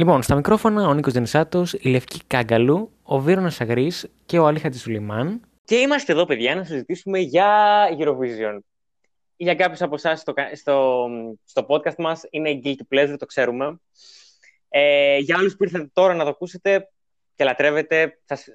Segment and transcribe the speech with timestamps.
[0.00, 4.58] Λοιπόν, στα μικρόφωνα ο Νίκος Δενισάτος, η Λευκή Κάγκαλου, ο Βίρονας Αγρής και ο Αλή
[4.58, 5.40] Χατζησουλημάν.
[5.64, 7.48] Και είμαστε εδώ, παιδιά, να συζητήσουμε για
[7.98, 8.58] Eurovision.
[9.36, 11.06] Για κάποιους από εσάς στο, στο,
[11.44, 13.80] στο podcast μας είναι guilty pleasure, το ξέρουμε.
[14.68, 16.88] Ε, για άλλους που ήρθατε τώρα να το ακούσετε
[17.34, 18.46] και λατρεύετε, σας,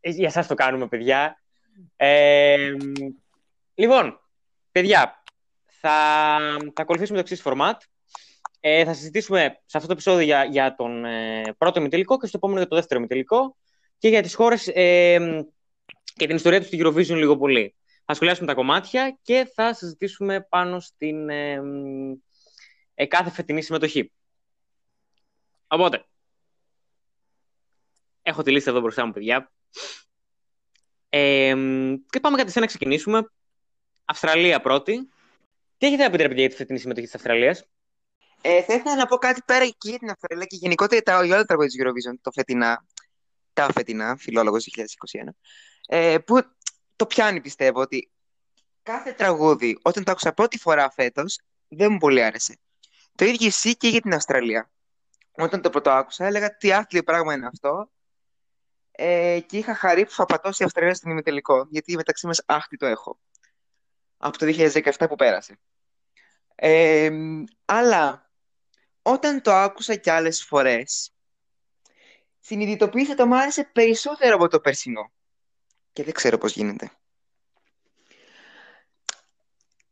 [0.00, 1.42] για εσάς το κάνουμε, παιδιά.
[1.96, 2.72] Ε,
[3.74, 4.20] λοιπόν,
[4.72, 5.22] παιδιά,
[5.66, 5.90] θα,
[6.74, 7.76] θα ακολουθήσουμε το εξής format.
[8.64, 12.36] Ε, θα συζητήσουμε σε αυτό το επεισόδιο για, για τον ε, πρώτο ημιτελικό και στο
[12.36, 13.56] επόμενο για το δεύτερο ημιτελικό
[13.98, 15.46] και για τις χώρες ε,
[16.14, 17.76] και την ιστορία τους στην Eurovision λίγο πολύ.
[18.04, 21.60] Θα σχολιάσουμε τα κομμάτια και θα συζητήσουμε πάνω στην ε,
[22.94, 24.12] ε, κάθε φετινή συμμετοχή.
[25.66, 26.04] Οπότε,
[28.22, 29.52] έχω τη λίστα εδώ μπροστά μου, παιδιά.
[31.08, 31.54] Ε,
[32.10, 33.30] και πάμε κατευθείαν να ξεκινήσουμε.
[34.04, 35.08] Αυστραλία πρώτη.
[35.78, 37.66] Τι έχετε να πείτε, για τη φετινή συμμετοχή της Αυστραλίας;
[38.44, 41.34] Ε, θα ήθελα να πω κάτι πέρα εκεί για την Αυστραλία και γενικότερα τα, για
[41.34, 42.86] όλα τα τραγούδια της Eurovision, το φετινά,
[43.52, 45.28] τα φετινά, φιλόλογος 2021,
[45.86, 46.42] ε, που
[46.96, 48.10] το πιάνει πιστεύω ότι
[48.82, 52.58] κάθε τραγούδι όταν το άκουσα πρώτη φορά φέτος δεν μου πολύ άρεσε.
[53.14, 54.70] Το ίδιο εσύ και για την Αυστραλία.
[55.32, 57.90] Όταν το πρώτο άκουσα έλεγα τι άθλιο πράγμα είναι αυτό
[58.90, 62.76] ε, και είχα χαρεί που θα πατώσει η Αυστραλία στην ημιτελικό γιατί μεταξύ μας άχτη
[62.76, 63.18] το έχω
[64.16, 65.58] από το 2017 που πέρασε.
[66.54, 67.10] Ε,
[67.64, 68.31] αλλά
[69.02, 71.12] όταν το άκουσα κι άλλες φορές,
[72.40, 75.12] συνειδητοποίησα το μου άρεσε περισσότερο από το περσινό.
[75.92, 76.90] Και δεν ξέρω πώς γίνεται.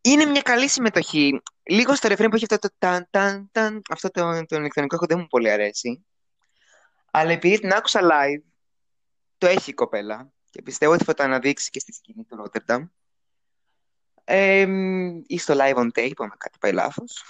[0.00, 1.42] Είναι μια καλή συμμετοχή.
[1.62, 5.06] Λίγο στο ρεφρέν που έχει αυτό το ταν, ταν, ταν, αυτό το, το ηλεκτρονικό έχω
[5.06, 6.06] δεν μου πολύ αρέσει.
[7.10, 8.42] Αλλά επειδή την άκουσα live,
[9.38, 10.32] το έχει η κοπέλα.
[10.50, 12.88] Και πιστεύω ότι θα το αναδείξει και στη σκηνή του Rotterdam.
[14.24, 14.66] Ε,
[15.26, 17.24] ή στο live on tape, αν κάτι πάει λάθος.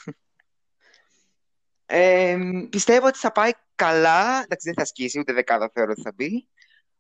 [1.93, 2.39] Ε,
[2.71, 4.43] πιστεύω ότι θα πάει καλά.
[4.45, 6.49] Εντάξει, δεν θα σκίσει, ούτε δεκάδα θεωρώ ότι θα μπει.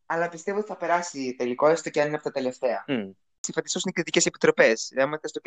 [0.06, 2.84] Αλλά πιστεύω ότι θα περάσει τελικό, έστω και αν είναι από τα τελευταία.
[2.88, 3.10] Mm.
[3.40, 4.92] Συμφατήσω είναι κριτικές επιτροπές.
[4.96, 5.40] Άμα στο,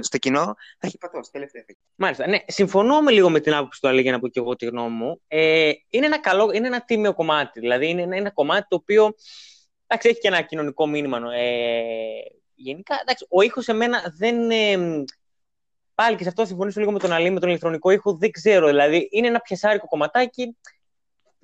[0.00, 0.44] στο κοινό,
[0.78, 1.64] θα έχει πατώσει τελευταία.
[1.94, 2.28] Μάλιστα.
[2.28, 4.66] Ναι, συμφωνώ με λίγο με την άποψη του Αλή για να πω και εγώ τη
[4.66, 5.20] γνώμη μου.
[5.28, 7.60] Ε, είναι, ένα καλό, είναι ένα τίμιο κομμάτι.
[7.60, 9.14] Δηλαδή, είναι ένα, ένα κομμάτι το οποίο
[9.86, 11.34] εντάξει, έχει και ένα κοινωνικό μήνυμα.
[11.34, 11.80] Ε,
[12.54, 14.50] γενικά, εντάξει, ο ήχος σε μένα δεν.
[14.50, 15.04] Ε,
[15.96, 18.66] πάλι και σε αυτό συμφωνήσω λίγο με τον Αλή, με τον ηλεκτρονικό ήχο, δεν ξέρω.
[18.66, 20.56] Δηλαδή, είναι ένα πιασάρικο κομματάκι.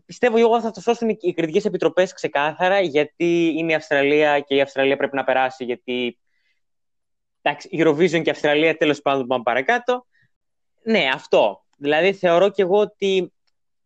[0.04, 4.60] Πιστεύω εγώ θα το σώσουν οι κριτικές επιτροπές ξεκάθαρα, γιατί είναι η Αυστραλία και η
[4.60, 5.64] Αυστραλία πρέπει να περάσει.
[5.64, 6.18] Γιατί.
[7.42, 10.06] Εντάξει, Eurovision και Αυστραλία τέλος πάντων πάμε παρακάτω.
[10.82, 11.64] Ναι, αυτό.
[11.76, 13.32] Δηλαδή, θεωρώ και εγώ ότι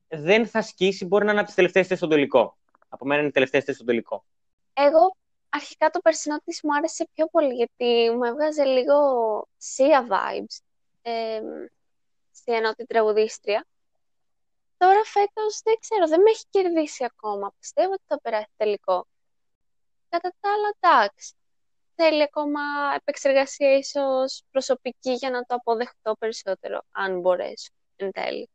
[0.08, 2.56] δεν θα σκίσει, μπορεί να είναι από τις τελευταίες θέσει στον τελικό.
[2.88, 4.24] Από μένα είναι οι τελευταίες θέσει στον τελικό.
[4.72, 5.16] Εγώ
[5.56, 8.96] αρχικά το περσινό της μου άρεσε πιο πολύ γιατί μου έβγαζε λίγο
[9.42, 10.58] Sia vibes
[11.02, 11.40] ε,
[12.32, 13.66] στη ενότητα τραγουδίστρια.
[14.76, 17.52] Τώρα φέτος δεν ξέρω, δεν με έχει κερδίσει ακόμα.
[17.58, 19.06] Πιστεύω ότι θα περάσει τελικό.
[20.08, 21.34] Κατά τα άλλα, εντάξει.
[21.94, 22.60] Θέλει ακόμα
[22.94, 28.50] επεξεργασία ίσως προσωπική για να το αποδεχτώ περισσότερο, αν μπορέσω εν τέλει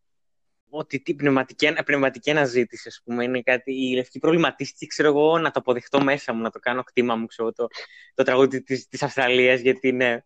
[0.71, 5.51] ότι τι πνευματική, πνευματική αναζήτηση, ας πούμε, είναι κάτι, η Λευκή προβληματίστηκε, ξέρω εγώ, να
[5.51, 7.67] το αποδεχτώ μέσα μου, να το κάνω κτήμα μου, ξέρω, το,
[8.13, 10.25] το τραγούδι της, της Αυστραλίας, γιατί είναι...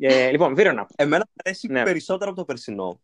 [0.00, 0.86] Ε, λοιπόν, Βίρονα.
[0.96, 1.82] Εμένα μου αρέσει ναι.
[1.82, 3.00] περισσότερο από το περσινό.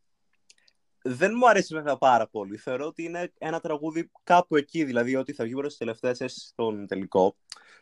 [1.06, 2.56] Δεν μου αρέσει βέβαια πάρα πολύ.
[2.56, 6.87] Θεωρώ ότι είναι ένα τραγούδι κάπου εκεί, δηλαδή ότι θα βγει προς τις τελευταίες στον
[6.87, 7.37] τελικό.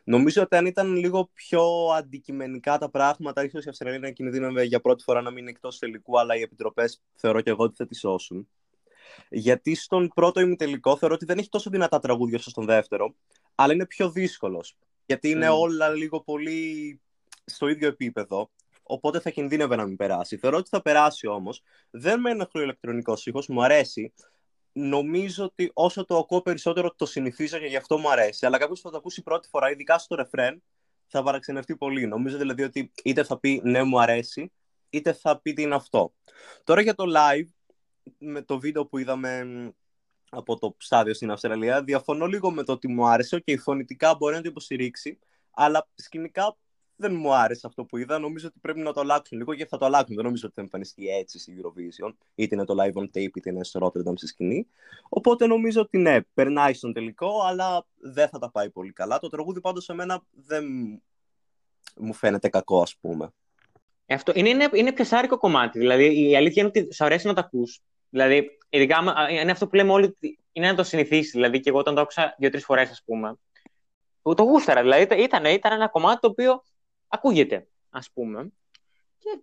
[0.05, 1.63] Νομίζω ότι αν ήταν λίγο πιο
[1.97, 6.19] αντικειμενικά τα πράγματα, ίσως η Αυστραλία να κινδύνευε για πρώτη φορά να μείνει εκτός τελικού,
[6.19, 8.49] αλλά οι επιτροπές θεωρώ και εγώ ότι θα τη σώσουν.
[9.29, 13.15] Γιατί στον πρώτο ημιτελικό θεωρώ ότι δεν έχει τόσο δυνατά τραγούδια όσο στον δεύτερο,
[13.55, 14.77] αλλά είναι πιο δύσκολος.
[15.07, 15.59] Γιατί είναι mm.
[15.59, 17.01] όλα λίγο πολύ
[17.45, 18.51] στο ίδιο επίπεδο.
[18.93, 20.37] Οπότε θα κινδύνευε να μην περάσει.
[20.37, 21.63] Θεωρώ ότι θα περάσει όμως.
[21.91, 24.13] Δεν με ενοχλεί ο ηλεκτρονικός ήχος, μου αρέσει
[24.73, 28.47] νομίζω ότι όσο το ακούω περισσότερο το συνηθίζω και γι' αυτό μου αρέσει.
[28.47, 30.63] Αλλά κάποιος που θα το ακούσει πρώτη φορά, ειδικά στο ρεφρέν,
[31.07, 32.07] θα παραξενευτεί πολύ.
[32.07, 34.53] Νομίζω δηλαδή ότι είτε θα πει ναι, μου αρέσει,
[34.91, 36.15] είτε θα πει τι είναι αυτό.
[36.65, 37.49] Τώρα για το live,
[38.19, 39.45] με το βίντεο που είδαμε
[40.31, 43.41] από το στάδιο στην Αυστραλία, διαφωνώ λίγο με το ότι μου άρεσε.
[43.41, 45.19] Και okay, φωνητικά μπορεί να το υποστηρίξει,
[45.51, 46.57] αλλά σκηνικά
[47.03, 48.19] δεν μου άρεσε αυτό που είδα.
[48.19, 50.15] Νομίζω ότι πρέπει να το αλλάξουν λίγο και θα το αλλάξουν.
[50.15, 53.51] Δεν νομίζω ότι θα εμφανιστεί έτσι στη Eurovision, είτε είναι το live on tape, είτε
[53.51, 54.67] είναι στο Rotterdam στη σκηνή.
[55.09, 59.19] Οπότε νομίζω ότι ναι, περνάει στον τελικό, αλλά δεν θα τα πάει πολύ καλά.
[59.19, 60.65] Το τραγούδι πάντως σε μένα δεν
[61.97, 63.33] μου φαίνεται κακό, ας πούμε.
[64.07, 65.79] Ε, αυτό είναι, είναι, είναι πιασάρικο κομμάτι.
[65.79, 67.81] Δηλαδή, η αλήθεια είναι ότι σου αρέσει να το ακούς.
[68.11, 68.99] Δηλαδή, ειδικά
[69.31, 70.17] είναι αυτό που λέμε όλοι,
[70.53, 71.33] είναι να το συνηθίσεις.
[71.33, 73.37] Δηλαδή, και εγώ όταν το άκουσα δύο-τρεις φορές, ας πούμε,
[74.23, 74.83] το γούσταρα.
[74.83, 76.63] Δηλαδή, ήταν, ήταν ένα κομμάτι το οποίο
[77.13, 78.53] ακούγεται, ας πούμε.
[79.19, 79.41] Και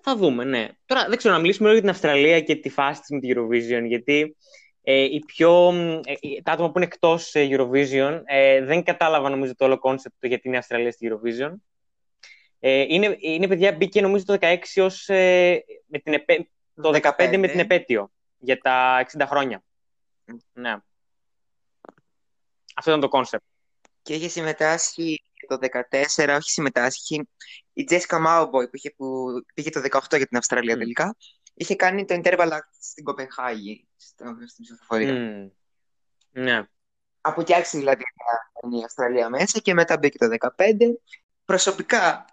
[0.00, 0.68] Θα δούμε, ναι.
[0.86, 3.36] Τώρα δεν ξέρω να μιλήσουμε λίγο για την Αυστραλία και τη φάση της με την
[3.36, 4.36] Eurovision, γιατί
[4.82, 5.72] ε, οι πιο,
[6.04, 10.26] ε, τα άτομα που είναι εκτός ε, Eurovision ε, δεν κατάλαβαν νομίζω το όλο concept
[10.26, 11.52] γιατί είναι η Αυστραλία στη Eurovision.
[12.60, 17.00] Ε, είναι, είναι παιδιά μπήκε νομίζω το 16 ως, ε, με την επέ, το 15.
[17.16, 19.62] 15 με την επέτειο για τα 60 χρόνια.
[20.52, 20.76] Ναι.
[22.74, 23.44] Αυτό ήταν το concept.
[24.02, 25.58] Και είχε συμμετάσχει το
[26.16, 27.28] 14, όχι συμμετάσχει,
[27.72, 30.78] η Τζέσικα Μάουμποι που, είχε, που πήγε το 18 για την Αυστραλία μμ.
[30.78, 31.16] τελικά,
[31.54, 33.88] είχε κάνει το interval act στην Κοπενχάγη,
[34.46, 35.12] στην ψηφοφορία.
[35.12, 35.50] Μμ.
[36.30, 36.68] Ναι.
[37.20, 38.02] Από εκεί άρχισε δηλαδή
[38.80, 40.48] η Αυστραλία μέσα και μετά μπήκε το 15.
[41.44, 42.24] Προσωπικά,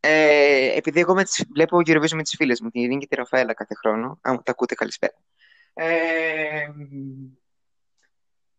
[0.00, 3.14] ε, επειδή εγώ με τις, βλέπω Eurovision με τις φίλες μου, την Ειρήνη και τη
[3.14, 5.14] Ραφαέλα κάθε χρόνο, αν τα ακούτε καλησπέρα.
[5.74, 6.66] Ε,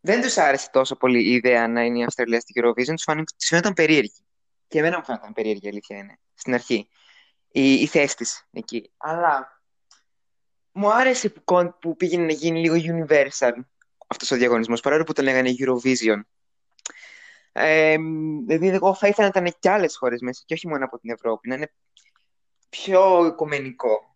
[0.07, 3.73] δεν τους άρεσε τόσο πολύ η ιδέα να είναι η Αυστραλία στη Eurovision, τους φαίνονταν
[3.73, 4.25] περίεργη.
[4.67, 6.89] Και εμένα μου φαίνονταν περίεργη, η αλήθεια είναι, στην αρχή.
[7.51, 8.91] Η, η θέση της εκεί.
[8.97, 9.61] Αλλά
[10.71, 13.51] μου άρεσε που, που πήγαινε να γίνει λίγο universal
[14.07, 16.19] αυτός ο διαγωνισμός, παρόλο που τον λέγανε Eurovision.
[17.51, 17.95] Ε,
[18.45, 21.09] δηλαδή, εγώ θα ήθελα να ήταν και άλλες χώρες μέσα, και όχι μόνο από την
[21.09, 21.73] Ευρώπη, να είναι
[22.69, 24.15] πιο οικομενικό.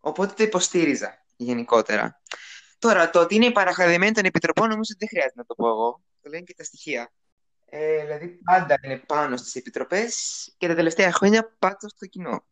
[0.00, 2.20] Οπότε το υποστήριζα γενικότερα.
[2.80, 6.02] Τώρα, το ότι είναι παραχαρημένη των επιτροπών, νομίζω ότι δεν χρειάζεται να το πω εγώ.
[6.22, 7.12] Το λένε και τα στοιχεία.
[7.66, 10.14] Ε, δηλαδή, πάντα είναι πάνω στις επιτροπές
[10.58, 12.44] και τα τελευταία χρόνια πάντα στο κοινό.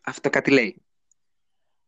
[0.00, 0.82] Αυτό κάτι λέει.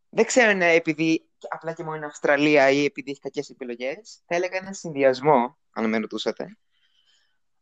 [0.08, 4.22] Δεν ξέρω αν επειδή απλά και μόνο είναι Αυστραλία ή επειδή έχει κακές επιλογές.
[4.26, 6.58] Θα έλεγα ένα συνδυασμό, αν με ρωτούσατε.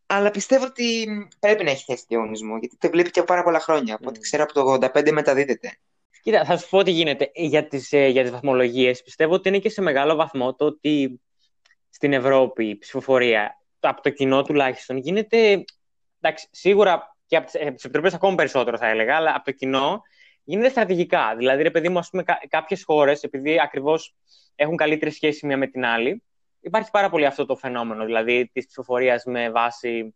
[0.06, 1.06] Αλλά πιστεύω ότι
[1.38, 3.94] πρέπει να έχει θέση διαγωνισμό, γιατί το βλέπει και πάρα πολλά χρόνια.
[3.94, 4.22] Από ό,τι mm.
[4.22, 5.78] ξέρω από το 85 μεταδίδεται.
[6.22, 9.02] Κοίτα, θα σου πω τι γίνεται για τις, ε, για τις βαθμολογίες.
[9.02, 11.20] Πιστεύω ότι είναι και σε μεγάλο βαθμό το ότι
[11.90, 15.64] στην Ευρώπη η ψηφοφορία, από το κοινό τουλάχιστον, γίνεται,
[16.20, 20.02] εντάξει, σίγουρα και από τις, ε, επιτροπές ακόμα περισσότερο θα έλεγα, αλλά από το κοινό
[20.44, 21.34] γίνεται στρατηγικά.
[21.36, 24.14] Δηλαδή, ρε παιδί μου, ας πούμε, κάποιες χώρες, επειδή ακριβώς
[24.54, 26.22] έχουν καλύτερη σχέση μία με την άλλη,
[26.60, 30.14] υπάρχει πάρα πολύ αυτό το φαινόμενο, δηλαδή της ψηφοφορίας με βάση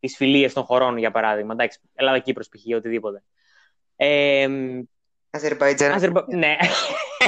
[0.00, 1.52] τις φιλίες των χωρών, για παράδειγμα.
[1.52, 2.76] Εντάξει, Ελλάδα-Κύπρος, π.χ.
[2.76, 3.22] οτιδήποτε.
[3.96, 4.48] Ε,
[5.36, 5.92] Αζερμπαϊτζάν.
[5.92, 6.24] Αζερμπα...
[6.28, 6.56] Ναι,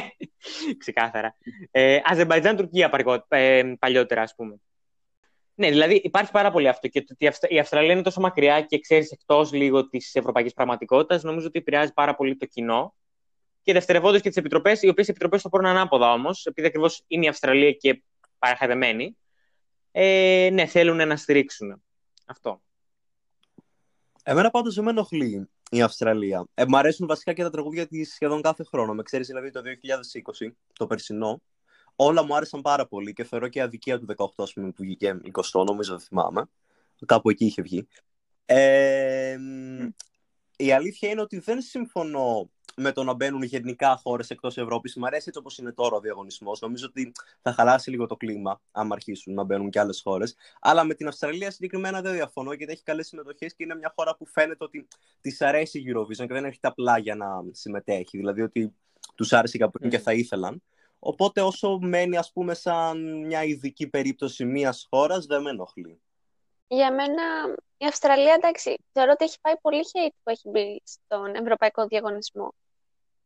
[0.83, 1.37] ξεκάθαρα.
[1.71, 2.91] Ε, Αζερμπαϊτζάν-Τουρκία
[3.29, 4.61] ε, παλιότερα, ας πούμε.
[5.55, 6.89] Ναι, δηλαδή υπάρχει πάρα πολύ αυτό.
[6.89, 11.23] Και το ότι η Αυστραλία είναι τόσο μακριά και ξέρεις εκτός λίγο της ευρωπαϊκής πραγματικότητας,
[11.23, 12.95] νομίζω ότι επηρεάζει πάρα πολύ το κοινό.
[13.63, 17.25] Και δευτερευόντως και τις επιτροπές, οι οποίες επιτροπές το πάρουν ανάποδα όμως, επειδή ακριβώς είναι
[17.25, 18.03] η Αυστραλία και
[18.39, 19.17] παραχαδεμένη.
[19.91, 21.83] Ε, ναι, θέλουν να στηρίξουν.
[22.27, 22.63] Αυτό.
[24.23, 26.47] Εμένα πάντως δεν με ενοχλεί η Αυστραλία.
[26.55, 28.95] Ε, μ' αρέσουν βασικά και τα τραγούδια της σχεδόν κάθε χρόνο.
[28.95, 29.63] Με ξέρεις δηλαδή το
[30.41, 31.43] 2020, το περσινό.
[31.97, 35.21] Όλα μου άρεσαν πάρα πολύ και θεωρώ και αδικία του 18 ας πούμε, που βγήκε
[35.53, 36.49] 20, νομίζω δεν θυμάμαι.
[37.07, 37.89] Κάπου εκεί είχε βγει.
[38.45, 39.39] Ε,
[40.57, 44.97] η αλήθεια είναι ότι δεν συμφωνώ με το να μπαίνουν γενικά χώρες εκτός Ευρώπης.
[44.97, 46.61] Μου αρέσει έτσι όπως είναι τώρα ο διαγωνισμός.
[46.61, 50.37] Νομίζω ότι θα χαλάσει λίγο το κλίμα, άμα αρχίσουν να μπαίνουν και άλλες χώρες.
[50.61, 54.17] Αλλά με την Αυστραλία συγκεκριμένα δεν διαφωνώ, γιατί έχει καλές συμμετοχές και είναι μια χώρα
[54.17, 54.89] που φαίνεται ότι
[55.21, 58.17] της αρέσει η Eurovision και δεν έρχεται απλά για να συμμετέχει.
[58.17, 58.75] Δηλαδή ότι
[59.15, 59.89] τους άρεσε και mm.
[59.89, 60.63] και θα ήθελαν.
[60.99, 66.01] Οπότε όσο μένει ας πούμε σαν μια ειδική περίπτωση μιας χώρας δεν με ενοχλεί.
[66.69, 67.23] Για μένα
[67.77, 72.55] η Αυστραλία εντάξει θεωρώ ότι έχει πάει πολύ hate που έχει μπει στον ευρωπαϊκό διαγωνισμό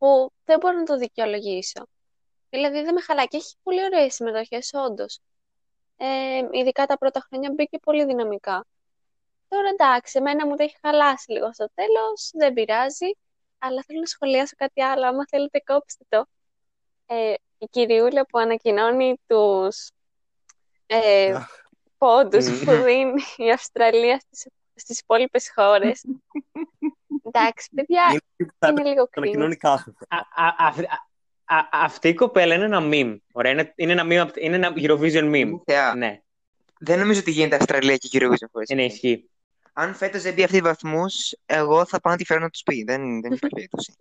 [0.03, 1.87] που δεν μπορώ να το δικαιολογήσω.
[2.51, 5.19] Δηλαδή δεν με χαλάει και έχει πολύ ωραίες συμμετοχές όντως.
[5.97, 8.67] Ε, ειδικά τα πρώτα χρόνια μπήκε πολύ δυναμικά.
[9.49, 13.11] Τώρα εντάξει, εμένα μου το έχει χαλάσει λίγο στο τέλος, δεν πειράζει,
[13.59, 16.27] αλλά θέλω να σχολιάσω κάτι άλλο, άμα θέλετε κόψτε το.
[17.07, 19.91] Ε, η κυριούλα που ανακοινώνει τους
[20.87, 21.39] ε,
[21.99, 26.05] πόντους που δίνει η Αυστραλία στις, στις υπόλοιπες χώρες.
[27.23, 28.21] Εντάξει, παιδιά,
[28.69, 29.49] είναι, λίγο κρίμα.
[31.71, 33.17] Αυτή η κοπέλα είναι ένα meme.
[33.33, 35.51] Ωραία, είναι, είναι, ένα, meme, είναι ένα Eurovision meme.
[35.97, 36.21] Ναι.
[36.79, 38.69] Δεν νομίζω ότι γίνεται Αυστραλία και Eurovision χωρίς.
[38.69, 39.31] Είναι ισχύει.
[39.73, 42.85] Αν φέτος δεν μπει αυτή βαθμούς, εγώ θα πάω να τη φέρω να τους πει.
[42.85, 43.95] Δεν, δεν υπάρχει περίπτωση.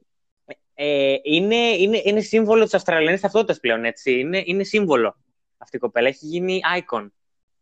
[0.73, 4.19] Ε, είναι, είναι, είναι σύμβολο της Αυστραλιανής ταυτότητας πλέον, έτσι.
[4.19, 5.15] Είναι, είναι σύμβολο
[5.57, 6.07] αυτή η κοπέλα.
[6.07, 7.07] Έχει γίνει icon.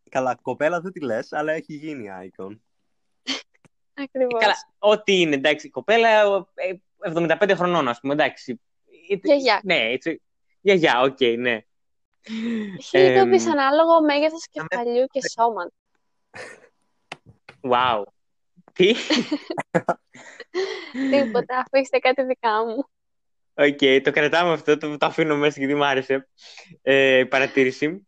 [0.10, 2.58] Καλά, κοπέλα δεν τη λες, αλλά έχει γίνει icon.
[4.04, 4.42] Ακριβώς.
[4.42, 5.70] Καλά, ό,τι είναι, εντάξει.
[5.70, 6.24] Κοπέλα
[7.14, 8.62] 75 ε, χρονών, ας πούμε, εντάξει.
[9.24, 9.60] Γιαγιά.
[9.64, 10.22] Ναι, έτσι.
[10.62, 11.60] Γιαγιά, ok, okay, ναι.
[12.78, 15.72] Έχει λίγο δυσανάλογο μέγεθος κεφαλιού και σώμα.
[17.62, 18.04] Wow.
[18.74, 18.96] Τι;
[21.12, 22.90] Τίποτα, αφήστε κάτι δικά μου.
[23.54, 26.28] Οκ, το κρατάμε αυτό, το, το αφήνω μέσα γιατί μου άρεσε.
[26.82, 28.08] Ε, παρατήρηση.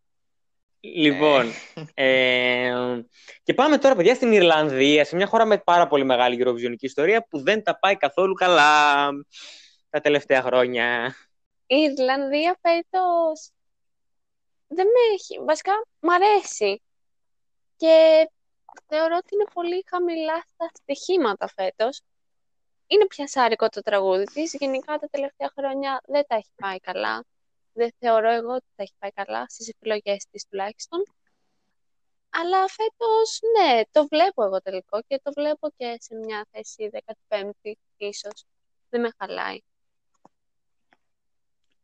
[0.83, 1.51] Λοιπόν,
[1.93, 3.01] ε,
[3.43, 7.27] και πάμε τώρα, παιδιά, στην Ιρλανδία, σε μια χώρα με πάρα πολύ μεγάλη γιουροβιζιονική ιστορία
[7.27, 9.09] που δεν τα πάει καθόλου καλά
[9.89, 11.15] τα τελευταία χρόνια.
[11.65, 13.49] Η Ιρλανδία φέτος
[14.67, 16.81] δεν με έχει, βασικά μ' αρέσει
[17.77, 18.27] και
[18.87, 22.01] θεωρώ ότι είναι πολύ χαμηλά στα στοιχήματα φέτος.
[22.87, 27.25] Είναι πιασάρικο το τραγούδι της, γενικά τα τελευταία χρόνια δεν τα έχει πάει καλά
[27.81, 31.03] δεν θεωρώ εγώ ότι θα έχει πάει καλά στις επιλογές της τουλάχιστον.
[32.29, 36.89] Αλλά φέτος, ναι, το βλέπω εγώ τελικό και το βλέπω και σε μια θέση
[37.27, 38.45] 15η ίσως.
[38.89, 39.57] Δεν με χαλάει.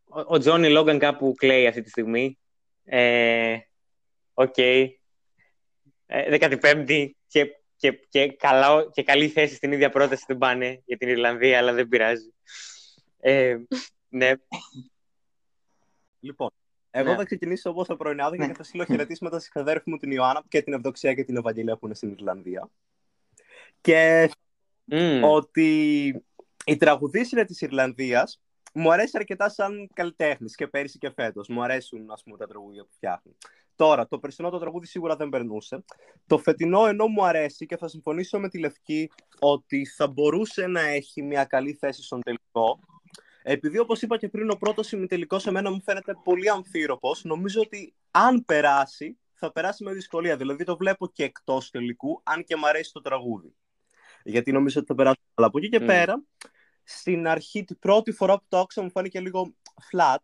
[0.10, 2.38] Ο Τζόνι Λόγκαν κάπου κλαίει αυτή τη στιγμή.
[2.84, 3.58] Ε,
[4.34, 4.54] ok.
[4.58, 4.90] Okay.
[6.06, 10.98] Ε, 15η και, και, και, καλά, και καλή θέση στην ίδια πρόταση δεν πάνε για
[10.98, 12.34] την Ιρλανδία, αλλά δεν πειράζει.
[13.20, 13.58] Ε,
[14.10, 14.32] ναι.
[16.28, 16.50] Λοιπόν,
[16.92, 17.16] εγώ ναι.
[17.16, 18.48] θα ξεκινήσω όπως το πρωινάδικο ναι.
[18.48, 21.78] και θα στείλω χαιρετίσματα στη αδέρφη μου την Ιωάννα και την Ευδοξία και την Ευαγγελία
[21.78, 22.70] που είναι στην Ιρλανδία.
[23.82, 24.30] Και
[24.92, 25.22] μμ.
[25.24, 26.06] ότι
[26.66, 28.42] η τραγουδίστρια της Ιρλανδίας
[28.74, 31.48] μου αρέσει αρκετά σαν καλλιτέχνης και πέρυσι και φέτος.
[31.48, 33.38] Μου αρέσουν ας πούμε, τα τραγούδια που φτιάχνει.
[33.76, 35.84] Τώρα, το περσινό το τραγούδι σίγουρα δεν περνούσε.
[36.28, 40.82] Το φετινό ενώ μου αρέσει και θα συμφωνήσω με τη Λευκή ότι θα μπορούσε να
[40.82, 42.80] έχει μια καλή θέση στον τελικό.
[43.50, 47.62] Επειδή, όπως είπα και πριν, ο πρώτος ημιτελικός σε μένα μου φαίνεται πολύ αμφίροπος, νομίζω
[47.62, 50.38] ότι αν περάσει, θα περάσει με δυσκολία.
[50.38, 53.56] Δηλαδή το βλέπω και εκτός τελικού, αν και μου αρέσει το τραγούδι.
[54.24, 55.20] Γιατί νομίζω ότι θα περάσει.
[55.34, 55.86] Αλλά από εκεί και mm.
[55.86, 56.24] πέρα,
[56.84, 59.54] στην αρχή, την πρώτη φορά που το άκουσα, μου φάνηκε λίγο
[59.92, 60.18] flat.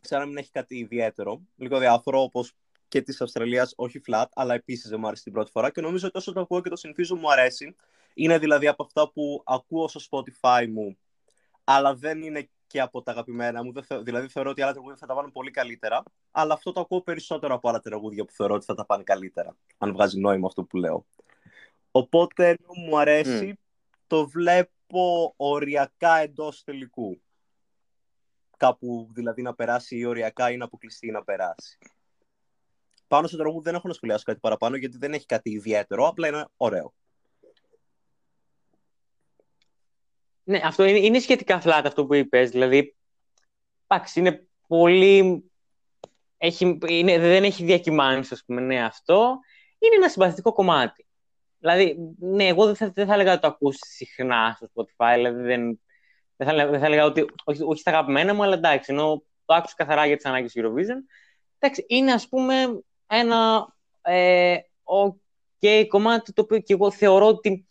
[0.00, 1.40] Σαν να μην έχει κάτι ιδιαίτερο.
[1.56, 2.52] Λίγο διάφορο, όπως
[2.88, 5.70] και της Αυστραλίας, όχι flat, αλλά επίσης δεν μου άρεσε την πρώτη φορά.
[5.70, 7.74] Και νομίζω ότι όσο το ακούω και το συνηθίζω μου αρέσει.
[8.14, 10.98] Είναι δηλαδή από αυτά που ακούω στο Spotify μου
[11.70, 13.72] αλλά δεν είναι και από τα αγαπημένα μου.
[14.02, 16.02] Δηλαδή θεωρώ ότι άλλα τραγούδια θα τα βάλουν πολύ καλύτερα.
[16.30, 19.56] Αλλά αυτό το ακούω περισσότερο από άλλα τραγούδια που θεωρώ ότι θα τα πάνε καλύτερα.
[19.78, 21.06] Αν βγάζει νόημα αυτό που λέω.
[21.90, 22.56] Οπότε
[22.86, 23.58] μου αρέσει.
[24.06, 27.20] Το βλέπω οριακά εντός τελικού.
[28.56, 31.78] Κάπου δηλαδή να περάσει ή οριακά ή να αποκλειστεί να περάσει.
[33.08, 36.06] Πάνω στο τραγούδι δεν έχω να σχολιάσω κάτι παραπάνω γιατί δεν έχει κάτι ιδιαίτερο.
[36.06, 36.92] Απλά είναι ωραίο.
[40.48, 42.50] Ναι, αυτό είναι, είναι σχετικά flat αυτό που είπες.
[42.50, 42.96] Δηλαδή,
[43.86, 45.42] εντάξει, είναι πολύ...
[46.36, 49.38] Έχει, είναι, δεν έχει διακυμάνσεις, ας πούμε, ναι, αυτό.
[49.78, 51.06] Είναι ένα συμπαθητικό κομμάτι.
[51.58, 55.42] Δηλαδή, ναι, εγώ δεν θα, δεν θα έλεγα ότι το ακούσει συχνά στο Spotify, δηλαδή
[55.42, 55.80] δεν,
[56.36, 59.54] δεν, θα, δεν θα έλεγα ότι, όχι, όχι στα αγαπημένα μου, αλλά εντάξει, ενώ το
[59.54, 60.98] άκουσα καθαρά για τις ανάγκες Eurovision.
[61.58, 62.54] Εντάξει, είναι ας πούμε
[63.06, 67.66] ένα ε, okay, κομμάτι το οποίο και εγώ θεωρώ ότι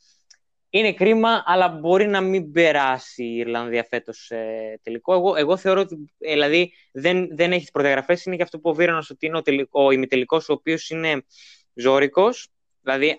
[0.69, 5.13] είναι κρίμα, αλλά μπορεί να μην περάσει η Ιρλανδία φέτος ε, τελικό.
[5.13, 8.25] Εγώ, εγώ θεωρώ ότι ε, δηλαδή, δεν, δεν έχεις προδιαγραφές.
[8.25, 11.25] Είναι και αυτό που ο Βίρονα ότι είναι ο, τελικό, ο ημιτελικός, ο οποίος είναι
[11.73, 12.49] ζώρικος.
[12.81, 13.15] Δηλαδή,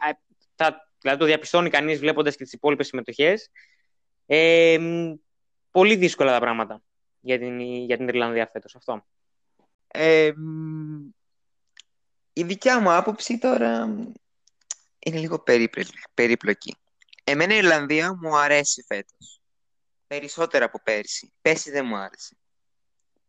[1.00, 3.50] δηλαδή, το διαπιστώνει κανείς βλέποντας και τις υπόλοιπες συμμετοχές.
[4.26, 4.78] Ε,
[5.70, 6.82] πολύ δύσκολα τα πράγματα
[7.20, 8.74] για την, για την Ιρλανδία φέτος.
[8.74, 9.06] Αυτό.
[9.86, 10.32] Ε,
[12.32, 13.96] η δικιά μου άποψη τώρα
[14.98, 15.44] είναι λίγο
[16.14, 16.76] περίπλοκη.
[17.30, 19.40] Εμένα η Ιρλανδία μου αρέσει φέτος.
[20.06, 21.32] Περισσότερα από πέρσι.
[21.40, 22.36] Πέρσι δεν μου άρεσε.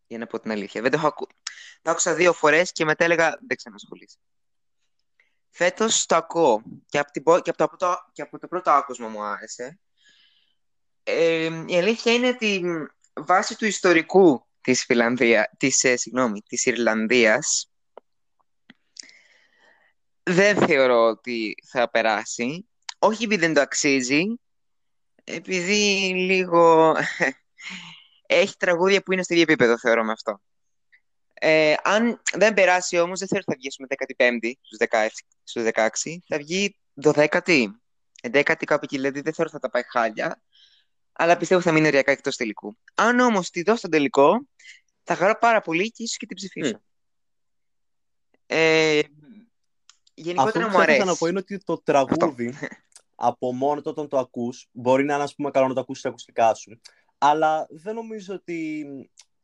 [0.08, 0.82] Για να πω την αλήθεια.
[0.82, 1.28] Δεν το έχω ακού...
[1.82, 4.18] Το άκουσα δύο φορές και μετά έλεγα δεν ξανασχολείσαι.
[5.50, 6.64] Φέτος το ακούω.
[6.86, 7.24] Και από, την...
[7.42, 7.96] και από, το...
[8.12, 9.80] και από το πρώτο άκουσμα μου άρεσε.
[11.04, 12.64] Ε, η αλήθεια είναι ότι
[13.14, 17.72] βάσει του ιστορικού της, Φιλανδία, της, ε, συγγνώμη, της Ιρλανδίας
[20.24, 22.69] δεν θεωρώ ότι θα περάσει
[23.00, 24.24] όχι επειδή δεν το αξίζει,
[25.24, 26.96] επειδή λίγο
[28.26, 30.42] έχει τραγούδια που είναι στο ίδιο επίπεδο, θεωρώ με αυτό.
[31.34, 33.70] Ε, αν δεν περάσει όμως, δεν θέλω θα βγει
[34.18, 37.66] 15η στους 16, 16 θα βγει 12η,
[38.22, 40.42] 11η κάπου εκεί, δηλαδή δεν θέλω θα τα πάει χάλια,
[41.14, 42.78] αλλά πιστεύω θα μείνει ωριακά εκτός τελικού.
[42.96, 44.48] Αν όμως τη δω στο τελικό,
[45.04, 46.76] θα χαρώ πάρα πολύ και ίσως και την ψηφίσω.
[46.76, 46.82] Mm.
[48.46, 49.02] Ε,
[50.14, 51.02] γενικότερα Αυτό μου αρέσει.
[51.02, 52.58] Αυτό που να πω είναι ότι το τραγούδι
[53.20, 56.00] από μόνο το όταν το ακούς, μπορεί να είναι ας πούμε καλό να το ακούσεις
[56.00, 56.80] στα ακουστικά σου,
[57.18, 58.86] αλλά δεν νομίζω ότι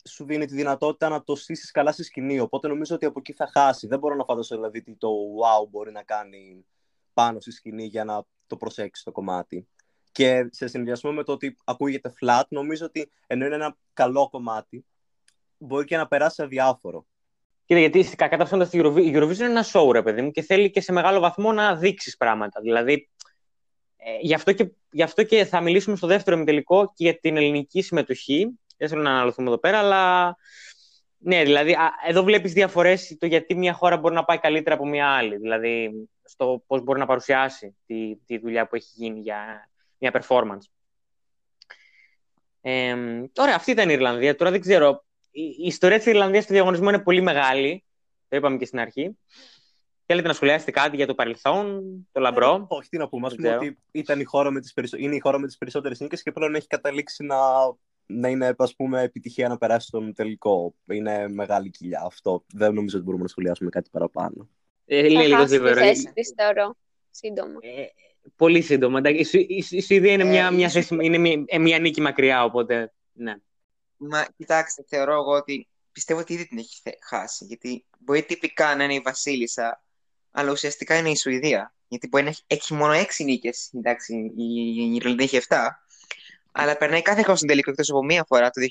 [0.09, 3.33] σου δίνει τη δυνατότητα να το στήσεις καλά στη σκηνή, οπότε νομίζω ότι από εκεί
[3.33, 3.87] θα χάσει.
[3.87, 6.65] Δεν μπορώ να φανταστώ δηλαδή τι το wow μπορεί να κάνει
[7.13, 9.67] πάνω στη σκηνή για να το προσέξει το κομμάτι.
[10.11, 14.85] Και σε συνδυασμό με το ότι ακούγεται flat, νομίζω ότι ενώ είναι ένα καλό κομμάτι,
[15.57, 17.05] μπορεί και να περάσει αδιάφορο.
[17.65, 20.81] Κοίτα, γιατί κατά ψώντα η Eurovision είναι ένα show, ρε παιδί μου, και θέλει και
[20.81, 22.61] σε μεγάλο βαθμό να δείξεις πράγματα.
[22.61, 23.34] Δηλαδή, ε,
[24.21, 27.81] γι, αυτό και, γι' αυτό και θα μιλήσουμε στο δεύτερο ημιτελικό και για την ελληνική
[27.81, 28.59] συμμετοχή.
[28.77, 30.35] Δεν θέλω να αναλωθούμε εδώ πέρα, αλλά
[31.17, 34.85] Ναι, δηλαδή α, εδώ βλέπεις διαφορές το γιατί μια χώρα μπορεί να πάει καλύτερα από
[34.85, 35.37] μια άλλη.
[35.37, 35.91] Δηλαδή
[36.23, 40.65] στο πώς μπορεί να παρουσιάσει τη, τη δουλειά που έχει γίνει για μια performance.
[42.61, 42.95] Ε,
[43.35, 44.35] ωραία, αυτή ήταν η Ιρλανδία.
[44.35, 45.05] Τώρα δεν ξέρω.
[45.31, 47.83] Η, η ιστορία της Ιρλανδίας στο διαγωνισμό είναι πολύ μεγάλη.
[48.27, 49.17] Το είπαμε και στην αρχή.
[50.05, 51.81] Θέλετε να σχολιάσετε κάτι για το παρελθόν,
[52.11, 53.27] το λαμπρό; Ε, όχι, τι να πούμε.
[53.27, 54.97] Α πούμε ότι ήταν η χώρα με τις περισσο...
[54.97, 57.37] είναι η χώρα με τις περισσότερες νίκες και πλέον έχει καταλήξει να,
[58.05, 60.75] να είναι ας πούμε, επιτυχία να περάσει στον τελικό.
[60.85, 62.45] Είναι μεγάλη κοιλιά αυτό.
[62.53, 64.49] Δεν νομίζω ότι μπορούμε να σχολιάσουμε κάτι παραπάνω.
[64.85, 65.81] Ε, είναι λίγο θλιβερό.
[66.35, 66.75] θεωρώ.
[67.09, 67.59] Σύντομα.
[67.59, 67.85] Ε,
[68.35, 69.01] πολύ σύντομα.
[69.09, 69.25] Η,
[69.69, 73.35] η, Σουηδία είναι, μια, ε, μια, θέση, είναι μια, ε, μια νίκη μακριά, οπότε ναι.
[73.97, 77.45] Μα κοιτάξτε, θεωρώ εγώ ότι πιστεύω ότι ήδη την έχει χάσει.
[77.45, 79.83] Γιατί μπορεί τυπικά να είναι η Βασίλισσα,
[80.37, 81.73] αλλά ουσιαστικά είναι η Σουηδία.
[81.87, 83.69] Γιατί μπορεί να έχει, έχει μόνο έξι νίκες.
[83.73, 84.43] Εντάξει, η,
[84.77, 85.57] η Ιρλανδία έχει 7.
[86.51, 88.65] Αλλά περνάει κάθε χρόνο στην τελικό εκτός από μία φορά το 2010.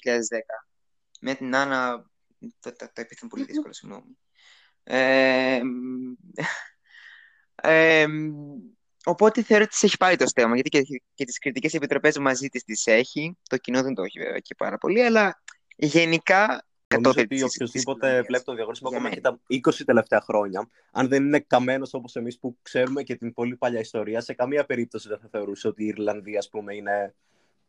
[1.20, 2.10] Με την Άννα.
[2.60, 4.18] Το, το, το επίθετο πολύ δύσκολο, συγγνώμη.
[4.84, 5.60] Ε,
[7.54, 8.06] ε,
[9.04, 10.82] οπότε θεωρώ ότι τη έχει πάρει το στέμα, γιατί και,
[11.14, 13.38] και τις κριτικές επιτροπές μαζί της τις έχει.
[13.48, 15.42] Το κοινό δεν το έχει βέβαια και πάρα πολύ, αλλά
[15.76, 21.24] γενικά Νομίζω ότι οποιοδήποτε βλέπει το διαγωνισμό ακόμα και τα 20 τελευταία χρόνια, αν δεν
[21.24, 25.18] είναι καμένος όπως εμείς που ξέρουμε και την πολύ παλιά ιστορία, σε καμία περίπτωση δεν
[25.18, 27.14] θα θεωρούσε ότι η Ιρλανδία, ας πούμε, είναι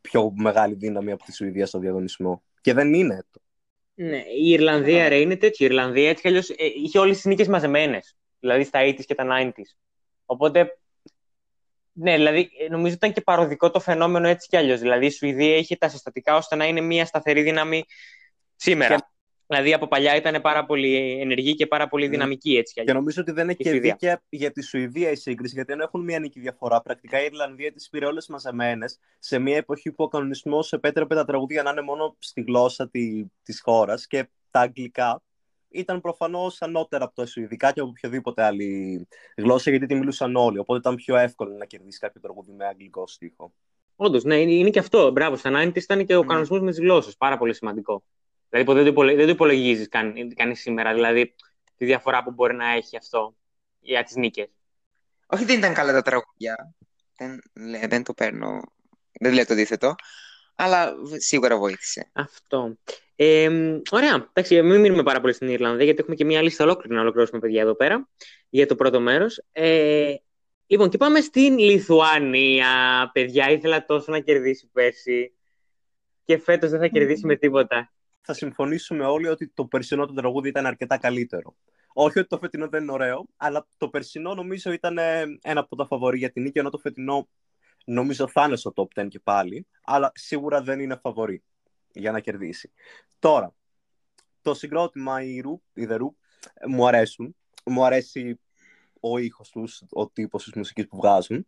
[0.02, 2.44] πιο μεγάλη δύναμη από τη Σουηδία στο διαγωνισμό.
[2.62, 3.26] Και δεν είναι.
[3.96, 5.68] Ναι, η Ιρλανδία ρε, είναι τέτοια.
[5.68, 8.16] Η Ιρλανδία έτσι κι αλλιώς ε, είχε όλες τις νίκες μαζεμένες.
[8.40, 9.76] Δηλαδή στα 80 και τα 90s.
[10.26, 10.78] Οπότε.
[11.92, 14.80] Ναι, δηλαδή ε, νομίζω ήταν και παροδικό το φαινόμενο έτσι κι αλλιώς.
[14.80, 17.86] Δηλαδή η Σουηδία είχε τα συστατικά ώστε να είναι μια σταθερή δύναμη
[18.56, 19.14] σήμερα.
[19.48, 22.84] Δηλαδή από παλιά ήταν πάρα πολύ ενεργή και πάρα πολύ δυναμική έτσι.
[22.84, 26.04] Και νομίζω ότι δεν είναι και δίκαια για τη Σουηδία η σύγκριση, γιατί δεν έχουν
[26.04, 26.82] μια νίκη διαφορά.
[26.82, 31.26] Πρακτικά η Ιρλανδία τις πήρε όλες μαζεμένες σε μια εποχή που ο κανονισμός επέτρεπε τα
[31.26, 32.90] τραγούδια να είναι μόνο στη γλώσσα
[33.44, 35.22] τη χώρας και τα αγγλικά
[35.76, 40.60] ήταν προφανώς ανώτερα από τα Σουηδικά και από οποιαδήποτε άλλη γλώσσα, γιατί τη μιλούσαν όλοι.
[40.60, 43.54] Οπότε ήταν πιο εύκολο να κερδίσει κάποιο τραγούδι με αγγλικό στίχο.
[43.96, 45.12] Όντως, ναι, είναι και αυτό.
[45.12, 45.36] Μπράβο.
[45.36, 46.26] Στα 90 ήταν και ο mm.
[46.26, 47.18] κανονισμός με τις γλώσσες.
[47.18, 48.04] Πάρα πολύ σημαντικό.
[48.56, 49.88] Δηλαδή δεν το, δεν το υπολογίζεις
[50.36, 51.36] κανείς σήμερα, δηλαδή
[51.78, 53.36] τη διαφορά που μπορεί να έχει αυτό
[53.80, 54.48] για τις νίκες.
[55.26, 56.76] Όχι, δεν ήταν καλά τα τραγούδια.
[57.18, 57.42] Δεν,
[57.90, 58.62] δεν το παίρνω.
[59.20, 59.96] Δεν λέω το αντίθετο.
[60.56, 62.10] Αλλά σίγουρα βοήθησε.
[62.14, 62.78] Αυτό.
[63.16, 63.50] Ε,
[63.92, 64.30] ωραία.
[64.34, 67.40] Εντάξει, μην μείνουμε πάρα πολύ στην Ιρλανδία, γιατί έχουμε και μια λίστα ολόκληρη να ολοκληρώσουμε,
[67.40, 68.10] παιδιά, εδώ πέρα,
[68.50, 69.44] για το πρώτο μέρος.
[69.52, 70.14] Ε,
[70.68, 72.68] λοιπόν, και πάμε στην Λιθουανία.
[73.14, 75.34] Παιδιά, ήθελα τόσο να κερδίσει πέρσι.
[76.26, 77.95] Και φέτος δεν θα κερδίσει με τίποτα
[78.26, 81.56] θα συμφωνήσουμε όλοι ότι το περσινό του τραγούδι ήταν αρκετά καλύτερο.
[81.94, 85.76] Όχι ότι το φετινό δεν είναι ωραίο, αλλά το περσινό νομίζω ήταν ε, ένα από
[85.76, 87.30] τα φαβορή για την νίκη, ενώ το φετινό
[87.86, 91.44] νομίζω θα είναι στο top 10 και πάλι, αλλά σίγουρα δεν είναι φαβορή
[91.92, 92.72] για να κερδίσει.
[93.20, 93.56] Τώρα,
[94.42, 95.98] το συγκρότημα η Ρουπ, η The
[96.68, 97.36] μου αρέσουν.
[97.66, 98.40] Μου αρέσει
[99.00, 101.48] ο ήχος τους, ο τύπος της μουσικής που βγάζουν.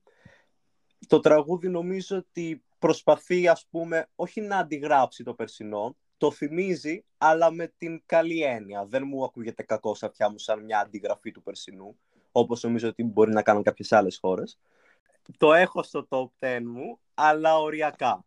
[1.07, 7.51] Το τραγούδι νομίζω ότι προσπαθεί, ας πούμε, όχι να αντιγράψει το περσινό, το θυμίζει, αλλά
[7.51, 8.85] με την καλή έννοια.
[8.85, 11.97] Δεν μου ακούγεται κακό στα αυτιά μου σαν μια αντιγραφή του περσινού,
[12.31, 14.59] όπως νομίζω ότι μπορεί να κάνουν κάποιες άλλες χώρες.
[15.37, 18.25] Το έχω στο top 10 μου, αλλά οριακά.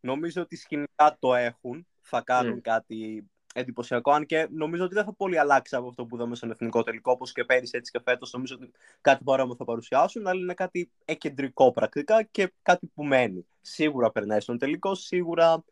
[0.00, 2.62] Νομίζω ότι σκηνικά το έχουν, θα κάνουν mm.
[2.62, 6.50] κάτι εντυπωσιακό, αν και νομίζω ότι δεν θα πολύ αλλάξει από αυτό που είδαμε στον
[6.50, 10.40] εθνικό τελικό, όπως και πέρυσι έτσι και φέτος, νομίζω ότι κάτι παρόμοιο θα παρουσιάσουν, αλλά
[10.40, 13.46] είναι κάτι εκεντρικό πρακτικά και κάτι που μένει.
[13.60, 15.64] Σίγουρα περνάει στον τελικό, σίγουρα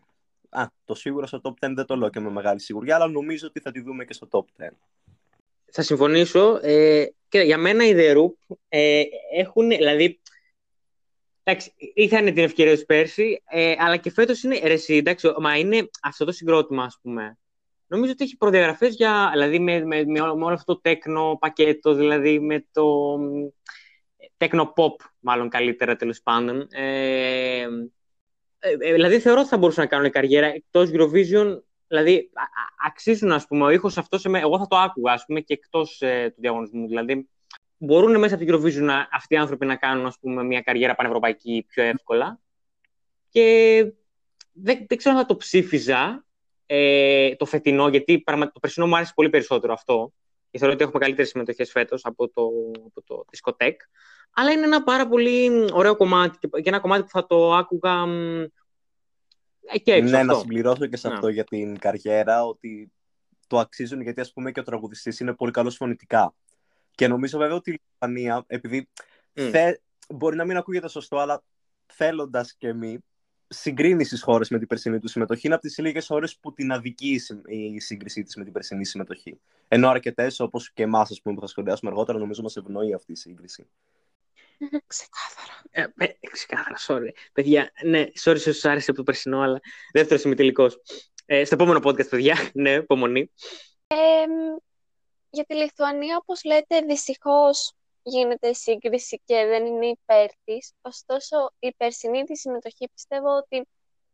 [0.51, 3.47] Α, το σίγουρα στο top 10 δεν το λέω και με μεγάλη σιγουριά, αλλά νομίζω
[3.47, 4.69] ότι θα τη δούμε και στο top 10.
[5.71, 6.59] Θα συμφωνήσω.
[6.63, 9.03] Ε, και για μένα οι The Roop ε,
[9.37, 10.21] έχουν, δηλαδή,
[11.43, 15.89] εντάξει, είχαν την ευκαιρία τους πέρσι, ε, αλλά και φέτος είναι ρεσί, εντάξει, μα είναι
[16.03, 17.39] αυτό το συγκρότημα, ας πούμε.
[17.87, 22.41] Νομίζω ότι έχει προδιαγραφές για, δηλαδή, με, με, με, όλο αυτό το τέκνο πακέτο, δηλαδή
[22.41, 23.19] με το
[24.37, 26.67] τέκνο pop, μάλλον καλύτερα τέλος πάντων.
[26.71, 27.67] Ε,
[28.61, 31.59] ε, ε, δηλαδή θεωρώ ότι θα μπορούσαν να κάνουν καριέρα εκτός Eurovision.
[31.87, 32.31] Δηλαδή
[32.87, 34.25] αξίζουν, ας πούμε, ο ήχος αυτός.
[34.25, 36.87] Εγώ θα το άκουγα, ας πούμε, και εκτός ε, του διαγωνισμού.
[36.87, 37.29] Δηλαδή
[37.77, 40.95] μπορούν μέσα από την Eurovision να, αυτοί οι άνθρωποι να κάνουν ας πούμε, μια καριέρα
[40.95, 42.41] πανευρωπαϊκή πιο εύκολα.
[43.29, 43.43] Και
[44.53, 46.25] δεν, δεν ξέρω αν θα το ψήφιζα
[46.67, 50.13] ε, το φετινό, γιατί το περσινό μου άρεσε πολύ περισσότερο αυτό.
[50.51, 52.51] Και θεωρώ ότι έχουμε καλύτερες συμμετοχές φέτος από το,
[52.87, 53.81] από το δισκοτέκ.
[54.33, 58.05] Αλλά είναι ένα πάρα πολύ ωραίο κομμάτι και ένα κομμάτι που θα το άκουγα
[59.83, 60.11] και έξω.
[60.11, 60.33] Ναι, αυτό.
[60.33, 62.93] να συμπληρώσω και σε αυτό για την καριέρα ότι
[63.47, 66.35] το αξίζουν γιατί ας πούμε και ο τραγουδιστής είναι πολύ καλός φωνητικά.
[66.91, 68.89] Και νομίζω βέβαια ότι η Λιθουανία, επειδή
[69.33, 69.75] θε,
[70.09, 71.43] μπορεί να μην ακούγεται σωστό, αλλά
[71.87, 72.99] θέλοντας και εμεί,
[73.53, 76.73] συγκρίνεις τις χώρες με την περσινή του συμμετοχή, είναι από τις λίγες χώρες που την
[76.73, 79.41] αδικείς η σύγκρισή της με την περσινή συμμετοχή.
[79.69, 83.67] Ενώ αρκετές, όπως και εμάς, που θα σχολιάσουμε αργότερα, νομίζω μας ευνοεί αυτή η σύγκριση.
[84.87, 85.63] Ξεκάθαρα.
[85.71, 87.11] Ε, ε, ξεκάθαρα, sorry.
[87.33, 89.61] Παιδιά, ναι, sorry σε όσους άρεσε από το περσινό, αλλά
[89.93, 90.83] δεύτερος ημιτελικός.
[91.27, 93.31] Ε, στο επόμενο podcast, παιδιά, ναι, υπομονή.
[93.87, 93.97] Ε,
[95.31, 100.73] για τη Λιθουανία, όπως λέτε, δυστυχώς γίνεται σύγκριση και δεν είναι υπέρ της.
[100.81, 103.69] Ωστόσο, η περσινή της συμμετοχή πιστεύω ότι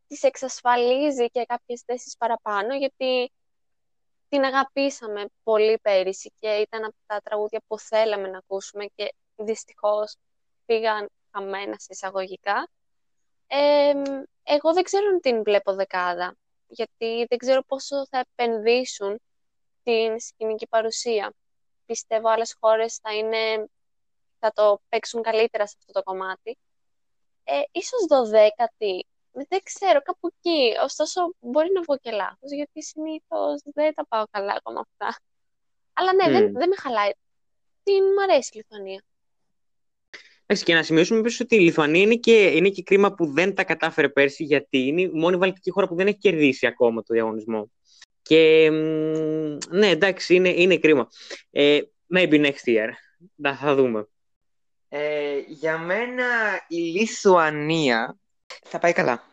[0.06, 3.32] της εξασφαλίζει και κάποιες θέσεις παραπάνω, γιατί
[4.28, 10.16] την αγαπήσαμε πολύ πέρυσι και ήταν από τα τραγούδια που θέλαμε να ακούσουμε και δυστυχώς
[10.66, 12.68] πήγαν χαμένα σε εισαγωγικά.
[13.46, 13.92] Ε,
[14.42, 19.20] εγώ δεν ξέρω αν την βλέπω δεκάδα, γιατί δεν ξέρω πόσο θα επενδύσουν
[19.82, 21.32] την σκηνική παρουσία.
[21.86, 23.68] Πιστεύω άλλες χώρες θα, είναι,
[24.46, 26.58] θα το παίξουν καλύτερα σε αυτό το κομμάτι.
[27.44, 30.74] Ε, ίσως δωδέκατη, δεν ξέρω, κάπου εκεί.
[30.82, 35.20] Ωστόσο, μπορεί να βγω και λάθος, γιατί συνήθως δεν τα πάω καλά ακόμα αυτά.
[35.92, 37.10] Αλλά ναι, δεν, δεν με χαλάει.
[37.82, 39.02] Την μ' αρέσει η Λιθουανία.
[40.46, 43.54] Εντάξει, και να σημειώσουμε πίσω ότι η Λιθουανία είναι και, είναι και κρίμα που δεν
[43.54, 47.14] τα κατάφερε πέρσι, γιατί είναι η μόνη βαλτική χώρα που δεν έχει κερδίσει ακόμα το
[47.14, 47.70] διαγωνισμό.
[48.22, 48.70] Και
[49.70, 51.08] ναι, εντάξει, είναι, είναι κρίμα.
[51.50, 51.80] Ε,
[52.14, 52.88] maybe next year.
[53.42, 54.08] Θα, θα δούμε.
[54.88, 56.26] Ε, για μένα
[56.68, 58.18] η Λιθουανία
[58.62, 59.24] θα πάει καλά.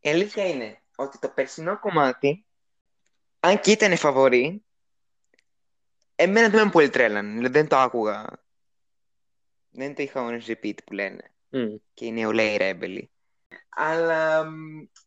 [0.00, 2.46] Η αλήθεια είναι ότι το περσινό κομμάτι,
[3.40, 4.64] αν και ήταν φαβορή,
[6.14, 7.32] εμένα δεν με πολύ τρέλανε.
[7.32, 8.26] Δηλαδή δεν το άκουγα.
[9.70, 11.34] Δεν το είχα on repeat που λένε.
[11.50, 11.80] Mm.
[11.94, 13.10] Και οι νεολαίοι ρέμπελοι.
[13.68, 14.44] Αλλά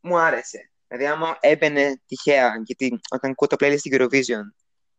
[0.01, 0.71] μου άρεσε.
[0.87, 4.41] Δηλαδή, άμα έμπαινε τυχαία, γιατί όταν ακούω το playlist στην Eurovision,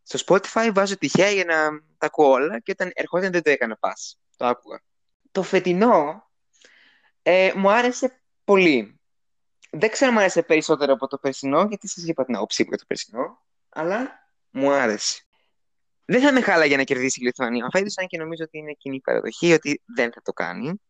[0.02, 3.78] στο Spotify βάζω τυχαία για να τα ακούω όλα και όταν ερχόταν δεν το έκανα
[3.80, 4.16] pass.
[4.36, 4.80] Το άκουγα.
[5.30, 6.30] Το φετινό
[7.22, 9.00] ε, μου άρεσε πολύ.
[9.70, 12.68] Δεν ξέρω αν μου άρεσε περισσότερο από το περσινό, γιατί σας είπα την άποψή μου
[12.68, 15.20] για το περσινό, αλλά μου άρεσε.
[16.04, 17.68] Δεν θα με χάλα για να κερδίσει η Λιθουανία.
[17.72, 20.80] Φέτος, αν και νομίζω ότι είναι κοινή παραδοχή, ότι δεν θα το κάνει.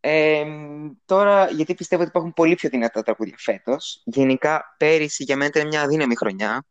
[0.00, 0.44] Ε,
[1.04, 4.02] τώρα, γιατί πιστεύω ότι υπάρχουν πολύ πιο δυνατά τραγούδια φέτος.
[4.04, 6.64] Γενικά, πέρυσι για μένα ήταν μια αδύναμη χρονιά.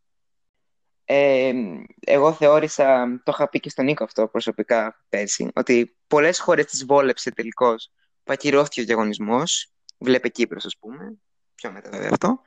[1.05, 1.53] Ε,
[1.99, 6.85] εγώ θεώρησα, το είχα πει και στον Νίκο αυτό προσωπικά πέρσι, ότι πολλές χώρες τις
[6.85, 7.91] βόλεψε τελικώς
[8.23, 9.71] που ακυρώθηκε ο διαγωνισμός.
[9.97, 11.17] Βλέπε Κύπρος, ας πούμε.
[11.55, 12.41] Πιο μετά, βέβαια αυτό.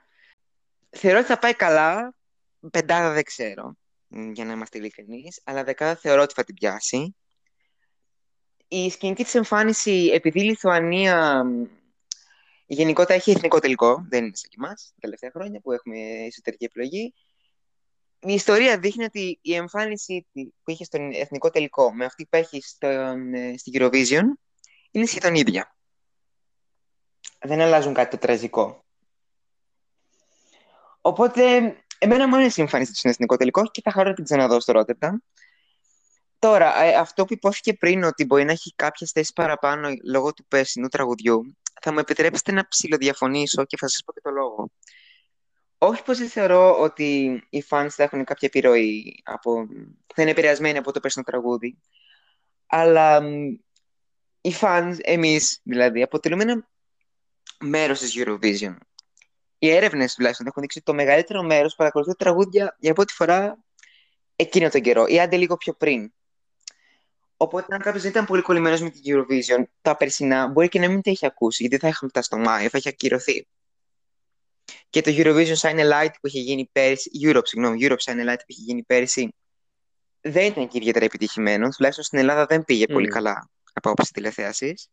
[0.90, 2.14] Θεωρώ ότι θα πάει καλά.
[2.70, 3.76] Πεντάδα δεν ξέρω,
[4.08, 5.40] για να είμαστε ειλικρινείς.
[5.44, 7.14] Αλλά δεκάδα θεωρώ ότι θα την πιάσει
[8.68, 11.46] η σκηνική της εμφάνιση, επειδή η Λιθουανία
[12.66, 16.64] γενικότερα έχει εθνικό τελικό, δεν είναι σαν και εμάς, τα τελευταία χρόνια που έχουμε εσωτερική
[16.64, 17.14] επιλογή,
[18.20, 22.62] η ιστορία δείχνει ότι η εμφάνιση που είχε στον εθνικό τελικό με αυτή που έχει
[22.62, 24.24] στον, ε, στην Eurovision
[24.90, 25.76] είναι σχεδόν ίδια.
[27.38, 28.84] Δεν αλλάζουν κάτι το τραγικό.
[31.00, 31.42] Οπότε,
[31.98, 34.60] εμένα μου αρέσει η εμφάνιση του στον εθνικό τελικό και θα χαρώ να την ξαναδώ
[34.60, 35.16] στο Ρότερνταμ.
[36.38, 40.44] Τώρα, ε, αυτό που υπόθηκε πριν ότι μπορεί να έχει κάποιες θέσεις παραπάνω λόγω του
[40.48, 44.70] περσινού τραγουδιού, θα μου επιτρέψετε να ψηλοδιαφωνήσω και θα σας πω και το λόγο.
[45.78, 49.66] Όχι πως δεν θεωρώ ότι οι fans θα έχουν κάποια επιρροή, από...
[50.14, 51.78] θα είναι επηρεασμένοι από το περσινό τραγούδι,
[52.66, 53.22] αλλά
[54.40, 56.68] οι fans, εμείς δηλαδή, αποτελούμε ένα
[57.60, 58.76] μέρος της Eurovision.
[59.58, 63.58] Οι έρευνες τουλάχιστον έχουν δείξει ότι το μεγαλύτερο μέρος παρακολουθεί τραγούδια για πρώτη φορά
[64.36, 66.12] εκείνο τον καιρό ή άντε λίγο πιο πριν.
[67.36, 70.88] Οπότε, αν κάποιος δεν ήταν πολύ κολλημένος με την Eurovision τα περσινά, μπορεί και να
[70.88, 73.46] μην τα έχει ακούσει, γιατί θα είχαμε φτάσει στο Μάιο, θα έχει ακυρωθεί.
[74.90, 78.46] Και το Eurovision Sign Light που είχε γίνει πέρυσι, Europe, συγγνώμη, Europe Sign Light που
[78.46, 79.34] είχε γίνει πέρυσι,
[80.20, 81.76] δεν ήταν και ιδιαίτερα επιτυχημένος.
[81.76, 82.92] Τουλάχιστον στην Ελλάδα δεν πήγε mm.
[82.92, 84.88] πολύ καλά από άποψη τηλεθέασης.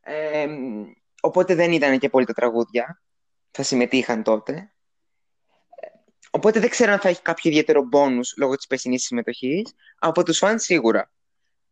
[0.00, 0.46] Ε,
[1.20, 3.02] οπότε δεν ήταν και πολύ τα τραγούδια.
[3.50, 4.72] Θα συμμετείχαν τότε.
[6.30, 9.74] Οπότε δεν ξέρω αν θα έχει κάποιο ιδιαίτερο μπόνου λόγω της περσινής συμμετοχής.
[9.98, 11.10] Από τους φαν σίγουρα.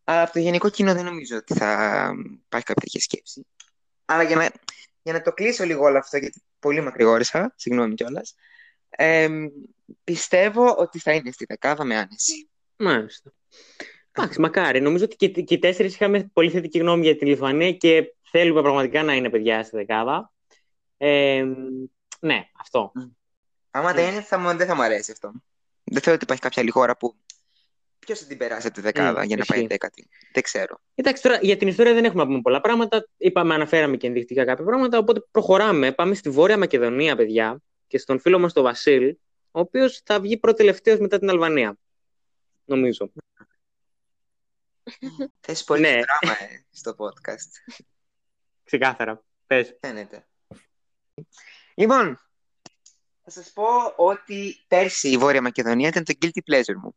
[0.05, 2.11] Αλλά από το γενικό κοινό δεν νομίζω ότι θα
[2.44, 3.46] υπάρχει κάποια τέτοια σκέψη.
[4.05, 4.51] Αλλά για να,
[5.07, 8.35] για να το κλείσω λίγο όλο αυτό, γιατί πολύ μακρηγόρησα, συγγνώμη κιόλας.
[8.88, 9.29] Ε,
[10.05, 12.49] πιστεύω ότι θα είναι στη δεκάδα με άνεση.
[12.77, 13.33] Μάλιστα.
[14.12, 14.81] Εντάξει, μακάρι.
[14.81, 18.62] Νομίζω ότι και, και οι τέσσερις είχαμε πολύ θετική γνώμη για τη Λιθουανία και θέλουμε
[18.62, 20.33] πραγματικά να είναι παιδιά στη δεκάδα.
[20.97, 21.45] Ε,
[22.21, 22.92] ναι, αυτό.
[23.71, 25.33] Άμα δεν είναι, θα, δεν θα μου αρέσει αυτό.
[25.85, 27.16] Δεν θέλω ότι υπάρχει κάποια άλλη χώρα που.
[28.07, 30.81] Ποιος θα την περάσει από τη δεκάδα mm, για να πάει δέκατη; Δεν ξέρω.
[30.95, 33.09] Εντάξει, τώρα για την ιστορία δεν έχουμε να πούμε πολλά πράγματα.
[33.16, 34.99] Είπαμε, αναφέραμε και ενδεικτικά κάποια πράγματα.
[34.99, 35.92] Οπότε προχωράμε.
[35.92, 39.16] Πάμε στη Βόρεια Μακεδονία, παιδιά, και στον φίλο μας τον Βασίλ,
[39.51, 41.77] ο οποίος θα βγει πρώτο-τελευταίο μετά την Αλβανία.
[42.64, 43.12] Νομίζω.
[45.40, 45.88] Θες πολύ ναι.
[45.88, 47.77] δράμα ε, στο podcast.
[48.64, 49.25] Ξεκάθαρα.
[49.47, 49.77] Πες.
[49.81, 50.27] Φαίνεται.
[51.75, 52.21] Λοιπόν,
[53.23, 53.66] θα σας πω
[53.97, 56.97] ότι πέρσι η Βόρεια Μακεδονία ήταν το guilty pleasure μου.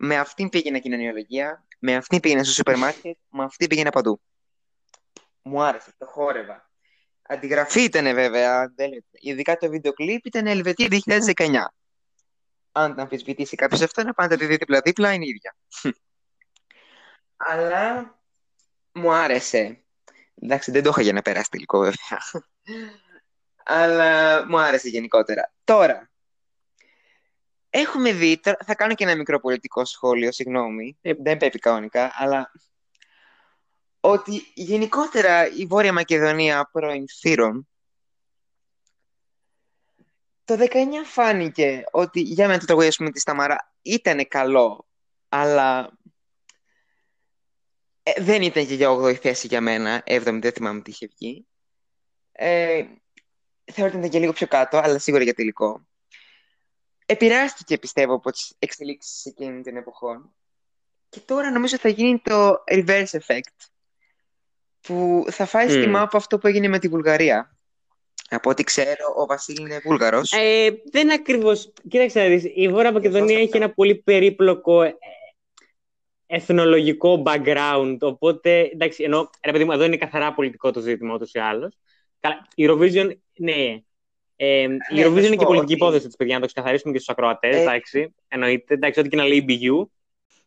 [0.00, 4.20] Με αυτήν πήγαινα κοινωνιολογία, με αυτήν πήγαινα στο σούπερ μάρκετ, με αυτήν πήγαινα παντού.
[5.42, 6.70] Μου άρεσε, το χόρευα.
[7.22, 11.74] Αντιγραφή ήταν βέβαια, δεν- ειδικά το βίντεο κλιπ ήταν Ελβετία 2019.
[12.72, 15.56] Αν τα αμφισβητήσει κάποιος αυτό, να πάτε τη δείτε δίπλα-δίπλα, είναι η ίδια.
[17.36, 18.14] Αλλά
[18.92, 19.82] μου άρεσε.
[20.42, 22.18] Εντάξει, δεν το είχα για να περάσει τελικό βέβαια.
[23.64, 25.52] Αλλά μου άρεσε γενικότερα.
[25.64, 26.10] Τώρα,
[27.70, 31.12] έχουμε δει, τώρα θα κάνω και ένα μικρό πολιτικό σχόλιο, συγγνώμη, Ε.
[31.18, 32.52] δεν πρέπει κανονικά, αλλά
[34.00, 37.68] ότι γενικότερα η Βόρεια Μακεδονία πρώην Θύρων
[40.48, 44.86] το 19 φάνηκε ότι για μένα το τραγούδι ας πούμε, της Ταμαρά ήταν καλό,
[45.28, 45.98] αλλά
[48.02, 51.46] ε, δεν ήταν και για 8η θέση για μένα, 7η δεν θυμάμαι τι είχε βγει.
[52.32, 52.84] Ε,
[53.72, 55.86] θεωρώ ότι ήταν και λίγο πιο κάτω, αλλά σίγουρα για τελικό.
[57.10, 60.34] Επηρεάστηκε, πιστεύω, από τις εξελίξεις εκείνη την εποχών.
[61.08, 63.68] Και τώρα νομίζω θα γίνει το reverse effect,
[64.80, 65.90] που θα φάει στη Μμμ.
[65.90, 67.56] μάπα αυτό που έγινε με τη Βουλγαρία.
[68.28, 70.32] Από ό,τι ξέρω, ο Βασίλη είναι Βούλγαρος.
[70.32, 71.72] Ε, δεν ακριβώς.
[71.88, 74.96] Κοίταξε να δεις, η Βόρεια Μακεδονία Πώς έχει ένα πολύ περίπλοκο ε,
[76.26, 81.32] εθνολογικό background, οπότε, εντάξει, ενώ, ρε παιδί μου, εδώ είναι καθαρά πολιτικό το ζήτημα, ούτως
[81.32, 81.78] ή άλλως.
[82.20, 83.82] Καλά, η Eurovision, ναι,
[84.40, 86.46] ε, η θα Eurovision σου είναι και πω πολιτική ότι- υπόθεση της, παιδιά, να το
[86.46, 89.88] ξεκαθαρίσουμε και στους ακροατές, Ε, εντάξει, εννοείται, εντάξει, ό,τι και να λέει η BU.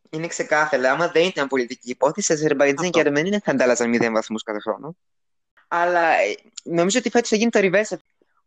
[0.10, 0.90] Είναι ξεκάθαρο.
[0.90, 3.00] Άμα δεν ήταν πολιτική υπόθεση, Αζερβαϊτζάν Αυτό.
[3.02, 4.96] και Αρμενία δεν θα αντάλλαζαν μηδέν βαθμούς κάθε χρόνο.
[5.68, 7.98] Αλλά ε, νομίζω ότι φέτος θα γίνει το reverse.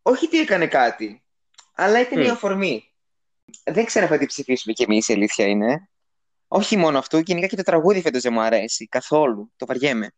[0.03, 1.23] Όχι ότι έκανε κάτι,
[1.75, 2.31] αλλά ήταν η Μμ.
[2.31, 2.85] αφορμή.
[3.65, 5.89] Δεν ξέρω θα τι ψηφίσουμε κι εμείς, η αλήθεια είναι.
[6.49, 9.53] Όχι μόνο αυτό, γενικά και το τραγούδι φέτος δεν μου αρέσει καθόλου.
[9.57, 10.11] Το βαριέμαι.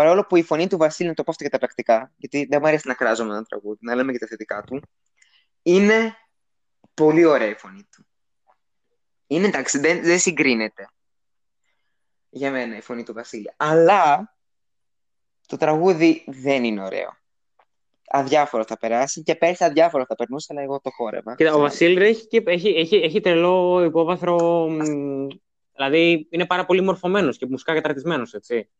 [0.00, 2.58] Παρόλο που η φωνή του Βασίλη, να το πω αυτό και τα πρακτικά, γιατί δεν
[2.62, 4.82] μου αρέσει να κράζομαι ένα τραγούδι, να λέμε και τα θετικά του.
[5.62, 6.14] Είναι
[6.94, 8.06] πολύ ωραία η φωνή του.
[9.26, 10.88] Είναι εντάξει, δεν, δεν συγκρίνεται
[12.30, 13.52] για μένα η φωνή του Βασίλη.
[13.56, 14.36] Αλλά
[15.46, 17.16] το τραγούδι δεν είναι ωραίο.
[18.06, 21.34] Αδιάφορο θα περάσει και πέρσι αδιάφορο θα περνούσε, αλλά εγώ το χόρευα.
[21.34, 24.68] Κοίτα, ο Βασίλη έχει, και- έχει, έχει, έχει τρελό υπόβαθρο.
[24.68, 25.26] μ,
[25.72, 28.70] Δηλαδή είναι πάρα πολύ μορφωμένος και μουσικά καταρτισμένος, έτσι.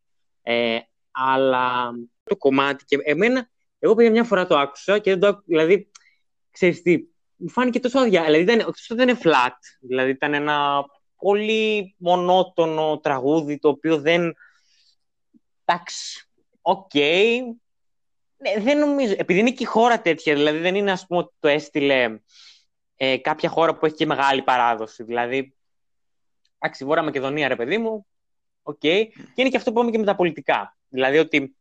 [0.43, 0.79] Ε,
[1.11, 1.91] αλλά
[2.23, 5.91] το κομμάτι και εμένα, εγώ πήγα μια φορά το άκουσα και δεν το άκου- Δηλαδή,
[6.51, 6.99] ξέρεις τι,
[7.37, 8.25] μου φάνηκε τόσο άδειο.
[8.25, 9.57] Δηλαδή ήταν, όχι, δεν είναι flat.
[9.81, 10.85] Δηλαδή ήταν ένα
[11.17, 14.35] πολύ μονότονο τραγούδι το οποίο δεν.
[15.65, 16.29] Εντάξει,
[16.61, 16.95] οκ.
[18.37, 19.15] Ναι, δεν νομίζω.
[19.17, 22.21] Επειδή είναι και η χώρα τέτοια, δηλαδή δεν είναι ας πούμε ότι το έστειλε
[22.97, 25.03] ε, κάποια χώρα που έχει και μεγάλη παράδοση.
[25.03, 25.55] Δηλαδή,
[26.59, 28.07] εντάξει, Βόρεια Μακεδονία, ρε παιδί μου,
[28.63, 28.79] οκ.
[28.79, 30.79] Και είναι και αυτό που είπαμε και με τα πολιτικά.
[30.91, 31.57] Δηλαδή ότι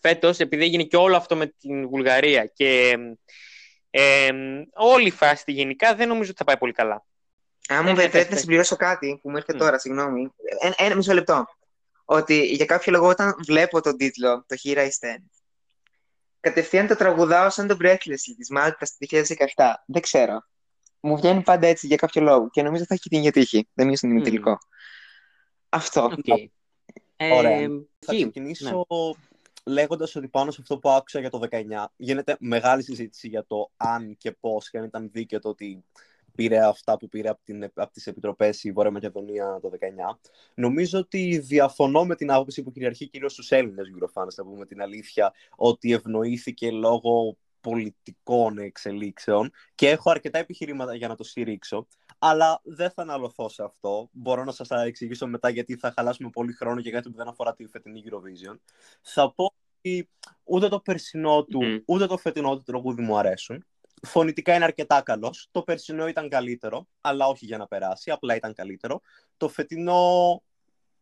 [0.00, 2.96] φέτος, επειδή έγινε και όλο αυτό με την Βουλγαρία και
[3.90, 4.30] ε,
[4.74, 7.04] όλη η φάση γενικά, δεν νομίζω ότι θα πάει πολύ καλά.
[7.68, 8.40] Αν μου Ναι, ναι, πες, επιτρέπετε να πες.
[8.40, 9.58] συμπληρώσω κάτι που μου ήρθε Μμ.
[9.58, 10.30] τώρα, συγγνώμη.
[10.60, 11.44] Ένα, ένα μισό λεπτό.
[12.04, 15.24] Ότι για κάποιο λόγο όταν βλέπω τον τίτλο, το Here I Stand,
[16.40, 19.06] κατευθείαν το τραγουδάω σαν το Breathlessly της Μάλτας το
[19.56, 19.74] 2017.
[19.86, 20.42] Δεν ξέρω.
[21.00, 23.68] Μου βγαίνει πάντα έτσι για κάποιο λόγο και νομίζω θα έχει την ίδια τύχη.
[23.72, 24.16] Δεν είναι στον Μμ.
[24.16, 24.58] ημιτελικό.
[25.68, 26.04] Αυτό.
[26.04, 26.24] Οκ.
[27.16, 27.50] Ωραία.
[27.50, 29.72] Ε, Θα εκεί, ξεκινήσω ναι.
[29.72, 33.70] λέγοντας ότι πάνω σε αυτό που άκουσα για το 19 γίνεται μεγάλη συζήτηση για το
[33.76, 35.84] αν και πώς και αν ήταν δίκαιο το ότι
[36.34, 39.70] πήρε αυτά που πήρε από, την, από τις επιτροπές η Βόρεια Μακεδονία το
[40.12, 40.18] 19.
[40.54, 44.82] Νομίζω ότι διαφωνώ με την άποψη που κυριαρχεί κυρίως στους Έλληνες Eurofans, να πούμε την
[44.82, 51.86] αλήθεια, ότι ευνοήθηκε λόγω πολιτικών εξελίξεων και έχω αρκετά επιχειρήματα για να το στηρίξω.
[52.26, 54.08] Αλλά δεν θα αναλωθώ σε αυτό.
[54.12, 57.28] Μπορώ να σας τα εξηγήσω μετά γιατί θα χαλάσουμε πολύ χρόνο για κάτι που δεν
[57.28, 58.58] αφορά τη φετινή Eurovision.
[59.02, 60.10] Θα πω ότι
[60.44, 61.78] ούτε το περσινό του, Μμμ.
[61.86, 63.66] ούτε το φετινό του τραγούδι μου αρέσουν.
[64.02, 65.48] Φωνητικά είναι αρκετά καλός.
[65.50, 69.00] Το περσινό ήταν καλύτερο, αλλά όχι για να περάσει, απλά ήταν καλύτερο.
[69.36, 70.42] Το φετινό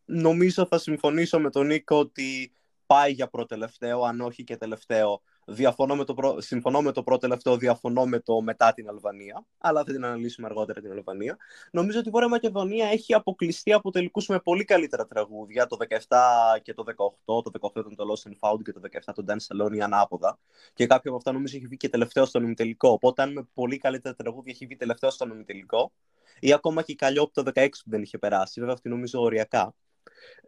[0.05, 2.53] νομίζω θα συμφωνήσω με τον Νίκο ότι
[2.87, 5.23] πάει για προτελευταίο, αν όχι και τελευταίο.
[5.53, 6.41] Διαφωνώ με το προ...
[6.41, 10.47] Συμφωνώ με το πρώτο τελευταίο, διαφωνώ με το μετά την Αλβανία, αλλά θα την αναλύσουμε
[10.47, 11.37] αργότερα την Αλβανία.
[11.71, 15.67] Νομίζω ότι η Βόρεια Μακεδονία έχει αποκλειστεί από τελικούς με πολύ καλύτερα τραγούδια.
[15.67, 15.77] Το
[16.09, 16.17] 17
[16.63, 16.85] και το
[17.27, 17.43] 18.
[17.43, 20.39] Το 18 ήταν το Lost and Found και το 17 το Dance Salon ανάποδα.
[20.75, 22.89] Και κάποιο από αυτά νομίζω έχει βγει και τελευταίο στον ημιτελικό.
[22.89, 25.93] Οπότε, αν με πολύ καλύτερα τραγούδια έχει βγει τελευταίο στον ημιτελικό,
[26.41, 29.75] ή ακόμα και η Καλλιόπη το 16 που δεν είχε περάσει, βέβαια αυτή νομίζω οριακά.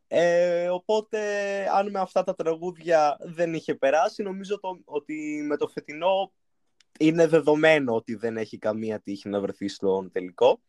[0.07, 1.21] Ε, οπότε,
[1.73, 6.33] αν με αυτά τα τραγούδια δεν είχε περάσει, νομίζω το, ότι με το φετινό
[6.99, 10.61] είναι δεδομένο ότι δεν έχει καμία τύχη να βρεθεί στον τελικό.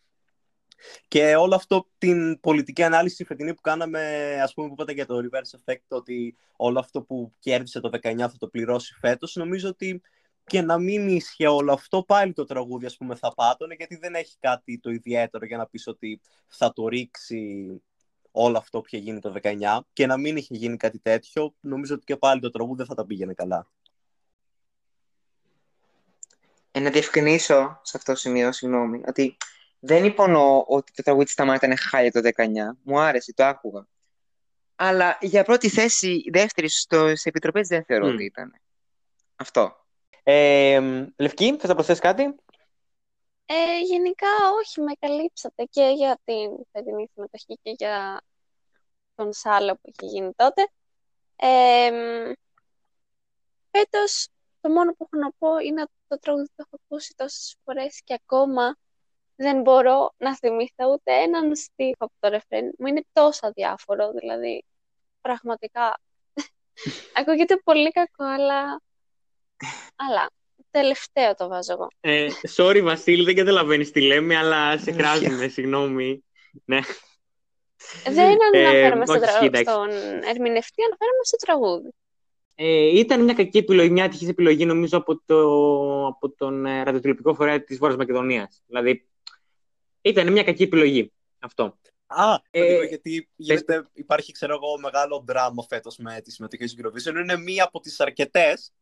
[1.08, 5.18] Και όλο αυτό την πολιτική ανάλυση φετινή που κάναμε, ας πούμε που είπατε για το
[5.18, 10.02] reverse effect, ότι όλο αυτό που κέρδισε το 19 θα το πληρώσει φέτος, νομίζω ότι
[10.46, 14.16] και να μην ίσχυε όλο αυτό, πάλι το τραγούδι ας πούμε θα πάτωνε, γιατί δεν
[14.16, 17.82] έχει κάτι το ιδιαίτερο για να πεις ότι θα το ρίξει
[18.36, 21.96] όλο αυτό που είχε γίνει το 19 και να μην είχε γίνει κάτι τέτοιο, νομίζω
[21.96, 23.68] ότι και πάλι το τραγούδι δεν θα τα πήγαινε καλά.
[26.72, 29.38] Ε, να διευκρινίσω σε αυτό το σημείο, συγγνώμη, ότι
[29.80, 32.48] δεν υπονοώ ότι το τραγούδι σταμάτα είναι χάλια το 19.
[32.84, 33.88] Μου άρεσε, το άκουγα.
[34.76, 38.14] Αλλά για πρώτη θέση, δεύτερη στο, σε επιτροπές δεν θεωρώ mm.
[38.14, 38.54] ότι ήταν.
[39.36, 39.76] Αυτό.
[40.24, 40.80] Ε,
[41.18, 42.36] Λευκή, θες να προσθέσεις κάτι;
[43.46, 44.28] Ε, γενικά
[44.60, 48.22] όχι, με καλύψατε και για την φετινή συμμετοχή και για
[49.16, 50.68] τον Σάλο που έχει γίνει τότε.
[51.36, 52.34] Ε,
[53.72, 54.28] φέτος
[54.62, 58.02] το μόνο που έχω να πω είναι ότι το τραγούδι το έχω ακούσει τόσες φορές
[58.04, 58.76] και ακόμα
[59.36, 62.74] δεν μπορώ να θυμηθώ ούτε έναν στίχο από το ρεφρέν.
[62.78, 64.66] Μου είναι τόσο αδιάφορο, δηλαδή
[65.22, 66.00] πραγματικά
[67.20, 68.82] ακούγεται πολύ κακό, αλλά,
[69.96, 70.30] αλλά
[70.80, 71.88] τελευταίο το βάζω εγώ.
[72.00, 76.24] Ε, sorry Βασίλη, δεν καταλαβαίνεις τι λέμε, αλλά σε κράζουμε, συγγνώμη.
[76.66, 76.80] Ναι.
[78.04, 79.90] Δεν αναφέρομαι ε, στο τραγούδι, στον
[80.30, 81.90] ερμηνευτή, αναφέρομαι στο τραγούδι.
[82.56, 85.38] Ε, ήταν μια κακή επιλογή, μια ατυχής επιλογή νομίζω από, το,
[86.08, 88.62] από τον ε, ραδιοτηλεοπτικό φορέα της Βόρειας Μακεδονίας.
[88.68, 89.08] Δηλαδή,
[90.02, 91.78] ήταν μια κακή επιλογή αυτό.
[92.08, 97.20] Α, ε, γιατί γίνεται, υπάρχει ξέρω εγώ μεγάλο δράμα φέτος με τη συμμετοχή στην Eurovision.
[97.20, 98.74] Είναι μία από τις αρκετές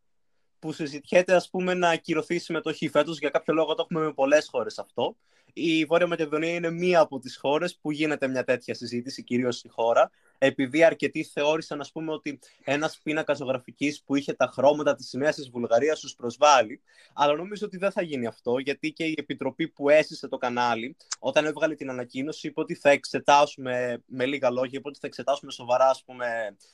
[0.64, 3.20] που συζητιέται ας πούμε να ακυρωθεί η συμμετοχή φέτος.
[3.20, 5.16] Για κάποιο λόγο το έχουμε με πολλές χώρες αυτό.
[5.54, 9.70] Η Βόρεια Μακεδονία είναι μία από τις χώρες που γίνεται μια τέτοια συζήτηση, κυρίως στη
[9.70, 10.12] χώρα
[10.46, 15.32] επειδή αρκετοί θεώρησαν ας πούμε, ότι ένας πίνακας ζωγραφικής που είχε τα χρώματα της σημαία
[15.32, 16.82] της Βουλγαρίας τους προσβάλλει.
[17.14, 20.96] Αλλά νομίζω ότι δεν θα γίνει αυτό, γιατί και η επιτροπή που έσυσε το κανάλι,
[21.20, 25.52] όταν έβγαλε την ανακοίνωση, είπε ότι θα εξετάσουμε, με λίγα λόγια, είπε ότι θα εξετάσουμε
[25.52, 25.92] σοβαρά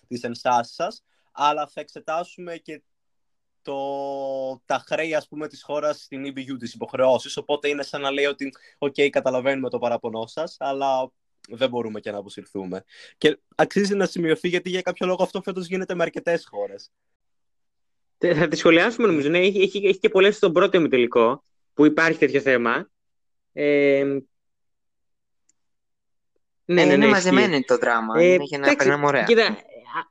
[0.07, 2.81] τις ενστάσεις σας, αλλά θα εξετάσουμε και
[3.61, 3.77] το,
[4.65, 8.25] τα χρέη ας πούμε της χώρας στην EBU, τις υποχρεώσεις, οπότε είναι σαν να λέει
[8.25, 11.11] ότι «ΟΚ, καταλαβαίνουμε το παραπονό σας, αλλά
[11.49, 12.83] δεν μπορούμε και να αποσυρθούμε.
[13.17, 16.91] Και αξίζει να σημειωθεί γιατί για κάποιο λόγο αυτό φέτος γίνεται με αρκετές χώρες.
[18.17, 19.29] Θα τη σχολιάσουμε νομίζω.
[19.29, 21.43] Ναι, έχει, έχει, έχει και πολλέ στον πρώτο ημιτελικό
[21.73, 22.89] που υπάρχει τέτοιο θέμα.
[23.53, 24.19] Ε, ναι,
[26.65, 28.19] ναι, ναι, είναι μαζεμένο το δράμα.
[28.19, 29.23] Ε, είναι για να περνάμε ωραία.
[29.23, 29.57] Κοίτα,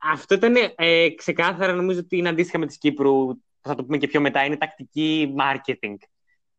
[0.01, 3.27] αυτό ήταν ε, ξεκάθαρα νομίζω ότι είναι αντίστοιχα με της Κύπρου.
[3.61, 4.45] Θα το πούμε και πιο μετά.
[4.45, 5.95] Είναι τακτική marketing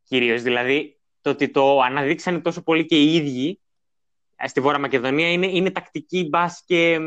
[0.04, 0.42] κυρίως.
[0.42, 3.60] Δηλαδή το ότι το αναδείξανε τόσο πολύ και οι ίδιοι
[4.46, 6.98] στη Βόρεια Μακεδονία είναι, είναι τακτική μπας και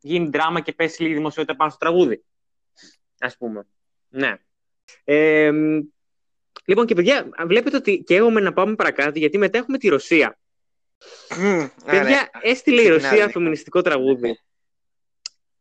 [0.00, 2.24] γίνει δράμα και πέσει λίγη δημοσιότητα πάνω στο τραγούδι.
[3.18, 3.66] Α πούμε.
[4.08, 4.34] Ναι.
[5.04, 5.50] Ε,
[6.64, 9.88] λοιπόν και παιδιά, βλέπετε ότι και εγώ με να πάμε παρακάτω γιατί μετά έχουμε τη
[9.88, 10.38] Ρωσία.
[11.84, 14.40] παιδιά, έστειλε η Ρωσία φεμινιστικό τραγούδι.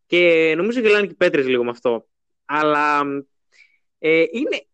[0.09, 2.07] Και νομίζω γελάνε και οι πέτρες λίγο με αυτό.
[2.45, 3.01] Αλλά
[3.99, 4.65] ε, είναι...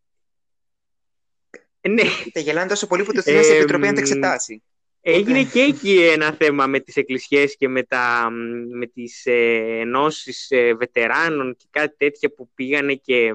[1.89, 2.03] Ναι.
[2.33, 4.63] Τα γελάνε τόσο πολύ που το στείλουν στην Επιτροπή να τα εξετάσει.
[5.01, 8.29] Έγινε και εκεί ένα θέμα με τις εκκλησίες και με, τα,
[8.71, 13.33] με τις ε, ενώσεις ε, βετεράνων και κάτι τέτοια που πήγανε και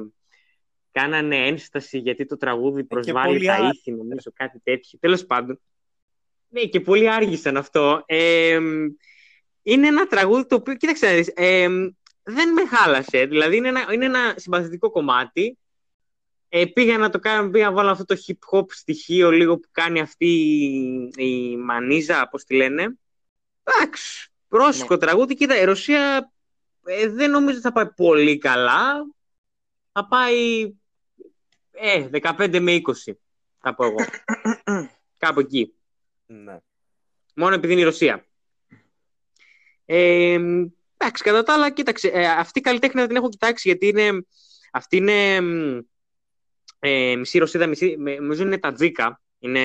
[0.92, 4.98] κάνανε ένσταση γιατί το τραγούδι προσβάλλει τα ήθη, νομίζω, κάτι τέτοιο.
[4.98, 5.60] Τέλος πάντων.
[6.48, 8.02] Ναι, και πολύ άργησαν αυτό.
[8.06, 8.58] Ε,
[9.62, 11.68] είναι ένα τραγούδι το οποίο, κοίταξε να δεις, ε,
[12.22, 13.26] δεν με χάλασε.
[13.26, 15.58] Δηλαδή είναι ένα, είναι ένα συμπαθητικό κομμάτι
[16.52, 19.68] ε, πήγα να το κάνω, πήγα να βάλω αυτό το hip hop στοιχείο λίγο που
[19.72, 20.26] κάνει αυτή
[21.16, 22.98] η, Μανίζα, πώς τη λένε.
[23.62, 25.00] Εντάξει, πρόσφυγο ναι.
[25.00, 25.34] τραγούδι.
[25.34, 26.32] Κοίτα, η Ρωσία
[26.84, 29.06] ε, δεν νομίζω ότι θα πάει πολύ καλά.
[29.92, 30.72] Θα πάει
[31.70, 33.12] ε, 15 με 20,
[33.58, 33.98] θα πω εγώ.
[35.18, 35.74] Κάπου εκεί.
[36.26, 36.58] Ναι.
[37.34, 38.24] Μόνο επειδή είναι η Ρωσία.
[39.92, 40.32] Ε,
[40.96, 44.26] εντάξει, κατά τα άλλα, κοίταξε, ε, αυτή η καλλιτέχνη δεν την έχω κοιτάξει, γιατί είναι,
[44.72, 45.36] αυτή είναι
[46.78, 49.60] ε, μισή Ρωσίδα, μισή, νομίζω είναι Τατζίκα, είναι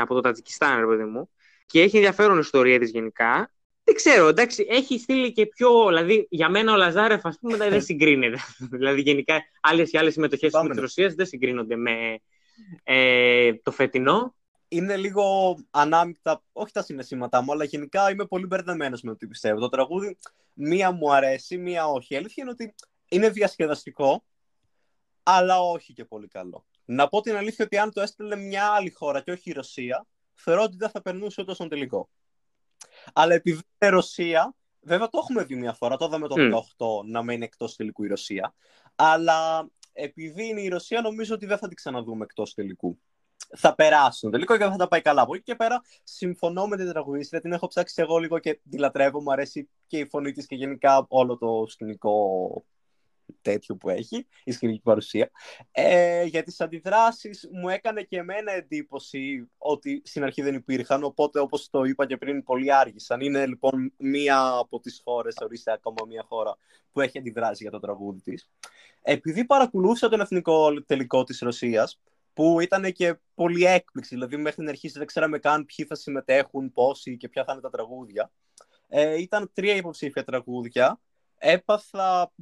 [0.00, 1.30] από το Τατζικιστάν, ρε παιδί μου,
[1.66, 3.52] και έχει ενδιαφέρον ιστορία της γενικά.
[3.84, 5.86] Δεν ξέρω, εντάξει, έχει στείλει και πιο.
[5.86, 8.38] Δηλαδή, για μένα ο Λαζάρεφ, ας πούμε, δεν συγκρίνεται.
[8.76, 12.20] δηλαδή, γενικά, άλλες και άλλες συμμετοχές της Ρωσίας δεν συγκρίνονται με
[12.82, 14.34] ε, το φετινό.
[14.68, 19.26] Είναι λίγο ανάμεικτα, όχι τα συναισθήματά μου, αλλά γενικά είμαι πολύ μπερδεμένος με το τι
[19.26, 19.60] πιστεύω.
[19.60, 20.18] Το τραγούδι,
[20.52, 22.14] μία μου αρέσει, μία όχι.
[22.14, 22.74] Η αλήθεια είναι ότι
[23.08, 24.24] είναι διασκεδαστικό,
[25.22, 26.66] αλλά όχι και πολύ καλό.
[26.84, 30.06] Να πω την αλήθεια ότι αν το έστειλε μια άλλη χώρα και όχι η Ρωσία,
[30.34, 32.08] θεωρώ ότι δεν θα περνούσε ούτε στον τελικό.
[33.12, 36.34] Αλλά επειδή είναι Ρωσία, βέβαια το έχουμε δει μια φορά, το είδαμε το
[36.78, 38.54] 2018 να μένει εκτός τελικού η Ρωσία.
[38.94, 42.98] Αλλά επειδή είναι η Ρωσία, νομίζω ότι δεν θα την ξαναδούμε εκτός τελικού.
[43.56, 45.22] Θα περάσουν τελικό και θα τα πάει καλά.
[45.22, 48.78] Από εκεί και πέρα συμφωνώ με την τραγουδίστρια, την έχω ψάξει εγώ λίγο και τη
[48.78, 52.64] λατρεύω, μου αρέσει και η φωνή της και γενικά όλο το σκηνικό
[53.42, 55.30] τέτοιο που έχει, η σκηνική παρουσία.
[55.70, 61.40] Ε, για τις αντιδράσεις μου έκανε και εμένα εντύπωση ότι στην αρχή δεν υπήρχαν, οπότε
[61.40, 63.20] όπως το είπα και πριν πολύ άργησαν.
[63.20, 66.56] Είναι λοιπόν μία από τις χώρες, ορίστε ακόμα μία χώρα
[66.92, 68.50] που έχει αντιδράσει για το τραγούδι της.
[69.02, 72.00] Επειδή παρακολούθησα τον εθνικό τελικό της Ρωσίας,
[72.38, 76.72] που ήταν και πολύ έκπληξη, δηλαδή μέχρι την αρχή δεν ξέραμε καν ποιοι θα συμμετέχουν,
[76.72, 78.30] πόσοι και ποια θα είναι τα τραγούδια.
[78.88, 81.00] Ε, ήταν τρία υποψήφια τραγούδια.
[81.38, 82.32] Έπαθα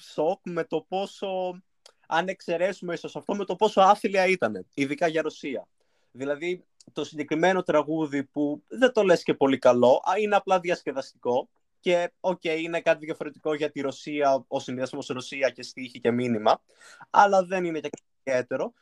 [0.00, 1.62] σοκ με το πόσο,
[2.06, 5.68] αν εξαιρέσουμε ίσως αυτό, με το πόσο άθλια ήταν, ειδικά για Ρωσία.
[6.12, 11.48] Δηλαδή, το συγκεκριμένο τραγούδι που δεν το λες και πολύ καλό, είναι απλά διασκεδαστικό
[11.80, 16.10] και OK, okay, είναι κάτι διαφορετικό για τη Ρωσία, ο συνδυασμός Ρωσία και στίχοι και
[16.10, 16.62] μήνυμα,
[17.10, 18.72] αλλά δεν είναι και κάτι ιδιαίτερο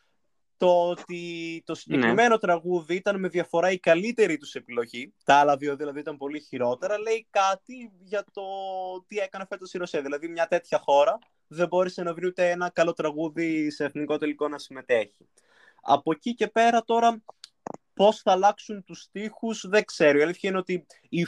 [0.60, 2.38] το ότι το συγκεκριμένο ναι.
[2.38, 6.98] τραγούδι ήταν με διαφορά η καλύτερη τους επιλογή, τα άλλα δύο δηλαδή ήταν πολύ χειρότερα,
[6.98, 8.42] λέει κάτι για το
[9.06, 10.02] τι έκανε φέτος η Ρωσία.
[10.02, 14.48] Δηλαδή μια τέτοια χώρα δεν μπόρεσε να βρει ούτε ένα καλό τραγούδι σε εθνικό τελικό
[14.48, 15.28] να συμμετέχει.
[15.82, 17.22] Από εκεί και πέρα τώρα
[17.94, 20.18] πώς θα αλλάξουν τους στίχους δεν ξέρω.
[20.18, 21.26] Η αλήθεια είναι ότι η,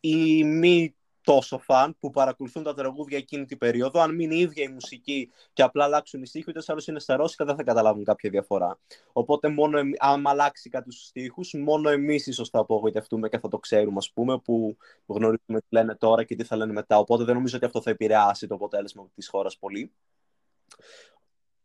[0.00, 4.00] η μη τόσο φαν που παρακολουθούν τα τραγούδια εκείνη την περίοδο.
[4.00, 7.16] Αν μείνει η ίδια η μουσική και απλά αλλάξουν οι στίχοι, ούτε άλλο είναι στα
[7.16, 8.78] ρώσικα, δεν θα καταλάβουν κάποια διαφορά.
[9.12, 9.90] Οπότε, μόνο εμ...
[9.98, 14.12] αν αλλάξει κάτι στους στίχους, μόνο εμείς ίσως θα απογοητευτούμε και θα το ξέρουμε, ας
[14.12, 16.98] πούμε, που γνωρίζουμε τι λένε τώρα και τι θα λένε μετά.
[16.98, 19.92] Οπότε, δεν νομίζω ότι αυτό θα επηρεάσει το αποτέλεσμα της χώρας πολύ.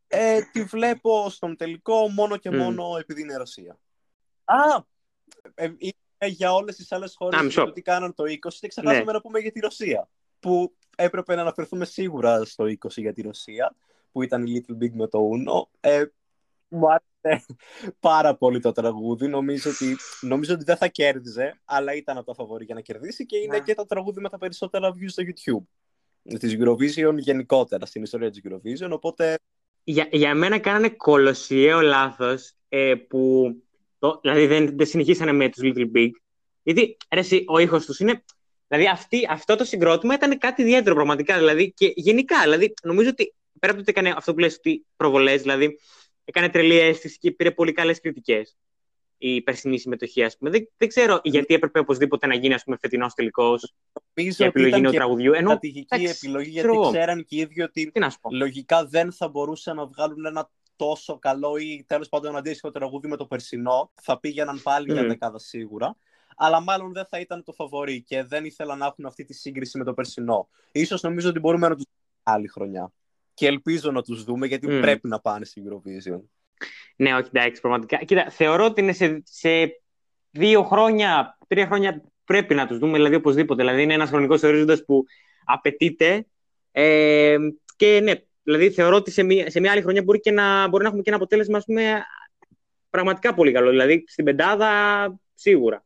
[0.07, 3.79] Ε, τη βλέπω στον τελικό μόνο και μόνο επειδή είναι Ρωσία.
[4.45, 4.83] Α!
[5.53, 5.89] Ε, ε,
[6.25, 9.11] για όλες τις άλλες χώρες ότι κάναν το 20 και ξεχάσαμε ναι.
[9.11, 10.09] να πούμε για τη Ρωσία.
[10.39, 13.75] Που έπρεπε να αναφερθούμε σίγουρα στο 20 για τη Ρωσία,
[14.11, 15.67] που ήταν η Little Big με το Uno.
[15.79, 16.05] Ε,
[16.67, 17.45] μου άρεσε
[17.99, 19.27] πάρα πολύ το τραγούδι.
[19.27, 23.25] Νομίζω ότι, νομίζω ότι δεν θα κέρδιζε, αλλά ήταν από τα φαβορή για να κερδίσει
[23.25, 23.63] και είναι ναι.
[23.63, 25.65] και το τραγούδι με τα περισσότερα views στο YouTube.
[26.39, 28.89] Της Eurovision γενικότερα, στην ιστορία της Eurovision.
[28.91, 29.37] Οπότε.
[29.83, 33.51] Για, για μένα κάνανε κολοσιαίο λάθος ε, που
[33.99, 36.09] το, δηλαδή δεν, δεν συνεχίσανε με τους Little Big.
[36.63, 38.23] Γιατί ρε, ο ήχος τους είναι...
[38.67, 41.37] Δηλαδή αυτή, αυτό το συγκρότημα ήταν κάτι ιδιαίτερο πραγματικά.
[41.37, 44.85] Δηλαδή, και γενικά, δηλαδή, νομίζω ότι πέρα από το ότι έκανε αυτό που λες ότι
[44.95, 45.79] προβολές, δηλαδή
[46.25, 48.57] έκανε τρελή αίσθηση και πήρε πολύ καλές κριτικές
[49.17, 50.49] η περσινή συμμετοχή, ας πούμε.
[50.49, 53.73] Δεν, δεν ξέρω γιατί έπρεπε οπωσδήποτε να γίνει, ας πούμε, φετινός τελικός
[54.13, 55.33] η επιλογή νέου τραγουδιού.
[55.33, 57.91] Ενώ, στρατηγική επιλογή, γιατί ξέραν και οι ίδιοι ότι
[58.31, 63.17] λογικά δεν θα μπορούσαν να βγάλουν ένα τόσο καλό ή τέλος πάντων αντίστοιχο τραγούδι με
[63.17, 63.91] το περσινό.
[64.01, 64.93] Θα πήγαιναν πάλι mm.
[64.93, 65.95] για δεκάδα σίγουρα.
[66.37, 69.77] Αλλά μάλλον δεν θα ήταν το φαβορή και δεν ήθελα να έχουν αυτή τη σύγκριση
[69.77, 70.49] με το περσινό.
[70.71, 72.91] Ίσως νομίζω ότι μπορούμε να τους δούμε άλλη χρονιά.
[73.33, 74.81] Και ελπίζω να τους δούμε γιατί mm.
[74.81, 76.21] πρέπει να πάνε στην Eurovision.
[76.95, 77.97] Ναι, όχι, εντάξει, πραγματικά.
[77.97, 79.49] Κοίτα, θεωρώ ότι είναι σε, σε
[80.31, 83.63] δύο χρόνια, τρία χρόνια πρέπει να τους δούμε, δηλαδή οπωσδήποτε.
[83.63, 85.03] Δηλαδή είναι ένας χρονικός ορίζοντας που
[85.45, 86.27] απαιτείται.
[86.71, 87.37] Ε,
[87.75, 88.13] και ναι,
[88.47, 91.03] Δηλαδή θεωρώ ότι σε μια, σε μια άλλη χρονιά μπορεί, και να, μπορεί να έχουμε
[91.03, 92.03] και ένα αποτέλεσμα πούμε,
[92.89, 93.69] πραγματικά πολύ καλό.
[93.69, 94.71] Δηλαδή στην πεντάδα
[95.33, 95.85] σίγουρα.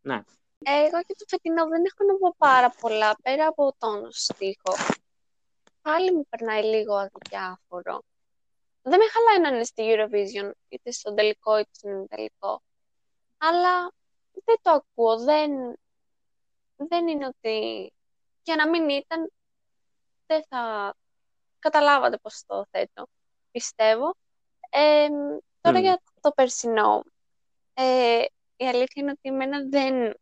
[0.00, 0.14] Ναι.
[0.58, 4.74] Εγώ και το φετινό δεν έχω να πω πάρα πολλά πέρα από τον στίχο.
[5.82, 8.02] Πάλι μου περνάει λίγο αδιάφορο.
[8.82, 12.62] Δεν με χαλάει να είναι στη Eurovision, είτε στον τελικό είτε στον τελικό.
[13.38, 13.92] Αλλά
[14.44, 15.18] δεν το ακούω.
[15.18, 15.50] Δεν,
[16.76, 17.92] δεν είναι ότι...
[18.42, 19.32] Και να μην ήταν,
[20.26, 20.94] δεν θα
[21.60, 23.06] καταλάβατε πώς το θέτω,
[23.50, 24.14] πιστεύω.
[24.70, 25.08] Ε,
[25.60, 27.04] τώρα για το περσινό.
[27.74, 28.24] Ε,
[28.56, 30.14] η αλήθεια είναι ότι εμένα δεν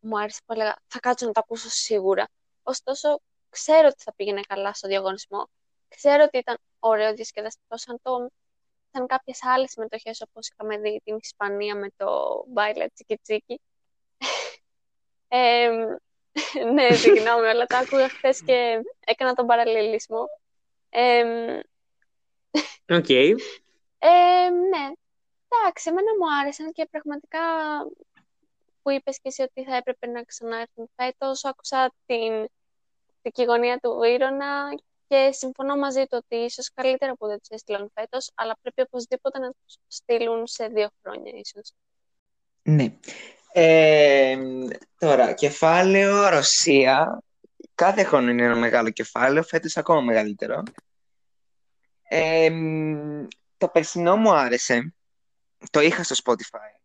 [0.00, 2.28] μου άρεσε που έλεγα θα κάτσω να το ακούσω σίγουρα.
[2.62, 5.48] Ωστόσο, ξέρω ότι θα πήγαινε καλά στο διαγωνισμό.
[5.88, 8.28] Ξέρω ότι ήταν ωραίο διασκεδαστικό, σαν το
[8.96, 12.06] σαν κάποιες άλλες συμμετοχές όπως είχαμε δει την Ισπανία με το
[12.54, 13.60] Baila Chiki Chiki.
[15.28, 15.68] ε,
[16.72, 20.26] ναι, συγγνώμη, αλλά τα άκουγα χθες και έκανα τον παραλληλισμό.
[22.88, 23.04] OK.
[23.08, 23.34] Okay.
[24.70, 24.92] ναι.
[25.48, 27.40] Εντάξει, εμένα μου άρεσαν και πραγματικά
[28.82, 31.44] που είπες και εσύ ότι θα έπρεπε να ξανάρθουν φέτος.
[31.44, 32.46] Άκουσα την
[33.22, 34.74] δικηγωνία του Βύρωνα
[35.06, 39.38] και συμφωνώ μαζί του ότι ίσως καλύτερα που δεν τους έστειλαν φέτος, αλλά πρέπει οπωσδήποτε
[39.38, 41.72] να τους στείλουν σε δύο χρόνια ίσως.
[42.62, 42.92] Ναι.
[43.52, 44.36] Ε,
[44.98, 47.20] τώρα, κεφάλαιο Ρωσία.
[47.74, 50.62] Κάθε χρόνο είναι ένα μεγάλο κεφάλαιο, φέτος ακόμα μεγαλύτερο
[53.56, 54.94] το περσινό μου άρεσε.
[55.70, 56.80] Το είχα στο Spotify.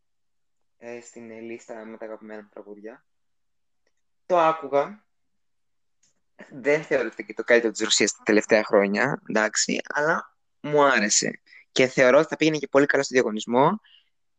[0.78, 3.06] Ε, στην λίστα με τα αγαπημένα τραγούδια.
[4.26, 5.06] Το άκουγα.
[6.52, 11.42] Δεν θεωρείται και το καλύτερο της Ρωσίας τα τελευταία χρόνια, εντάξει, αλλά μου άρεσε.
[11.72, 13.80] Και θεωρώ ότι θα πήγαινε και πολύ καλά στο διαγωνισμό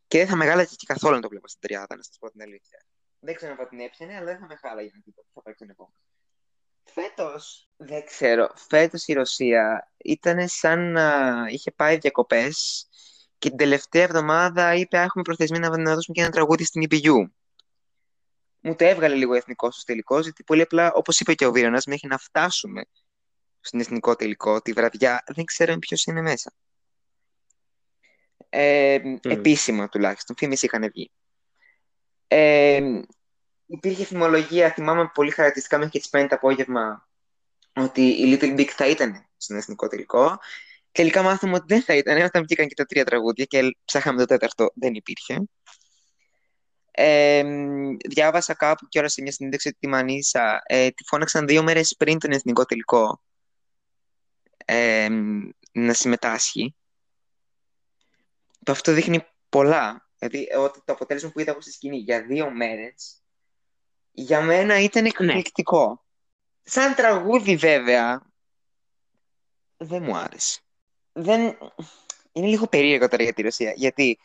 [0.07, 2.41] και δεν θα μεγάλαζε και καθόλου να το βλέπω στην τριάδα, να σας πω την
[2.41, 2.85] αλήθεια.
[3.19, 5.53] Δεν ξέρω αν θα την έπιανε, αλλά δεν θα με χάλαγε να δει θα πάει
[5.53, 5.95] τον επόμενο.
[6.83, 8.51] Φέτος, δεν ξέρω.
[8.55, 12.87] Φέτος η Ρωσία ήταν σαν να είχε πάει διακοπές
[13.37, 17.29] και την τελευταία εβδομάδα είπε: Έχουμε προθεσμία να, να δώσουμε και ένα τραγούδι στην EPU.
[18.59, 21.85] Μου το έβγαλε λίγο εθνικός στο τελικός, γιατί πολύ απλά, όπως είπε και ο Βίρονας,
[21.85, 22.85] μέχρι να φτάσουμε
[23.59, 26.53] στην εθνικό τελικό τη βραδιά, δεν ξέραμε ποιος είναι μέσα.
[28.49, 31.11] Ε, Επίσημα τουλάχιστον, φήμες είχαν βγει.
[32.27, 33.01] Ε,
[33.73, 37.07] υπήρχε θυμολογία, θυμάμαι πολύ χαρακτηριστικά μέχρι και τις 5 το απόγευμα,
[37.73, 40.39] ότι η Little Big θα ήταν στον εθνικό τελικό.
[40.91, 44.25] Τελικά μάθαμε ότι δεν θα ήταν, όταν βγήκαν και τα τρία τραγούδια και ψάχαμε το
[44.25, 45.43] τέταρτο, δεν υπήρχε.
[46.91, 47.43] Ε,
[48.09, 51.95] διάβασα κάπου και ώρα σε μια συνέντευξη ότι τη Μανίσα ε, τη φώναξαν δύο μέρες
[51.97, 53.21] πριν τον εθνικό τελικό
[54.65, 55.09] ε,
[55.71, 56.75] να συμμετάσχει.
[58.63, 60.09] Το αυτό δείχνει πολλά.
[60.17, 60.47] Δηλαδή,
[60.85, 63.22] το αποτέλεσμα που είδα από στη σκηνή για δύο μέρες
[64.13, 65.07] για μένα ήταν ναι.
[65.07, 66.03] εκπληκτικό.
[66.63, 68.31] Σαν τραγούδι βέβαια,
[69.77, 70.61] δεν μου άρεσε.
[71.11, 71.57] Δεν...
[72.31, 74.19] Είναι λίγο περίεργο τώρα για τη Ρωσία, γιατί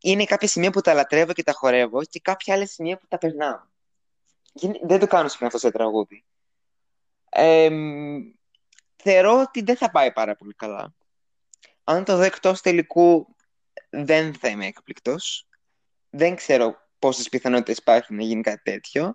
[0.00, 3.18] είναι κάποια σημεία που τα λατρεύω και τα χορεύω και κάποια άλλα σημεία που τα
[3.18, 3.60] περνάω.
[4.82, 6.24] Δεν το κάνω συχνά αυτό σε τραγούδι.
[7.30, 7.70] Ε,
[8.96, 10.94] θεωρώ ότι δεν θα πάει πάρα πολύ καλά.
[11.84, 13.36] Αν το δω εκτός τελικού,
[13.90, 15.48] δεν θα είμαι εκπληκτός.
[16.10, 19.14] Δεν ξέρω πόσες πιθανότητες υπάρχουν να γίνει κάτι τέτοιο.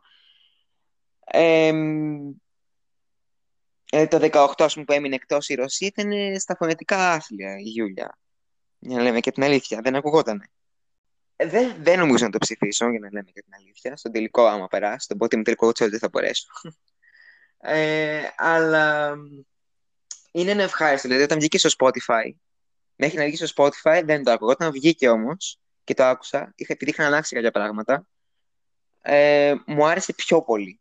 [3.91, 7.69] Ε, το 18 ας πούμε, που έμεινε εκτός η Ρωσία ήταν στα φωνετικά άθλια η
[7.69, 8.17] Γιούλια.
[8.79, 10.49] Για να λέμε και την αλήθεια, δεν ακουγότανε.
[11.35, 13.97] Ε, δεν, δεν νομίζω να το ψηφίσω, για να λέμε και την αλήθεια.
[13.97, 16.47] Στον τελικό, άμα περάσει, τον πρώτο τελικό τσόλ δεν θα μπορέσω.
[17.67, 19.15] Ε, αλλά
[20.31, 21.07] είναι ένα ευχάριστο.
[21.07, 22.31] Δηλαδή, όταν βγήκε στο Spotify,
[22.95, 24.51] μέχρι να βγει στο Spotify δεν το άκουγα.
[24.51, 28.07] Όταν βγήκε όμως και το άκουσα, είχα, επειδή είχα αλλάξει κάποια πράγματα,
[29.01, 30.79] ε, μου άρεσε πιο πολύ.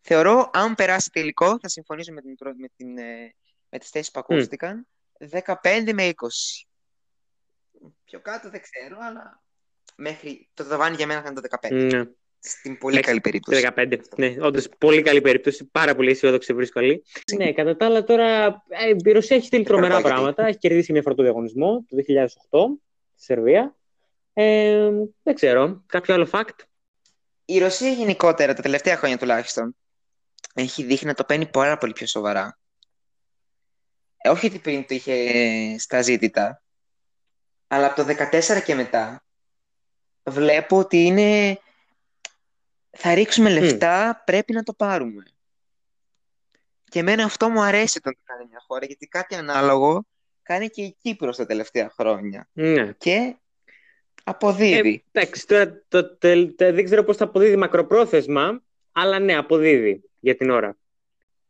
[0.00, 3.34] Θεωρώ, αν περάσει τελικό, θα συμφωνήσω με, την, με, την, ε,
[3.68, 4.86] με τις θέσεις που ακούστηκαν,
[5.30, 6.12] 15 με 20.
[8.04, 9.42] Πιο κάτω δεν ξέρω, αλλά
[9.96, 11.70] μέχρι το ταβάνι για μένα θα είναι το 15.
[11.70, 12.04] Ναι.
[12.40, 13.68] Στην πολύ καλή περίπτωση.
[13.76, 13.98] 15.
[14.16, 15.64] Ναι, όντως πολύ καλή περίπτωση.
[15.64, 17.04] Πάρα πολύ αισιόδοξη βρίσκω καλή.
[17.36, 20.46] Ναι, κατά τα άλλα τώρα ε, η Ρωσία έχει στείλει τρομερά πράγματα.
[20.46, 21.96] Έχει κερδίσει μια φορά το διαγωνισμό το
[22.50, 22.87] 2008
[23.18, 23.76] στη Σερβία.
[24.32, 24.90] Ε,
[25.22, 25.82] δεν ξέρω.
[25.86, 26.58] Κάποιο άλλο fact;
[27.44, 29.76] Η Ρωσία γενικότερα τα τελευταία χρόνια τουλάχιστον
[30.54, 32.58] έχει δείχνει να το παίρνει πάρα πολύ πιο σοβαρά.
[34.16, 36.62] Ε, όχι ότι πριν το είχε στα ζήτητα,
[37.66, 39.24] αλλά από το 14 και μετά
[40.22, 41.60] βλέπω ότι είναι
[42.90, 45.22] θα ρίξουμε λεφτά, πρέπει να το πάρουμε.
[46.84, 50.06] Και εμένα αυτό μου αρέσει όταν το κάνει μια χώρα, γιατί κάτι ανάλογο
[50.48, 52.48] κάνει και η Κύπρος τα τελευταία χρόνια.
[52.52, 52.92] Ναι.
[52.98, 53.36] Και
[54.24, 55.04] αποδίδει.
[55.12, 60.02] Ε, εντάξει, τώρα το, το, το, δεν ξέρω πώς θα αποδίδει μακροπρόθεσμα, αλλά ναι, αποδίδει
[60.20, 60.76] για την ώρα.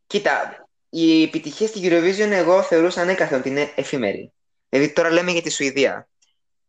[0.06, 4.32] Κοίτα, η επιτυχία στην Eurovision εγώ θεωρούσα ανέκαθεν ότι είναι εφήμερη.
[4.68, 6.08] Δηλαδή τώρα λέμε για τη Σουηδία.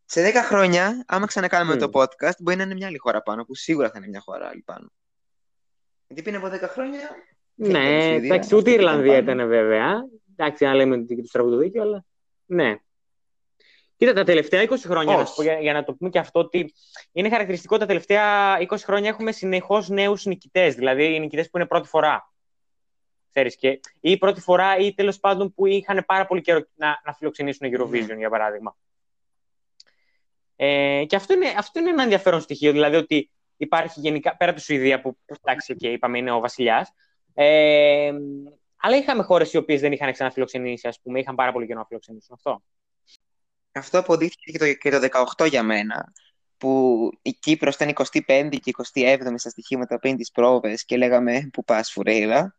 [0.05, 1.79] Σε 10 χρόνια, άμα ξανακάνουμε mm.
[1.79, 4.47] το podcast, μπορεί να είναι μια άλλη χώρα πάνω, που σίγουρα θα είναι μια χώρα
[4.47, 4.91] άλλη πάνω.
[6.07, 7.09] Γιατί πριν από 10 χρόνια.
[7.55, 9.93] Ναι, εντάξει, ούτε η Ιρλανδία ήταν βέβαια.
[10.35, 12.05] Εντάξει, αν λέμε ότι τους τραγουδού δίκαιο, αλλά.
[12.49, 12.75] Ναι.
[13.97, 16.73] Κοίτα, τα τελευταία 20 χρόνια, να πω, για, για, να το πούμε και αυτό, ότι
[17.11, 20.75] είναι χαρακτηριστικό τα τελευταία 20 χρόνια έχουμε συνεχώς νέους νικητές.
[20.75, 22.33] Δηλαδή, οι νικητές που είναι πρώτη φορά.
[23.29, 27.13] Ξέρεις, και, ή πρώτη φορά, ή τέλος πάντων που είχαν πάρα πολύ καιρό να, να
[27.13, 28.17] φιλοξενήσουν Eurovision, mm.
[28.17, 28.77] για παράδειγμα.
[30.55, 34.59] Ε, και αυτό είναι, αυτό είναι ένα ενδιαφέρον στοιχείο, δηλαδή ότι υπάρχει γενικά, πέρα από
[34.59, 36.93] τη Σουηδία που εντάξει, και είπαμε είναι ο βασιλιάς.
[37.33, 38.11] Ε,
[38.79, 41.85] αλλά είχαμε χώρες οι οποίες δεν είχαν ξαναφιλοξενήσει, ας πούμε, είχαν πάρα πολύ καιρό να
[41.85, 42.63] φιλοξενήσουν αυτό.
[43.71, 46.13] Αυτό αποδείχθηκε και το, και το 18 για μένα,
[46.57, 51.63] που η Κύπρος ήταν 25η και 27η στα στοιχήματα πριν τις πρόβες και λέγαμε που
[51.63, 52.57] πας φουρέιρα.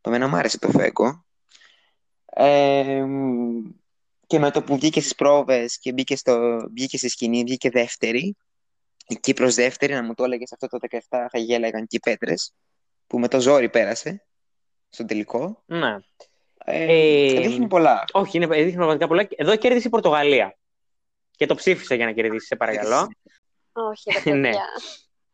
[0.00, 1.26] Το μένα μου άρεσε το φέκο.
[2.24, 3.04] Ε,
[4.26, 8.36] και με το που βγήκε στις πρόβες και μπήκε, στο, μπήκε στη σκηνή, βγήκε δεύτερη.
[9.06, 12.52] Η Κύπρος δεύτερη, να μου το έλεγε αυτό το 17 θα γέλαγαν και οι πέτρες,
[13.06, 14.27] που με το ζόρι πέρασε
[14.88, 15.62] στο τελικό.
[15.66, 15.96] Ναι.
[16.64, 18.04] Ε, ε, δείχνει πολλά.
[18.12, 19.28] Όχι, είναι, δείχνει πραγματικά πολλά.
[19.36, 20.56] Εδώ κέρδισε η Πορτογαλία.
[21.30, 23.08] Και το ψήφισε για να κερδίσει, σε παρακαλώ.
[23.72, 24.40] Όχι, ρε ναι.
[24.40, 24.64] παιδιά.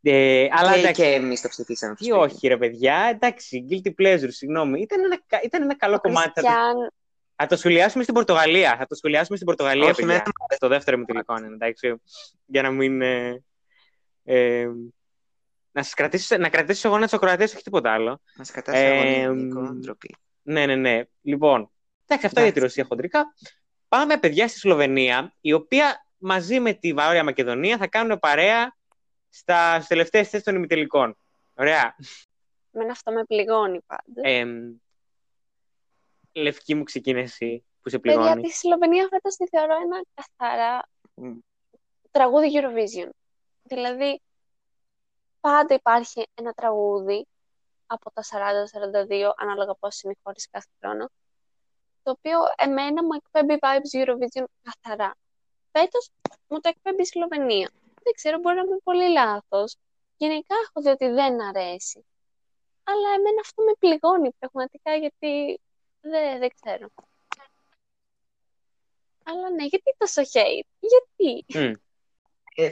[0.07, 1.95] Ε, αλλά και, εντάξει, και εμείς το ψηφίσαμε.
[1.95, 3.09] Τι όχι, ρε παιδιά.
[3.13, 4.81] Εντάξει, guilty pleasure, συγγνώμη.
[4.81, 6.41] Ήταν ένα, ήταν ένα καλό κομμάτι.
[7.37, 8.77] Θα το σχολιάσουμε στην Πορτογαλία.
[8.79, 10.23] Θα το σχολιάσουμε στην Πορτογαλία, Όχι, παιδιά.
[10.49, 10.57] Με...
[10.57, 12.03] Στο δεύτερο μου τελικό είναι, εντάξει.
[12.47, 13.03] Για να μην...
[13.03, 13.45] Ε,
[14.25, 14.67] ε,
[15.75, 18.20] να σας κρατήσω, να κρατήσω εγώ να τους ακροατές, όχι τίποτα άλλο.
[18.37, 20.16] Να σας κρατήσω ε, εγώ, ντροπή.
[20.43, 21.03] Ναι, ναι, ναι.
[21.22, 21.70] Λοιπόν,
[22.07, 23.35] εντάξει, αυτά για τη Ρωσία χοντρικά.
[23.89, 28.77] πάμε παιδιά στη Σλοβενία, η οποία μαζί με τη Βαρόρια Μακεδονία θα κάνουν παρέα
[29.29, 31.16] στα, στις τελευταίες θέσεις των ημιτελικών.
[31.55, 31.97] Ωραία.
[32.70, 34.29] Με αυτό με πληγώνει πάντα.
[34.29, 34.47] Ε,
[36.33, 38.27] λευκή μου ξεκίνηση που σε πληγώνει.
[38.27, 40.89] Παιδιά, τη Σλοβενία φέτος τη θεωρώ ένα καθαρά
[42.11, 43.09] τραγούδι Eurovision.
[43.62, 44.20] Δηλαδή,
[45.45, 47.26] πάντα υπάρχει ένα τραγούδι
[47.86, 51.09] από τα 40-42, ανάλογα πώς είναι οι χώρες κάθε χρόνο,
[52.03, 55.14] το οποίο εμένα μου εκπέμπει vibes Eurovision καθαρά.
[55.72, 56.11] Φέτος
[56.49, 57.70] μου το εκπέμπει η Σλοβενία.
[58.03, 59.76] Δεν ξέρω, μπορεί να είμαι πολύ λάθος.
[60.16, 62.07] Γενικά έχω δει ότι δεν αρέσει.
[62.84, 65.61] Αλλά εμένα αυτό με πληγώνει πραγματικά γιατί
[66.01, 66.88] δεν, δεν ξέρω.
[69.24, 71.72] Αλλά ναι, γιατί τόσο hate, γιατί; Ε,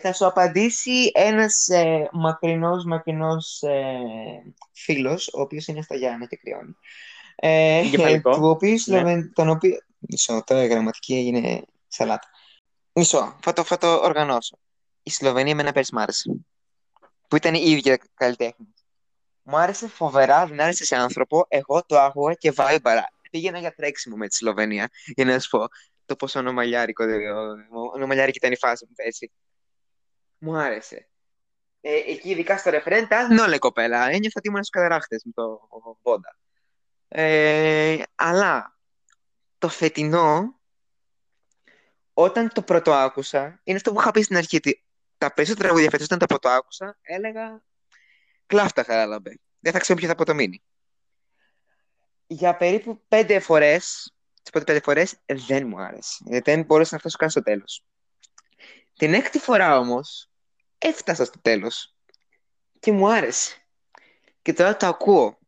[0.00, 3.98] θα σου απαντήσει ένας ε, μακρινός, μακρινός ε,
[4.72, 6.76] φίλος, ο οποίος είναι στα Γιάννα και κρυώνει.
[7.36, 7.82] Ε,
[8.20, 9.22] του οποίου, ναι.
[9.22, 9.78] τον οποίο...
[9.98, 12.28] Μισό, τώρα η γραμματική έγινε σαλάτα.
[12.92, 14.58] Μισό, θα το, θα το οργανώσω.
[15.02, 16.30] Η Σλοβενία με ένα πέρσι μ' άρεσε.
[17.28, 18.74] Που ήταν η ίδια καλλιτέχνη.
[19.42, 21.44] Μου άρεσε φοβερά, δεν άρεσε σε άνθρωπο.
[21.48, 23.08] Εγώ το άκουγα και βάιμπαρα.
[23.30, 25.66] Πήγαινα για τρέξιμο με τη Σλοβενία, για να σου πω
[26.04, 27.04] το πόσο ονομαλιάρικο,
[27.94, 29.32] ονομαλιάρικη ήταν η φάση μου, έτσι.
[30.44, 31.08] Μου άρεσε.
[31.80, 34.06] Ε, εκεί, ειδικά στο ρεφρέν, τα όλα η κοπέλα.
[34.06, 35.68] Ένιωθα ότι ήμουν στου καταράχτε με το
[36.02, 36.36] Βόντα.
[37.08, 38.78] Ε, αλλά
[39.58, 40.60] το φετινό,
[42.12, 44.60] όταν το πρώτο άκουσα, είναι αυτό που είχα πει στην αρχή.
[45.18, 47.62] Τα περισσότερα τραγούδια φέτος, όταν το πρώτο άκουσα, έλεγα
[48.46, 49.38] κλάφτα χαράλαμπε.
[49.60, 50.62] Δεν θα ξέρω ποιο θα αποτομείνει.
[52.26, 56.24] Για περίπου πέντε φορές, τις πρώτες πέντε φορές, δεν μου άρεσε.
[56.26, 57.84] Γιατί δεν μπορούσα να φτάσω καν στο τέλος.
[58.94, 60.31] Την έκτη φορά όμως,
[60.82, 61.96] έφτασα στο τέλος
[62.80, 63.56] και μου άρεσε.
[64.42, 65.38] Και τώρα το ακούω.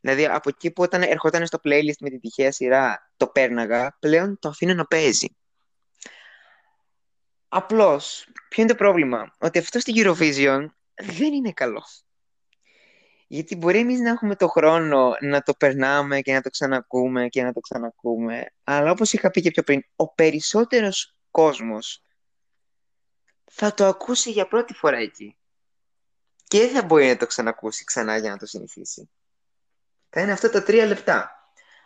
[0.00, 4.38] Δηλαδή από εκεί που όταν ερχόταν στο playlist με τη τυχαία σειρά το πέρναγα, πλέον
[4.38, 5.26] το αφήνω να παίζει.
[7.48, 11.82] Απλώς, ποιο είναι το πρόβλημα, ότι αυτό στη Eurovision δεν είναι καλό.
[13.26, 17.42] Γιατί μπορεί εμείς να έχουμε το χρόνο να το περνάμε και να το ξανακούμε και
[17.42, 22.02] να το ξανακούμε, αλλά όπως είχα πει και πιο πριν, ο περισσότερος κόσμος
[23.50, 25.36] θα το ακούσει για πρώτη φορά εκεί.
[26.44, 29.10] Και δεν θα μπορεί να το ξανακούσει ξανά για να το συνηθίσει.
[30.10, 31.30] Θα είναι αυτό τα τρία λεπτά.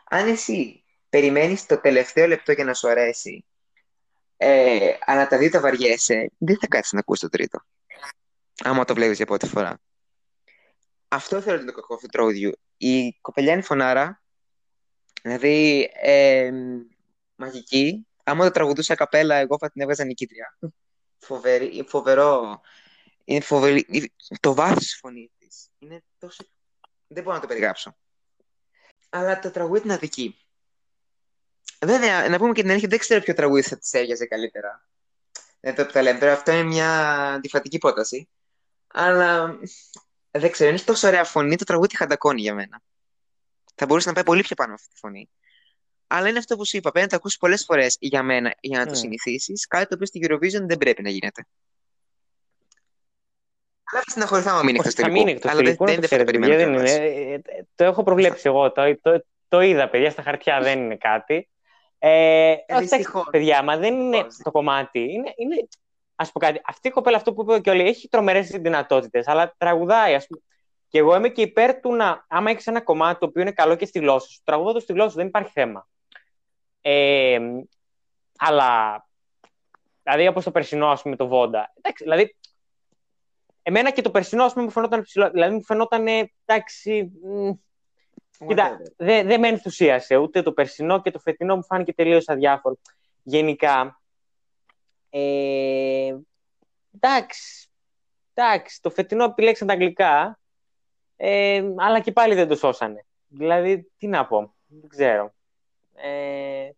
[0.08, 3.44] Αν εσύ περιμένεις το τελευταίο λεπτό για να σου αρέσει,
[4.36, 7.64] ε, αλλά τα δύο τα βαριέσαι, δεν θα κάτσεις να ακούσει το τρίτο.
[8.64, 9.80] Άμα το βλέπεις για πρώτη φορά.
[11.08, 12.52] Αυτό θέλω ότι είναι το κακό αυτού του τραγουδιού.
[12.76, 14.22] Η κοπελιά φωνάρα,
[15.22, 16.50] δηλαδή ε,
[17.34, 18.06] μαγική.
[18.24, 20.58] Άμα το τραγουδούσα καπέλα, εγώ θα την έβγαζα νικήτρια
[21.22, 22.60] φοβερή, φοβερό.
[23.24, 24.12] Είναι φοβερή.
[24.40, 26.44] Το βάθος της φωνής της είναι τόσο...
[27.06, 27.96] Δεν μπορώ να το περιγράψω.
[29.08, 30.36] Αλλά το τραγούδι είναι αδική.
[31.80, 34.86] Βέβαια, να πούμε και την αλήθεια, δεν ξέρω ποιο τραγούδι θα της έβγαζε καλύτερα.
[35.60, 36.18] Δεν το τα λέμε.
[36.18, 38.28] Τώρα αυτό είναι μια αντιφατική πρόταση.
[38.86, 39.58] Αλλά
[40.30, 42.82] δεν ξέρω, είναι τόσο ωραία φωνή, το τραγούδι χαντακώνει για μένα.
[43.74, 45.30] Θα μπορούσε να πάει πολύ πιο πάνω αυτή τη φωνή.
[46.14, 46.90] Αλλά είναι αυτό που σου είπα.
[46.90, 48.96] Πρέπει να το ακούσεις πολλές φορές για μένα για να το mm.
[48.96, 49.66] συνηθίσεις.
[49.66, 51.46] Κάτι το οποίο στη Eurovision δεν πρέπει να γίνεται.
[53.92, 55.48] Αλλά συναχωρηθώ άμα μείνει εκτός τελικού.
[55.48, 56.54] Αλλά δεν, δεν, δεν περιμένω.
[56.54, 57.42] Δεν είναι.
[57.74, 58.72] Το έχω προβλέψει εγώ.
[58.72, 61.48] Το, το, το είδα, παιδιά, στα χαρτιά δεν είναι κάτι.
[61.98, 62.56] Ε, ε,
[63.30, 64.98] παιδιά, μα δεν είναι το κομμάτι.
[64.98, 65.68] Είναι, είναι,
[66.14, 69.54] ας πω κάτι, αυτή η κοπέλα, αυτό που είπε και όλοι, έχει τρομερές δυνατότητες, αλλά
[69.58, 70.40] τραγουδάει, ας πούμε.
[70.88, 73.74] Και εγώ είμαι και υπέρ του να, άμα έχεις ένα κομμάτι το οποίο είναι καλό
[73.74, 75.88] και στη γλώσσα σου, τραγουδά το στη γλώσσα σου, δεν υπάρχει θέμα.
[76.83, 77.39] Ε,
[78.37, 79.05] αλλά,
[80.03, 81.72] δηλαδή όπως το περσινό, ας πούμε, το Βόντα.
[81.76, 82.37] Εντάξει, δηλαδή,
[83.62, 85.30] εμένα και το περσινό, ας πούμε, μου φαινόταν ψηλό.
[85.30, 86.07] Δηλαδή, μου φαινόταν,
[86.45, 87.12] εντάξει,
[88.47, 92.78] Κοίτα, δεν δε με ενθουσίασε ούτε το περσινό και το φετινό μου φάνηκε τελείως αδιάφορο.
[93.22, 94.01] Γενικά,
[95.11, 96.14] ε,
[96.95, 97.68] εντάξει,
[98.35, 100.39] εντάξει, το φετινό επιλέξαν τα αγγλικά,
[101.16, 103.07] ε, αλλά και πάλι δεν το σώσανε.
[103.28, 105.35] Δηλαδή, τι να πω, δεν ξέρω.
[106.03, 106.70] Ε,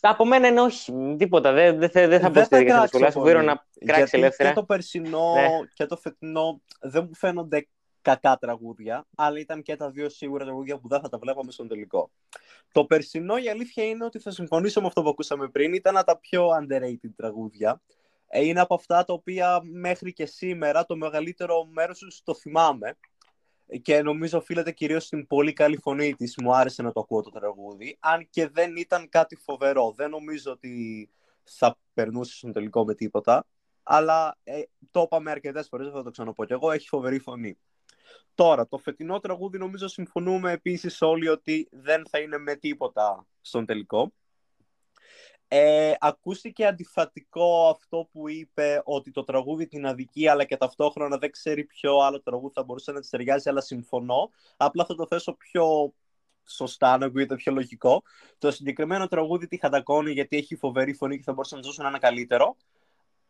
[0.00, 1.52] από μένα είναι όχι, τίποτα.
[1.52, 3.42] Δεν, δεν, δεν θα πω στη διαδικασία τη σχολεία.
[3.42, 4.48] να κράξει ελεύθερα.
[4.48, 5.48] Και το περσινό ναι.
[5.72, 7.68] και το φετινό δεν μου φαίνονται
[8.02, 11.68] κακά τραγούδια, αλλά ήταν και τα δύο σίγουρα τραγούδια που δεν θα τα βλέπαμε στον
[11.68, 12.10] τελικό.
[12.72, 16.18] Το περσινό η αλήθεια είναι ότι θα συμφωνήσω με αυτό που ακούσαμε πριν, ήταν τα
[16.18, 17.82] πιο underrated τραγούδια.
[18.28, 22.96] Ε, είναι από αυτά τα οποία μέχρι και σήμερα το μεγαλύτερο μέρος τους το θυμάμαι
[23.82, 26.36] και νομίζω οφείλεται κυρίως στην πολύ καλή φωνή της.
[26.36, 29.92] Μου άρεσε να το ακούω το τραγούδι, αν και δεν ήταν κάτι φοβερό.
[29.96, 31.08] Δεν νομίζω ότι
[31.42, 33.46] θα περνούσε στον τελικό με τίποτα,
[33.82, 37.58] αλλά ε, το είπαμε αρκετές φορές, θα το ξαναπώ κι εγώ, έχει φοβερή φωνή.
[38.34, 43.66] Τώρα, το φετινό τραγούδι νομίζω συμφωνούμε επίσης όλοι ότι δεν θα είναι με τίποτα στον
[43.66, 44.12] τελικό.
[45.58, 51.30] Ε, ακούστηκε αντιφατικό αυτό που είπε ότι το τραγούδι την αδική αλλά και ταυτόχρονα δεν
[51.30, 54.30] ξέρει ποιο άλλο τραγούδι θα μπορούσε να της ταιριάζει αλλά συμφωνώ.
[54.56, 55.94] Απλά θα το θέσω πιο
[56.46, 58.02] σωστά, να ακούγεται πιο λογικό.
[58.38, 61.98] Το συγκεκριμένο τραγούδι τη χαντακώνει γιατί έχει φοβερή φωνή και θα μπορούσε να ζούσε ένα
[61.98, 62.56] καλύτερο.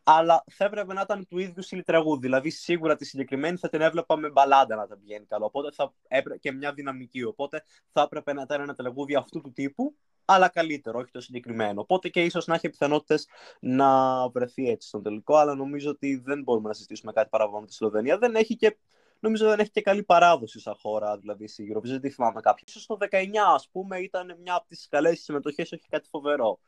[0.03, 2.21] Αλλά θα έπρεπε να ήταν του ίδιου στυλ τραγούδι.
[2.21, 5.45] Δηλαδή, σίγουρα τη συγκεκριμένη θα την έβλεπα με μπαλάντα να τα πηγαίνει καλό.
[5.45, 7.23] Οπότε θα έπρεπε και μια δυναμική.
[7.23, 9.95] Οπότε θα έπρεπε να ήταν ένα τραγούδι αυτού του τύπου,
[10.29, 11.81] αλλά καλύτερο, όχι το συγκεκριμένο.
[11.81, 13.27] Οπότε και ίσως να έχει πιθανότητες
[13.59, 15.35] να βρεθεί έτσι στον τελικό.
[15.35, 18.17] Αλλά νομίζω ότι δεν μπορούμε να συζητήσουμε κάτι παραπάνω τη Σλοβενία.
[18.17, 18.77] Δεν έχει και
[19.19, 21.99] νομίζω δεν έχει και καλή παράδοση σαν χώρα, δηλαδή στη Eurovision.
[22.01, 22.63] Δεν θυμάμαι κάποιο.
[22.67, 26.59] Ίσως το 19, ας πούμε, ήταν μια από τις καλές συμμετοχές, όχι κάτι φοβερό.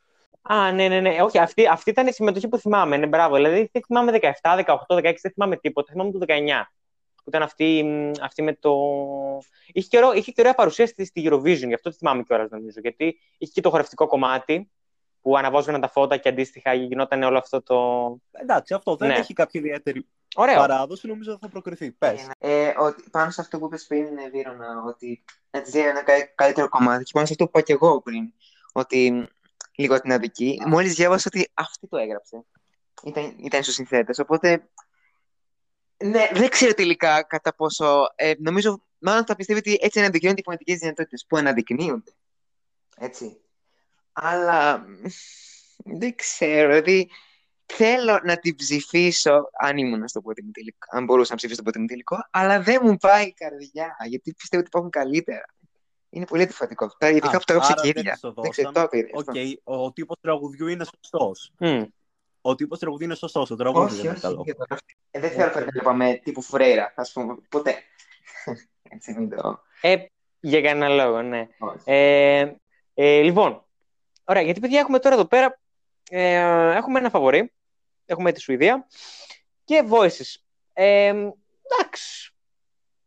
[0.42, 1.22] Α, ναι, ναι, ναι.
[1.22, 2.98] Όχι, αυτή, αυτή ήταν η συμμετοχή που θυμάμαι.
[2.98, 3.36] Ναι, μπράβο.
[3.36, 5.92] Δηλαδή δεν θυμάμαι 17, 18, 16, δεν θυμάμαι τίποτα.
[5.92, 6.72] Θυμάμαι το 19.
[7.30, 7.86] Που ήταν αυτή,
[8.22, 8.74] αυτή με το.
[9.72, 12.50] Είχε και, ωραίο, είχε και ωραία παρουσία στη, στη Eurovision, γι' αυτό τη θυμάμαι κιόλας
[12.50, 12.80] νομίζω.
[12.80, 14.70] Γιατί είχε και το χορευτικό κομμάτι
[15.22, 18.18] που αναβόσκαναν τα φώτα και αντίστοιχα γινόταν όλο αυτό το.
[18.32, 19.16] Εντάξει, αυτό δεν ναι.
[19.16, 20.56] έχει κάποια ιδιαίτερη Ωραίο.
[20.56, 21.92] παράδοση, νομίζω θα προκριθεί.
[21.92, 22.28] Πες.
[22.40, 26.04] Ε, ε, ότι πάνω σε αυτό που είπες πριν, Βίρονα, ότι να της ένα
[26.36, 28.34] καλύτερο κομμάτι, και πάνω σε αυτό που είπα και εγώ πριν,
[28.72, 29.28] ότι
[29.76, 32.44] λίγο την αδική, μόλις διάβασα ότι αυτή το έγραψε.
[33.04, 34.20] Ήταν, ήταν στους συνθέτες.
[34.20, 34.70] Οπότε.
[36.04, 38.08] Ναι, δεν ξέρω τελικά κατά πόσο.
[38.16, 42.12] Ε, νομίζω, μάλλον θα πιστεύει ότι έτσι αναδεικνύονται οι φωνητικέ δυνατότητες που αναδεικνύονται.
[42.98, 43.42] Έτσι.
[44.12, 44.86] Αλλά
[45.86, 47.10] δεν ξέρω, δηλαδή
[47.66, 51.86] θέλω να την ψηφίσω, αν ήμουν στο πρώτο τελικό, αν μπορούσα να ψηφίσω το πρώτο
[51.86, 55.46] τελικό, αλλά δεν μου πάει η καρδιά, γιατί πιστεύω ότι υπάρχουν καλύτερα.
[56.10, 56.96] Είναι πολύ αντιφατικό.
[56.98, 58.20] Τα ειδικά που το έγραψε και ίδια.
[58.36, 59.10] Δεν ξέρω τότε.
[59.26, 59.54] Okay.
[59.64, 61.52] Ο τύπος τραγουδιού είναι σωστός.
[61.60, 61.86] Mm.
[62.42, 63.52] Ο τύπος τραγουδιού είναι σωστός.
[63.52, 64.46] Ο τραγούδι δεν είναι καλό.
[65.12, 67.38] Ε, δεν θέλω να πάμε τύπου Φρέιρα, α πούμε.
[67.50, 67.76] Ποτέ.
[68.96, 69.60] Έτσι μην το.
[69.82, 69.96] Ε,
[70.40, 71.48] για κανένα λόγο, ναι.
[71.84, 72.54] Ε,
[72.94, 73.66] ε, λοιπόν,
[74.24, 75.60] ωραία, γιατί παιδιά έχουμε τώρα εδώ πέρα.
[76.10, 77.52] Ε, έχουμε ένα φαβορή
[78.10, 78.88] έχουμε τη Σουηδία
[79.64, 80.36] και Voices.
[80.74, 82.34] Ε, εντάξει.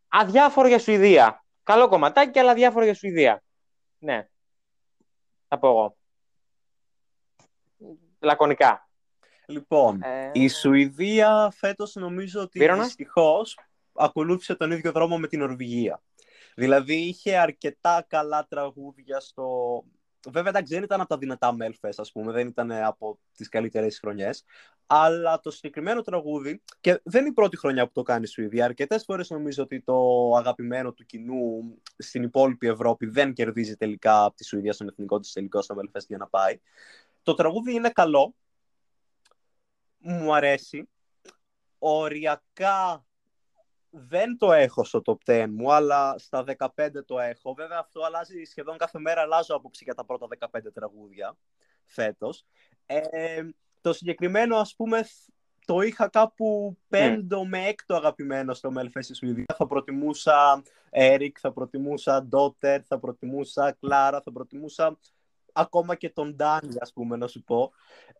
[0.08, 1.44] Αδιάφορο για Σουηδία.
[1.62, 3.42] Καλό κομματάκι, αλλά αδιάφορο για Σουηδία.
[3.98, 4.28] Ναι.
[5.48, 5.96] Θα πω εγώ.
[8.18, 8.88] Λακωνικά.
[9.46, 10.30] Λοιπόν, ε...
[10.32, 13.58] η Σουηδία φέτος νομίζω ότι δυστυχώς
[13.92, 16.02] ακολούθησε τον ίδιο δρόμο με την Νορβηγία.
[16.54, 19.84] Δηλαδή είχε αρκετά καλά τραγούδια στο
[20.30, 23.98] Βέβαια, εντάξει, δεν ήταν από τα δυνατά Melfest, ας πούμε, δεν ήταν από τις καλύτερες
[23.98, 24.44] χρονιές.
[24.86, 28.64] Αλλά το συγκεκριμένο τραγούδι, και δεν είναι η πρώτη χρονιά που το κάνει η Σουηδία.
[28.64, 34.36] Αρκετές φορές νομίζω ότι το αγαπημένο του κοινού στην υπόλοιπη Ευρώπη δεν κερδίζει τελικά από
[34.36, 36.60] τη Σουηδία στον εθνικό της τελικό στο Melfest για να πάει.
[37.22, 38.34] Το τραγούδι είναι καλό.
[40.02, 40.88] Μου αρέσει.
[41.78, 43.04] Οριακά
[43.90, 46.44] δεν το έχω στο top 10 μου, αλλά στα
[46.76, 47.54] 15 το έχω.
[47.54, 51.36] Βέβαια αυτό αλλάζει σχεδόν κάθε μέρα, αλλάζω άποψη για τα πρώτα 15 τραγούδια
[51.84, 52.44] φέτος.
[52.86, 53.42] Ε,
[53.80, 55.04] το συγκεκριμένο, ας πούμε,
[55.66, 59.56] το είχα κάπου πέμπτο με έκτο αγαπημένο στο Melfest στη Σουηδίας.
[59.56, 64.98] Θα προτιμούσα Έρικ, θα προτιμούσα Ντότερ, θα προτιμούσα Κλάρα, θα προτιμούσα
[65.52, 67.72] ακόμα και τον Ντάνι, ας πούμε, να σου πω.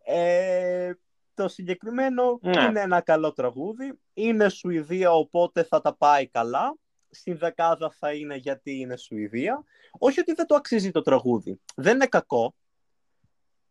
[0.05, 0.93] Ε,
[1.35, 2.63] το συγκεκριμένο ναι.
[2.63, 3.99] είναι ένα καλό τραγούδι.
[4.15, 6.77] Είναι Σουηδία, οπότε θα τα πάει καλά.
[7.11, 9.65] Στην δεκάδα θα είναι γιατί είναι Σουηδία.
[9.99, 11.61] Όχι ότι δεν το αξίζει το τραγούδι.
[11.75, 12.55] Δεν είναι κακό.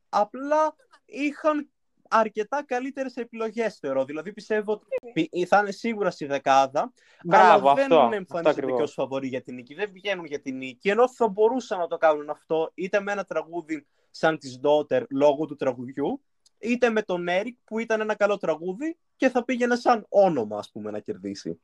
[0.10, 1.70] Απλά είχαν
[2.10, 4.06] αρκετά καλύτερες επιλογές, θεωρώ.
[4.06, 6.94] Δηλαδή πιστεύω ότι θα είναι σίγουρα στη δεκάδα.
[7.24, 9.74] Μπράβο, αλλά δεν εμφανίζονται και ως φαβορή για την νίκη.
[9.74, 10.90] Δεν βγαίνουν για την νίκη.
[10.90, 15.46] Ενώ θα μπορούσαν να το κάνουν αυτό είτε με ένα τραγούδι σαν της Daughter λόγω
[15.46, 16.22] του τραγουδιού,
[16.62, 20.70] είτε με τον Έρικ που ήταν ένα καλό τραγούδι και θα πήγαινε σαν όνομα ας
[20.72, 21.62] πούμε να κερδίσει.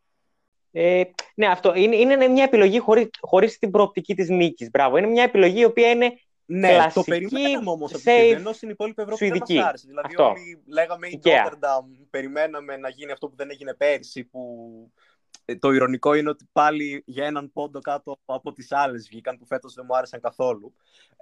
[0.71, 1.03] Ε,
[1.35, 4.69] ναι, αυτό είναι, είναι μια επιλογή χωρίς, χωρίς την προοπτική της νίκης.
[4.69, 4.97] Μπράβο.
[4.97, 8.69] Είναι μια επιλογή η οποία είναι ναι, κλασική, το περιμέναμε όμως από την ενώ στην
[8.69, 9.53] υπόλοιπη Ευρώπη Σουηδική.
[9.53, 9.87] δεν μας άρεσε.
[9.87, 10.29] Δηλαδή αυτό.
[10.29, 14.41] όλοι λέγαμε η Rotterdam, περιμέναμε να γίνει αυτό που δεν έγινε πέρσι, που
[15.45, 19.45] ε, το ηρωνικό είναι ότι πάλι για έναν πόντο κάτω από τις άλλες βγήκαν που
[19.45, 20.73] φέτος δεν μου άρεσαν καθόλου.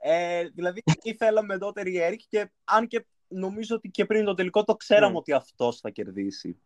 [0.02, 4.64] Ε, δηλαδή, ήθελαμε τότε η Έρικ και αν και νομίζω ότι και πριν το τελικό
[4.64, 5.20] το ξέραμε mm.
[5.20, 6.60] ότι αυτός θα κερδίσει.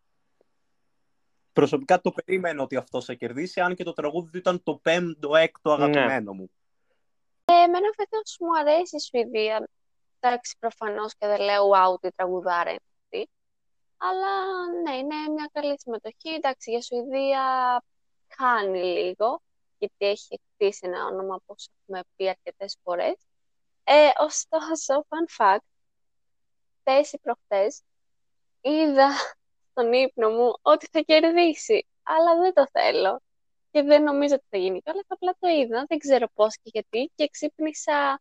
[1.52, 5.76] Προσωπικά το περίμενα ότι αυτός θα κερδίσει, αν και το τραγούδι ήταν το πέμπτο, έκτο
[5.76, 5.84] ναι.
[5.84, 6.50] αγαπημένο μου.
[7.44, 9.68] Ε, εμένα φέτος μου αρέσει η Σουηδία.
[10.20, 13.30] Εντάξει, προφανώς και δεν λέω wow, τι τραγουδάρα είναι αυτή.
[13.96, 14.32] Αλλά
[14.82, 16.28] ναι, είναι μια καλή συμμετοχή.
[16.28, 17.42] Εντάξει, για Σουηδία
[18.28, 19.42] χάνει λίγο,
[19.78, 23.16] γιατί έχει χτίσει ένα όνομα, όπως έχουμε πει αρκετές φορές.
[23.84, 25.69] Ε, ωστόσο, fun fact,
[26.80, 27.80] χτες ή προχτές
[28.60, 29.08] είδα
[29.70, 33.20] στον ύπνο μου ότι θα κερδίσει, αλλά δεν το θέλω.
[33.70, 37.10] Και δεν νομίζω ότι θα γίνει καλά, απλά το είδα, δεν ξέρω πώς και γιατί
[37.14, 38.20] και ξύπνησα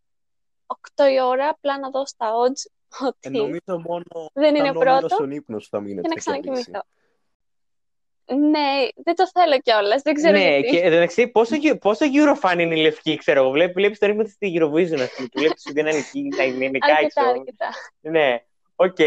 [0.67, 2.65] 8 η ώρα, απλά να δω στα odds
[3.01, 6.07] Ε, ότι νομίζω μόνο δεν είναι σαν νούμερο πρώτο στον ύπνο σου θα και μείνετε.
[6.07, 6.41] να θα κερδίσει.
[6.41, 6.81] ξανακοιμηθώ.
[8.35, 10.01] Ναι, δεν το θέλω κιόλας.
[10.01, 10.69] Δεν ξέρω ναι, γιατί.
[10.69, 13.49] και εντάξει, πόσο, γε- πόσο Eurofan είναι η Λευκή, ξέρω εγώ.
[13.51, 15.27] Βλέπεις, βλέπεις το ρύθμο της στη Eurovision, ας πούμε.
[15.27, 17.29] Και βλέπεις ότι είναι εκεί, να είναι νικά, Αρκετά, ξέρω.
[17.29, 17.69] αρκετά.
[17.99, 18.43] Ναι,
[18.79, 18.99] οκ.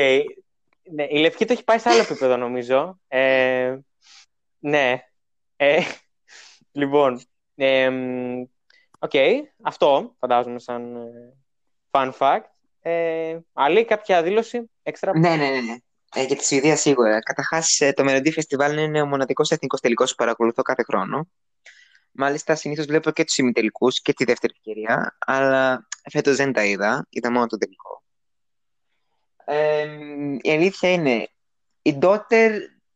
[0.90, 3.00] Ναι, η Λευκή το έχει πάει σε άλλο επίπεδο, νομίζω.
[3.08, 3.76] Ε,
[4.58, 5.04] ναι.
[5.56, 5.80] Ε,
[6.72, 7.22] λοιπόν,
[7.54, 8.42] ε, μ,
[8.98, 9.12] οκ,
[9.62, 11.36] αυτό φαντάζομαι σαν ε,
[11.90, 12.42] fun fact.
[12.80, 15.60] Ε, άλλη κάποια δήλωση έξτρα; Ναι, ναι, ναι.
[15.60, 15.76] ναι.
[16.14, 17.18] Ε, για τη Σουηδία σίγουρα.
[17.20, 21.28] Καταρχάς, το Melody Festival είναι ο μοναδικός εθνικός τελικός που παρακολουθώ κάθε χρόνο.
[22.12, 27.06] Μάλιστα, συνήθως βλέπω και τους ημιτελικούς και τη δεύτερη ευκαιρία, αλλά φέτος δεν τα είδα.
[27.10, 28.01] Είδα μόνο το τελικό.
[29.44, 29.88] Ε,
[30.40, 31.28] η αλήθεια είναι,
[31.82, 32.50] η Daughter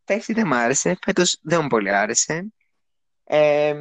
[0.04, 2.46] πέρσι δεν μ' άρεσε, φέτος δεν μου πολύ άρεσε.
[3.24, 3.74] Ε,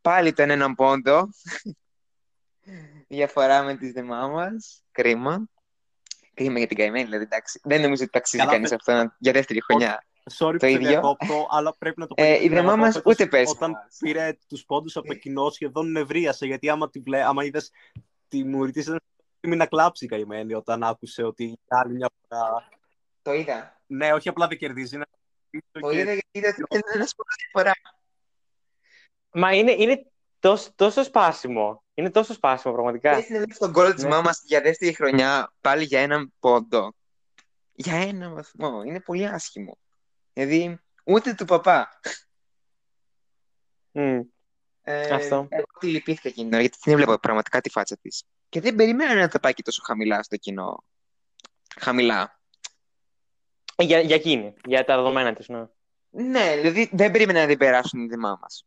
[0.00, 1.28] πάλι τον έναν πόντο.
[3.08, 4.82] Διαφορά με τη δεμά μας.
[4.92, 5.48] Κρίμα.
[6.34, 7.22] Κρίμα για την καημένη, δηλαδή.
[7.24, 7.60] Εντάξει.
[7.64, 10.04] Δεν νομίζω ότι ταξίζει Καλά, κανείς παι- αυτό να- για δεύτερη χρονιά.
[10.38, 10.88] Sorry που Το σε ίδιο.
[10.88, 12.22] διακόπτω, αλλά πρέπει να το πω.
[12.22, 13.98] Ε, γιατί η δεμά ο μας Πέτρος ούτε πέρσι Όταν μου άρεσε.
[14.00, 16.46] πήρε τους πόντους από κοινό, σχεδόν νευρίασε.
[16.46, 17.24] Γιατί άμα, τη βλέ...
[17.24, 17.70] άμα είδες
[18.28, 19.13] τη μουρητή, ήταν έτοιμη
[19.46, 22.68] να κλάψει η καημένη όταν άκουσε ότι η άλλη μια φορά.
[23.22, 23.80] Το είδα.
[23.86, 24.94] Ναι, όχι απλά δεν κερδίζει.
[24.94, 25.04] Είναι...
[25.70, 27.72] Το και- είδα γιατί είδα ότι ήταν ένα σπορ διαφορά.
[29.32, 30.06] Μα είναι, είναι
[30.38, 31.84] τόσο, τόσο σπάσιμο.
[31.94, 33.10] Είναι τόσο σπάσιμο, πραγματικά.
[33.10, 34.08] Έτσι να δεις τον κόλλο της Ναι.
[34.08, 36.94] μάμας για δεύτερη χρονιά πάλι για έναν πόντο.
[37.72, 38.82] Για ένα βαθμό.
[38.82, 39.78] Είναι πολύ άσχημο.
[40.32, 42.00] Δηλαδή, ούτε του παπά.
[43.90, 44.20] Μμ.
[44.82, 45.46] Ε, Αυτό.
[45.50, 48.24] Εγώ τη λυπήθηκα εκείνη την ώρα, γιατί την έβλεπα πραγματικά τη φάτσα της.
[48.54, 50.84] Και δεν περιμένα να τα πάει και τόσο χαμηλά στο κοινό.
[51.80, 52.40] Χαμηλά.
[53.76, 55.66] Ε, Για, για εκείνη, για τα δεδομένα της, ναι.
[56.10, 58.66] Ναι, δηλαδή δεν περίμενα να την περάσουν οι δημά μας.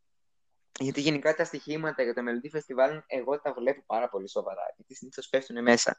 [0.80, 4.74] Γιατί γενικά τα στοιχήματα για το Melody Festival εγώ τα βλέπω πάρα πολύ σοβαρά.
[4.76, 5.98] Γιατί συνήθως πέφτουν μέσα.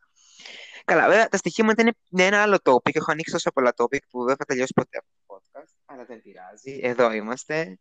[0.85, 2.95] Καλά, βέβαια τα στοιχήματα είναι είναι ένα άλλο topic.
[2.97, 5.75] Έχω ανοίξει τόσα πολλά topic που δεν θα τελειώσει ποτέ αυτό το podcast.
[5.85, 6.81] Αλλά δεν πειράζει.
[6.83, 7.79] Εδώ είμαστε.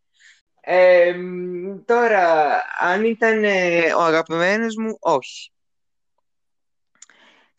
[0.60, 5.52] Ε, μ, τώρα, αν ήταν ε, ο αγαπημένος μου, όχι.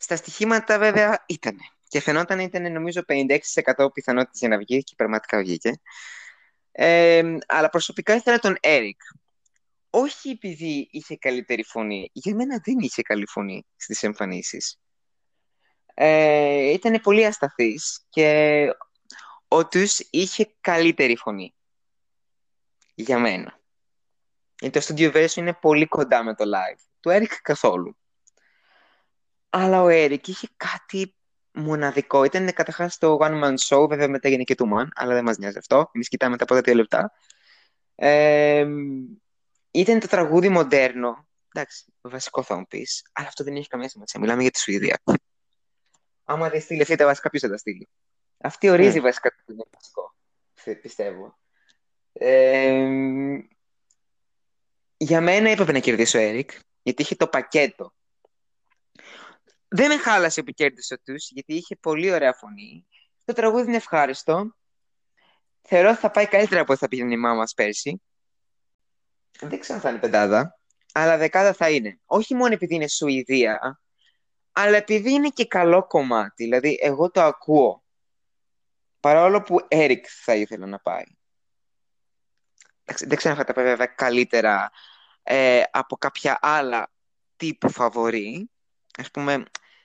[0.02, 1.56] Στα στοιχήματα βέβαια ήταν.
[1.88, 5.80] Και φαινόταν ήταν νομίζω 56% πιθανότητες για να βγει και πραγματικά βγήκε.
[6.72, 9.00] Ε, αλλά προσωπικά ήθελα τον Έρικ.
[9.90, 12.10] Όχι επειδή είχε καλύτερη φωνή.
[12.12, 14.80] Για μένα δεν είχε καλή φωνή στις εμφανίσεις.
[15.94, 18.66] Ε, ήταν πολύ ασταθής και
[19.48, 21.54] ο τους είχε καλύτερη φωνή.
[22.94, 23.60] Για μένα.
[24.60, 26.80] Γιατί το studio version είναι πολύ κοντά με το live.
[27.00, 27.99] Του Έρικ καθόλου.
[29.50, 31.14] Αλλά ο Έρικ είχε κάτι
[31.52, 32.24] μοναδικό.
[32.24, 35.36] Ήταν καταρχάς το one man show, βέβαια μετά έγινε και του man, αλλά δεν μας
[35.38, 35.90] νοιάζει αυτό.
[35.94, 37.12] Εμείς κοιτάμε τα πρώτα δύο λεπτά.
[37.94, 38.66] Ε,
[39.70, 41.28] ήταν το τραγούδι μοντέρνο.
[41.52, 44.20] Εντάξει, βασικό θα μου πεις, αλλά αυτό δεν έχει καμία σημασία.
[44.20, 45.00] Μιλάμε για τη Σουηδία.
[46.24, 47.88] Άμα δεν στείλει αυτή τα βασικά, ποιο θα τα στείλει.
[48.38, 49.02] Αυτή ορίζει Mm.
[49.02, 50.14] βασικά το είναι βασικό.
[50.54, 51.38] θε- Πιστεύω.
[52.12, 52.78] Ε,
[54.96, 56.50] για μένα έπρεπε να κερδίσει ο Έρικ,
[56.82, 57.92] γιατί είχε το πακέτο.
[59.72, 62.86] Δεν με χάλασε που κέρδισε ο τους, γιατί είχε πολύ ωραία φωνή.
[63.24, 64.56] Το τραγούδι είναι ευχάριστο.
[65.62, 68.02] Θεωρώ ότι θα πάει καλύτερα από ό,τι θα πήγαινε η μάμα μας πέρσι.
[69.40, 70.60] Δεν ξέρω αν θα είναι πεντάδα,
[70.92, 72.00] αλλά δεκάδα θα είναι.
[72.04, 73.80] Όχι μόνο επειδή είναι Σουηδία,
[74.52, 76.44] αλλά επειδή είναι και καλό κομμάτι.
[76.44, 77.84] Δηλαδή, εγώ το ακούω.
[79.00, 81.04] Παρόλο που Έρικ θα ήθελα να πάει.
[82.84, 84.70] Εντάξει, Δεν ξέρω αν θα τα πάει βέβαια καλύτερα
[85.22, 86.92] ε, από κάποια άλλα
[87.36, 88.50] τύπου φαβορή.
[88.98, 89.44] Ας πούμε,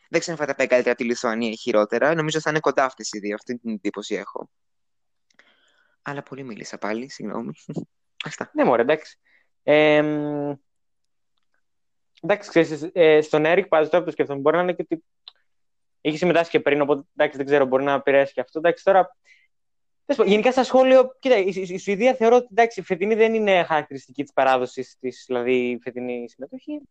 [0.10, 2.16] δεν ξέρω αν θα τα πάει καλύτερα από τη Λιθουανία ή χειρότερα.
[2.16, 3.36] Νομίζω θα είναι κοντά αυτές οι δύο.
[3.36, 4.50] Αυτή την εντύπωση έχω.
[6.02, 7.52] Αλλά πολύ μίλησα πάλι, συγγνώμη.
[8.26, 8.52] Αυτά.
[8.54, 9.20] Ναι, μωρέ, εντάξει.
[9.64, 10.54] Ε, μ,
[12.22, 15.04] εντάξει, ξέρεις, ε, στον Έρικ πάντως τώρα που το σκεφτόμουν, μπορεί να είναι και ότι
[16.02, 18.60] είχε συμμετάσχει και πριν, οπότε εντάξει, δεν ξέρω, μπορεί να επηρεάσει και αυτό.
[18.60, 19.18] Εντάξει, τώρα,
[20.06, 23.16] τέλος πάντων, γενικά στα σχόλιο, κοίτα, η, η, η Σουηδία θεωρώ ότι εντάξει, η φετινή
[23.16, 26.82] δεν είναι χαρακτηριστική της παράδοσης της, δηλαδή η φετινή συμμετοχή.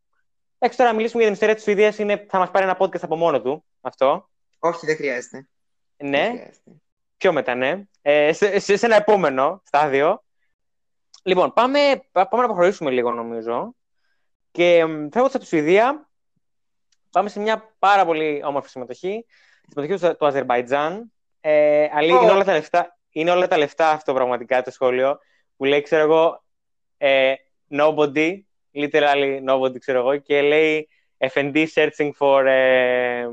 [0.64, 3.02] Εντάξει, τώρα να μιλήσουμε για την ιστορία της Σουηδίας, είναι, θα μας πάρει ένα podcast
[3.02, 4.28] από μόνο του, αυτό.
[4.58, 5.48] Όχι, δεν χρειάζεται.
[5.96, 6.70] Δεν Ναι, χρειάζεται.
[7.16, 7.82] πιο μετά, ναι.
[8.02, 10.24] Ε, σε, σε, σε ένα επόμενο στάδιο.
[11.22, 11.78] Λοιπόν, πάμε,
[12.12, 13.74] πά- πάμε να προχωρήσουμε λίγο, νομίζω.
[14.50, 16.08] Και μ, φεύγοντας από τη Σουηδία,
[17.10, 19.24] πάμε σε μια πάρα πολύ όμορφη συμμετοχή.
[19.66, 21.12] Τη συμμετοχή του, του Αζερβαϊτζάν.
[21.40, 22.22] Ε, αλή, Ω.
[22.22, 25.18] είναι, όλα τα λεφτά, είναι όλα τα λεφτά αυτό πραγματικά το σχόλιο,
[25.56, 26.44] που λέει, ξέρω εγώ,
[26.96, 27.34] ε,
[27.70, 28.40] nobody,
[28.75, 33.27] literally nobody, ξέρω εγώ, και λέει FND searching for ε,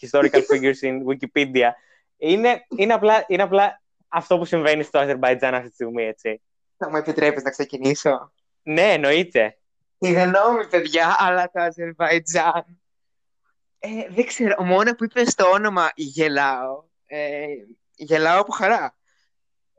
[0.00, 1.70] historical figures in Wikipedia.
[2.16, 6.42] Είναι, είναι, απλά, είναι απλά αυτό που συμβαίνει στο Αζερβαϊτζάν αυτή τη στιγμή, έτσι.
[6.76, 8.32] Θα μου επιτρέπεις να ξεκινήσω;
[8.62, 9.58] Ναι, εννοείται.
[9.98, 12.80] Συγγνώμη, παιδιά, αλλά το Αζερβαϊτζάν
[13.78, 16.84] Ε, δεν ξέρω, μόνος που είπε στο όνομα γελάω.
[17.06, 17.46] Ε,
[17.96, 18.96] γελάω από χαρά.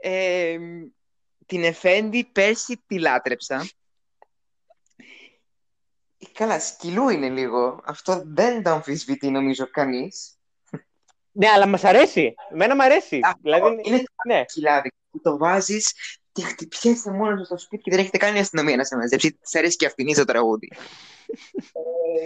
[0.01, 0.57] Ε,
[1.45, 3.69] την Εφέντη πέρσι τη λάτρεψα.
[6.39, 7.81] Καλά, σκυλού είναι λίγο.
[7.85, 10.37] Αυτό δεν το αμφισβητεί νομίζω κανείς.
[11.31, 12.33] Ναι, αλλά μας αρέσει.
[12.51, 13.19] Εμένα μου αρέσει.
[13.23, 14.43] Αυτό δηλαδή, είναι ναι.
[14.47, 15.93] σκυλάδι που το βάζεις
[16.31, 19.33] και χτυπιέσαι μόνος σου στο σπίτι και δεν έχετε κάνει αστυνομία να σε μαζέψει.
[19.33, 20.71] Της αρέσει και αυτήν το τραγούδι.
[21.73, 22.25] Ε,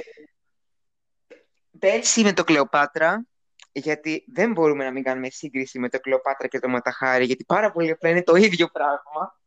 [1.80, 3.26] Πέρσι με το Κλεοπάτρα,
[3.72, 7.72] γιατί δεν μπορούμε να μην κάνουμε σύγκριση με το Κλεοπάτρα και το Ματαχάρι, γιατί πάρα
[7.72, 9.40] πολύ απλά είναι το ίδιο πράγμα.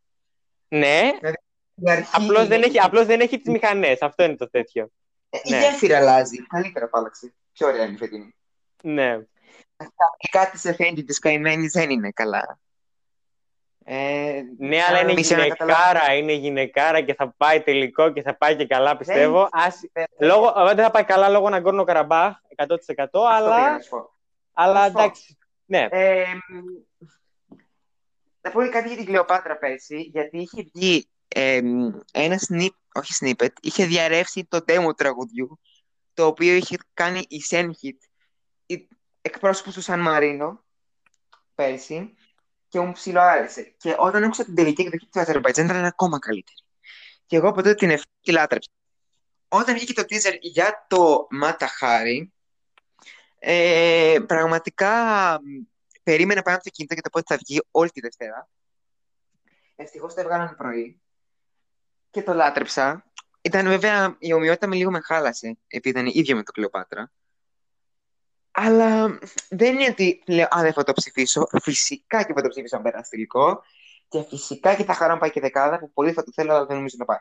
[0.68, 1.12] ναι.
[1.22, 1.45] Η
[1.84, 4.02] αρχή Απλώς δεν, είναι- έχει, απλώς δεν έχει τις μηχανές.
[4.02, 4.90] Αυτό είναι το τέτοιο.
[5.30, 5.58] Ε, Η ναι.
[5.58, 6.46] γέφυρα αλλάζει.
[6.46, 7.34] Καλύτερα που άλλαξε.
[7.52, 8.34] Πιο ωραία είναι η φετινή.
[8.82, 9.10] Ναι.
[9.76, 12.58] Αγγλικά της Εφέντη της καημένης δεν είναι καλά.
[13.84, 18.12] Ε, Ναι, σαν αλλά είναι εμείς για να γυναικάρα, είναι γυναικάρα και θα πάει τελικό
[18.12, 19.48] και θα πάει και καλά, πιστεύω.
[19.52, 19.80] Ας...
[19.92, 23.80] καταλάβουμε- Λόγω, ε, δεν θα πάει καλά λόγω Ναγκόρνο Καραμπάχ, 100%, Αυτό πήγα αλλά, να
[23.80, 24.16] σου πω.
[24.52, 24.98] αλλά σου πω.
[25.00, 25.38] εντάξει.
[25.64, 26.24] Ναι, Ε,
[28.40, 31.08] να πω κάτι για την Κλεοπάτρα πέρσι, γιατί είχε βγει
[31.38, 31.56] ε,
[32.12, 35.60] ένα snip, όχι snippet, είχε διαρρεύσει το demo τραγουδιού,
[36.14, 37.98] το οποίο είχε κάνει η Senhit,
[38.66, 38.88] η
[39.22, 40.64] εκπρόσωπος του Σαν Μαρίνο,
[41.54, 42.14] πέρσι,
[42.68, 43.74] και μου ψηλό άρεσε.
[43.76, 46.58] Και όταν άκουσα την τελική εκδοχή του Αζερβαϊτζάν ήταν ακόμα καλύτερη.
[47.26, 48.70] Και εγώ από τότε την ευθύνη τη λάτρεψα.
[49.48, 52.32] Όταν βγήκε το teaser για το Ματαχάρι,
[53.38, 54.92] ε, πραγματικά
[55.42, 55.62] μ,
[56.02, 58.48] περίμενα πάνω από το κινητό και το πότε θα βγει όλη τη Δευτέρα.
[59.76, 61.00] Ευτυχώς το έβγαλαν πρωί
[62.16, 63.04] και το λάτρεψα.
[63.40, 67.12] Ήταν βέβαια η ομοιότητα με λίγο με χάλασε, επειδή ήταν ίδιο με το Κλεοπάτρα.
[68.50, 71.46] Αλλά δεν είναι ότι λέω, α, δεν θα το ψηφίσω.
[71.62, 73.62] Φυσικά και θα το ψηφίσω αν περάσει τελικό.
[74.08, 76.66] Και φυσικά και θα χαρώ να πάει και δεκάδα, που πολύ θα το θέλω, αλλά
[76.66, 77.18] δεν νομίζω να πάει.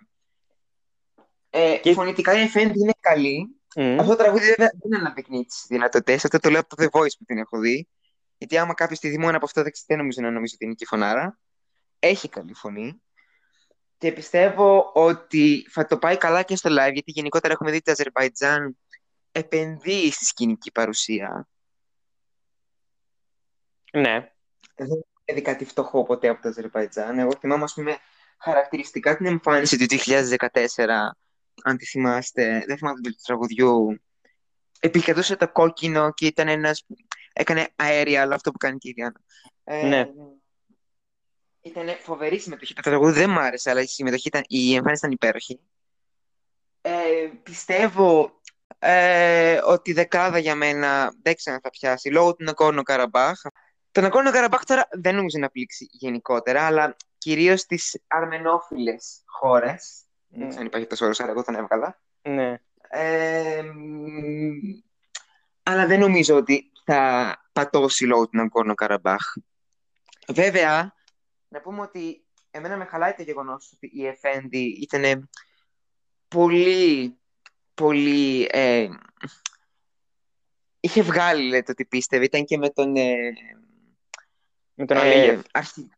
[1.50, 3.60] Ε, Και- Φωνητικά η Εφέντη είναι καλή.
[3.76, 4.00] Μμ.
[4.00, 6.26] Αυτό το τραγούδι βέβαια δεν αναπτύκνει τι δυνατότητες.
[6.26, 7.88] Αυτό το λέω από το The Voice που την έχω δει.
[8.38, 10.74] Γιατί άμα κάποιος τη δει μόνο από αυτό δεν δεν νομίζω να νομίζει ότι είναι
[10.74, 11.40] και φωνάρα.
[12.00, 13.02] Έχει καλή φωνή.
[13.98, 17.86] Και πιστεύω ότι θα το πάει καλά και στο live, γιατί γενικότερα έχουμε δει ότι
[17.86, 18.78] το Αζερβαϊτζάν
[19.32, 21.48] επενδύει στη σκηνική παρουσία.
[23.92, 24.30] ναι.
[24.76, 27.20] Δεν έχω δει κάτι φτωχό ποτέ από το Αζερβαϊτζάν.
[27.20, 27.98] Εγώ θυμάμαι, ας πούμε,
[28.40, 31.12] χαρακτηριστικά την εμφάνιση του 2014,
[31.64, 34.02] αν τη θυμάστε, δεν θυμάμαι τον τίτλο του τραγουδιού.
[34.80, 36.86] Επικρατούσε το κόκκινο και ήταν ένας...
[37.34, 39.22] Έκανε αέρια, αλλά αυτό που κάνει και η Διάννα.
[39.64, 40.06] Ε, Ναι.
[41.66, 42.74] Ήταν φοβερή συμμετοχή.
[42.74, 45.60] Το τραγούδι δεν μ' άρεσε, αλλά η, συμμετοχή ήταν, η εμφάνιση ήταν υπέροχη.
[46.82, 46.92] Ε,
[47.44, 48.42] πιστεύω
[48.80, 53.42] ε, ότι η δεκάδα για μένα δεν ξέρω αν θα πιάσει λόγω του Ναγκόρνο Καραμπάχ.
[53.92, 60.02] Το Ναγκόρνο Καραμπάχ τώρα δεν νομίζω να πλήξει γενικότερα, αλλά κυρίως στις αρμενόφιλες χώρες.
[60.28, 62.02] Δεν ξέρω αν υπάρχει τόσο όρος, αλλά εγώ τον έβγαλα.
[62.22, 62.60] ναι.
[62.90, 64.82] Ε, μ,
[65.64, 69.34] αλλά δεν νομίζω ότι θα πατώσει λόγω του Ναγκόρνο Καραμπάχ.
[70.28, 70.94] Βέβαια,
[71.56, 75.30] να πούμε ότι εμένα με χαλάει το γεγονός ότι η Εφέντη ήταν
[76.28, 77.18] πολύ,
[77.74, 78.48] πολύ...
[78.52, 78.88] ε,
[80.80, 82.24] είχε βγάλει λέει, το τι πίστευε.
[82.24, 82.96] Ήταν και με τον...
[82.96, 83.16] Ε,
[84.74, 85.42] Με τον ε, Αλίγεφ.
[85.52, 85.90] αρχι-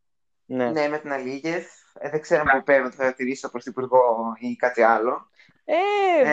[0.45, 0.72] Ναι.
[0.72, 1.68] Ναι, με τον Αλίγεφ.
[1.99, 5.30] Ε, δεν ξέρω αν πρέπει να το χαρακτηρίσω πρωθυπουργό ή κάτι άλλο.
[5.66, 5.76] Ε,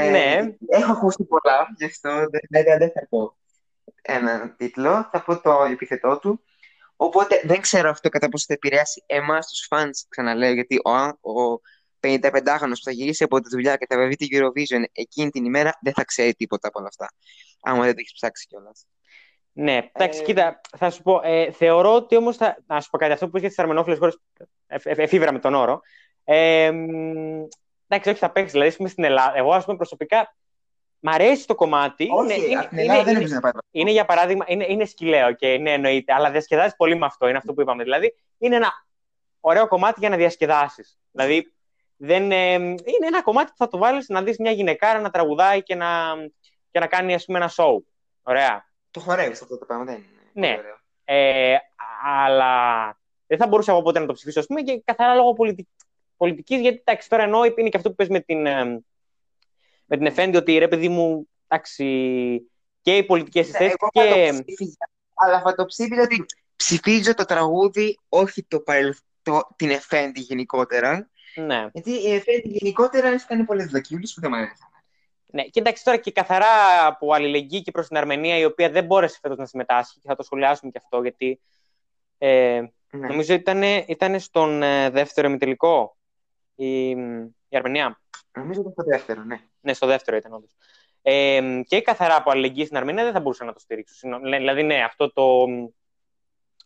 [0.07, 0.55] Ε, ναι.
[0.69, 3.37] Έχω ακούσει πολλά, γι' αυτό δεν, δεν, δεν θα πω
[4.03, 6.45] έναν τίτλο, θα πω το επιθετό του.
[6.97, 10.91] Οπότε δεν ξέρω αυτό κατά πόσο θα επηρεάσει εμάς τους fans, ξαναλέω, γιατί ο,
[11.31, 11.61] ο
[12.01, 15.79] 55χρονο που θα γυρίσει από τη δουλειά και θα βρει τη Eurovision εκείνη την ημέρα
[15.81, 17.13] δεν θα ξέρει τίποτα από όλα αυτά.
[17.61, 18.87] Άμα δεν το έχεις ψάξει κιόλας.
[19.57, 21.21] Ναι, εντάξει, Ε, κοίτα, θα σου πω.
[21.25, 22.37] Ε, θεωρώ ότι όμως.
[22.37, 22.57] Θα...
[22.67, 24.21] Να σου πω κάτι, αυτό που είσαι για τις αρμενόφιλε χώρες.
[24.67, 25.81] Εφήβρα με τον όρο.
[26.25, 27.45] Ε, μ,
[27.89, 28.53] εντάξει, όχι, θα παίξεις.
[28.53, 29.37] Δηλαδή, ας πούμε, στην Ελλάδα.
[29.37, 30.37] Εγώ, ας πούμε, προσωπικά.
[31.07, 32.09] Μ' αρέσει το κομμάτι.
[32.13, 33.53] Όχι, είναι, από την είναι, Ελλάδα δεν είναι, νομίζω να πάει.
[33.71, 37.29] είναι, για παράδειγμα, είναι, είναι σκυλαίο και ναι, εννοείται, αλλά διασκεδάζεις πολύ με αυτό.
[37.29, 37.83] Είναι αυτό που είπαμε.
[37.83, 38.73] Δηλαδή, είναι ένα
[39.41, 40.99] ωραίο κομμάτι για να διασκεδάσεις.
[41.11, 41.53] Δηλαδή,
[41.97, 45.63] δεν, ε, είναι ένα κομμάτι που θα το βάλεις να δεις μια γυναικάρα να τραγουδάει
[45.63, 45.89] και να,
[46.71, 47.79] και να κάνει, ας πούμε, ένα show.
[48.23, 48.69] Ωραία.
[48.91, 50.07] Το χορεύεις αυτό το πράγμα, δεν είναι.
[50.33, 50.55] Ναι.
[50.55, 50.79] πολύ ωραίο.
[51.05, 51.57] Ε,
[52.05, 52.53] αλλά
[53.27, 55.71] δεν θα μπορούσα εγώ ποτέ να το ψηφίσω, ας πούμε, και καθαρά λόγω πολιτική,
[56.17, 58.85] πολιτικής, γιατί εντάξει, τώρα εννοώ είναι και αυτό που πες με την, ε,
[59.85, 61.85] με την Εφέντη, ότι ρε παιδί μου, εντάξει,
[62.83, 64.31] και οι πολιτικές Ναι, θέσεις εγώ θα και...
[64.33, 66.25] το ψήφιζα, αλλά θα το ψήφιζα ότι
[66.57, 69.03] ψηφίζω το τραγούδι, όχι το παρελθόν,
[69.57, 71.09] την Εφέντη γενικότερα.
[71.35, 74.67] Ναι, Γιατί η Εφέντη γενικότερα έχει κάνει πολλές δοκίμες που δεν μου αρέσουν.
[75.27, 75.43] ναι.
[75.43, 76.47] Και εντάξει, τώρα και καθαρά
[76.87, 80.15] από αλληλεγγύη και προς την Αρμενία, η οποία δεν μπόρεσε φέτος να συμμετάσχει, και θα
[80.17, 81.41] το σχολιάσουμε και αυτό, γιατί
[82.19, 82.61] ε,
[82.91, 83.07] Ναι.
[83.07, 85.97] νομίζω ήταν, ήταν στον ε, δεύτερο ημιτελικό
[86.55, 86.89] η,
[87.49, 88.01] η Αρμενία.
[88.37, 89.41] Νομίζω ότι το δεύτερο, ναι.
[89.61, 90.57] Ναι, στο δεύτερο ήταν όντως.
[91.03, 94.09] Ε, και καθαρά από αλληλεγγύη στην Αρμενία δεν θα μπορούσα να το στηρίξω.
[94.23, 95.47] Δηλαδή, ναι, αυτό το,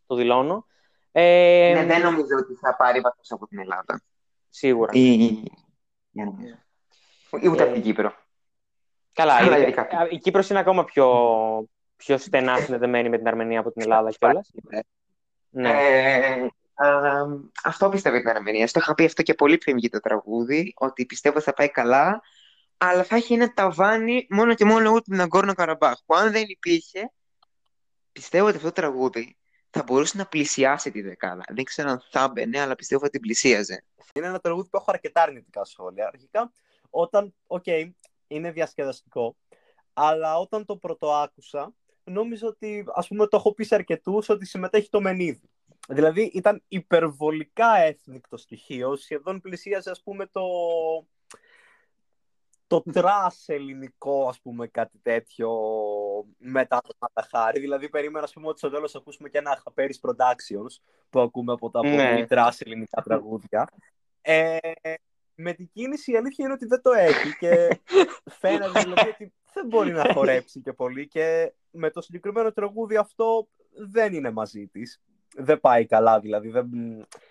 [0.06, 0.66] το δηλώνω.
[1.12, 4.02] Ε, ναι, δεν νομίζω ότι θα πάρει βαθμό από την Ελλάδα.
[4.48, 4.90] Σίγουρα.
[4.94, 5.42] Ή, ή,
[7.48, 8.12] ούτε από την Κύπρο.
[9.12, 9.74] Καλά, η,
[10.10, 14.50] η Κύπρος είναι ακόμα πιο, πιο στενά συνδεδεμένη με την Αρμενία από την Ελλάδα κιόλας.
[15.50, 15.70] Ναι.
[15.70, 16.48] Ε,
[17.64, 18.66] αυτό πιστεύω για την Αρμενία.
[18.66, 22.22] Στο είχα πει αυτό και πολύ πριν βγει το τραγούδι, ότι πιστεύω θα πάει καλά,
[22.76, 25.98] αλλά θα έχει ένα ταβάνι μόνο και μόνο λόγω του Ναγκόρνο Καραμπάχ.
[26.06, 27.12] Που αν δεν υπήρχε,
[28.12, 29.36] πιστεύω ότι αυτό το τραγούδι
[29.70, 31.42] θα μπορούσε να πλησιάσει τη δεκάδα.
[31.48, 33.84] Δεν ξέρω αν θα μπαινε, αλλά πιστεύω ότι την πλησίαζε.
[34.12, 36.06] Είναι ένα τραγούδι που έχω αρκετά αρνητικά σχόλια.
[36.06, 36.52] Αρχικά,
[36.90, 37.90] όταν, OK, okay,
[38.26, 39.36] είναι διασκεδαστικό,
[39.92, 41.72] αλλά όταν το πρωτοάκουσα,
[42.04, 45.50] νόμιζα ότι, ας πούμε, το έχω πει σε αρκετούς ότι συμμετέχει το Μενίδη.
[45.90, 50.42] Δηλαδή, ήταν υπερβολικά ethnic το στοιχείο, σχεδόν πλησίαζε, ας πούμε, το,
[52.66, 55.50] το trash ελληνικό, ας πούμε, κάτι τέτοιο
[56.38, 57.60] μετά το Mata Hari.
[57.60, 61.70] Δηλαδή, περίμενα, ας πούμε, ότι στο τέλος ακούσουμε και ένα Χαπέρις Productions που ακούμε από
[61.70, 62.10] τα ναι.
[62.10, 63.68] πολύ trash ελληνικά τραγούδια.
[64.20, 64.58] Ε,
[65.34, 67.80] με την κίνηση η αλήθεια είναι ότι δεν το έχει και
[68.40, 73.48] φαίνεται δηλαδή ότι δεν μπορεί να χορέψει και πολύ και με το συγκεκριμένο τραγούδι αυτό
[73.70, 75.00] δεν είναι μαζί της.
[75.40, 76.68] Δεν πάει καλά δηλαδή, δεν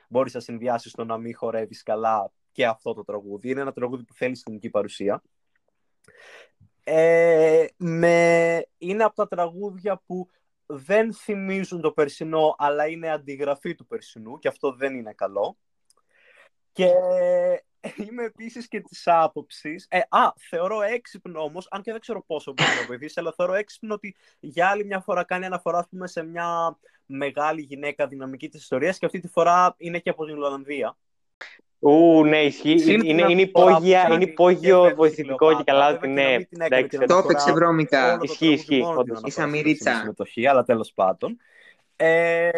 [0.10, 3.50] μπορείς να συνδυάσεις το να μην χορεύεις καλά και αυτό το τραγούδι.
[3.50, 5.22] Είναι ένα τραγούδι που θέλει σκηνική παρουσία.
[6.84, 8.68] Ε, με...
[8.78, 10.30] Είναι από τα τραγούδια που
[10.66, 15.58] δεν θυμίζουν το περσινό, αλλά είναι αντιγραφή του περσινού και αυτό δεν είναι καλό.
[16.72, 16.92] Και
[18.10, 19.86] είμαι επίσης και της άποψης.
[19.90, 23.54] Ε, α, θεωρώ έξυπνο όμως, αν και δεν ξέρω πόσο μπορεί να βοηθήσει, αλλά θεωρώ
[23.54, 28.50] έξυπνο ότι για άλλη μια φορά κάνει αναφορά ας πούμε, σε μια μεγάλη γυναίκα δυναμική
[28.50, 30.98] της ιστορίας και αυτή τη φορά είναι και από την Ολλανδία.
[31.80, 32.94] Ού, ναι, ισχύει.
[32.94, 36.38] Είναι, είναι, είναι, υπόγεια, είναι υπόγειο βοηθητικό και καλά ότι ναι.
[37.08, 38.20] Το έπαιξε βρώμικα.
[38.22, 38.84] Ισχύει, ισχύει.
[39.26, 39.96] Η Σαμιρίτσα.
[39.96, 41.38] Συμμετοχή, αλλά τέλος πάντων.
[41.96, 42.50] Ε,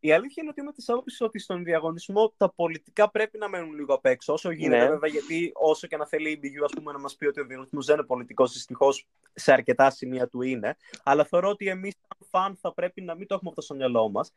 [0.00, 3.74] η αλήθεια είναι ότι είμαι της άποψης ότι στον διαγωνισμό τα πολιτικά πρέπει να μένουν
[3.74, 4.32] λίγο απ' έξω.
[4.32, 4.90] Όσο γίνεται, ναι.
[4.90, 7.44] βέβαια, γιατί όσο και να θέλει η BU ας πούμε, να μας πει ότι ο
[7.44, 10.76] διαγωνισμός δεν είναι πολιτικός, δυστυχώς σε αρκετά σημεία του είναι.
[11.02, 14.08] Αλλά θεωρώ ότι εμείς, σαν φαν, θα πρέπει να μην το έχουμε αυτό στο μυαλό
[14.08, 14.32] μας.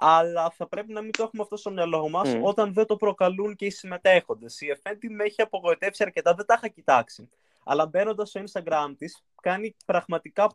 [0.00, 2.40] Αλλά θα πρέπει να μην το έχουμε αυτό στο μυαλό μας mm.
[2.42, 4.60] όταν δεν το προκαλούν και οι συμμετέχοντες.
[4.60, 7.28] Η Εφέντη με έχει απογοητεύσει αρκετά, δεν τα είχα κοιτάξει.
[7.64, 10.48] Αλλά μπαίνοντας στο Instagram της, κάνει πραγματικά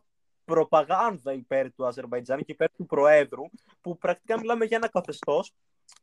[0.52, 3.42] προπαγάνδα υπέρ του Αζερβαϊτζάν και υπέρ του Προέδρου,
[3.80, 5.52] που πρακτικά μιλάμε για ένα καθεστώς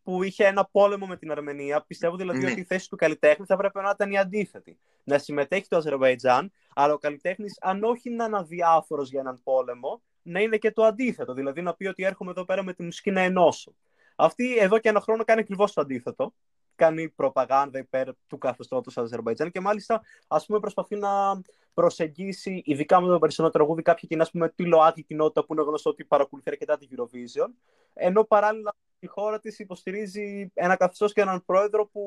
[0.04, 1.84] που είχε ένα πόλεμο με την Αρμενία.
[1.88, 2.52] Πιστεύω δηλαδή ναι.
[2.52, 4.80] ότι η θέση του καλλιτέχνης θα έπρεπε να ήταν η αντίθετη.
[5.04, 10.02] Να συμμετέχει το Αζερβαϊτζάν, αλλά ο καλλιτέχνης, αν όχι να είναι αδιάφορος για έναν πόλεμο,
[10.22, 11.34] να είναι και το αντίθετο.
[11.34, 13.74] Δηλαδή να πει ότι έρχομαι εδώ πέρα με τη μουσική να ενώσω.
[14.16, 16.34] Αυτή εδώ και ένα χρόνο κάνει ακριβώς το αντίθετο
[16.80, 21.42] κάνει προπαγάνδα υπέρ του καθεστώτος Αζερβαϊτζάν και μάλιστα ας πούμε προσπαθεί να
[21.74, 25.64] προσεγγίσει, ειδικά με το περισσότερο τραγούδι, κάποια κοινά ας πούμε, τη ΛΟΑΤΚΙ κοινότητα που είναι
[25.64, 27.50] γνωστό ότι παρακολουθεί αρκετά την Eurovision,
[27.94, 32.04] ενώ παράλληλα η χώρα της υποστηρίζει ένα καθεστώς και έναν πρόεδρο που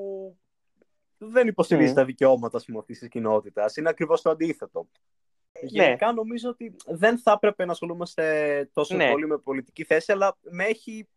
[1.18, 1.94] δεν υποστηρίζει mm.
[1.94, 3.76] τα δικαιώματα αυτής της κοινότητας.
[3.76, 4.88] Είναι ακριβώς το αντίθετο.
[5.60, 5.68] Ναι.
[5.68, 9.10] Γενικά νομίζω ότι δεν θα έπρεπε να ασχολούμαστε τόσο ναι.
[9.10, 11.08] πολύ με πολιτική θέση, αλλά με έχει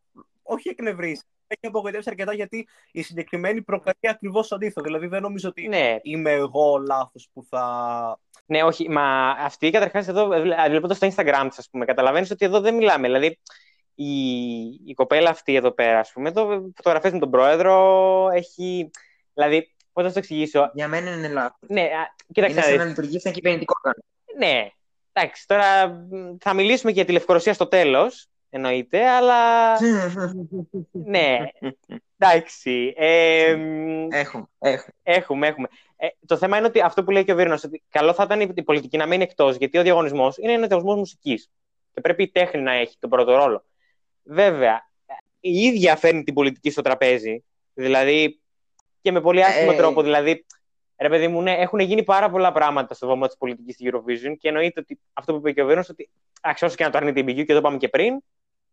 [0.46, 4.82] όχι εκνευρίσει έχει απογοητεύσει αρκετά γιατί η συγκεκριμένη προκαλεί ακριβώς το αντίθετο.
[4.82, 5.96] Δηλαδή δεν νομίζω ότι ναι.
[6.02, 8.20] είμαι εγώ λάθος που θα.
[8.46, 8.90] Ναι, όχι.
[8.90, 10.28] Μα αυτή καταρχάς εδώ,
[10.70, 13.08] βλέποντας το Instagram της, ας πούμε, καταλαβαίνεις ότι εδώ δεν μιλάμε.
[13.08, 13.40] Δηλαδή
[13.96, 18.92] η, η κοπέλα αυτή εδώ πέρα, ας πούμε, εδώ φωτογραφίες με τον πρόεδρο έχει.
[19.34, 21.70] Δηλαδή, πώς θα το εξηγήσω; Για μένα είναι λάθος.
[21.70, 21.90] Ναι,
[22.34, 22.58] κοίταξε.
[22.58, 24.04] Είναι σαν να λειτουργεί σαν κυβερνητικό όργανο.
[24.38, 24.70] Ναι.
[25.14, 25.66] Εντάξει, τώρα
[26.40, 29.72] θα μιλήσουμε και για τη Λευκορωσία στο τέλος εννοείται, αλλά...
[30.92, 31.38] ναι,
[32.18, 32.94] εντάξει.
[32.98, 33.50] Ε,
[34.10, 34.94] έχουμε, έχουμε.
[35.04, 35.68] Έχουμε, έχουμε.
[35.98, 38.42] Ε, το θέμα είναι ότι αυτό που λέει και ο Βίρνος, ότι καλό θα ήταν
[38.56, 41.50] η πολιτική να μείνει εκτός, γιατί ο διαγωνισμός είναι ένας διαγωνισμός μουσικής.
[41.94, 43.64] Και πρέπει η τέχνη να έχει τον πρώτο ρόλο.
[44.24, 44.90] Βέβαια,
[45.40, 47.44] η ίδια φέρνει την πολιτική στο τραπέζι.
[47.74, 48.40] Δηλαδή,
[49.02, 50.02] και με πολύ άσχημο ε, τρόπο.
[50.02, 50.46] Δηλαδή,
[50.98, 54.36] ρε παιδί μου, ναι, έχουν γίνει πάρα πολλά πράγματα στο βωμό της πολιτικής στη Eurovision
[54.40, 56.10] και εννοείται ότι αυτό που είπε και ο Βίρνος, ότι
[56.42, 58.24] αξιώσει και να το αρνείται η BU, και εδώ πάμε και πριν,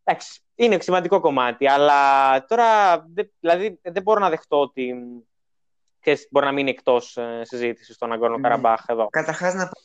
[0.04, 2.98] Εντάξει, είναι σημαντικό κομμάτι, αλλά τώρα
[3.40, 4.94] δηλαδή, δεν μπορώ να δεχτώ ότι
[6.00, 8.42] ξέρεις, μπορεί να μείνει εκτός ε, συζήτησης στον Αγκόρνο ναι.
[8.42, 9.06] Καραμπάχ εδώ.
[9.06, 9.80] Καταρχάς να πω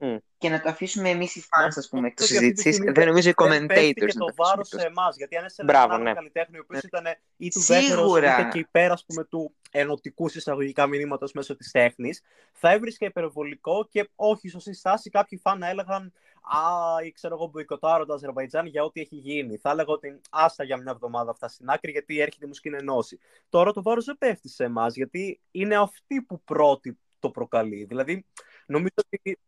[0.00, 0.18] mm.
[0.38, 2.90] και να το αφήσουμε εμείς οι fans, ας πούμε, εκτό συζήτηση.
[2.92, 3.92] Δεν νομίζω οι commentators.
[3.94, 5.16] Και το βάρος σε εμάς.
[5.16, 6.14] Γιατί αν είσαι ένα ναι.
[6.14, 7.04] καλλιτέχνη ο οποίος ήταν
[7.36, 12.22] ή του δεύτερου είτε και υπέρ πούμε, του ενωτικούς εισαγωγικά μηνύματος μέσω της τέχνης,
[12.52, 15.10] θα έβρισκε υπερβολικό και όχι σωστή στάση.
[15.10, 16.12] Κάποιοι φαν να έλεγαν
[16.50, 19.56] Α, ή ξέρω εγώ, μποϊκοτάρω το Αζερβαϊτζάν για ό,τι έχει γίνει.
[19.56, 23.18] Θα έλεγα ότι άστα για μια εβδομάδα αυτά στην άκρη, γιατί έρχεται η μουσική ενώση.
[23.48, 27.84] Τώρα το βάρος δεν πέφτει σε εμάς, γιατί είναι αυτή που πρώτη το προκαλεί.
[27.84, 28.24] Δηλαδή,
[28.66, 29.38] νομίζω ότι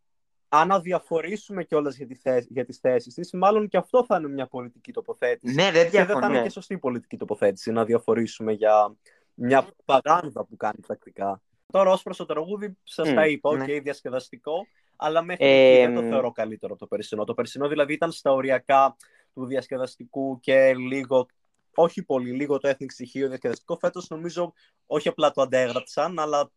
[0.53, 4.29] αν αδιαφορήσουμε κιόλας για, τη θέση, για τις θέσεις της, μάλλον και αυτό θα είναι
[4.29, 5.55] μια πολιτική τοποθέτηση.
[5.55, 8.97] Ναι, δεν Και δεν θα είναι και σωστή πολιτική τοποθέτηση να διαφορήσουμε για
[9.35, 11.43] μια παγάνδα που κάνει τακτικά.
[11.73, 13.63] Τώρα, ως προς το τραγούδι, σας Μμ, τα είπα, ναι.
[13.63, 14.67] οκ, διασκεδαστικό,
[14.97, 17.25] αλλά μέχρι Ε, εκεί δεν το θεωρώ καλύτερο από το περσινό.
[17.25, 18.97] Το περσινό δηλαδή ήταν στα οριακά
[19.35, 21.27] του διασκεδαστικού και λίγο,
[21.75, 23.77] όχι πολύ, λίγο το ethnic στοιχείο διασκεδαστικό.
[23.77, 24.53] Φέτος νομίζω
[24.87, 26.51] όχι απλά το αντέγραψαν, αλλά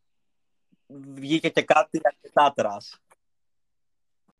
[1.13, 3.01] βγήκε και κάτι αρκετά trash.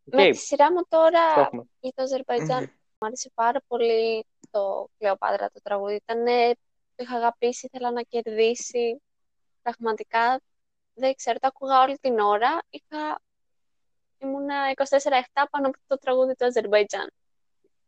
[0.03, 1.63] Με Οκ, τη σειρά μου τώρα το έχουμε.
[1.80, 2.69] για το Αζερβαϊτζάν Μμμ.
[2.99, 5.95] μου άρεσε πάρα πολύ το Κλεοπάτρα το τραγούδι.
[5.95, 6.25] Ήταν,
[6.95, 9.01] το είχα αγαπήσει, ήθελα να κερδίσει.
[9.61, 10.41] Πραγματικά
[10.93, 12.61] δεν ξέρω, το άκουγα όλη την ώρα.
[12.69, 13.21] Είχα,
[14.17, 17.11] ήμουνα 24-7 πάνω από το τραγούδι του Αζερβαϊτζάν.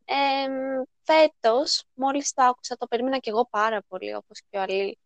[0.06, 0.14] Ε,
[1.04, 4.98] φέτος, μόλις το άκουσα, το περίμενα και εγώ πάρα πολύ, όπως και ο Αλή.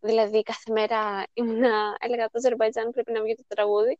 [0.00, 3.98] Δηλαδή, κάθε μέρα ήμουνα, έλεγα το Αζερβαϊτζάν πρέπει να βγει το τραγούδι.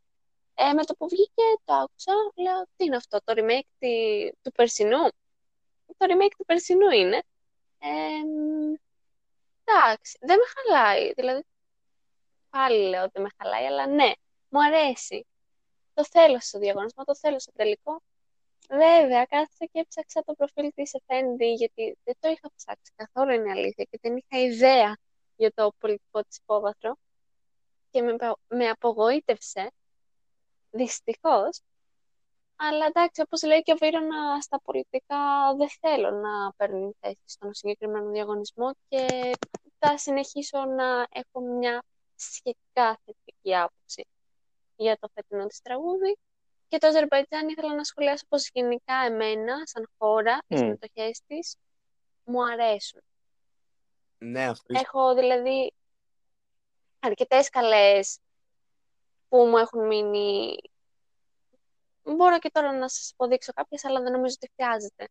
[0.55, 4.51] Ε, με το που βγήκε, το άκουσα, λέω, τι είναι αυτό, το remake τη- του
[4.51, 5.03] περσινού;
[5.97, 7.23] Το remake του περσινού είναι.
[7.79, 7.87] Ε,
[8.25, 8.73] μ,
[9.63, 11.13] εντάξει, δεν με χαλάει.
[11.13, 11.43] Δηλαδή,
[12.49, 14.11] πάλι λέω ότι με χαλάει, αλλά ναι,
[14.49, 15.25] μου αρέσει.
[15.93, 18.01] Το θέλω στο διαγωνισμό, το θέλω στο τελικό.
[18.69, 23.51] Βέβαια, κάθισα και έψαξα το προφίλ της Εφέντη, γιατί δεν το είχα ψάξει καθόλου, είναι
[23.51, 24.97] αλήθεια, και δεν είχα ιδέα
[25.35, 26.95] για το πολιτικό της υπόβαθρο.
[27.89, 28.15] Και με,
[28.47, 29.71] με απογοήτευσε,
[30.75, 31.61] δυστυχώς.
[32.55, 37.53] Αλλά εντάξει, όπως λέει και ο Βίρονα, στα πολιτικά δεν θέλω να παίρνω θέση στον
[37.53, 39.31] συγκεκριμένο διαγωνισμό και
[39.79, 41.83] θα συνεχίσω να έχω μια
[42.15, 44.07] σχετικά θετική άποψη
[44.75, 46.17] για το φετινό της τραγούδι.
[46.67, 50.57] Και το Αζερβαϊτζάν ήθελα να σχολιάσω πως γενικά εμένα, σαν χώρα, οι Μμ.
[50.57, 51.55] συμμετοχές της
[52.23, 53.01] μου αρέσουν.
[54.17, 55.73] Ναι, αυτό Έχω δηλαδή
[56.99, 58.19] αρκετές καλές
[59.35, 60.55] που μου έχουν μείνει.
[62.03, 65.07] Μπορώ και τώρα να σας αποδείξω κάποιες, αλλά δεν νομίζω ότι χρειάζεται.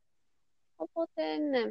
[0.77, 1.71] Οπότε, ναι.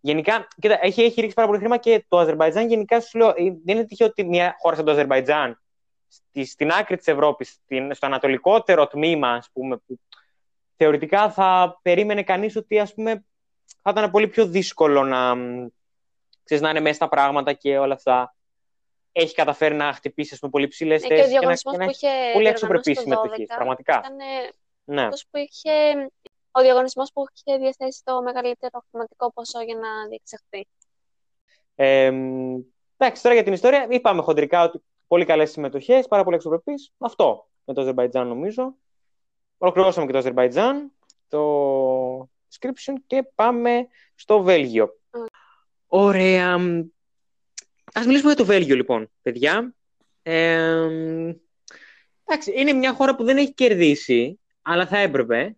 [0.00, 3.34] Γενικά, κοίτα, έχει, έχει ρίξει πάρα πολύ χρήμα και το Αζερβαϊτζάν γενικά σου λέω, ε,
[3.64, 5.60] δεν είναι τυχαίο ότι μια χώρα σαν το Αζερβαϊτζάν
[6.08, 10.00] στη, στην άκρη της Ευρώπης, στην, στο ανατολικότερο τμήμα, ας πούμε, που
[10.76, 13.24] θεωρητικά θα περίμενε κανείς ότι ας πούμε,
[13.82, 15.66] θα ήταν πολύ πιο δύσκολο να, μ,
[16.42, 18.34] ξέρεις, να είναι μέσα στα πράγματα και όλα αυτά.
[19.12, 21.74] Έχει καταφέρει να χτυπήσει ας πούμε, πολύ ψηλές Ναι, και ο θέσεις και, να, διαγωνισμός
[21.74, 23.46] και να που έχει είχε πολύ διοργανώσει αξιοπρεπή το συμμετοχής.
[23.50, 23.98] 12 Πραγματικά.
[23.98, 24.16] ήταν
[24.84, 25.02] Ναι.
[25.02, 25.70] αυτός που είχε,
[26.50, 30.66] ο διαγωνισμός που είχε διαθέσει το μεγαλύτερο χρηματικό ποσό για να διεξαχθεί.
[31.74, 32.60] Ε, μ,
[32.96, 36.92] εντάξει, τώρα για την ιστορία είπαμε χοντρικά ότι πολύ καλές συμμετοχές, πάρα πολύ αξιοπρεπείς.
[36.98, 38.74] Αυτό με το Αζερβαϊτζάν νομίζω.
[39.58, 40.92] Ολοκληρώσαμε και το Αζερβαϊτζάν,
[41.28, 44.96] το description και πάμε στο Βέλγιο.
[45.86, 46.58] Ωραία.
[47.94, 49.74] Μ, Ας μιλήσουμε για το Βέλγιο λοιπόν, παιδιά.
[50.22, 51.30] Ε, μ,
[52.24, 55.56] εντάξει, είναι μια χώρα που δεν έχει κερδίσει, αλλά θα έπρεπε.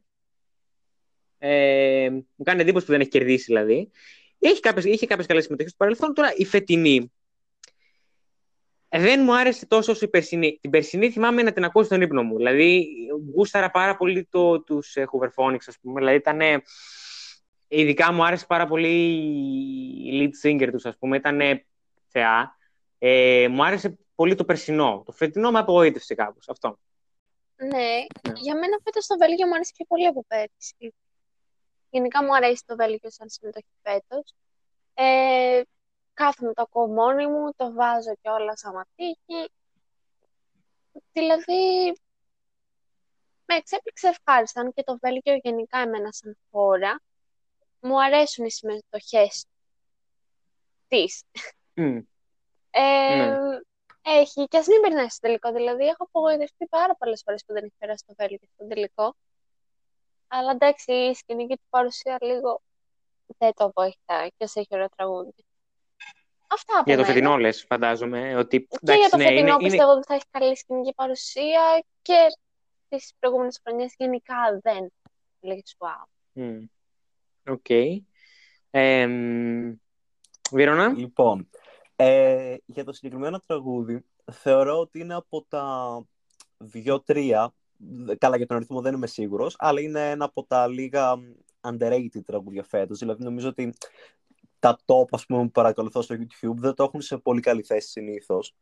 [1.38, 3.90] Ε, μου κάνει εντύπωση που δεν έχει κερδίσει δηλαδή.
[4.38, 6.14] Έχει κάποιες, είχε κάποιες καλές συμμετοχές στο παρελθόν.
[6.14, 7.12] Τώρα η φετινή
[8.96, 10.58] ε, δεν μου άρεσε τόσο όσο η περσινή.
[10.60, 12.36] Την περσινή θυμάμαι να την ακούω στον ύπνο μου.
[12.36, 12.86] Δηλαδή,
[13.34, 16.00] γούσταρα πάρα πολύ το, τους ε, Hooverphonics, ας πούμε.
[16.00, 16.40] Δηλαδή, ήταν,
[17.68, 18.88] ειδικά μου άρεσε πάρα πολύ
[20.04, 21.16] η lead singer τους, ας πούμε.
[21.16, 21.40] Ήταν
[22.14, 22.56] θεά.
[22.98, 25.02] Ε, μου άρεσε πολύ το περσινό.
[25.06, 26.48] Το φετινό με απογοήτευσε κάπως.
[26.48, 26.78] Αυτό.
[27.56, 28.04] Ναι,
[28.34, 30.94] για μένα φέτος το Βέλγιο μου αρέσει πιο πολύ από πέρυσι.
[31.90, 34.34] Γενικά μου αρέσει το Βέλγιο σαν συμμετοχή φέτος.
[34.94, 35.62] Ε,
[36.14, 39.50] κάθομαι το ακούω μόνη μου, το βάζω και όλα σαν τύχει.
[41.12, 41.92] Δηλαδή,
[43.44, 47.02] με εξέπληξε ευχάριστα, αν και το Βέλγιο γενικά εμένα σαν χώρα,
[47.80, 49.46] μου αρέσουν οι συμμετοχές
[50.88, 51.22] της.
[51.74, 51.98] Μμ.
[52.70, 53.36] Ε, Ναι.
[54.06, 55.52] Έχει, και ας μην περνάει στο τελικό.
[55.52, 59.16] Δηλαδή, έχω απογοητευτεί πάρα πολλές φορές που δεν έχει περάσει το Βέλγιο στο τελικό.
[60.28, 62.62] Αλλά εντάξει, η σκηνική του παρουσία λίγο
[63.38, 65.32] δεν το βοηθάει και σε έχει ωραίο τραγούδι.
[66.46, 67.14] Αυτά από Για το μένα.
[67.14, 68.36] φετινό λες, φαντάζομαι.
[68.36, 70.94] Ότι, Και για εντάξει, το ναι, φετινό είναι, είναι, πιστεύω ότι θα έχει καλή σκηνική
[70.94, 72.26] παρουσία και
[72.88, 74.92] τις προηγούμενες χρονιές γενικά δεν
[75.40, 76.04] λέγεις wow.
[76.32, 76.64] Μμ.
[77.48, 77.70] Οκ.
[78.70, 79.72] Ε, μ,
[80.50, 81.50] Βύρωνα; Λοιπόν,
[81.96, 85.66] ε, για το συγκεκριμένο τραγούδι, θεωρώ ότι είναι από τα
[86.58, 87.54] δύο-τρία,
[88.18, 91.14] καλά για τον αριθμό δεν είμαι σίγουρος, αλλά είναι ένα από τα λίγα
[91.60, 92.98] underrated τραγούδια φέτος.
[92.98, 93.74] Δηλαδή νομίζω ότι
[94.58, 97.88] τα top ας πούμε, που παρακολουθώ στο YouTube δεν το έχουν σε πολύ καλή θέση
[97.88, 98.54] συνήθως.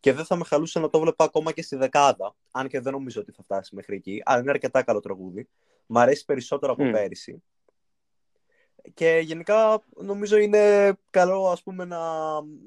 [0.00, 2.92] Και δεν θα με χαλούσε να το βλέπα ακόμα και στη δεκάδα, αν και δεν
[2.92, 5.48] νομίζω ότι θα φτάσει μέχρι εκεί, αλλά είναι αρκετά καλό τραγούδι.
[5.86, 6.90] Μ' αρέσει περισσότερο από Μμ.
[6.90, 7.42] πέρυσι.
[8.94, 11.98] Και γενικά νομίζω είναι καλό ας πούμε, να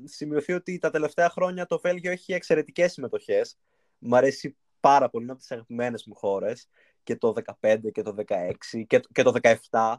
[0.04, 3.58] σημειωθεί ότι τα τελευταία χρόνια το Βέλγιο έχει εξαιρετικές συμμετοχές.
[3.98, 6.70] Μ' αρέσει πάρα πολύ, είναι από τις αγαπημένες μου χώρες.
[7.04, 9.34] και το 15 και το 16 και, και το
[9.70, 9.96] 17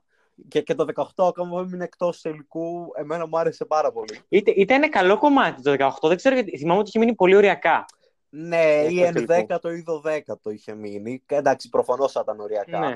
[0.48, 2.92] και, και το 18 ακόμα έμεινε εκτός τελικού.
[2.94, 4.20] Εμένα μου άρεσε πάρα πολύ.
[4.28, 6.08] Είτε, ήταν καλό κομμάτι το 18.
[6.08, 6.58] Δεν ξέρω γιατί.
[6.58, 7.84] Θυμάμαι ότι είχε μείνει πολύ ωριακά.
[8.28, 11.22] Ναι, ή 11ο ή 12ο είχε μείνει.
[11.26, 12.78] Εντάξει, προφανώς θα ήταν ωριακά.
[12.78, 12.94] Ναι.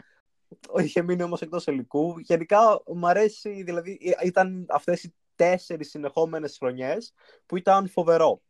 [0.77, 2.19] Είχε μείνει όμως εκτός τελικού.
[2.19, 7.13] Γενικά μου αρέσει, δηλαδή ήταν αυτές οι τέσσερις συνεχόμενες χρονιές
[7.47, 8.43] που ήταν φοβερό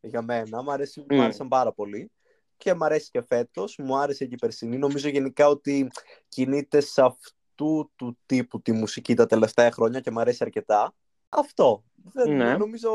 [0.00, 0.62] για μένα.
[0.62, 1.14] Μου, αρέσει, mm.
[1.14, 2.10] μου άρεσαν πάρα πολύ.
[2.56, 3.76] Και μου αρέσει και φέτος.
[3.78, 4.78] Μου άρεσε και η περσινή.
[4.78, 5.90] Νομίζω γενικά ότι
[6.28, 10.94] κινείται σε αυτού του τύπου τη μουσική τα τελευταία χρόνια και μου αρέσει αρκετά.
[11.28, 11.84] Αυτό.
[11.94, 12.56] Δεν, ναι.
[12.56, 12.90] Νομίζω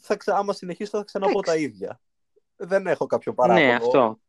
[0.00, 0.36] θα ξα...
[0.36, 2.00] άμα συνεχίσω θα ξαναπώ τα ίδια.
[2.56, 3.68] Δεν έχω κάποιο παράδειγμα.
[3.68, 4.20] Ναι, αυτό.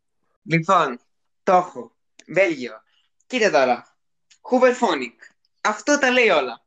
[0.43, 0.99] Λοιπόν,
[1.43, 1.91] το έχω.
[2.27, 2.81] Βέλγιο.
[3.27, 3.97] Κοίτα τώρα.
[4.41, 5.15] Hooverphonic.
[5.61, 6.65] Αυτό τα λέει όλα.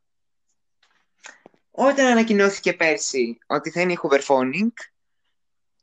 [1.71, 4.73] Όταν ανακοινώθηκε πέρσι ότι θα είναι η Hooverphonic,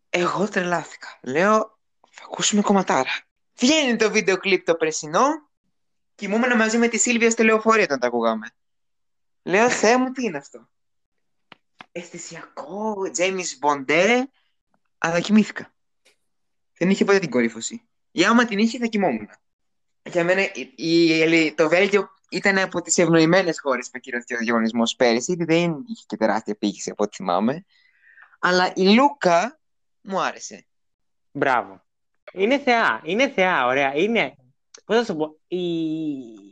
[0.09, 1.19] εγώ τρελάθηκα.
[1.21, 1.79] Λέω,
[2.09, 3.11] θα ακούσουμε κομματάρα.
[3.55, 5.49] Βγαίνει το βίντεο κλιπ το περσινό.
[6.15, 8.51] Κοιμούμενα μαζί με τη Σίλβια στο λεωφορείο όταν τα ακούγαμε.
[9.43, 10.69] Λέω, Θεέ μου, τι είναι αυτό;
[11.91, 14.29] Αισθησιακό, Τζέιμις Μποντέ,
[14.97, 15.73] αλλά κοιμήθηκα.
[16.77, 17.87] Δεν είχε ποτέ την κορύφωση.
[18.11, 19.29] Ή άμα την είχε, θα κοιμόμουν.
[20.07, 24.95] Για μένα, η, η, το Βέλγιο ήταν από τις ευνοημένες χώρες που ακυρώθηκε ο διαγωνισμός
[24.95, 27.65] πέρυσι, γιατί δεν είχε και τεράστια πύχηση από ό,τι θυμάμαι.
[28.39, 29.59] Αλλά η Λούκα
[30.01, 30.65] μου άρεσε.
[31.31, 31.81] Μπράβο.
[32.33, 33.01] Είναι θεά.
[33.03, 33.95] Είναι θεά, ωραία.
[33.95, 34.35] Είναι.
[34.85, 35.39] Πώς θα σου πω.
[35.47, 35.57] Η,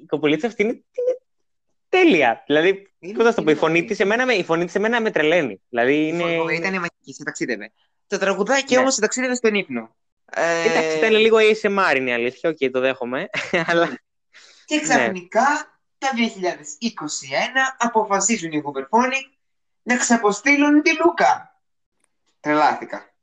[0.02, 1.18] η κοπελίτσα αυτή είναι, είναι
[1.90, 2.44] τέλεια.
[2.45, 3.52] Δηλαδή, πώς θα σου πω.
[3.52, 5.61] Η φωνή της εμένα, η φωνή της εμένα με τρελαίνει.
[5.69, 6.23] Δηλαδή, είναι...
[6.53, 7.72] Ήταν μαγική, σε ταξίδευε.
[8.07, 8.80] Το τραγουδάκι ναι.
[8.80, 9.95] όμως σε ταξίδευε στον ύπνο.
[10.31, 10.69] Ε...
[10.69, 12.49] Εντάξει, ήταν λίγο ASMR είναι η αλήθεια.
[12.49, 13.30] OK, okay, το δέχομαι.
[13.68, 13.99] Αλλά...
[14.65, 15.97] Και ξαφνικά ναι.
[15.97, 19.35] το 2021 αποφασίζουν οι Hooverphonic
[19.81, 21.60] να ξαποστείλουν τη Λούκα.
[22.39, 23.14] Τρελάθηκα.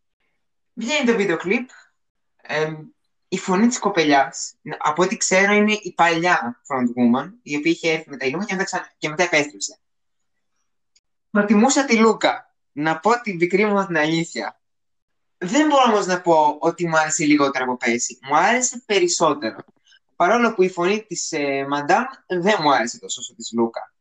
[0.74, 1.68] Βγαίνει το βίντεο κλιπ.
[2.42, 2.72] Ε,
[3.28, 8.10] η φωνή της κοπελιάς, από ό,τι ξέρω, είναι η παλιά frontwoman, η οποία είχε έρθει
[8.10, 8.92] με τα Λούκα και μετά, ξα...
[8.98, 9.78] και μετά επέστρεψε.
[11.30, 12.54] Προτιμούσα τη Λούκα.
[12.72, 14.61] Να πω την πικρή μου την αλήθεια.
[15.42, 18.18] Δεν μπορώ όμως να πω ότι μου άρεσε λιγότερο από πέρσι.
[18.22, 19.56] Μου άρεσε περισσότερο.
[20.16, 23.94] Παρόλο που η φωνή της ε, Μαντάμ δεν μου άρεσε τόσο όσο της Λούκα.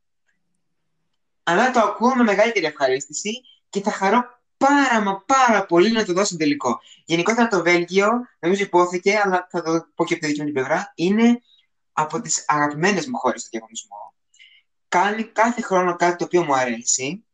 [1.43, 6.13] Αλλά το ακούω με μεγαλύτερη ευχαρίστηση και θα χαρώ πάρα μα πάρα πολύ να το
[6.13, 6.79] δώσω τελικό.
[7.05, 8.09] Γενικότερα το Βέλγιο,
[8.39, 11.41] νομίζω υπόθηκε, αλλά θα το πω και από τη δική μου την πλευρά, είναι
[11.91, 14.13] από τις αγαπημένες μου χώρες στο διαγωνισμό.
[14.87, 17.25] Κάνει κάθε χρόνο κάτι το οποίο μου αρέσει.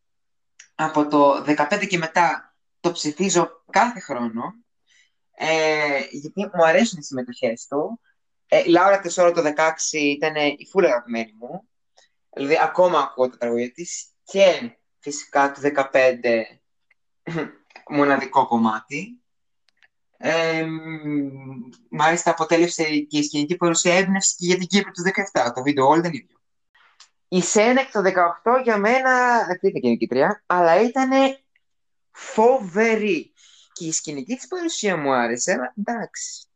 [0.76, 2.47] Από το 2015 και μετά
[2.88, 4.54] το ψηφίζω κάθε χρόνο.
[5.36, 8.00] Ε, γιατί μου αρέσουν οι συμμετοχές του.
[8.48, 9.52] Ε, η Λάουρα Τεσόρο το 16
[9.92, 11.68] ήταν η φούλα αγαπημένη μου.
[12.34, 14.08] Δηλαδή, ακόμα ακούω τα τραγούδια της.
[14.24, 16.44] Και φυσικά το 15
[17.98, 19.22] μοναδικό κομμάτι.
[20.18, 20.66] Ε,
[21.90, 25.04] μάλιστα αποτέλεσε και η σκηνική παρουσία έμπνευση και για την Κύπρο του
[25.34, 25.52] 17.
[25.56, 26.38] Το βίντεο όλο ήταν ίδιο.
[27.28, 28.02] Η Σένεκ το
[28.44, 31.10] 18 για μένα δεν ήταν και νικητρία, αλλά ήταν
[32.18, 33.34] φοβερή.
[33.74, 36.48] Και η σκηνική της παρουσίας μου άρεσε, αλλά εντάξει.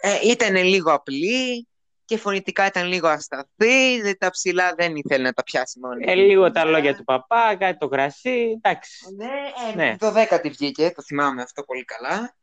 [0.00, 1.68] Ε, ήταν λίγο απλή
[2.04, 4.16] και φωνητικά ήταν λίγο ασταθή.
[4.18, 5.96] Τα ψηλά δεν ήθελε να τα πιάσει μόνο.
[6.00, 8.60] Ε, λίγο τα λόγια του παπά, κάτι το κρασί.
[8.62, 9.14] Εντάξει.
[9.16, 9.96] Ναι, ε, ναι.
[9.96, 12.36] το δέκατη βγήκε, το θυμάμαι αυτό πολύ καλά.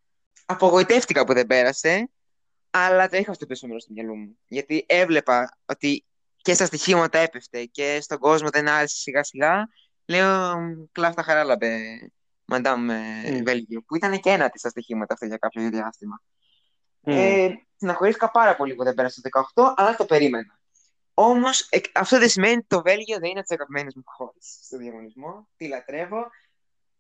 [0.45, 2.09] Απογοητεύτηκα που δεν πέρασε,
[2.69, 4.38] αλλά το είχα στο πίσω μέρος του μυαλού μου.
[4.47, 6.05] Γιατί έβλεπα ότι
[6.41, 9.69] και στα στοιχήματα έπεφτε και στον κόσμο δεν άρεσε σιγά σιγά.
[10.05, 10.57] Λέω,
[10.91, 11.77] κλάφτα χαράλαμπε,
[12.52, 13.41] μαντάμ mm.
[13.44, 16.22] Βέλγιο, που ήταν και ένα τη στα στοιχήματα αυτά για κάποιο διάστημα.
[17.03, 17.11] Mm.
[17.11, 20.60] Ε, συναχωρήθηκα πάρα πολύ που δεν πέρασε το 18, αλλά το περίμενα.
[21.14, 24.78] Όμως αυτό δεν σημαίνει ότι το Βέλγιο δεν είναι από τι αγαπημένε μου χώρες στο
[24.78, 25.48] διαγωνισμό.
[25.56, 26.30] Τη λατρεύω.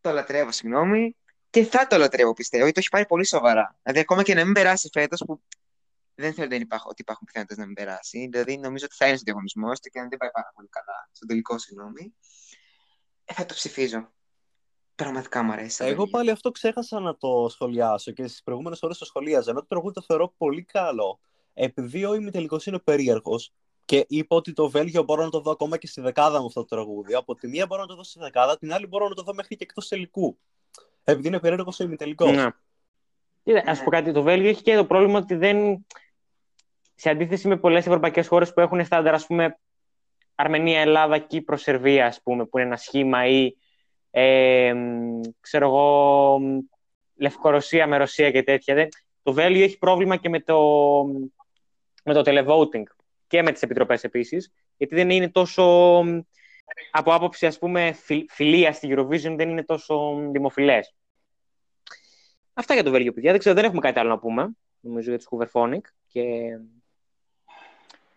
[0.01, 1.15] Το λατρεύω, συγγνώμη.
[1.49, 3.79] Και θα το λατρεύω, πιστεύω, γιατί το έχει πάρει πολύ σοβαρά.
[3.83, 5.41] Δηλαδή, ακόμα και να μην περάσει φέτος, που
[6.15, 8.27] δεν θέλω να υπάρχουν, ότι υπάρχουν πιθανότητες να μην περάσει.
[8.31, 11.25] Δηλαδή, νομίζω ότι θα είναι στο διαγωνισμό, και αν δεν πάει πάρα πολύ καλά, στο
[11.25, 12.13] τελικό, συγγνώμη.
[13.25, 14.11] Ε, θα το ψηφίζω.
[15.03, 15.85] Πραγματικά μου αρέσει.
[15.85, 19.51] Εγώ πάλι αυτό ξέχασα να το σχολιάσω και στις προηγούμενες ώρες το σχολίαζα.
[19.51, 21.19] Ενώ το τραγούδι το θεωρώ πολύ καλό.
[21.53, 23.53] Επειδή ο ημιτελικός είναι περίεργος
[23.85, 26.59] και είπα ότι το Βέλγιο μπορώ να το δω ακόμα και στη δεκάδα μου αυτό
[26.59, 27.15] το τραγούδι.
[27.15, 29.33] Από τη μία μπορώ να το δω στη δεκάδα, την άλλη μπορώ να το δω
[29.33, 30.37] μέχρι και εκτός τελικού.
[31.03, 32.35] Επειδή είναι περίεργος ο ημιτελικός.
[32.35, 33.61] Ναι.
[33.65, 35.85] Α πω κάτι, το Βέλγιο έχει και το πρόβλημα ότι δεν.
[36.95, 39.59] Σε αντίθεση με πολλές ευρωπαϊκές χώρες που έχουν στάνταρ, ας πούμε,
[40.35, 43.55] Αρμενία, Ελλάδα, Κύπρο, Σερβία, ας πούμε, που είναι ένα σχήμα ή
[44.11, 44.73] ε,
[45.39, 46.39] ξέρω εγώ,
[47.15, 48.87] Λευκορωσία με Ρωσία και τέτοια.
[49.23, 50.59] Το Βέλγιο έχει πρόβλημα και με το,
[52.03, 52.83] με το televoting
[53.27, 55.63] και με τις επιτροπές επίσης, γιατί δεν είναι τόσο,
[56.91, 57.95] από άποψη ας πούμε
[58.29, 60.93] φιλία στη Eurovision, δεν είναι τόσο δημοφιλές.
[62.53, 63.31] Αυτά για το Βέλγιο, παιδιά.
[63.31, 65.81] Δεν ξέρω, δεν έχουμε κάτι άλλο να πούμε, νομίζω, για τους Hooverphonic.
[66.07, 66.21] Και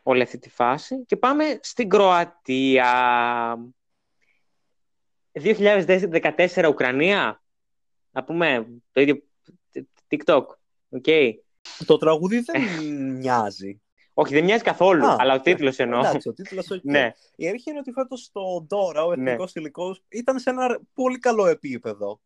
[0.02, 1.04] όλη αυτή τη φάση.
[1.06, 2.92] Και πάμε στην Κροατία.
[5.34, 7.42] 2014 Ουκρανία.
[8.10, 9.22] Να πούμε το ίδιο
[10.08, 10.44] TikTok.
[11.02, 11.32] Okay.
[11.86, 12.62] Το τραγούδι δεν
[13.12, 13.78] μοιάζει.
[14.14, 15.98] Όχι, δεν μοιάζει καθόλου, Α, αλλά ο τίτλος εννοώ.
[15.98, 16.80] Εντάξει, ο τίτλος όχι.
[16.84, 17.12] Ναι.
[17.36, 19.30] Η αλήθεια είναι ότι φέτος το Dora, ο Ναι.
[19.30, 22.20] εθνικός υλικό, ήταν σε ένα πολύ καλό επίπεδο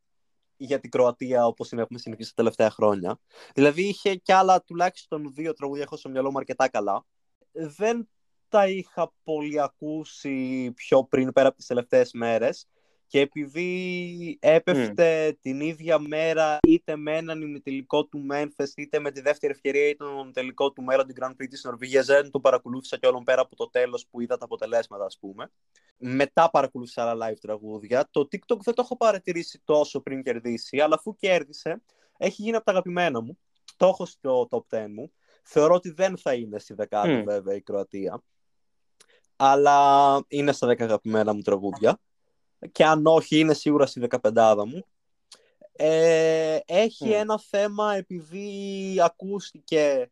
[0.57, 3.19] για την Κροατία όπως την έχουμε συνηθίσει τα τελευταία χρόνια.
[3.55, 7.07] Δηλαδή είχε κι άλλα τουλάχιστον δύο τραγούδια έχω στο μυαλό μου αρκετά καλά.
[7.53, 8.09] Δεν
[8.49, 12.67] τα είχα πολύ ακούσει πιο πριν πέρα από τις τελευταίες μέρες
[13.09, 19.21] και επειδή έπεφτε την ίδια μέρα είτε με έναν ημιτελικό του Memphis είτε με τη
[19.21, 22.97] δεύτερη ευκαιρία ή τον τελικό του Μέλλον την Grand Prix της Νορβηγίας δεν το παρακολούθησα
[22.97, 25.51] και όλων πέρα από το τέλος που είδα τα αποτελέσματα ας πούμε.
[25.99, 28.09] Μετά παρακολούθησα άλλα live τραγούδια.
[28.11, 31.83] Το TikTok δεν το έχω παρατηρήσει τόσο πριν κερδίσει αλλά αφού κέρδισε
[32.17, 33.39] έχει γίνει από τα αγαπημένα μου.
[33.77, 35.13] Το έχω στο top 10 μου.
[35.43, 37.25] Θεωρώ ότι δεν θα είναι στη δεκάδα Μμ.
[37.25, 38.23] βέβαια η Κροατία.
[39.37, 41.99] Αλλά είναι στα 10 αγαπημένα μου τραγούδια.
[42.73, 44.85] Και αν όχι, είναι σίγουρα στη 15 μου.
[45.73, 47.13] Ε, έχει Μμ.
[47.13, 50.11] ένα θέμα επειδή ακούστηκε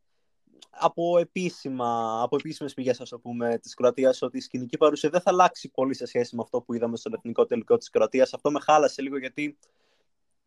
[0.70, 5.20] από, επίσημα, από επίσημες πηγές, ας το πούμε, της Κροατίας ότι η σκηνική παρουσία δεν
[5.20, 8.34] θα αλλάξει πολύ σε σχέση με αυτό που είδαμε στον εθνικό τελικό της Κροατίας.
[8.34, 9.58] Αυτό με χάλασε λίγο γιατί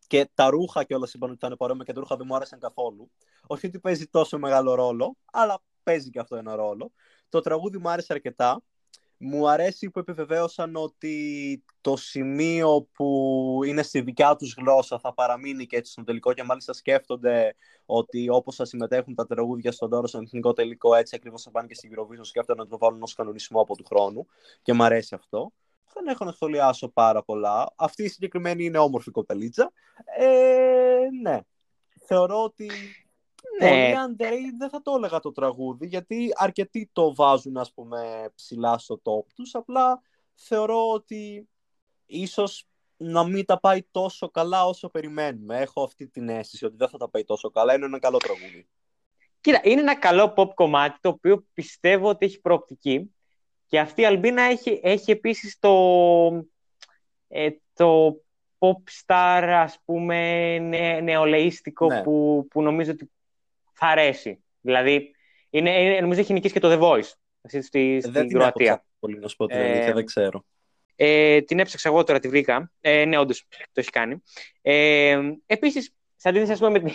[0.06, 2.58] και τα ρούχα και όλα είπαν ότι ήταν παρόμοια και τα ρούχα δεν μου άρεσαν
[2.58, 3.10] καθόλου.
[3.46, 6.92] Όχι ότι παίζει τόσο μεγάλο ρόλο, αλλά παίζει και αυτό ένα ρόλο.
[7.28, 8.62] Το τραγούδι μου άρεσε αρκετά.
[9.22, 15.66] Μου αρέσει που επιβεβαίωσαν ότι το σημείο που είναι στη δικιά τους γλώσσα θα παραμείνει
[15.66, 17.54] και έτσι στο τελικό και μάλιστα σκέφτονται
[17.86, 21.66] ότι όπως θα συμμετέχουν τα τραγούδια στον τόρο στον εθνικό τελικό έτσι ακριβώς θα πάνε
[21.66, 24.26] και στην Eurovision σκέφτονται να το βάλουν ως κανονισμό από του χρόνου
[24.62, 25.52] και μου αρέσει αυτό.
[25.94, 27.72] Δεν έχω να σχολιάσω πάρα πολλά.
[27.76, 29.72] Αυτή η συγκεκριμένη είναι όμορφη κοπελίτσα.
[30.18, 31.40] Ε, ναι.
[32.06, 32.72] Θεωρώ ότι Ναι.
[33.68, 38.78] Πολύ underrated δεν θα το έλεγα το τραγούδι, γιατί αρκετοί το βάζουν, ας πούμε, ψηλά
[38.78, 39.54] στο top τους.
[39.54, 40.02] Απλά
[40.34, 41.48] θεωρώ ότι
[42.06, 45.60] ίσως να μην τα πάει τόσο καλά όσο περιμένουμε.
[45.60, 47.74] Έχω αυτή την αίσθηση ότι δεν θα τα πάει τόσο καλά.
[47.74, 48.68] Είναι ένα καλό τραγούδι.
[49.40, 53.14] Κοίτα, είναι ένα καλό pop κομμάτι το οποίο πιστεύω ότι έχει προοπτική.
[53.66, 55.74] Και αυτή η Αλμπίνα έχει, έχει επίσης το,
[57.28, 58.20] ε, το
[58.58, 62.02] pop star, ας πούμε, νε, νεολαίστικο Ναι.
[62.02, 63.10] που, που νομίζω ότι
[63.80, 64.44] θα αρέσει.
[64.60, 65.10] Δηλαδή,
[65.50, 67.10] είναι, είναι- νομίζω έχει νικήσει και το The Voice
[67.48, 68.66] στη, στη, δεν στην την έχω Κροατία.
[68.66, 70.44] ψάξει πολύ, να σου πω την Ε, αλήθεια, δεν ξέρω.
[70.96, 72.72] Ε, την έψαξα εγώ τώρα, τη βρήκα.
[72.80, 74.22] Ε, ναι, όντως το έχει κάνει.
[74.62, 76.94] Ε, Επίσης, σε αντίθεση ας πούμε, με, την-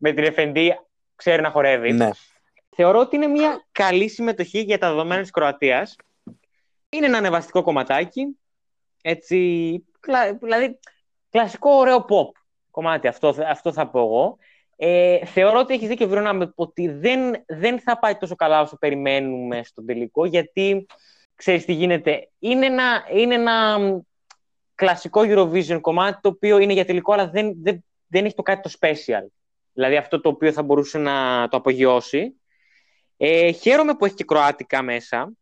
[0.00, 0.68] με την FND,
[1.16, 1.92] ξέρει να χορεύει.
[1.92, 2.10] Ναι.
[2.76, 5.96] Θεωρώ ότι είναι μια καλή συμμετοχή για τα δεδομένα της Κροατίας.
[6.88, 8.38] Είναι ένα ανεβαστικό κομματάκι.
[9.02, 9.36] Έτσι,
[10.00, 10.78] κλα- δηλαδή,
[11.30, 12.38] κλασικό ωραίο pop
[12.70, 14.38] κομμάτι, αυτό, αυτό θα πω εγώ.
[14.84, 18.76] Ε, θεωρώ ότι έχεις δίκιο Βίρονα με ότι δεν, δεν θα πάει τόσο καλά όσο
[18.78, 20.86] περιμένουμε στον τελικό, γιατί
[21.34, 22.30] ξέρεις τι γίνεται.
[22.38, 24.00] Είναι ένα, είναι ένα μ,
[24.74, 28.70] κλασικό Eurovision κομμάτι το οποίο είναι για τελικό, αλλά δεν, δεν, δεν έχει το κάτι
[28.70, 29.26] το special.
[29.72, 32.40] Δηλαδή αυτό το οποίο θα μπορούσε να το απογειώσει.
[33.16, 35.32] Ε, χαίρομαι που έχει και κροάτικα μέσα.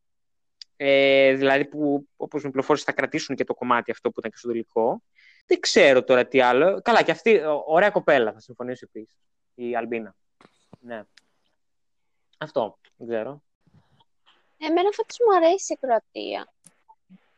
[0.76, 4.36] Ε, δηλαδή που όπως με πληροφόρησες θα κρατήσουν και το κομμάτι αυτό που ήταν και
[4.36, 5.02] στο τελικό.
[5.46, 6.80] Δεν ξέρω τώρα τι άλλο.
[6.80, 9.29] Καλά, και αυτή, ω- ωραία κοπέλα, θα συμφωνήσω επίσης.
[9.62, 10.14] Η Αλμπίνα.
[10.80, 11.02] Ναι.
[12.38, 13.42] Αυτό, δεν ξέρω.
[14.58, 16.52] Εμένα φέτος μου αρέσει η Κροατία.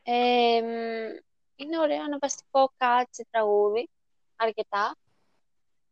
[0.03, 1.21] Ε, μ,
[1.57, 3.89] είναι ωραίο, αναβαστικό κάτσε τραγούδι,
[4.37, 4.97] αρκετά.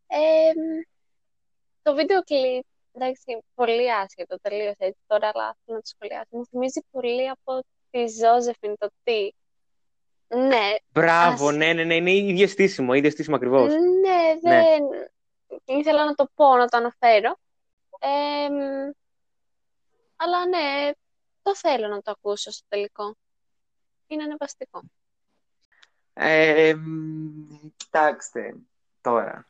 [0.07, 0.81] Ε, μ,
[1.82, 6.28] το βίντεο κλιπ, εντάξει, πολύ άσχετο, τελείως έτσι τώρα, αλλά θέλω να το σχολιάσω.
[6.31, 9.31] Μου θυμίζει πολύ από τη Ζώζεφιν το τι.
[10.28, 13.73] Ναι, Μπράβο, Ας- ναι, ναι, ναι, είναι ίδιο στήσιμο, ίδιο στήσιμο ακριβώς.
[13.73, 14.82] ναι, δεν...
[15.64, 17.39] Ήθελα να το πω, να το αναφέρω.
[17.98, 18.90] Ε, μ,
[20.16, 20.90] αλλά ναι,
[21.43, 23.16] το θέλω να το ακούσω στο τελικό.
[24.06, 24.82] Είναι ανεβαστικό.
[26.12, 28.55] Ε, μ, κοιτάξτε,
[29.01, 29.47] τώρα.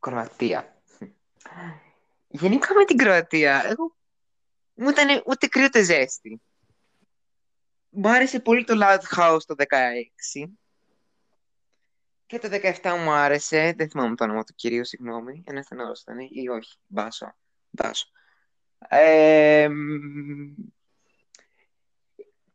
[0.00, 0.82] Κροατία.
[2.28, 3.94] Γενικά με την Κροατία, εγώ
[4.74, 6.40] μου ήταν ούτε κρύο ούτε ζέστη.
[7.88, 10.44] Μου άρεσε πολύ το Loud House το 16.
[12.34, 15.42] Και το 17 μου άρεσε, δεν θυμάμαι το όνομα του κυρίου, συγγνώμη.
[15.46, 17.34] Ένα στενός ήταν ή όχι, Μπάσο.
[17.70, 18.06] Μπάσο.
[18.88, 20.54] Ε, μ,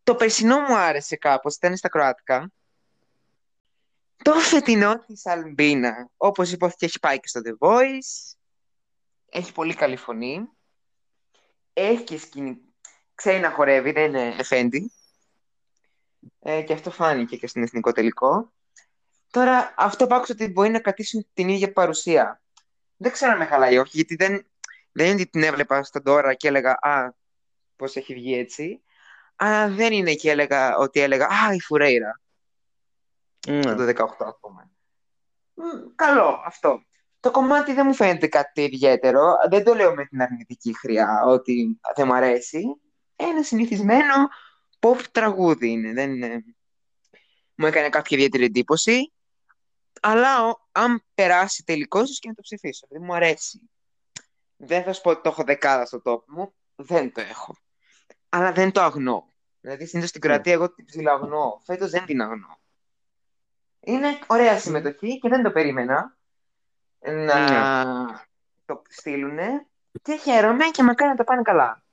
[0.03, 2.51] το περσινό μου άρεσε κάπως, ήταν στα κροάτικα.
[4.23, 8.35] Το φετινό της Αλμπίνα, όπως υπόθηκε, έχει πάει και στο The Voice.
[9.29, 10.49] Έχει πολύ καλή φωνή.
[11.73, 12.57] Έχει και σκηνή.
[13.15, 14.91] Ξέρει να χορεύει, δεν είναι εφέντη.
[16.39, 18.53] Ε, και αυτό φάνηκε και στην εθνικό τελικό.
[19.31, 22.41] Τώρα, αυτό που άκουσα ότι μπορεί να κρατήσουν την ίδια παρουσία.
[22.97, 24.47] Δεν ξέρω αν με χαλάει ή όχι, γιατί δεν,
[24.91, 27.13] δεν είναι ότι την έβλεπα στον τώρα και έλεγα Α,
[27.75, 28.81] πως έχει βγει έτσι.
[29.35, 32.21] Αλλά δεν είναι εκεί έλεγα, ότι έλεγα «Α, η Φουρέιρα».
[33.47, 33.75] Ναι.
[33.75, 34.71] Το 18 ας πούμε.
[35.53, 35.61] Μ,
[35.95, 36.83] Καλό αυτό.
[37.19, 39.21] Το κομμάτι δεν μου φαίνεται κάτι ιδιαίτερο.
[39.49, 42.63] Δεν το λέω με την αρνητική χρειά ότι δεν μου αρέσει.
[43.15, 44.13] Ένα συνηθισμένο
[44.79, 45.93] pop τραγούδι είναι.
[45.93, 46.43] Δεν είναι...
[47.55, 49.11] Μου έκανε κάποια ιδιαίτερη εντύπωση.
[50.01, 52.87] Αλλά ο- αν περάσει τελικώς, ίσως και να το ψηφίσω.
[52.89, 53.69] Δεν μου αρέσει.
[54.57, 56.53] Δεν θα σου πω ότι το έχω δεκάδα στο top μου.
[56.75, 57.55] Δεν το έχω.
[58.29, 59.27] Αλλά δεν το αγνώ.
[59.61, 61.61] Δηλαδή, συνήθως στην Κροατία εγώ την ψιλοαγνώ.
[61.63, 62.59] Φέτος δεν την αγνώ.
[63.79, 66.17] Είναι ωραία συμμετοχή και δεν το περίμενα
[66.99, 67.45] να
[68.65, 69.65] το στείλουνε.
[70.01, 71.83] Και χαίρομαι και μακάρι να το πάνε καλά.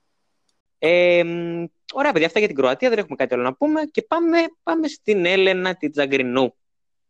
[0.79, 2.89] Ε, μ, ωραία, παιδιά, αυτά για την Κροατία.
[2.89, 3.85] Δεν έχουμε κάτι άλλο να πούμε.
[3.85, 6.55] Και πάμε, πάμε στην Έλενα την Τζαγκρινού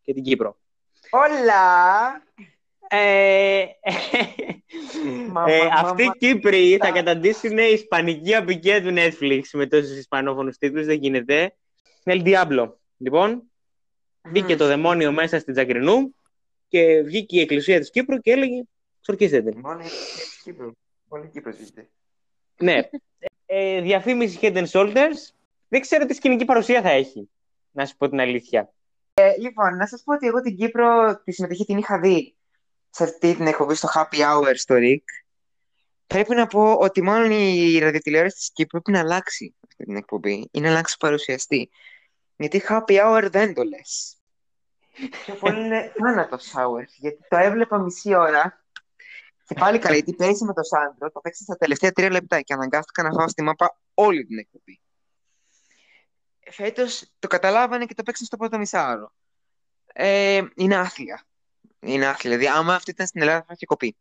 [0.03, 0.59] και την Κύπρο.
[1.11, 2.23] Όλα!
[2.89, 3.65] Ε,
[5.31, 6.93] Μα, ε, μα, αυτοί μα, οι Κύπροι θα μα.
[6.95, 11.55] καταντήσουν η ισπανική απικία του Netflix με τόσους ισπανόφωνους τίτλους, δεν γίνεται.
[12.05, 12.73] El Diablo.
[12.97, 13.43] Λοιπόν,
[14.31, 14.59] μπήκε Μμμ.
[14.59, 16.15] το δαιμόνιο μέσα στην Τζαγκρινού
[16.69, 18.63] και βγήκε η εκκλησία της Κύπρου και έλεγε
[19.01, 19.59] «Ξορκίστε την».
[19.59, 19.89] Μόνο η
[20.45, 20.73] Κύπρο.
[21.09, 21.89] Μόνο η Κύπρος βγήκε.
[22.61, 22.81] ναι.
[23.47, 25.31] Ε, διαφήμιση Head and Shoulders.
[25.69, 27.31] Δεν ξέρω τι σκηνική παρουσία θα έχει,
[27.71, 28.73] να σου πω την αλήθεια.
[29.19, 32.37] Ε, λοιπόν, να σας πω ότι εγώ την Κύπρο τη συμμετοχή την είχα δει
[32.91, 35.03] σε αυτή την εκπομπή στο Happy Hour στο RIC.
[36.07, 40.49] Πρέπει να πω ότι μάλλον η ραδιοτηλεόραση της Κύπρου πρέπει να αλλάξει αυτή την εκπομπή
[40.51, 41.71] ή να αλλάξει παρουσιαστή.
[42.37, 44.17] Γιατί Happy Hour δεν το λες.
[45.25, 48.65] Πιο πολύ είναι θάνατος hour, γιατί το έβλεπα μισή ώρα
[49.47, 52.53] και πάλι καλά, γιατί πέρυσι με το Σάντρο το παίξα στα τελευταία τρία λεπτά και
[52.53, 54.81] αναγκάστηκα να φάω στη μάπα όλη την εκπομπή.
[56.51, 59.13] Φέτος το καταλάβανε και το παίξαν στο πρώτο μισάωρο.
[59.87, 61.27] Ε, είναι άθλια.
[61.81, 62.37] Είναι άθλια.
[62.37, 63.97] Δηλαδή, άμα αυτή ήταν στην Ελλάδα, θα είχε κοπεί.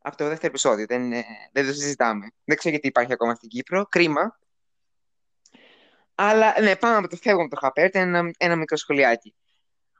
[0.00, 0.86] Από το δεύτερο επεισόδιο.
[0.86, 2.30] Δεν, ε, δεν το συζητάμε.
[2.44, 3.84] Δεν ξέρω γιατί υπάρχει ακόμα στην Κύπρο.
[3.86, 4.38] Κρίμα.
[6.14, 7.90] Αλλά ναι, πάμε από το φεύγω με το Χαπέρ.
[7.96, 9.34] Ένα, ένα μικρό σχολιάκι.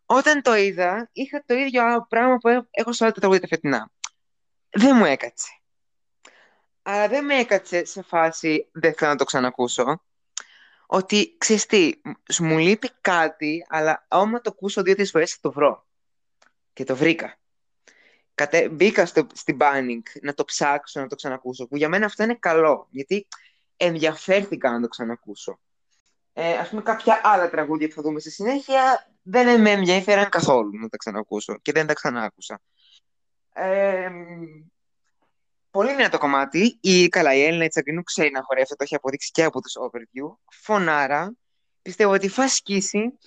[0.06, 3.55] Όταν το είδα, είχα το ίδιο πράγμα που έχω- έχω σε όλα τα τραγούδια τα
[3.55, 3.90] φετινά.
[4.70, 5.48] Δεν μου έκατσε.
[6.82, 10.02] Αλλά δεν με έκατσε σε φάση δεν θέλω να το ξανακούσω.
[10.86, 11.92] Ότι ξέρεις τι,
[12.28, 15.86] σ- μου λείπει κάτι, αλλά άμα το ακούσω δύο-τρεις φορές θα το βρω.
[16.72, 17.38] Και το βρήκα.
[18.34, 18.68] Κατε...
[18.68, 19.26] Μπήκα στο...
[19.32, 23.26] στην Banning να το ψάξω, να το ξανακούσω, που για μένα αυτό είναι καλό, γιατί
[23.76, 25.58] ενδιαφέρθηκα να το ξανακούσω.
[26.32, 30.78] Ε, ας πούμε κάποια άλλα τραγούδια που θα δούμε στη συνέχεια δεν με ενδιαφέραν καθόλου
[30.78, 32.60] να τα ξανακούσω και δεν τα ξανάκουσα.
[33.52, 34.10] Ε,
[35.76, 36.78] πολύ δυνατό κομμάτι.
[36.80, 40.36] Η, καλά, η Έλληνα Τσαγκρινού ξέρει να χορεύει, το έχει αποδείξει και από τους overview.
[40.50, 41.34] Φωνάρα.
[41.82, 43.18] Πιστεύω ότι θα σκίσει.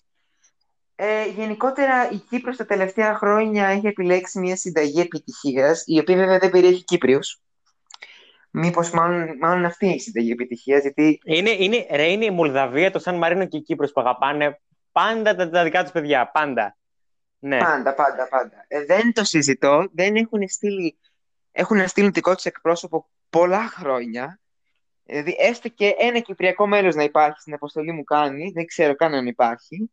[0.95, 6.39] Ε, γενικότερα η Κύπρος τα τελευταία χρόνια έχει επιλέξει μια συνταγή επιτυχίας, η οποία βέβαια
[6.39, 7.39] δεν περιέχει Κύπριους.
[8.51, 12.91] Μήπως μάλλον, μάλλον αυτή είναι η συνταγή επιτυχίας, γιατί Είναι, είναι, ρε, είναι η Μολδαβία,
[12.91, 14.59] το Σαν Μαρίνο και η Κύπρος που αγαπάνε
[14.91, 16.31] πάντα τα, τα δικά τους παιδιά.
[16.33, 16.77] Πάντα.
[17.39, 17.57] Ναι.
[17.57, 18.65] Πάντα, πάντα, πάντα.
[18.67, 19.87] Ε, δεν το συζητώ.
[19.93, 20.99] Δεν έχουν στείλει,
[21.51, 24.39] έχουν στείλει δικό τους εκπρόσωπο πολλά χρόνια.
[25.03, 29.13] Δηλαδή, έστω και ένα κυπριακό μέλος να υπάρχει στην αποστολή μου κάνει, δεν ξέρω καν
[29.13, 29.91] αν υπάρχει.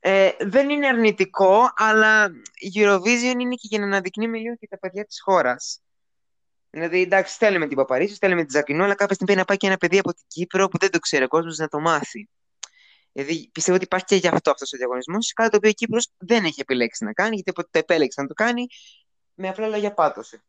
[0.00, 4.78] Ε, δεν είναι αρνητικό, αλλά η Eurovision είναι και για να αναδεικνύει λίγο και τα
[4.78, 5.80] παιδιά της χώρας.
[6.70, 9.66] Δηλαδή, εντάξει, στέλνουμε την Παπαρίσου, στέλνουμε την Ζακινό, αλλά κάποια στιγμή πρέπει να πάει και
[9.66, 12.28] ένα παιδί από την Κύπρο που δεν το ξέρει ο κόσμος να το μάθει.
[13.12, 15.32] Δηλαδή πιστεύω ότι υπάρχει και γι' αυτό αυτός ο διαγωνισμός.
[15.32, 18.26] Κάτι το οποίο η Κύπρος δεν έχει επιλέξει να κάνει, γιατί όποτε το επέλεξε να
[18.26, 18.66] το κάνει,
[19.38, 20.42] με απλά λόγια πάτωσε.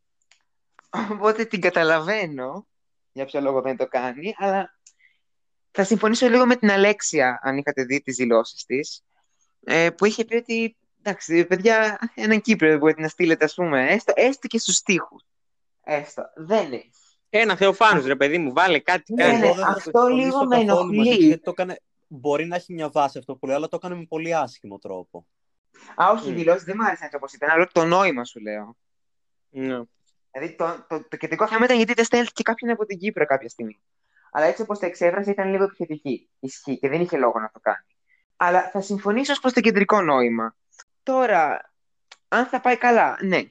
[1.12, 2.68] Οπότε την καταλαβαίνω
[3.12, 4.80] για ποιο λόγο δεν το κάνει, αλλά
[5.72, 9.04] θα συμφωνήσω λίγο με την Αλέξια, αν είχατε δει τις δηλώσεις της,
[9.64, 13.88] ε, που είχε πει ότι, εντάξει, παιδιά, έναν Κύπρο δεν μπορείτε να στείλετε, ας πούμε,
[13.90, 15.24] έστω, έστω και στους στίχους.
[15.84, 16.24] Έστω.
[16.36, 16.92] Δεν έχει.
[17.30, 19.14] Ένα Θεοφάνους, ρε παιδί μου, βάλε κάτι.
[19.14, 19.38] Ναι, κάνει.
[19.38, 21.18] ναι, Εγώ δεν θα αυτό συμφωνήσω λίγο με καθόλου μαζί ενοχλεί.
[21.18, 21.80] του, γιατί το έκανε...
[22.08, 25.28] Μπορεί να έχει μια βάση αυτό που λέει, αλλά το έκανε με πολύ άσχημο τρόπο.
[25.96, 26.36] Α, όχι, οι Μμ.
[26.36, 28.78] δηλώσεις δεν μου άρεσαν έτσι όπως ήταν, αλλά το νόημα σου λέω.
[29.50, 29.82] Ναι.
[30.32, 33.50] Δηλαδή το, το, το κεντρικό θέμα ήταν γιατί δεν στέλνεις κάποιον από την Κύπρο κάποια
[33.50, 33.80] στιγμή.
[34.32, 36.30] Αλλά έτσι όπως το εξέφρασε ήταν λίγο επιθετική.
[36.40, 37.86] Ισχύει και δεν είχε λόγο να το κάνει.
[38.38, 40.56] Αλλά θα συμφωνήσω ως προς το κεντρικό νόημα.
[41.04, 41.72] Τώρα,
[42.28, 43.44] αν θα πάει καλά, ναι.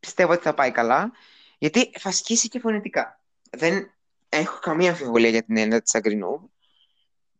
[0.00, 1.12] Πιστεύω ότι θα πάει καλά,
[1.58, 3.20] γιατί θα σκίσει και φωνητικά.
[3.50, 3.90] Δεν
[4.28, 6.52] έχω καμία αμφιβολία για την έννοια της Αγκρινού.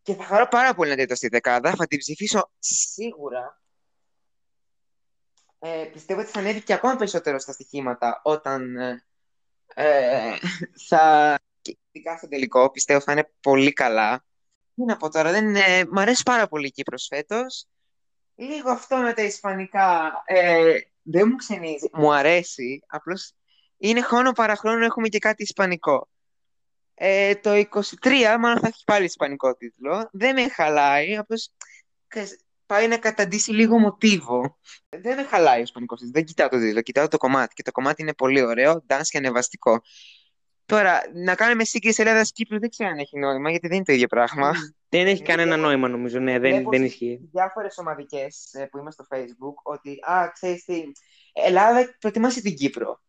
[0.01, 1.75] Και θα χαρώ πάρα πολύ να τη δω στη δεκάδα.
[1.75, 3.61] Θα την ψηφίσω σίγουρα.
[5.59, 9.03] Ε, πιστεύω ότι θα ανέβει και ακόμα περισσότερο στα στοιχήματα όταν ε,
[9.75, 10.37] ε,
[10.87, 12.71] θα και ειδικά στο τελικό.
[12.71, 14.25] Πιστεύω θα είναι πολύ καλά.
[14.75, 17.67] Τι να πω τώρα, δεν, ε, μ' αρέσει πάρα πολύ η Κύπρος φέτος.
[18.35, 21.89] Λίγο αυτό με τα ισπανικά ε, δεν μου ξενίζει.
[21.93, 23.33] Μου αρέσει, απλώς
[23.77, 26.07] είναι χρόνο παραχρόνου έχουμε και κάτι ισπανικό.
[26.93, 30.09] Ε, το 23 μάλλον θα έχει πάλι ισπανικό τίτλο.
[30.11, 31.49] Δεν με χαλάει, απλώς
[32.65, 34.57] πάει να καταντήσει λίγο μοτίβο.
[34.89, 37.71] Δεν με χαλάει ο ισπανικός τίτλος, δεν κοιτάω το τίτλο, κοιτάω το κομμάτι και το
[37.71, 39.81] κομμάτι είναι πολύ ωραίο, dance και ανεβαστικό.
[40.65, 44.07] Τώρα, να κάνουμε σύγκριση Ελλάδα-Κύπρου δεν ξέρω αν έχει νόημα, γιατί δεν είναι το ίδιο
[44.07, 44.51] πράγμα.
[44.89, 46.19] Δεν έχει κανένα νόημα, νομίζω.
[46.19, 47.29] Ναι, δεν, δεν ισχύει.
[47.31, 50.83] Διάφορες ομαδικές ε, που είμαστε στο Facebook, ότι, α, ξέρεις τι,
[51.33, 53.01] Ελλάδα προτιμάσει την Κύπρο.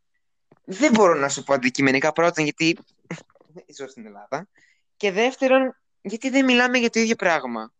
[0.64, 2.78] Δεν μπορώ να σου πω αντικειμενικά πρώτον, γιατί
[3.78, 4.48] ζω στην Ελλάδα.
[4.96, 7.72] Και δεύτερον, γιατί δεν μιλάμε για το ίδιο πράγμα.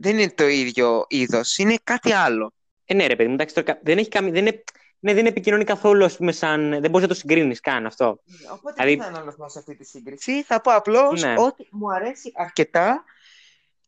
[0.00, 2.52] Δεν είναι το ίδιο είδος, είναι κάτι άλλο.
[2.84, 4.30] Ε, ναι, ρε παιδί εντάξει, τώρα, δεν, έχει καμ...
[4.30, 4.64] δεν, είναι...
[4.98, 6.70] ναι, δεν επικοινωνεί καθόλου, ας πούμε, σαν.
[6.70, 8.20] Δεν μπορείς να το συγκρίνεις καν αυτό.
[8.24, 8.96] Ναι, οπότε δηλαδή...
[8.96, 10.42] δεν θα αναλωθώ σε αυτή τη σύγκριση.
[10.42, 11.34] Θα πω απλώς ναι.
[11.38, 13.04] ότι μου αρέσει αρκετά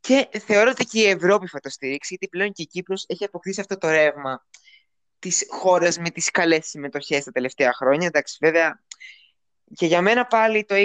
[0.00, 3.24] και θεωρώ ότι και η Ευρώπη θα το στηρίξει, γιατί πλέον και η Κύπρος έχει
[3.24, 4.46] αποκτήσει αυτό το ρεύμα
[5.18, 8.06] της χώρας με τις καλές συμμετοχές τα τελευταία χρόνια.
[8.06, 8.82] Εντάξει, βέβαια,
[9.74, 10.78] και για μένα πάλι το 20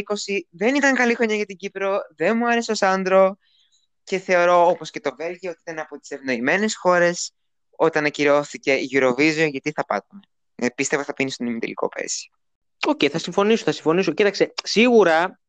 [0.50, 3.38] δεν ήταν καλή χρονιά για την Κύπρο, δεν μου άρεσε ο Σάντρο
[4.06, 7.32] και θεωρώ όπως και το Βέλγιο ότι ήταν από τις ευνοημένες χώρες
[7.76, 10.22] όταν ακυρώθηκε η Eurovision γιατί θα πάτωνε.
[10.56, 12.30] Ε, πίστευα θα πίνει στον ημιτελικό πέσει.
[12.88, 14.12] OK, okay, θα συμφωνήσω, θα συμφωνήσω.
[14.12, 15.40] Κοίταξε, σίγουρα,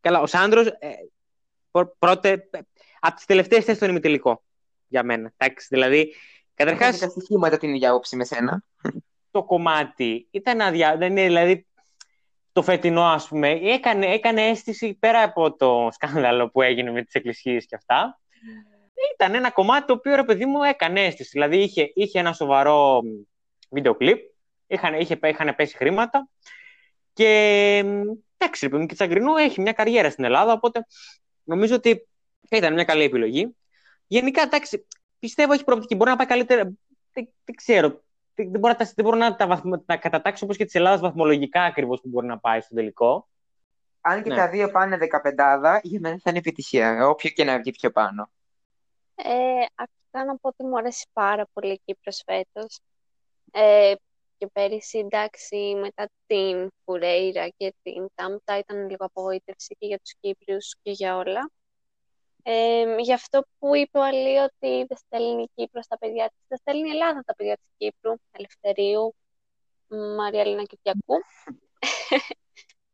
[0.00, 0.90] καλά, ο Σάντρος ε,
[1.98, 2.48] πρώτε,
[3.00, 4.42] από τις τελευταίες θέσεις στον ημιτελικό
[4.88, 5.32] για μένα.
[5.36, 6.14] Εντάξει, δηλαδή,
[6.54, 6.98] καταρχάς...
[6.98, 8.64] Τα στοιχήματα την ίδια άποψη με σένα.
[9.30, 10.96] Το κομμάτι ήταν αδια...
[10.96, 11.66] Δεν είναι, δηλαδή,
[12.52, 17.14] το φετινό, ας πούμε, έκανε, έκανε αίσθηση πέρα από το σκάνδαλο που έγινε με τις
[17.14, 18.20] εκκλησίες και αυτά.
[19.14, 21.30] Ήταν ένα κομμάτι το οποίο, ρε παιδί μου, έκανε αίσθηση.
[21.32, 23.02] Δηλαδή, είχε, είχε ένα σοβαρό
[23.70, 24.18] βίντεο κλιπ,
[24.66, 26.28] είχαν, είχε, είχαν πέσει χρήματα
[27.12, 27.28] και
[28.36, 30.86] εντάξει, ρε παιδί και Τσαγκρινού έχει μια καριέρα στην Ελλάδα, οπότε
[31.44, 32.08] νομίζω ότι
[32.50, 33.56] ήταν μια καλή επιλογή.
[34.06, 34.86] Γενικά, εντάξει,
[35.18, 35.94] πιστεύω έχει προοπτική.
[35.94, 36.62] Μπορεί να πάει καλύτερα.
[37.12, 38.02] Δεν, δεν ξέρω
[38.34, 41.62] δεν μπορώ, να, δεν μπορώ να τα, βαθμ, να κατατάξω όπως και της Ελλάδας βαθμολογικά
[41.62, 43.28] ακριβώς που μπορεί να πάει στο τελικό.
[44.00, 44.36] Αν και ναι.
[44.36, 48.30] τα δύο πάνε 15, για μένα θα είναι επιτυχία, όποιο και να βγει πιο πάνω.
[49.14, 52.80] Ε, αρχικά να πω ότι μου αρέσει πάρα πολύ η Κύπρος φέτος.
[53.52, 53.92] Ε,
[54.38, 60.14] και πέρυσι, εντάξει, μετά την Φουρέιρα και την Τάμπτα ήταν λίγο απογοήτευση και για τους
[60.20, 61.50] Κύπριους και για όλα.
[62.42, 66.44] Ε, γι' αυτό που είπε ο Αλή ότι δεν στέλνει η Κύπρο στα παιδιά της,
[66.48, 69.14] δεν στέλνει η Ελλάδα τα παιδιά της Κύπρου, Ελευθερίου,
[70.16, 71.22] Μαρία Λίνα Κυριακού.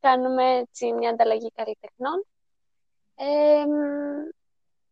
[0.00, 2.26] Κάνουμε έτσι μια ανταλλαγή καλλιτεχνών.
[3.14, 3.64] Ε,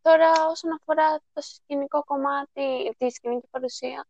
[0.02, 4.06] τώρα, όσον αφορά το σκηνικό κομμάτι, τη σκηνική παρουσία,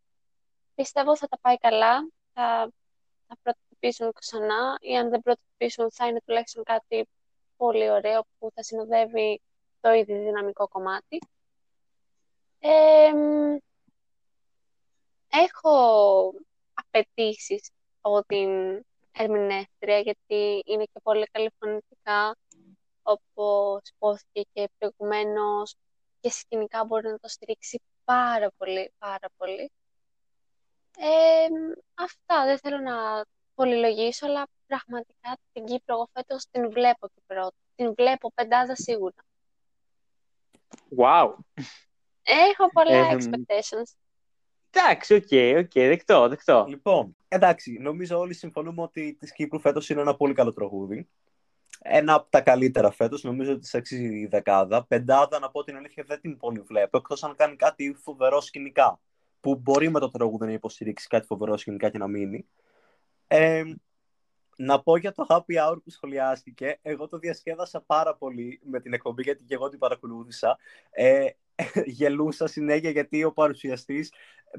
[0.74, 2.70] πιστεύω θα τα πάει καλά, θα,
[3.26, 7.08] θα πρωτοτυπήσουν ξανά ή αν δεν πρωτοτυπήσουν θα είναι τουλάχιστον κάτι
[7.56, 9.40] πολύ ωραίο που θα συνοδεύει
[9.80, 11.18] το ήδη δυναμικό κομμάτι.
[15.28, 16.32] έχω
[16.74, 17.70] απαιτήσεις
[18.00, 18.48] από την
[19.12, 22.36] ερμηνεύτρια, γιατί είναι και πολύ καλή φωνητικά,
[23.02, 25.74] όπως υπόθηκε και προηγουμένως
[26.20, 29.70] και σκηνικά μπορεί να το στηρίξει πάρα πολύ, πάρα πολύ.
[31.94, 33.24] αυτά, δεν θέλω να
[33.54, 37.56] πολυλογήσω, αλλά πραγματικά την Κύπρο εγώ φέτος την βλέπω και πρώτη.
[37.74, 39.25] Την βλέπω πεντάδα σίγουρα.
[40.96, 41.34] Wow.
[42.22, 43.96] Έχω πολλά expectations.
[44.70, 46.66] Εντάξει, OK, okay, OK, δεκτό, δεκτό.
[46.68, 51.08] Λοιπόν, εντάξει, νομίζω όλοι συμφωνούμε ότι της Κύπρου φέτος είναι ένα πολύ καλό τραγούδι.
[51.78, 54.86] Ένα από τα καλύτερα φέτος, νομίζω ότι της αξίζει η δεκάδα.
[54.86, 59.00] Πεντάδα, να πω την αλήθεια, δεν την πολύ βλέπω, εκτός αν κάνει κάτι φοβερό σκηνικά.
[59.40, 62.46] Που μπορεί με το τραγούδι να υποστηρίξει κάτι φοβερό σκηνικά και να μείνει.
[63.26, 63.64] Ε,
[64.56, 66.78] να πω για το happy hour που σχολιάστηκε.
[66.82, 70.58] Εγώ το διασκέδασα πάρα πολύ με την εκπομπή γιατί και εγώ την παρακολούθησα.
[70.90, 71.26] Ε,
[71.98, 74.12] γελούσα συνέχεια γιατί ο παρουσιαστής.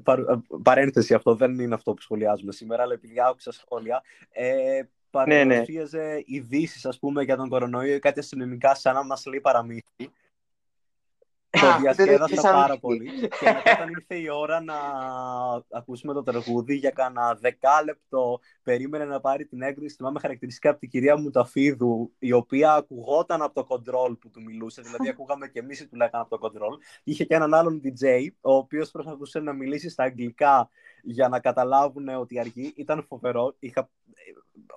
[0.03, 0.19] Παρ,
[0.63, 4.03] παρένθεση, αυτό δεν είναι αυτό που σχολιάζουμε σήμερα, αλλά επειδή άκουσα σχόλια.
[4.31, 6.21] Ε, παρουσίαζε ναι, ναι.
[6.25, 10.11] ειδήσεις, ας πούμε, για τον κορονοϊό ή κάτι αστυνομικά, σαν να μας λέει παραμύθι.
[11.61, 13.09] Το διασκέδασα πάρα πολύ.
[13.19, 14.75] και μετά όταν ήρθε η ώρα να
[15.71, 19.95] ακούσουμε το τραγούδι για κάνα δεκάλεπτο περίμενε να πάρει την έγκριση.
[19.95, 24.81] Θυμάμαι χαρακτηριστικά από την κυρία Μουταφίδου, η οποία ακουγόταν από το κοντρόλ που του μιλούσε.
[24.81, 26.77] Δηλαδή, ακούγαμε και εμείς που λέγανε από το κοντρόλ.
[27.03, 30.69] Είχε και έναν άλλον DJ, ο οποίος προσπαθούσε να μιλήσει στα αγγλικά
[31.03, 32.73] για να καταλάβουν ότι αργεί.
[32.75, 33.55] Ήταν φοβερό.
[33.59, 33.89] Είχα...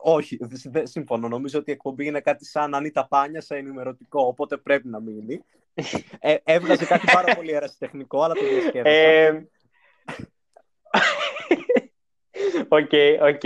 [0.02, 0.38] Όχι,
[0.70, 1.28] δεν συμφωνώ.
[1.28, 5.44] Νομίζω ότι η εκπομπή είναι κάτι σαν Ανίτα Πάνια σε ενημερωτικό, οπότε πρέπει να μείνει.
[6.18, 9.48] Ε, έβγαζε κάτι πάρα πολύ ερασιτεχνικό, αλλά το διασκέδασα.
[12.68, 12.90] OK,
[13.22, 13.42] OK.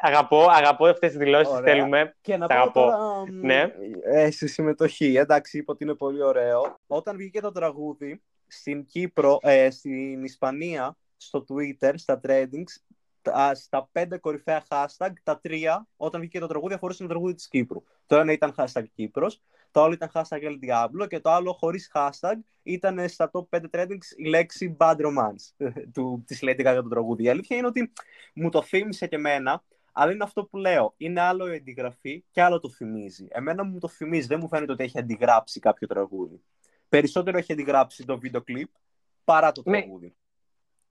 [0.00, 2.16] Αγαπώ, αγαπώ αυτές τις δηλώσεις, θέλουμε.
[2.20, 2.80] Και να πω αγαπώ.
[2.80, 2.98] Τώρα,
[3.30, 3.66] ναι.
[4.04, 6.78] ε, στη συμμετοχή, εντάξει, είπα ότι είναι πολύ ωραίο.
[6.86, 12.72] Όταν βγήκε το τραγούδι στην Κύπρο, ε, στην Ισπανία, στο Twitter, στα trendings,
[13.52, 17.82] στα πέντε κορυφαία hashtag, τα τρία, όταν βγήκε το τραγούδι, αφορούσαν το τραγούδι της Κύπρου.
[18.06, 19.42] Το ένα ήταν hashtag Κύπρος,
[19.76, 23.60] το άλλο ήταν hashtag El Diablo και το άλλο χωρίς hashtag ήταν στα top 5
[23.70, 27.22] trendings η λέξη Bad Romance του, της Lady Gaga το τραγούδι.
[27.22, 27.92] Η αλήθεια είναι ότι
[28.34, 29.62] μου το θύμισε και εμένα,
[29.92, 30.94] αλλά είναι αυτό που λέω.
[30.96, 33.26] Είναι άλλο η αντιγραφή και άλλο το θυμίζει.
[33.30, 36.42] Εμένα μου το θυμίζει, δεν μου φαίνεται ότι έχει αντιγράψει κάποιο τραγούδι.
[36.88, 38.68] Περισσότερο έχει αντιγράψει το βίντεο κλιπ
[39.24, 39.78] παρά το ναι.
[39.78, 40.14] τραγούδι.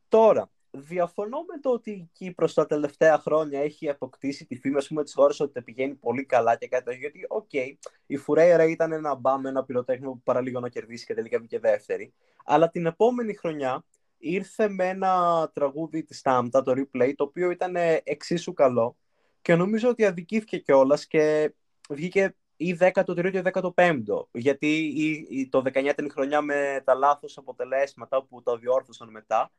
[0.09, 5.03] Τώρα, διαφωνώ με το ότι η Κύπρος τα τελευταία χρόνια έχει αποκτήσει τη φήμη πούμε,
[5.03, 6.99] της χώρας ότι τα πηγαίνει πολύ καλά και κάτι τέτοιο.
[6.99, 7.73] Γιατί, OK, okay,
[8.05, 12.13] η Φουρέιρα ήταν ένα μπαμ, ένα πυροτέχνημα που παραλίγο να κερδίσει και τελικά βγήκε δεύτερη.
[12.45, 13.85] Αλλά την επόμενη χρονιά
[14.17, 18.97] ήρθε με ένα τραγούδι της Τάμτα, το Replay, το οποίο ήταν εξίσου καλό
[19.41, 21.53] και νομίζω ότι αδικήθηκε κιόλας και
[21.89, 24.27] βγήκε ή 13ο ή 15ο.
[24.31, 29.09] Γιατί η, η, το 19 ήταν η χρονιά με τα λάθος αποτελέσματα που το διόρθωσαν
[29.09, 29.51] μετά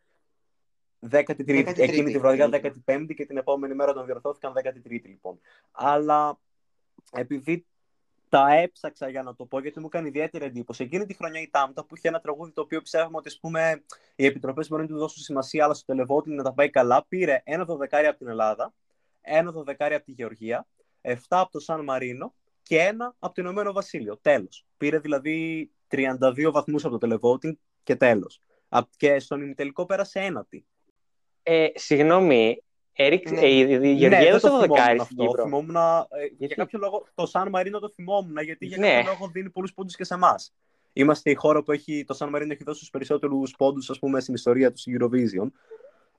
[1.11, 2.49] 13η, εκείνη τη βραδιά
[2.87, 5.41] 15η και την επόμενη μέρα τον διορθώθηκαν 13η λοιπόν.
[5.73, 6.39] Αλλά
[7.13, 7.67] επειδή
[8.29, 10.83] τα έψαξα για να το πω, γιατί μου έκανε ιδιαίτερη εντύπωση.
[10.83, 13.85] Εκείνη τη χρονιά η Τάμτα που είχε ένα τραγούδι το οποίο πιστεύαμε ότι ας πούμε,
[14.17, 17.05] οι επιτροπές μπορεί να του δώσουν σημασία, αλλά στο τελεβότη να τα πάει καλά.
[17.09, 18.73] Πήρε ένα δωδεκάρι από την Ελλάδα,
[19.21, 20.67] ένα δωδεκάρι από τη Γεωργία,
[21.03, 24.17] 7 από το Σαν Μαρίνο και ένα από το Ηνωμένο Βασίλειο.
[24.17, 24.67] Τέλος.
[24.77, 28.41] Πήρε δηλαδή 32 βαθμούς από το τελεβότη και τέλος.
[28.97, 30.65] Και στον ημιτελικό πέρασε ένατη.
[31.43, 32.63] Ε, συγγνώμη,
[32.93, 33.41] Έριξ, ναι.
[33.41, 35.43] ε, η Γεωργία ναι, έδωσε το δεκάρι στην Κύπρο.
[35.43, 38.95] Θυμόμουν, ε, Για κάποιο λόγο, το Σαν Μαρίνο το θυμόμουν, γιατί για ναι.
[38.95, 40.53] κάποιο λόγο δίνει πολλούς πόντους και σε εμάς.
[40.93, 44.73] Είμαστε η χώρα που έχει, το Σαν Μαρίνο έχει δώσει τους περισσότερους πόντους στην ιστορία
[44.73, 45.51] του Eurovision.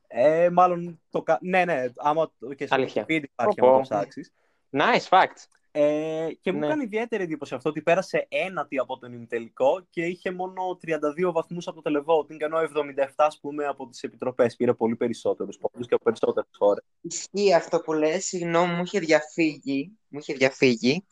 [0.07, 1.23] Ε, μάλλον το.
[1.41, 4.34] Ναι, ναι, άμα και σε Wikipedia υπάρχει να το ψάξεις.
[4.72, 5.45] Nice fact.
[5.73, 6.68] Ε, και μου ναι.
[6.68, 10.80] κάνει ιδιαίτερη εντύπωση αυτό ότι πέρασε ένατη από τον ημιτελικό και είχε μόνο
[11.27, 14.56] 32 βαθμούς από το televoting, ενώ 77 ας πούμε, από τις επιτροπές.
[14.56, 16.84] Πήρε πολύ περισσότερους πόντους και από περισσότερες χώρες.
[17.02, 21.06] Ισχύει αυτό που λες, συγγνώμη, μου είχε διαφύγει, μου είχε διαφύγει,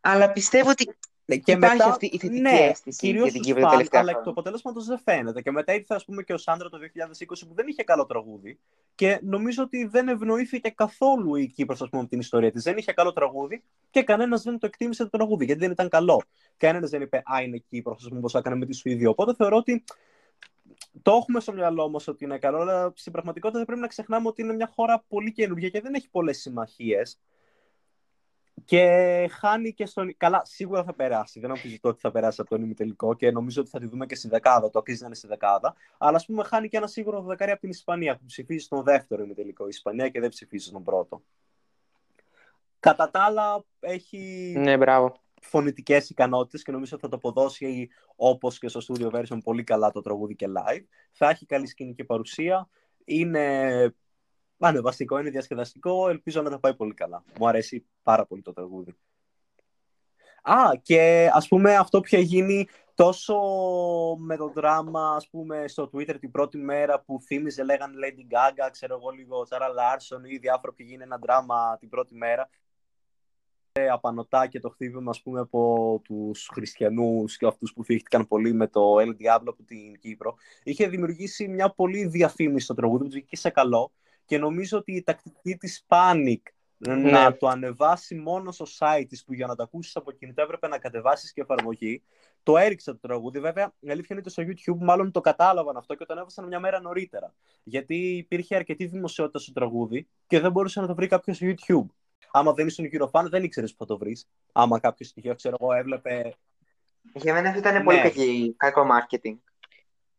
[0.00, 0.94] αλλά πιστεύω ότι ναι,
[1.26, 4.30] και Υπάρχει μετά, αυτή η θετική ναι, αίσθηση κυρίως για την Κύπρο τελευταία αλλά το
[4.30, 5.42] αποτέλεσμα τους δεν φαίνεται.
[5.42, 8.58] Και μετά ήρθε ας πούμε, και ο Σάντρα το 2020 που δεν είχε καλό τραγούδι
[8.94, 12.62] και νομίζω ότι δεν ευνοήθηκε καθόλου η Κύπρος ας πούμε, από την ιστορία της.
[12.62, 16.22] Δεν είχε καλό τραγούδι και κανένας δεν το εκτίμησε το τραγούδι γιατί δεν ήταν καλό.
[16.56, 19.08] Κανένας δεν είπε «Α, είναι Κύπρος», ας πούμε, όπως έκανε με τη Σουηδία.
[19.08, 19.84] Οπότε θεωρώ ότι
[21.02, 24.28] το έχουμε στο μυαλό μας ότι είναι καλό, αλλά στην πραγματικότητα δεν πρέπει να ξεχνάμε
[24.28, 27.18] ότι είναι μια χώρα πολύ καινούργια και δεν έχει πολλές συμμαχίες.
[28.64, 28.80] Και
[29.30, 30.14] χάνει και στον.
[30.16, 31.40] Καλά, σίγουρα θα περάσει.
[31.40, 34.14] Δεν αμφισβητώ ότι θα περάσει από τον ημιτελικό και νομίζω ότι θα τη δούμε και
[34.14, 34.70] στη δεκάδα.
[34.70, 35.74] Το αξίζει να είναι στη δεκάδα.
[35.98, 39.22] Αλλά ας πούμε, χάνει και ένα σίγουρο δεκάρι από την Ισπανία που ψηφίζει στον δεύτερο
[39.22, 41.22] ημιτελικό η Ισπανία και δεν ψηφίζει στον πρώτο.
[42.80, 45.14] Κατά τα άλλα, έχει ναι, μπράβο.
[45.40, 49.90] φωνητικές ικανότητες και νομίζω ότι θα το αποδώσει όπως και στο studio version πολύ καλά
[49.90, 50.84] το τραγούδι και live.
[51.12, 52.68] Θα έχει καλή σκηνική παρουσία.
[53.04, 53.94] Είναι
[54.58, 56.08] ανεβαστικό, είναι διασκεδαστικό.
[56.08, 57.24] Ελπίζω να τα πάει πολύ καλά.
[57.38, 58.94] Μου αρέσει πάρα πολύ το τραγούδι.
[60.42, 63.36] Α, και ας πούμε αυτό που έχει γίνει τόσο
[64.18, 68.68] με το δράμα, ας πούμε, στο Twitter την πρώτη μέρα που θύμιζε, λέγανε Lady Gaga,
[68.70, 72.48] ξέρω εγώ λίγο, Sarah Larson ή διάφορα που γίνει ένα δράμα την πρώτη μέρα.
[73.90, 78.66] Απανοτά και το χτύπημα, ας πούμε, από τους χριστιανούς και αυτούς που φύχτηκαν πολύ με
[78.66, 80.34] το El Diablo από την Κύπρο.
[80.62, 83.92] Είχε δημιουργήσει μια πολύ διαφήμιση στο τραγούδι, που βγήκε σε καλό
[84.24, 86.40] και νομίζω ότι η τακτική της Panic
[86.78, 87.10] ναι.
[87.10, 90.68] να το ανεβάσει μόνο στο site της που για να το ακούσεις από κινητό έπρεπε
[90.68, 92.02] να κατεβάσεις και εφαρμογή.
[92.42, 93.40] Το έριξε το τραγούδι.
[93.40, 96.60] Βέβαια, η αλήθεια είναι ότι στο YouTube μάλλον το κατάλαβαν αυτό και το ανέβασαν μια
[96.60, 97.34] μέρα νωρίτερα.
[97.62, 101.86] Γιατί υπήρχε αρκετή δημοσιότητα στο τραγούδι και δεν μπορούσε να το βρει κάποιος στο YouTube.
[102.32, 104.28] Άμα δεν ήσουν Eurofan, δεν ήξερες που θα το βρεις.
[104.52, 106.34] Άμα κάποιο στοιχείο, ξέρω εγώ, έβλεπε.
[107.14, 108.52] Για μένα αυτό ήταν πολύ ναι.
[108.56, 109.36] κακό marketing.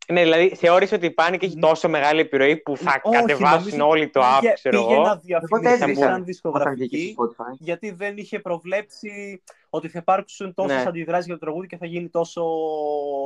[0.07, 4.09] Ναι, δηλαδή θεώρησε ότι η Panic έχει τόσο μεγάλη επιρροή που θα Όχι, κατεβάσουν όλοι
[4.09, 4.87] το app, ξέρω εγώ.
[4.87, 7.15] Πήγε να διαφημίσει σαν δισκογραφική,
[7.59, 10.89] γιατί δεν είχε προβλέψει ότι θα υπάρξουν τόσες ναι.
[10.89, 12.43] αντιδράσεις για το τραγούδι και θα γίνει τόσο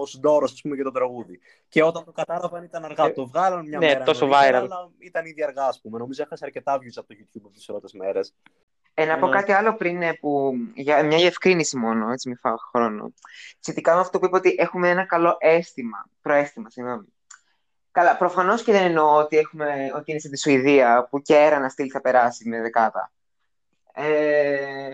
[0.06, 1.40] σντόρο, ας πούμε, για το τραγούδι.
[1.70, 3.06] Και όταν το κατάλαβαν ήταν αργά.
[3.06, 4.04] Ε, το βγάλαν μια ναι, μέρα.
[4.04, 4.54] τόσο viral.
[4.54, 5.98] Αλλά ήταν ήδη αργά, ας πούμε.
[5.98, 8.20] Νομίζω έχασε αρκετά views από το YouTube από τις πρώτε μέρε.
[9.02, 9.36] Ε, να πω ναι.
[9.36, 13.14] κάτι άλλο πριν, ε, που, για μια διευκρίνηση μόνο, έτσι μην φάω χρόνο.
[13.60, 17.06] Σχετικά με αυτό που είπα ότι έχουμε ένα καλό αίσθημα, προαίσθημα, συγγνώμη.
[17.92, 21.90] Καλά, προφανώς και δεν εννοώ ότι, έχουμε, ότι είναι στη Σουηδία που και ένα στυλ
[21.92, 23.12] θα περάσει με δεκάτα.
[23.94, 24.90] Ε,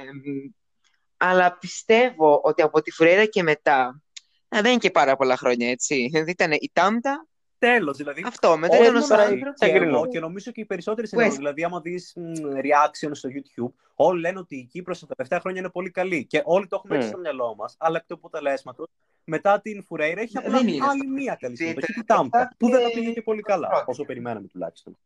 [1.18, 4.02] αλλά πιστεύω ότι από τη Φουρέρα και μετά,
[4.48, 6.08] δεν είναι και πάρα πολλά χρόνια, έτσι.
[6.12, 7.28] Δηλαδή ήταν η Τάμτα,
[7.60, 7.98] τέλος.
[7.98, 12.18] Δηλαδή, Αυτό, μετά ήταν ο Και νομίζω και οι περισσότεροι συνεργοί, δηλαδή, άμα δεις
[12.64, 16.26] reaction στο YouTube, όλοι λένε ότι η Κύπρος τα τελευταία χρόνια είναι πολύ καλή.
[16.26, 17.08] Και όλοι το έχουμε mm.
[17.08, 17.76] στο μυαλό μας.
[17.78, 18.88] Αλλά εκ του αποτελέσματος,
[19.24, 20.58] μετά την Φουρέιρα έχει απλά
[20.90, 21.94] άλλη μία καλή συμμετοχή.
[21.94, 24.98] Τη Τάμπα, που δεν τα πήγε και πολύ καλά, όσο περιμέναμε τουλάχιστον.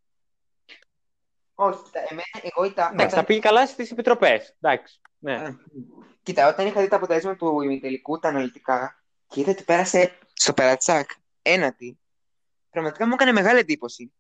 [1.56, 2.90] Όχι, κοίτα, εμένα, εγώ τα...
[2.94, 4.56] Εντάξει, τα πήγε καλά στις επιτροπές.
[4.62, 5.02] Εντάξει.
[5.20, 5.34] Ναι.
[5.34, 5.58] Ε,
[6.24, 10.54] Κοίτα, όταν είχα δει τα αποτέλεσμα του ημιτελικού, τα αναλυτικά, και είδα ότι πέρασε στο
[10.54, 11.10] Περατσάκ
[11.42, 12.00] ένατη,
[12.70, 14.14] πραγματικά μου έκανε μεγάλη εντύπωση.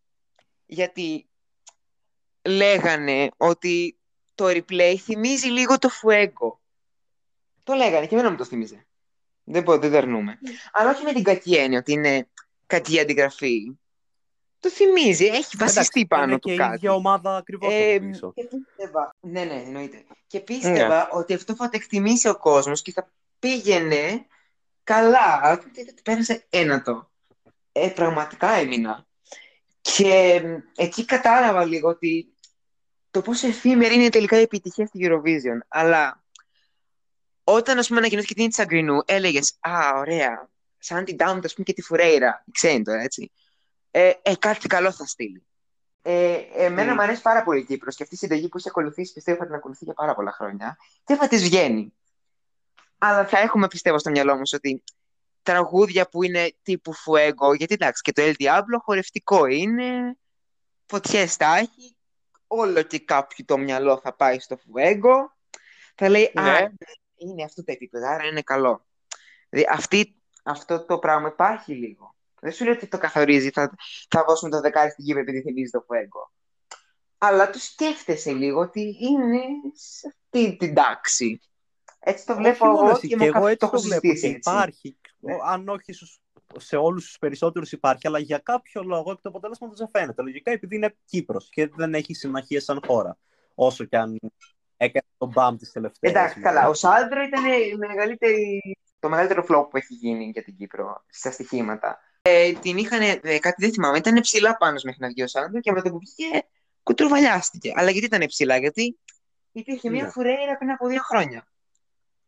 [0.65, 1.29] Γιατί
[2.41, 3.99] λέγανε ότι
[4.35, 6.57] το replay θυμίζει λίγο το Fuego.
[7.63, 8.87] Το λέγανε και εμένα μου το θυμίζε.
[9.43, 10.39] Δεν, πω, δεν το αρνούμε.
[10.71, 12.27] Αλλά όχι με την κακή έννοια ότι είναι
[12.65, 13.77] κακή αντιγραφή.
[14.59, 16.71] Το θυμίζει, έχει βασιστεί πάνω του και κάτι.
[16.71, 18.33] η ίδια ομάδα ακριβώς Ε, από πίσω.
[18.35, 20.05] και πίστευα, ναι, ναι, εννοείται.
[20.27, 24.25] Και πίστευα ότι αυτό θα το εκτιμήσει ο κόσμος και θα πήγαινε
[24.83, 25.39] καλά.
[25.41, 27.08] Αλλά τότε πέρασε ένατο.
[27.71, 29.05] Ε, πραγματικά έμεινα.
[29.81, 30.07] Και
[30.43, 32.33] ε, εκεί κατάλαβα λίγο ότι
[33.11, 35.57] το πόσο εφήμερη είναι τελικά η επιτυχία στη Eurovision.
[35.67, 36.23] Αλλά
[37.43, 41.65] όταν, ας πούμε, ανακοινώθηκε την της Αγκρινού, έλεγες «Α, ωραία, σαν την Down, ας πούμε,
[41.65, 42.43] και τη Φουρέιρα».
[42.51, 43.31] Ξέρει τώρα, έτσι.
[43.91, 45.43] Ε, ε, κάτι καλό θα στείλει.
[46.01, 46.95] Ε, εμένα Mm.
[46.95, 49.45] μου αρέσει πάρα πολύ η Κύπρος και αυτή η συνταγή που έχει ακολουθήσει πιστεύω θα
[49.45, 51.93] την ακολουθεί για πάρα πολλά χρόνια και θα της βγαίνει.
[52.97, 54.83] Αλλά θα έχουμε πιστεύω στο μυαλό μας ότι
[55.43, 60.17] τραγούδια που είναι τύπου Fuego, γιατί εντάξει και το El Diablo χορευτικό είναι,
[60.85, 61.95] φωτιές τα έχει,
[62.47, 65.15] όλο και κάποιο το μυαλό θα πάει στο Fuego,
[65.95, 66.49] θα λέει Ναι.
[66.49, 66.71] «Α,
[67.15, 68.85] είναι αυτό το επίπεδο, άρα είναι καλό».
[69.49, 72.15] Δηλαδή αυτή, αυτό το πράγμα υπάρχει λίγο.
[72.41, 73.75] Δεν σου λέω ότι το καθορίζει, θα,
[74.09, 76.31] θα δώσουμε το δεκάρι στην Κύπρο επειδή θυμίζει το Fuego.
[77.17, 79.41] Αλλά το σκέφτεσαι λίγο ότι είναι
[79.73, 81.41] σε αυτή την τάξη.
[81.99, 83.75] Έτσι το βλέπω όχι μόνος εγώ εσύ, και, και με εγώ κάποιον έτσι το το
[83.75, 84.21] έχω βλέπω συζητήσει.
[84.21, 84.49] και έτσι.
[84.49, 85.33] υπάρχει, Ναι.
[85.45, 86.21] αν όχι στους-
[86.57, 90.21] σε όλους τους περισσότερους υπάρχει, αλλά για κάποιο λόγο το αποτέλεσμα του δεν φαίνεται.
[90.21, 93.17] Λογικά επειδή είναι Κύπρος και δεν έχει συμμαχία σαν χώρα.
[93.55, 94.19] Όσο και αν
[94.77, 96.13] έκανε τον μπαμ της τελευταίας.
[96.13, 96.55] Εντάξει, ημέρας.
[96.55, 96.69] καλά.
[96.69, 98.61] Ο Σάλντρο ήταν η μεγαλύτερη,
[98.99, 101.99] το μεγαλύτερο flop που έχει γίνει για την Κύπρο στα στοιχήματα.
[102.21, 105.59] Ε, την είχαν, ε, κάτι δεν θυμάμαι, ήταν ψηλά πάνω μέχρι να βγει ο Σάλντρο
[105.59, 106.47] και με το που βγήκε
[106.83, 107.73] κουτρουβαλιάστηκε.
[107.75, 108.99] Αλλά γιατί ήταν ψηλά, γιατί
[109.51, 110.09] υπήρχε μια Ναι.
[110.09, 111.47] φουρέιρα πριν από δύο χρόνια.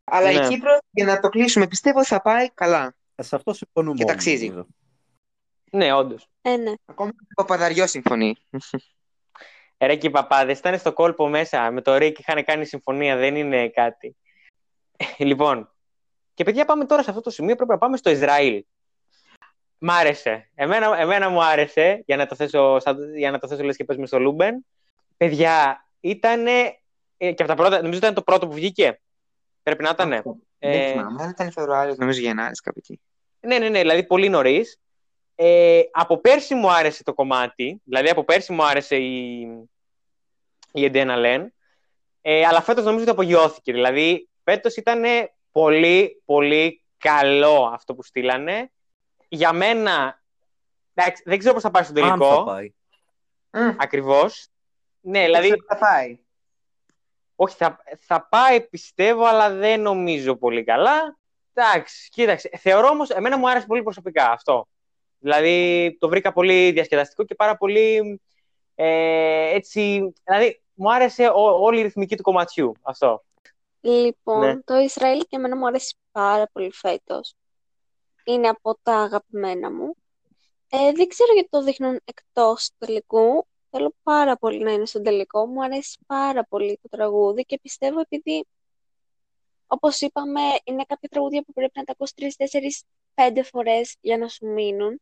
[0.03, 0.45] Αλλά Ναι.
[0.45, 2.95] η Κύπρο, για να το κλείσουμε, πιστεύω θα πάει καλά.
[3.15, 4.47] Ε, Σε αυτό συμφωνούμε Και όλοι, ταξίζει.
[4.47, 4.67] νομίζω.
[5.71, 6.27] Ναι, όντως.
[6.41, 6.71] Ε, ναι.
[6.85, 8.35] Ακόμα και ο Παπαδαριός συμφωνεί.
[9.79, 11.71] Ρε και οι παπάδες ήταν στο κόλπο μέσα.
[11.71, 14.15] Με το Ρίκ είχαν κάνει συμφωνία, δεν είναι κάτι.
[15.17, 15.71] λοιπόν,
[16.33, 17.55] και παιδιά πάμε τώρα σε αυτό το σημείο.
[17.55, 18.65] Πρέπει να πάμε στο Ισραήλ.
[19.77, 20.49] Μ' άρεσε.
[20.55, 23.83] Εμένα, εμένα μου άρεσε, για να το θέσω, σαν- για να το θέσω λες και
[23.83, 24.65] πες με στο Λούμπεν.
[25.17, 26.45] Παιδιά, ήταν
[27.17, 28.99] και από τα πρώτα, νομίζω ήταν το πρώτο που βγήκε.
[29.63, 30.09] Πρέπει να ήταν.
[30.09, 30.23] Δεν
[30.59, 32.99] Ε, θυμάμαι, αλλά ήταν Φεβρουάριος, νομίζω Γενάρης κάπου εκεί.
[33.39, 34.79] ναι, ναι, ναι, δηλαδή πολύ νωρίς.
[35.35, 39.39] Ε, από πέρσι μου άρεσε το κομμάτι, δηλαδή από πέρσι μου άρεσε η,
[40.71, 41.53] η Eden Alene,
[42.21, 43.71] ε, αλλά φέτος νομίζω ότι απογειώθηκε.
[43.71, 45.03] Δηλαδή φέτος ήταν
[45.51, 48.71] πολύ, πολύ καλό αυτό που στείλανε.
[49.27, 50.21] Για μένα,
[50.93, 52.73] εντάξει, δεν ξέρω πώς θα πάει στο Αν θα τελικό, πάει.
[53.51, 54.47] Μμ, ακριβώς.
[55.01, 56.19] Ναι, δηλαδή, θα πάει.
[57.43, 61.17] Όχι, θα, θα πάει πιστεύω, αλλά δεν νομίζω πολύ καλά.
[61.53, 62.49] Εντάξει, κοίταξε.
[62.57, 64.67] Θεωρώ όμως, εμένα μου άρεσε πολύ προσωπικά αυτό.
[65.19, 68.21] Δηλαδή, το βρήκα πολύ διασκεδαστικό και πάρα πολύ
[68.75, 70.13] ε, έτσι...
[70.23, 73.23] Δηλαδή, μου άρεσε ό- όλη η ρυθμική του κομματιού αυτό.
[73.81, 74.61] Λοιπόν, Ναι.
[74.61, 77.33] το Ισραήλ και εμένα μου αρέσει πάρα πολύ φέτος.
[78.23, 79.95] Είναι από τα αγαπημένα μου.
[80.69, 83.47] Ε, δεν ξέρω γιατί το δείχνουν εκτός του τελικού.
[83.73, 85.45] Θέλω πάρα πολύ να είναι στον τελικό.
[85.45, 88.45] Μου αρέσει πάρα πολύ το τραγούδι και πιστεύω επειδή,
[89.67, 92.83] όπως είπαμε, είναι κάποια τραγούδια που πρέπει να τα ακούς τρεις, τέσσερις,
[93.13, 95.01] πέντε φορές για να σου μείνουν.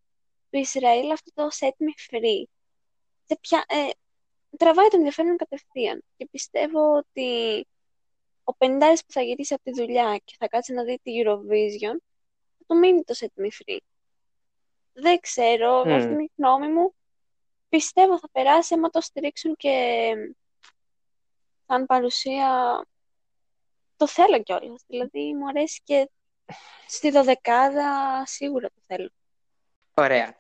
[0.49, 2.43] Το Ισραήλ αυτό το set me free.
[3.25, 3.89] Σε ποια, ε,
[4.57, 6.03] τραβάει το ενδιαφέρον κατευθείαν.
[6.17, 7.67] Και πιστεύω ότι
[8.43, 11.97] ο πενηντάρης που θα γυρίσει από τη δουλειά και θα κάτσει να δει τη Eurovision,
[12.57, 13.77] θα του μείνει το set me free.
[14.93, 15.91] Δεν ξέρω, Μμ.
[15.91, 16.93] αυτή είναι η γνώμη μου.
[17.69, 20.13] Πιστεύω θα περάσει άμα το στηρίξουν και
[21.67, 22.81] σαν παρουσία
[23.95, 24.83] το θέλω κιόλας.
[24.87, 26.09] Δηλαδή μου αρέσει και
[26.87, 29.09] στη δωδεκάδα σίγουρα το θέλω.
[29.93, 30.39] Ωραία.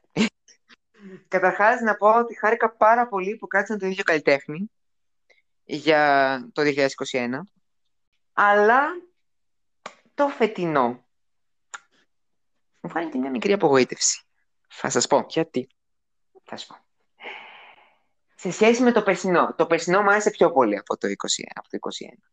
[1.27, 4.71] Καταρχάς να πω ότι χάρηκα πάρα πολύ που κάτσαν το ίδιο καλλιτέχνη
[5.63, 6.61] για το
[7.11, 7.39] 2021.
[8.33, 8.81] Αλλά
[10.13, 11.05] το φετινό
[12.81, 14.23] μου φάνηκε μια μικρή απογοήτευση.
[14.67, 15.25] Θα σας πω.
[15.27, 15.69] Γιατί;
[16.43, 16.88] Θα σου πω.
[18.41, 19.53] Σε σχέση με το περσινό.
[19.57, 21.11] Το περσινό μου άρεσε πιο πολύ από το 20,
[21.55, 22.29] από το 21.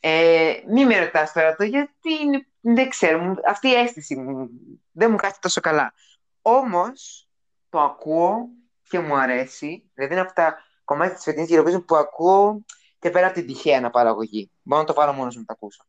[0.00, 4.48] Ε, μη με ρωτάς τώρα το γιατί είναι- δεν ξέρω, μου- αυτή η αίσθηση μου
[4.92, 5.94] δεν μου κάθεται τόσο καλά.
[6.42, 7.28] Όμως
[7.68, 8.48] το ακούω
[8.88, 12.64] και μου αρέσει, δηλαδή είναι από τα κομμάτια της φετινής Eurovision που ακούω
[12.98, 14.50] και πέρα από την τυχαία αναπαραγωγή.
[14.62, 15.84] Μπορώ να το πάρω μόνος μου να το ακούσω.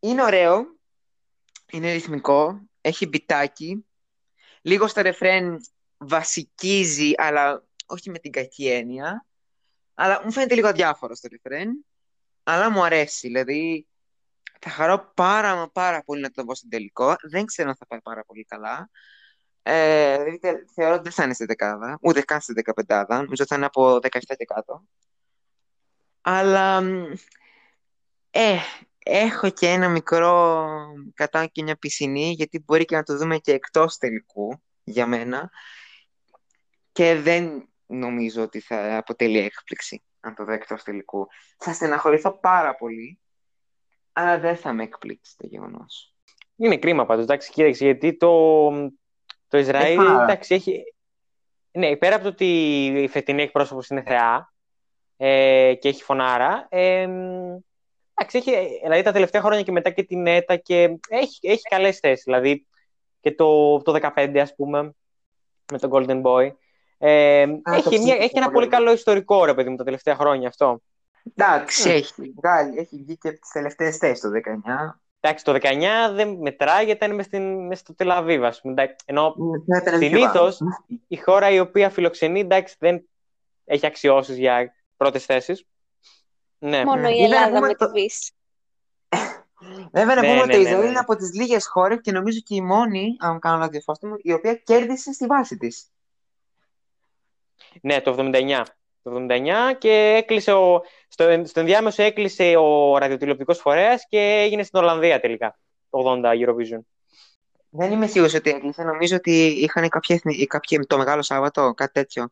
[0.00, 0.76] Είναι ωραίο,
[1.70, 3.86] είναι ρυθμικό, έχει μπιτάκι,
[4.62, 5.60] λίγο στο ρεφρέν
[6.00, 9.26] βασικίζει, αλλά όχι με την κακή έννοια,
[9.94, 11.86] αλλά μου φαίνεται λίγο αδιάφορο στο ρεφρέν,
[12.42, 13.86] αλλά μου αρέσει, δηλαδή
[14.60, 17.86] θα χαρώ πάρα μα πάρα πολύ να το δω στην τελικό, δεν ξέρω αν θα
[17.86, 18.90] πάει πάρα πολύ καλά.
[19.62, 23.56] Ε, δηλαδή, θεωρώ ότι δεν θα είναι στη δεκάδα, ούτε καν στη δεκαπεντάδα, νομίζω θα
[23.56, 24.82] είναι από 17 και κάτω.
[26.20, 26.82] Αλλά,
[28.30, 28.56] ε,
[28.98, 30.66] έχω και ένα μικρό
[31.14, 35.50] κατά και μια πισινή, γιατί μπορεί και να το δούμε και εκτός τελικού, για μένα.
[36.92, 41.26] Και δεν νομίζω ότι θα αποτελεί έκπληξη, αν το δω εκτός τελικού.
[41.58, 43.20] Θα στεναχωρηθώ πάρα πολύ,
[44.12, 46.14] αλλά δεν θα με εκπλήξει το γεγονός.
[46.56, 48.70] Είναι κρίμα πάντως, εντάξει, κοίταξε, γιατί το,
[49.48, 50.82] το Ισραήλ, εντάξει, έχει...
[51.72, 52.46] Ναι, πέρα από το ότι
[52.86, 54.52] η φετινή εκπρόσωπος είναι θεά
[55.16, 57.08] ε, και έχει φωνάρα, ε,
[58.14, 61.98] εντάξει, έχει, δηλαδή τα τελευταία χρόνια και μετά και την ΕΤΑ και έχει, έχει καλές
[61.98, 62.66] θέσεις, δηλαδή
[63.20, 64.94] και το, το 15 ας πούμε,
[65.72, 66.52] με τον Golden Boy.
[67.02, 70.80] Ε, έχει, μια, έχει ένα πολύ καλό ιστορικό, ρε παιδί μου, τα τελευταία χρόνια αυτό.
[71.34, 71.92] Εντάξει, mm.
[71.92, 74.94] έχει βγάλει, έχει βγει και από τις τελευταίες θέσεις το 19.
[75.20, 77.14] Εντάξει, το 19 δεν μετράει γιατί ήταν
[77.66, 78.96] μες, στο Τελαβίβ, ας πούμε.
[79.04, 79.34] Ενώ
[79.98, 80.58] συνήθως
[81.08, 83.08] η χώρα η οποία φιλοξενεί, εντάξει, δεν
[83.64, 85.64] έχει αξιώσεις για πρώτες θέσεις.
[86.58, 86.84] Ναι.
[86.84, 88.32] Μόνο η Ελλάδα με το Βύση.
[89.92, 92.12] Βέβαια, να ναι, πούμε ότι ναι, η Ισραήλ ναι, είναι από τις λίγες χώρες και
[92.12, 95.90] νομίζω και η μόνη, αν κάνω λάθος μου, η οποία κέρδισε στη βάση της.
[97.82, 98.62] Ναι, το 79
[99.02, 104.78] το 79 και έκλεισε ο, στο, στο ενδιάμεσο έκλεισε ο ραδιοτηλεοπτικός φορέας και έγινε στην
[104.78, 105.58] Ολλανδία τελικά,
[105.90, 106.80] το 80 Eurovision.
[107.70, 108.82] Δεν είμαι σίγουρος ότι έκλεισε.
[108.82, 112.26] Νομίζω ότι είχαν κάποιοι, κάποιοι το Μεγάλο Σάββατο, κάτι τέτοιο,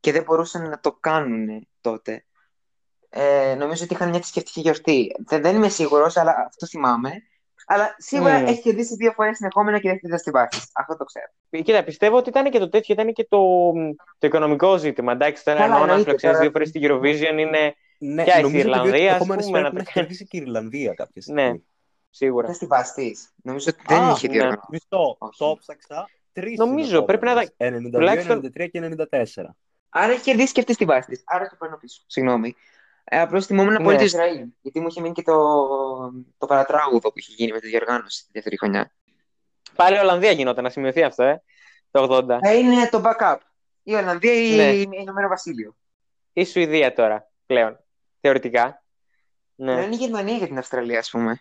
[0.00, 2.24] και δεν μπορούσαν να το κάνουν τότε.
[3.08, 5.14] Ε, νομίζω ότι είχαν μια θρησκευτική γιορτή.
[5.26, 7.10] Δεν, δεν είμαι σίγουρος, αλλά αυτό θυμάμαι.
[7.66, 8.46] Αλλά σίγουρα mm.
[8.46, 10.62] έχει κερδίσει δύο φορές συνεχόμενα και δεν έχει στη βάση.
[10.72, 11.26] Αυτό το ξέρω.
[11.64, 13.72] Κοίτα, πιστεύω ότι ήταν και το τέτοιο, ήταν και το,
[14.18, 15.12] το οικονομικό ζήτημα.
[15.12, 17.74] Εντάξει, τώρα ενώ να φιλοξενήσει δύο φορές στην Eurovision είναι.
[17.98, 19.18] Ναι, και η Ιρλανδία.
[19.20, 21.42] Ότι πούμε, να έχει κερδίσει και η Ιρλανδία κάποια στιγμή.
[21.42, 21.54] Ναι,
[22.10, 22.42] σίγουρα.
[22.42, 23.10] Ήταν στη βάση τη.
[23.42, 24.44] Νομίζω ότι δεν είχε δύο.
[24.44, 24.54] Ναι.
[24.68, 26.08] Μισό, το ψάξα.
[26.32, 26.58] Τρεις.
[26.58, 27.42] Νομίζω πρέπει να.
[27.56, 29.24] 92, 93 και 94.
[29.88, 31.22] Άρα έχει κερδίσει και αυτή στη βάση τη.
[31.24, 32.02] Άρα το παίρνω πίσω.
[32.06, 32.54] Συγγνώμη.
[33.04, 33.96] Ε, Απλώς θυμόμουν πολύ ναι.
[33.96, 34.46] το Ισραήλ.
[34.60, 35.34] Γιατί μου είχε μείνει και το,
[36.38, 38.92] το παρατράγουδο που είχε γίνει με τη διοργάνωση τη δεύτερη χρονιά.
[39.74, 41.42] Πάλι η Ολλανδία γινόταν, να σημειωθεί αυτό, ε,
[41.90, 42.38] το 80.
[42.42, 43.36] Θα είναι το backup.
[43.82, 44.72] Η Ολλανδία ή ναι.
[44.72, 45.76] η Ηνωμένο Βασίλειο.
[46.32, 47.78] Η Σουηδία τώρα πλέον.
[48.20, 48.82] Θεωρητικά.
[49.54, 49.72] Ναι.
[49.72, 51.40] είναι η Γερμανία για την Αυστραλία, ας πούμε.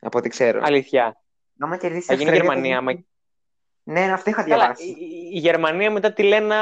[0.00, 0.60] Από ό,τι ξέρω.
[0.64, 1.20] Αλήθεια.
[1.54, 2.80] Να κερδίσει Θα γίνει η Γερμανία.
[2.80, 2.92] Μα...
[3.82, 4.88] Ναι, αυτό είχα διαβάσει.
[4.88, 4.96] η,
[5.32, 6.54] η Γερμανία μετά τη λένε.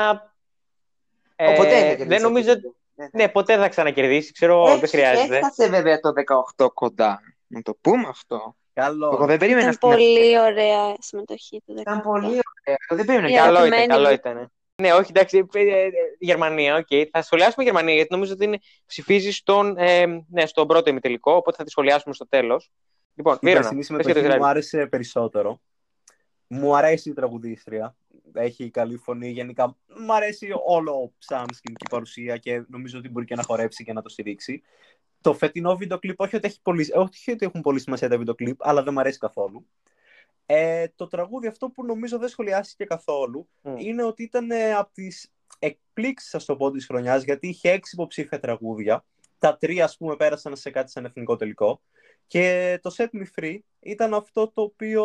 [1.37, 4.33] Ε, δεν νομίζω ότι ναι, ναι, ποτέ δεν θα ξανακερδίσει.
[4.33, 5.37] Ξέρω, Έτσι, δεν χρειάζεται.
[5.37, 6.13] Έφτασε βέβαια το
[6.57, 7.21] 18 κοντά.
[7.47, 8.57] Να το πούμε αυτό.
[8.73, 9.11] Καλό.
[9.13, 11.81] Εγώ δεν περίμενα ήταν πολύ ωραία συμμετοχή του 18.
[11.81, 12.77] Ήταν πολύ ωραία.
[12.89, 13.37] Δεν περίμενα.
[13.37, 14.53] Καλό ήταν, καλό ήταν.
[14.83, 16.87] Ναι, όχι, εντάξει, ε, ε, Γερμανία, OK.
[16.91, 17.05] Okay.
[17.11, 21.57] Θα σχολιάσουμε Γερμανία, γιατί νομίζω ότι είναι, ψηφίζεις στον, ε, ναι, στον πρώτο ημιτελικό, οπότε
[21.57, 22.71] θα τη σχολιάσουμε στο τέλος.
[23.15, 25.61] Λοιπόν, Βύρωνα, η συμμετοχή μου άρεσε περισσότερο.
[26.47, 27.97] Μου αρέσει η τραγουδίστρια
[28.33, 29.31] έχει καλή φωνή.
[29.31, 33.93] Γενικά μου αρέσει όλο σαν σκηνική παρουσία και νομίζω ότι μπορεί και να χορέψει και
[33.93, 34.63] να το στηρίξει.
[35.21, 38.35] Το φετινό βίντεο κλιπ, όχι ότι, έχει πολύ, όχι ότι έχουν πολύ σημασία τα βίντεο
[38.35, 39.67] κλιπ, αλλά δεν μου αρέσει καθόλου.
[40.47, 45.33] Ε, το τραγούδι αυτό που νομίζω δεν σχολιάστηκε καθόλου είναι ότι ήταν ε, από τις
[45.59, 49.05] εκπλήξεις, ας το πω, της χρονιάς, γιατί είχε έξι υποψήφια τραγούδια.
[49.39, 51.81] Τα τρία, ας πούμε, πέρασαν σε κάτι σαν εθνικό τελικό.
[52.27, 55.05] Και το Set Me Free ήταν αυτό το οποίο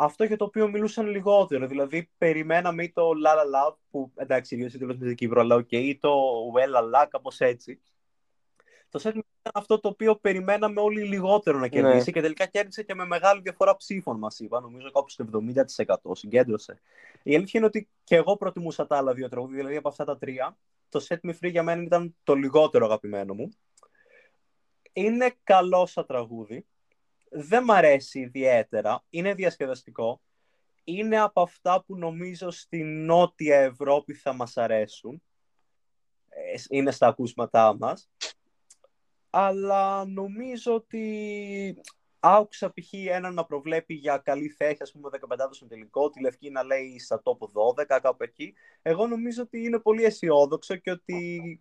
[0.00, 1.66] αυτό για το οποίο μιλούσαν λιγότερο.
[1.66, 5.72] Δηλαδή, περιμέναμε ή το La La La, που εντάξει, ιδίω η τελείω με αλλά οκ,
[5.72, 6.10] ή το
[6.54, 7.80] Well La La, κάπως έτσι.
[8.90, 12.12] Το set ήταν αυτό το οποίο περιμέναμε όλοι λιγότερο να κερδίσει ναι.
[12.12, 14.60] και τελικά κέρδισε και με μεγάλη διαφορά ψήφων μας είπα.
[14.60, 15.24] Νομίζω κάπου στο
[15.86, 16.80] 70% συγκέντρωσε.
[17.22, 20.18] Η αλήθεια είναι ότι και εγώ προτιμούσα τα άλλα δύο τραγούδια, δηλαδή από αυτά τα
[20.18, 20.56] τρία.
[20.88, 23.48] Το Set Me Free για μένα ήταν το λιγότερο αγαπημένο μου.
[24.92, 26.66] Είναι καλό σαν τραγούδι
[27.30, 29.04] δεν μ' αρέσει ιδιαίτερα.
[29.10, 30.20] Είναι διασκεδαστικό.
[30.84, 35.22] Είναι από αυτά που νομίζω στη Νότια Ευρώπη θα μας αρέσουν.
[36.28, 38.10] Ε, είναι στα ακούσματά μας.
[39.30, 41.82] Αλλά νομίζω ότι
[42.20, 42.92] άκουσα π.χ.
[42.92, 46.98] έναν να προβλέπει για καλή θέση, ας πούμε, 15 στον τελικό, τη Λευκή να λέει
[46.98, 48.54] στα τόπο 12, κάπου εκεί.
[48.82, 51.60] Εγώ νομίζω ότι είναι πολύ αισιόδοξο και ότι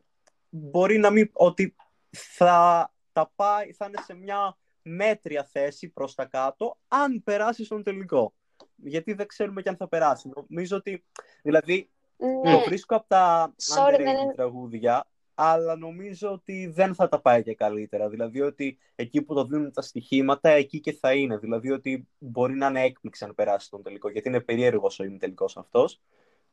[0.49, 1.29] μπορεί να μην...
[1.33, 1.75] ότι
[2.09, 4.57] θα, τα πάει, θα είναι σε μια
[4.87, 8.33] μέτρια θέση προς τα κάτω, αν περάσει στον τελικό.
[8.75, 10.29] Γιατί δεν ξέρουμε και αν θα περάσει.
[10.47, 11.03] Νομίζω ότι,
[11.41, 12.51] δηλαδή, ναι.
[12.51, 15.07] το βρίσκω από τα Sorry, τραγούδια,
[15.39, 18.09] αλλά νομίζω ότι δεν θα τα πάει και καλύτερα.
[18.09, 21.37] Δηλαδή ότι εκεί που το δίνουν τα στοιχήματα, εκεί και θα είναι.
[21.37, 25.45] Δηλαδή ότι μπορεί να είναι έκπληξη αν περάσει τον τελικό, γιατί είναι περίεργος ο τελικό
[25.55, 26.01] αυτός.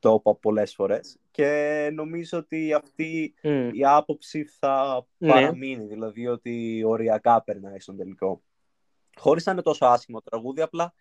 [0.05, 3.35] Το είπα πολλές φορές και νομίζω ότι αυτή
[3.73, 5.33] η άποψη θα ναι.
[5.33, 8.43] παραμείνει, δηλαδή ότι οριακά περνάει στον τελικό.
[9.17, 10.95] Χωρίς να είναι τόσο άσχημο το τραγούδι, απλά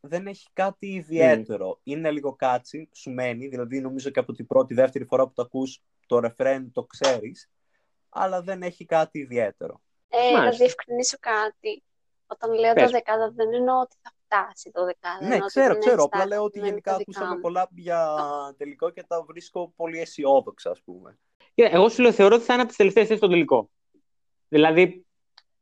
[0.00, 1.80] δεν έχει κάτι ιδιαίτερο.
[1.82, 5.42] Είναι λίγο κάτσι, σου μένει, δηλαδή νομίζω και από την πρώτη, δεύτερη φορά που το
[5.42, 7.50] ακούς το ρεφρέν το ξέρεις,
[8.08, 9.80] αλλά δεν έχει κάτι ιδιαίτερο.
[10.08, 11.82] Ε, να διευκρινίσω κάτι.
[12.26, 15.26] Όταν λέω το δεκάδα δεν εννοώ ότι θα φτάσει το δεκάδα.
[15.26, 16.02] Ναι, ξέρω, ξέρω.
[16.02, 18.16] Απλά λέω ότι γενικά ακούσαμε πολλά για
[18.56, 21.18] τελικό και τα βρίσκω πολύ αισιόδοξα, ας πούμε.
[21.54, 23.70] Εγώ σου λέω, θεωρώ ότι θα είναι από τις τελευταίες θέσεις στο τελικό.
[24.48, 25.06] Δηλαδή,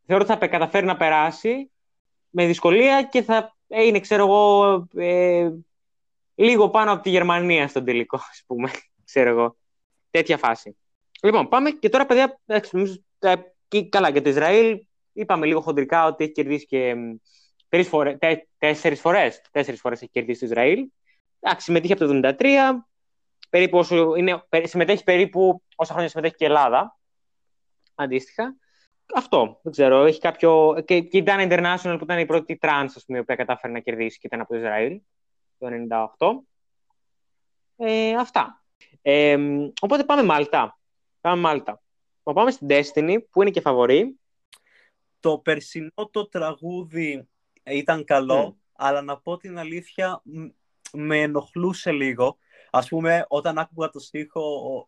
[0.07, 1.70] θεωρώ ότι θα καταφέρει να περάσει
[2.31, 5.51] με δυσκολία και θα είναι, ξέρω εγώ, ε,
[6.35, 8.70] λίγο πάνω από τη Γερμανία στον τελικό, ας πούμε.
[9.05, 9.57] ξέρω εγώ.
[10.11, 10.77] Τέτοια φάση.
[11.23, 12.40] Λοιπόν, πάμε και τώρα, παιδιά,
[12.70, 13.03] νομίζω,
[13.89, 14.81] καλά, για το Ισραήλ
[15.12, 16.95] είπαμε λίγο χοντρικά ότι έχει κερδίσει και
[17.69, 18.16] τρεις φορές,
[18.59, 20.89] τέσσερις φορές, τέσσερις φορές έχει κερδίσει το Ισραήλ.
[21.40, 22.86] Εντάξει, συμμετείχε από το 1973,
[23.51, 26.99] περίπου όσο είναι, συμμετέχει περίπου όσα χρόνια συμμετέχει και η Ελλάδα,
[27.95, 28.57] αντίστοιχα.
[29.15, 30.82] Αυτό, δεν ξέρω, έχει κάποιο...
[30.86, 33.73] Και, και η Dana International που ήταν η πρώτη τρανς, ας πούμε, η οποία κατάφερε
[33.73, 35.01] να κερδίσει και ήταν από το Ισραήλ,
[35.59, 35.69] το
[36.19, 36.47] 1998.
[37.77, 38.62] Ε, αυτά.
[39.03, 39.39] Ε,
[39.81, 40.78] οπότε πάμε Μάλτα.
[41.20, 41.82] Πάμε Μάλτα.
[42.23, 44.19] Πάμε στην Destiny, που είναι και φαβορή.
[45.20, 47.28] Το περσινό το τραγούδι
[47.73, 48.62] ήταν καλό, mm.
[48.73, 50.23] αλλά να πω την αλήθεια,
[50.93, 52.39] με ενοχλούσε λίγο.
[52.70, 54.43] Ας πούμε, όταν άκουγα το στίχο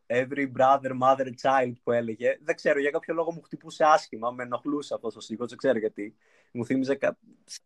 [0.07, 4.43] Every brother, mother, child που έλεγε, δεν ξέρω, για κάποιο λόγο μου χτυπούσε άσχημα, με
[4.43, 6.16] ενοχλούσε αυτό το στίχο, δεν ξέρω γιατί.
[6.52, 7.19] Μου θύμιζε κα...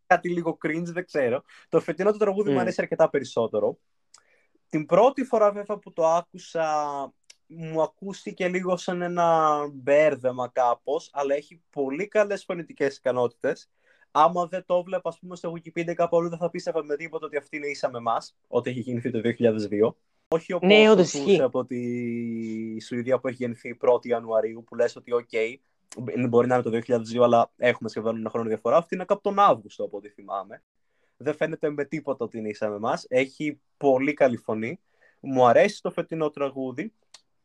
[0.07, 1.43] κάτι λίγο cringe, δεν ξέρω.
[1.69, 2.53] Το φετινό το τραγούδι mm.
[2.53, 3.79] μου αρέσει αρκετά περισσότερο.
[4.69, 6.67] Την πρώτη φορά βέβαια που το άκουσα,
[7.47, 13.71] μου ακούστηκε λίγο σαν ένα μπέρδεμα κάπως, αλλά έχει πολύ καλές φωνητικές ικανότητες
[14.17, 17.27] άμα δεν το βλέπα, ας πούμε, στο Wikipedia κάπου αλλού, δεν θα πίστευα με τίποτα
[17.27, 19.95] ότι αυτή είναι ίσα με εμάς, ότι έχει γεννηθεί το 2002.
[20.29, 20.87] Όχι ο ναι,
[21.43, 25.57] από τη Σουηδία που έχει γεννηθεί 1η Ιανουαρίου, που λες ότι, OK,
[26.29, 28.77] μπορεί να είναι το 2002, αλλά έχουμε σχεδόν ένα χρόνο διαφορά.
[28.77, 30.63] Αυτή είναι κάπου τον Αύγουστο, από ό,τι θυμάμαι.
[31.17, 33.07] Δεν φαίνεται με τίποτα ότι είναι ίσα με εμάς.
[33.09, 34.81] Έχει πολύ καλή φωνή.
[35.21, 36.93] Μου αρέσει το φετινό τραγούδι.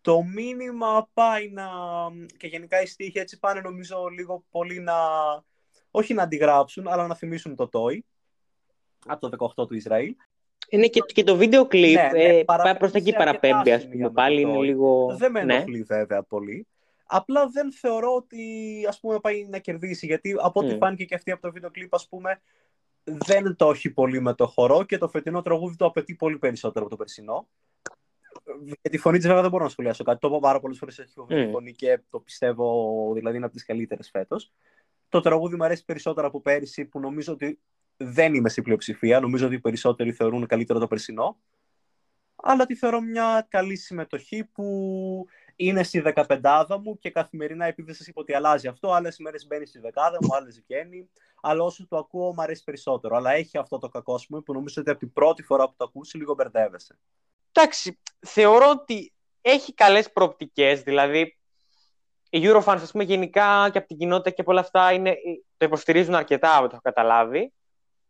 [0.01, 1.67] Το μήνυμα πάει να.
[2.37, 4.93] και γενικά οι στίχοι έτσι πάνε νομίζω λίγο πολύ να
[5.91, 7.99] όχι να αντιγράψουν, αλλά να θυμίσουν το Toy
[9.05, 10.15] από το 18 του Ισραήλ.
[10.69, 12.77] Είναι και, και το βίντεο κλιπ, ναι, ναι, ε, παρα...
[12.77, 15.15] προς τα εκεί παραπέμπει, ας πούμε, πάλι είναι λίγο...
[15.17, 15.53] Δεν με ναι.
[15.53, 15.83] ενοχλεί ναι.
[15.83, 16.67] βέβαια πολύ.
[17.05, 18.41] Απλά δεν θεωρώ ότι
[18.87, 20.77] ας πούμε πάει να κερδίσει, γιατί από ό,τι mm.
[20.77, 22.41] φάνηκε και αυτή από το βίντεο κλιπ, ας πούμε,
[23.03, 26.81] δεν το έχει πολύ με το χορό και το φετινό τραγούδι το απαιτεί πολύ περισσότερο
[26.85, 27.47] από το περσινό.
[28.65, 30.19] Για τη φωνή της, βέβαια, δεν μπορώ να σχολιάσω κάτι.
[30.19, 30.99] Το είπα πάρα πολλές φορές.
[30.99, 31.49] Έχει mm.
[31.51, 34.51] φωνή και το πιστεύω, δηλαδή, είναι από τις καλύτερες φέτος.
[35.09, 37.59] Το τραγούδι μου αρέσει περισσότερο από πέρυσι που νομίζω ότι
[37.97, 39.19] δεν είμαι στην πλειοψηφία.
[39.19, 41.39] Νομίζω ότι οι περισσότεροι θεωρούν καλύτερο το περσινό.
[42.35, 45.25] Αλλά τη θεωρώ μια καλή συμμετοχή που
[45.55, 48.91] είναι στη δεκαπεντάδα μου και καθημερινά επειδή σας είπα ότι αλλάζει αυτό.
[48.91, 51.09] Άλλες μέρες μπαίνει στη δεκάδα μου, άλλες βγαίνει.
[51.41, 53.15] Αλλά όσο το ακούω μου αρέσει περισσότερο.
[53.15, 55.83] Αλλά έχει αυτό το κακό μου που νομίζω ότι από την πρώτη φορά που το
[55.83, 56.99] ακούσει λίγο μπερδεύεσαι.
[57.51, 61.38] Εντάξει, θεωρώ ότι έχει καλές προοπτικές, δηλαδή
[62.29, 65.15] οι Eurofans, ας πούμε, γενικά και από την κοινότητα και από όλα αυτά είναι,
[65.57, 67.53] το υποστηρίζουν αρκετά, από το έχω καταλάβει.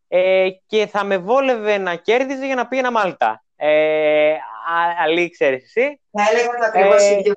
[0.08, 3.44] Ε, και θα με βόλευε να κέρδιζε για να πει ένα Μάλτα.
[3.56, 4.34] Ε,
[5.04, 6.02] Αλή, ξέρεις εσύ.
[6.12, 7.18] Θα έλεγα το ακριβώς ε...
[7.18, 7.34] ίδιο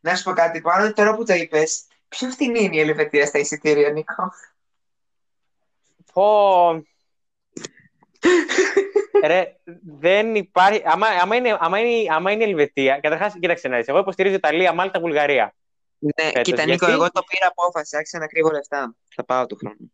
[0.00, 3.38] Να σου πω κάτι πάνω, τώρα που το είπες, ποιο φτηνή είναι η Ελβετία στα
[3.38, 4.32] εισιτήρια, Νίκο;
[6.12, 6.70] Πω...
[9.24, 9.56] Ρε,
[9.98, 10.82] δεν υπάρχει.
[10.84, 13.86] Άμα, άμα, είναι, άμα, είναι, άμα είναι Ελβετία, καταρχάς, κοίταξε να δεις.
[13.86, 15.54] Εγώ υποστηρίζω Ιταλία, Μάλτα, Βουλγαρία.
[15.98, 17.96] Ναι, Φέτος, κοίτα, Νίκο, εγώ το πήρα απόφαση.
[17.96, 18.96] Άρχισα να κρύβω λεφτά.
[19.14, 19.92] Θα πάω του χρόνου.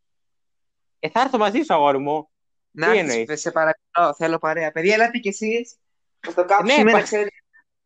[0.98, 2.30] Ε, θα έρθω μαζί σου, αγόρι μου.
[2.70, 4.14] Να έρθεις, σε παρακαλώ.
[4.16, 4.72] Θέλω παρέα.
[4.72, 5.76] Παιδιά, ελάτε κι εσείς.
[6.20, 7.36] Θα το κάψουμε ναι, να ξέρετε.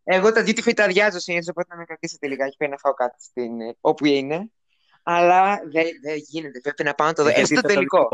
[0.04, 2.56] Εγώ τα duty free τα αδειάζω συνήθως, οπότε να με κρατήσετε λιγάκι.
[2.56, 4.50] Πρέπει να φάω κάτι στην, όπου είναι.
[5.02, 6.60] Αλλά δεν δε γίνεται.
[6.60, 7.28] Πρέπει να πάω να το δω.
[7.34, 8.08] Έστω το τελικό.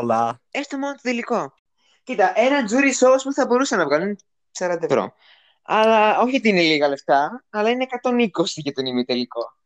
[0.51, 1.55] Έστω μόνο το τελικό.
[2.03, 4.19] Κοίτα, ένα jury show που θα μπορούσαν να βγάλουν
[4.59, 5.15] 40 ευρώ.
[5.63, 9.57] Αλλά όχι ότι είναι λίγα λεφτά, αλλά είναι 120 για τον ημιτελικό.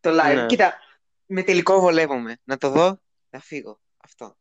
[0.00, 0.34] Το live.
[0.34, 0.46] Ναι.
[0.46, 0.74] Κοίτα,
[1.26, 2.36] με τελικό βολεύομαι.
[2.44, 3.00] Να το δω,
[3.30, 3.80] να φύγω.
[4.04, 4.36] Αυτό.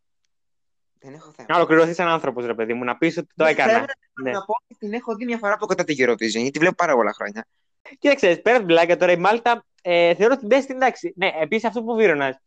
[1.00, 1.48] Δεν έχω θέμα.
[1.50, 3.72] Να ολοκληρωθείς σαν άνθρωπος, ρε παιδί μου, να πεις ότι το έκανα.
[3.72, 3.86] Θέλω
[4.24, 4.32] ναι.
[4.32, 6.96] να πω ότι την έχω δει μια φορά από κοντά τη Eurovision, γιατί βλέπω πάρα
[6.96, 7.48] πολλά χρόνια.
[8.00, 11.14] Κοίταξε, πέρας από την πλάκα τώρα η Μάλτα, ε, θεωρώ την Destiny εντάξει.
[11.16, 12.42] Ναι, επίσης αυτό που βίρονα.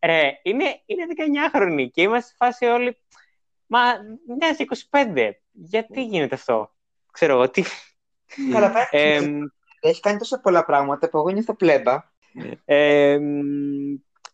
[0.00, 1.06] Ρε, είναι, είναι
[1.52, 2.96] 19χρονη και είμαστε σε φάση όλοι.
[3.70, 3.80] Μα
[4.38, 4.56] μια
[4.90, 5.30] 25.
[5.52, 6.72] Γιατί γίνεται αυτό;
[7.12, 7.62] Ξέρω εγώ τι.
[8.52, 8.72] Καλά,
[9.80, 12.04] Έχει κάνει τόσα πολλά πράγματα που εγώ νιώθω πλέμπα.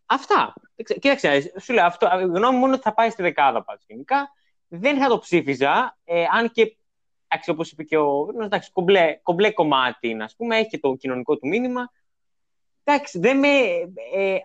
[0.06, 0.54] αυτά.
[1.00, 2.06] Κοίταξε, σου λέω αυτό.
[2.06, 4.30] Γνώμη μου είναι ότι θα πάει στη δεκάδα πάλι γενικά.
[4.68, 6.76] Δεν θα το ψήφιζα, ε, αν και
[7.28, 10.94] εντάξει, όπως είπε και ο εντάξει, κομπλέ, κομπλέ κομμάτι είναι, ας πούμε, έχει και το
[10.94, 11.90] κοινωνικό του μήνυμα.
[12.84, 13.48] Εντάξει, δεν με,
[14.14, 14.38] ε,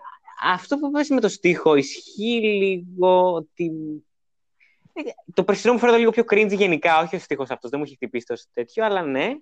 [0.44, 3.72] αυτό που πες με το στίχο ισχύει λίγο ότι...
[4.94, 5.02] Ε,
[5.34, 7.96] το περσινό μου φαίνεται λίγο πιο cringe γενικά, όχι ο στίχος αυτός, δεν μου έχει
[7.96, 9.38] χτυπήσει τόσο τέτοιο, αλλά ναι,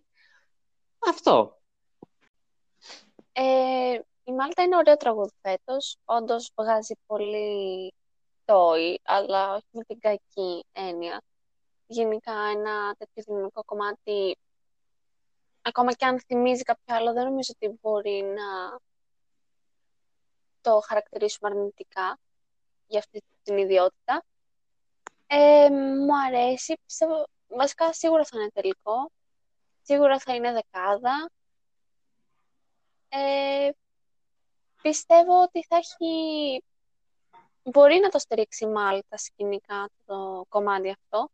[1.00, 1.58] αυτό.
[3.32, 5.98] Ε, η Μάλτα είναι ωραίο τραγούδι φέτος.
[6.06, 7.94] Όντως βγάζει πολύ
[8.46, 11.22] τόη, αλλά όχι με την κακή έννοια.
[11.88, 14.38] Γενικά ένα τέτοιο δυναμικό κομμάτι,
[15.62, 18.80] ακόμα και αν θυμίζει κάποιο άλλο, δεν νομίζω ότι μπορεί να
[20.62, 22.20] το χαρακτηρίσουμε αρνητικά
[22.88, 24.24] για αυτή την ιδιότητα.
[25.28, 29.12] Ε, μου αρέσει, πιστεύω, βασικά σίγουρα θα είναι τελικό,
[29.82, 31.32] σίγουρα θα είναι δεκάδα.
[33.10, 33.70] Ε,
[34.82, 36.64] πιστεύω ότι θα έχει...
[37.64, 41.30] Μπορεί να το στηρίξει η Μάλτα σκηνικά το κομμάτι αυτό.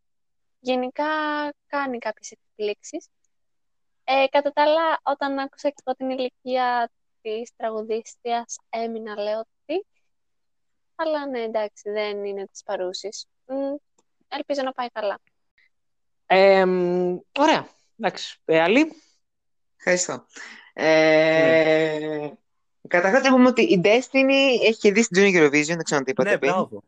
[0.60, 1.04] Γενικά
[1.66, 3.08] κάνει κάποιες εκπλήξεις.
[4.04, 6.90] Ε, κατά τα άλλα, όταν άκουσα και από την ηλικία
[7.20, 9.86] της τραγουδίστριας, έμεινα λέω ότι...
[10.94, 13.26] Αλλά ναι, εντάξει, δεν είναι της παρούσης.
[14.28, 15.18] Ελπίζω να πάει καλά.
[16.26, 16.64] Ε,
[17.38, 17.68] ωραία.
[17.98, 18.40] Εντάξει.
[18.44, 18.92] Ε, άλλη.
[19.76, 20.26] Ευχαριστώ.
[20.72, 22.30] Ε, ναι.
[22.88, 26.10] Καταρχάς, να πούμε ότι η Destiny έχει κερδίσει την Junior Eurovision, δεν ξέρω αν το
[26.10, 26.82] είπατε Ναι, μπράβο.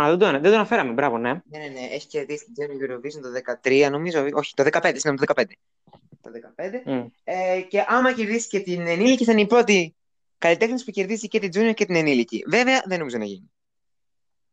[0.00, 1.32] Α, δεν το, δεν το αναφέραμε, μπράβο, ναι.
[1.32, 5.18] Ναι, ναι, ναι, έχει κερδίσει την Junior Eurovision το 2013, νομίζω, όχι, το 2015, συγγνώμη,
[5.18, 5.44] το 2015.
[6.20, 6.88] Το 2015.
[6.88, 7.06] Mm.
[7.24, 9.94] Ε, και άμα κερδίσει και την ενήλικη, θα είναι η πρώτη
[10.38, 12.44] καλλιτέχνη που κερδίσει και την Junior και την ενήλικη.
[12.46, 13.50] Βέβαια, δεν νομίζω να γίνει.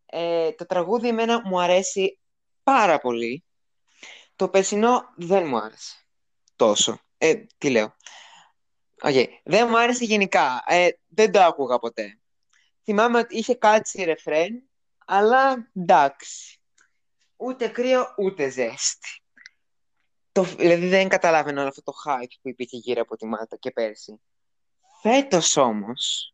[0.05, 2.19] Ε, το τραγούδι εμένα μου αρέσει
[2.63, 3.45] πάρα πολύ.
[4.35, 6.05] Το περσινό δεν μου άρεσε
[6.55, 6.99] τόσο.
[7.17, 7.95] Ε, τι λέω.
[9.01, 9.25] Okay.
[9.43, 10.63] Δεν μου άρεσε γενικά.
[10.67, 12.19] Ε, δεν το άκουγα ποτέ.
[12.83, 14.63] Θυμάμαι ότι είχε κάτσει ρεφρέν,
[15.05, 16.59] αλλά εντάξει.
[17.35, 19.19] Ούτε κρύο, ούτε ζέστη.
[20.31, 23.71] Το, δηλαδή δεν καταλάβαινα όλο αυτό το hype που υπήρχε γύρω από τη Μάλτα και
[23.71, 24.21] πέρσι.
[25.01, 26.33] Φέτος όμως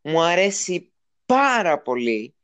[0.00, 0.92] μου αρέσει
[1.26, 2.35] πάρα πολύ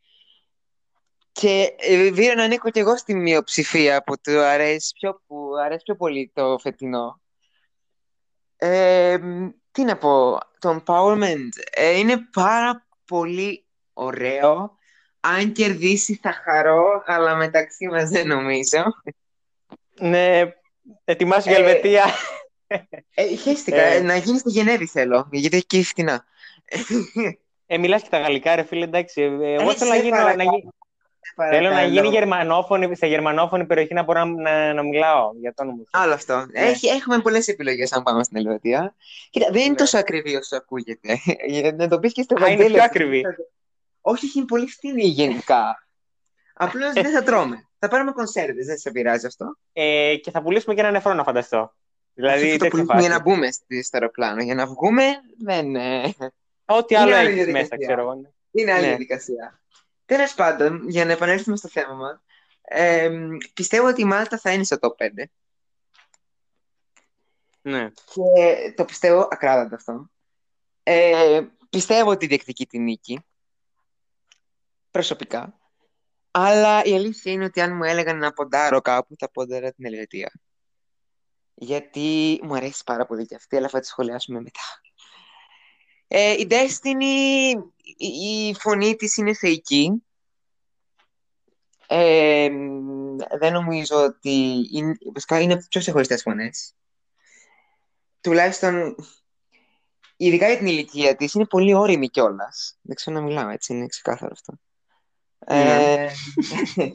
[1.33, 5.97] και ε, να ανήκω και εγώ στη μειοψηφία που του αρέσει πιο, που αρέσει πιο
[5.97, 7.21] πολύ το φετινό.
[8.57, 9.19] Ε,
[9.71, 14.77] τι να πω, το empowerment ε, είναι πάρα πολύ ωραίο.
[15.21, 18.83] Αν κερδίσει θα χαρώ, αλλά μεταξύ μας δεν νομίζω.
[20.01, 20.41] Ναι,
[21.05, 22.05] ετοιμάσου για Ελβετία.
[23.15, 26.25] Ε, χαίστηκα, ε, να γίνει στη Γενέβη θέλω, γιατί έχει και φτηνά.
[27.67, 29.23] Ε, μιλάς και τα γαλλικά ρε φίλε, εντάξει.
[29.43, 30.45] Εγώ θέλω να γίνω, να,
[31.51, 35.83] Θέλω να γίνει γερμανόφωνη, σε γερμανόφωνη περιοχή να μπορώ να, να, μιλάω για το όνομα
[35.91, 36.47] Άλλο αυτό.
[36.51, 36.61] Ναι.
[36.61, 38.95] Έχει, έχουμε πολλές επιλογές αν πάμε στην Ελβετία.
[39.31, 39.77] Κοίτα, δεν είναι ναι.
[39.77, 41.19] τόσο ακριβή όσο ακούγεται.
[41.77, 42.63] να το πεις και στο Βαγγέλη.
[42.63, 43.23] Είναι πιο ακριβή.
[44.01, 45.87] Όχι, έχει πολύ φτηνή γενικά.
[46.55, 47.69] Απλώς δεν θα τρώμε.
[47.79, 49.57] Θα πάρουμε κονσέρβες, δεν σε πειράζει αυτό.
[49.73, 51.75] Ε, και θα πουλήσουμε και ένα νεφρό να φανταστώ.
[52.15, 54.43] Δηλαδή, θα πουλήσουμε για να μπούμε στο αεροπλάνο.
[54.43, 55.05] Για να βγούμε,
[55.39, 55.67] δεν.
[56.65, 58.15] Ό,τι άλλο έχεις μέσα, ξέρω εγώ.
[58.15, 58.29] Ναι.
[58.51, 59.62] Είναι άλλη διαδικασία.
[60.07, 62.21] Τέλος πάντων, για να επανέλθουμε στο θέμα μας,
[62.63, 63.11] ε,
[63.55, 65.31] πιστεύω ότι η Μάλτα θα είναι στο top 5.
[67.63, 67.91] Ναι.
[68.15, 70.11] Και το πιστεύω ακράδαντα αυτό.
[70.83, 73.21] Ε, πιστεύω ότι διεκδικεί τη νίκη.
[74.91, 75.57] Προσωπικά.
[76.31, 80.33] Αλλά η αλήθεια είναι ότι αν μου έλεγαν να ποντάρω κάπου, θα ποντάρω την Ελβετία.
[81.55, 84.61] Γιατί μου αρέσει πάρα πολύ και αυτή, αλλά θα τη σχολιάσουμε μετά.
[86.09, 87.53] Ε, η Destiny,
[87.97, 90.05] η φωνή της είναι θεϊκή.
[91.87, 92.49] Ε,
[93.39, 94.69] δεν νομίζω ότι...
[94.73, 96.75] Είναι, βασικά είναι πιο ξεχωριστές φωνές.
[98.21, 98.97] Τουλάχιστον,
[100.17, 102.79] ειδικά για την ηλικία της, είναι πολύ όρημη κιόλας.
[102.83, 104.55] Δεν ξέρω να μιλάω, έτσι, είναι ξεκάθαρο αυτό.
[105.39, 106.09] Ε, ναι.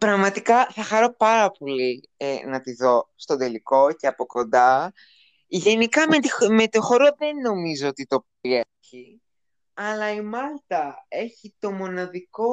[0.00, 4.92] πραγματικά θα χαρώ πάρα πολύ ε, να τη δω στο τελικό και από κοντά
[5.52, 9.22] Γενικά με, τη, με το χορό δεν νομίζω ότι το έχει.
[9.74, 12.48] Αλλά η Μάλτα έχει το μοναδικό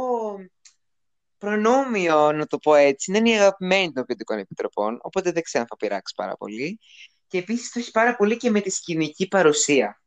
[1.37, 3.17] προνόμιο, να το πω έτσι.
[3.17, 6.79] Είναι η αγαπημένη των ποιοτικών επιτροπών, οπότε δεν ξέρω αν θα πειράξει πάρα πολύ.
[7.27, 10.01] Και επίσης το έχει πάρα πολύ και με τη σκηνική παρουσία.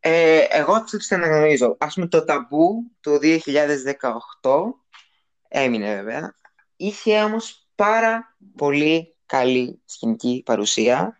[0.00, 1.76] Ε, εγώ αυτό το αναγνωρίζω.
[1.78, 3.40] Ας πούμε το ταμπού το 2018
[5.48, 6.34] έμεινε βέβαια.
[6.76, 11.18] Είχε όμως πάρα πολύ καλή σκηνική παρουσία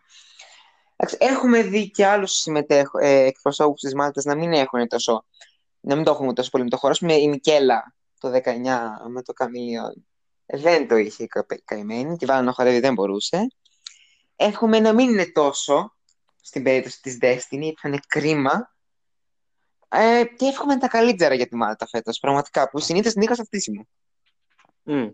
[1.17, 5.25] Έχουμε δει και άλλους ε, εκπροσώπους της Μάλτας να μην έχουν τόσο.
[5.79, 6.93] Να μην το έχουμε τόσο πολύ με το χώρο.
[7.01, 8.41] Με η Μικέλα το 19
[9.07, 10.05] με το Καμίλιον
[10.45, 11.27] δεν το είχε
[11.65, 13.47] καημένη και βάλει να χορεύει δεν μπορούσε.
[14.35, 15.95] Έχουμε να μην είναι τόσο
[16.41, 18.73] στην περίπτωση της Destiny, θα είναι κρίμα.
[19.89, 23.87] Ε, και εύχομαι τα καλύτερα για τη Μάλτα φέτος, πραγματικά, που συνήθως νίκα στο φτύσιμο.
[24.83, 25.07] Μμ.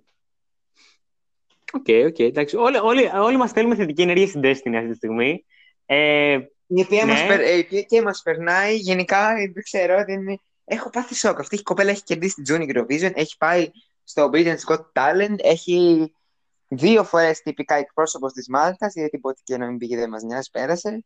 [1.73, 2.55] OK, OK, εντάξει.
[2.55, 5.45] Όλοι, όλοι, όλοι μας θέλουμε θετική ενέργεια στην Destiny αυτή τη στιγμή.
[5.85, 6.37] Ε,
[6.73, 7.11] Η οποία, Ναι.
[7.11, 10.37] μας, περ- ε, η οποία και μας περνάει γενικά, ε, δεν ξέρω, δεν είναι...
[10.65, 11.39] έχω πάθει σοκ.
[11.39, 13.71] Αυτή η κοπέλα έχει κερδίσει την Junior Eurovision, έχει πάει
[14.03, 16.11] στο Britain's Got Talent, έχει
[16.67, 20.23] δύο φορές τυπικά εκπρόσωπος της Μάλτας, γιατί είπε ότι και να μην πήγε δεν μας
[20.23, 21.03] νοιάζει, πέρασε.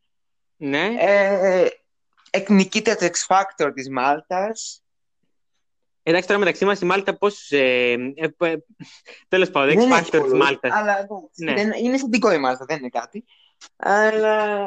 [0.56, 0.86] ναι.
[0.98, 1.66] Ε,
[2.30, 4.80] έχει νικήσει το X Factor της Μάλτας.
[6.02, 7.50] Εντάξει, τώρα μεταξύ μας η Μάλτα πώς...
[7.50, 8.56] Ε, ε, ε,
[9.28, 10.72] τέλος πάντων, Δεν X έχει Factor της πολλούς, Μάλτας.
[10.72, 11.54] Αλλά εντάξει, Ναι.
[11.54, 13.24] δεν- είναι θετικό η Μάλτα, δεν είναι κάτι.
[13.76, 14.62] Αλλά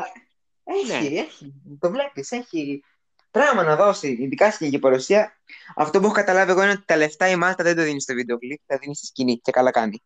[0.63, 1.19] έχει, Ναι.
[1.19, 2.83] έχει, το βλέπεις, έχει
[3.31, 5.39] πράγμα να δώσει, ειδικά στην γηγεπορωσία.
[5.75, 8.13] Αυτό που έχω καταλάβει εγώ είναι ότι τα λεφτά η Μάλτα δεν το δίνει στο
[8.13, 10.03] βίντεο κλιπ, τα δίνει στη σκηνή και καλά κάνει.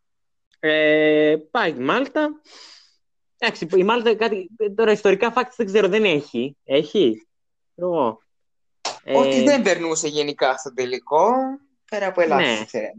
[0.60, 2.42] Ε, πάει η Μάλτα.
[3.38, 4.50] Εντάξει, η Μάλτα κάτι...
[4.76, 6.58] Τώρα ιστορικά facts δεν ξέρω, δεν έχει.
[6.64, 7.28] Έχει;
[7.76, 8.22] Εγώ.
[9.04, 11.32] Ε, Ότι δεν περνούσε γενικά στο τελικό,
[11.90, 12.42] πέρα από Ελλάδα.
[12.42, 12.66] Ναι.
[12.66, 12.92] ξέρω.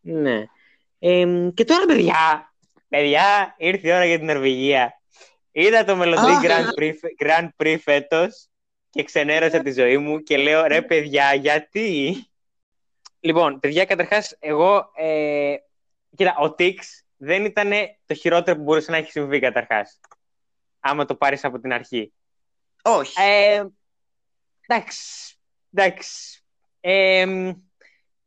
[0.00, 0.44] Ναι.
[0.98, 2.51] Ε, και τώρα, παιδιά,
[2.92, 5.00] παιδιά, ήρθε η ώρα για την Νορβηγία.
[5.52, 6.40] Είδα το μελλοντή Α.
[6.42, 6.94] Grand Prix,
[7.24, 8.48] Grand Prix φέτος
[8.90, 12.16] και ξενέρωσα τη ζωή μου και λέω, ρε παιδιά, γιατί;
[13.20, 15.54] Λοιπόν, παιδιά, καταρχάς, εγώ, ε,
[16.16, 16.74] κοίτα, ο Τix
[17.16, 17.70] δεν ήταν
[18.06, 20.00] το χειρότερο που μπορούσε να έχει συμβεί, καταρχάς.
[20.80, 22.12] Άμα το πάρεις από την αρχή.
[22.82, 23.20] Όχι.
[23.22, 23.64] Ε,
[24.66, 25.36] εντάξει.
[25.74, 26.42] Εντάξει.
[26.80, 27.52] Ε,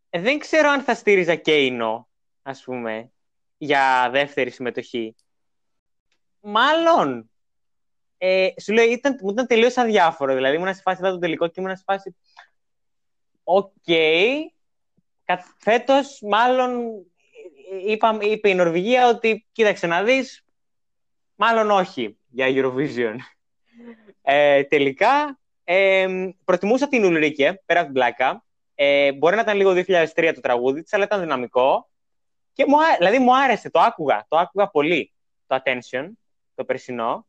[0.10, 2.10] δεν ξέρω αν θα στήριζα KEiiNO,
[2.42, 3.12] ας πούμε,
[3.58, 5.16] για δεύτερη συμμετοχή.
[6.40, 7.30] Μάλλον.
[8.18, 10.34] Ε, σου λέω, ήταν, μου ήταν τελείως αδιάφορο.
[10.34, 12.16] Δηλαδή, ήμουν σε φάση είδα το τελικό και ήμουν σε φάση...
[13.44, 13.72] Οκ.
[15.26, 16.72] Κα- Φέτος, μάλλον,
[17.72, 20.46] ε, είπα, είπε η Νορβηγία ότι, κοίταξε να δεις,
[21.36, 23.16] μάλλον όχι για Eurovision.
[24.22, 26.08] Ε, τελικά, ε,
[26.46, 28.46] προτιμούσα την Ουλρίκε, πέρα από την πλάκα.
[28.76, 31.90] Ε, μπορεί να ήταν λίγο 2003 το τραγούδι της, αλλά ήταν δυναμικό.
[32.56, 35.14] Και μου, άρε- δηλαδή μου άρεσε, το άκουγα, το άκουγα πολύ,
[35.48, 36.10] το Attention,
[36.56, 37.28] το περσινό.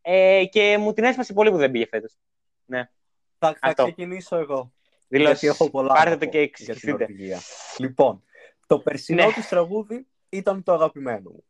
[0.00, 2.16] Ε, και μου την έσπασε πολύ που δεν πήγε φέτος.
[2.64, 2.90] Ναι.
[3.38, 3.82] Θα, θα Αυτό.
[3.82, 4.72] ξεκινήσω εγώ.
[5.08, 5.40] Δηλώσεις.
[5.40, 6.90] Γιατί έχω πολλά Πάρτε να το πω και για την εξηγηθείτε.
[6.98, 7.38] Νορβηγία.
[7.78, 8.22] Λοιπόν,
[8.66, 9.32] το περσινό Ναι.
[9.32, 11.44] της τραγούδι ήταν το αγαπημένο μου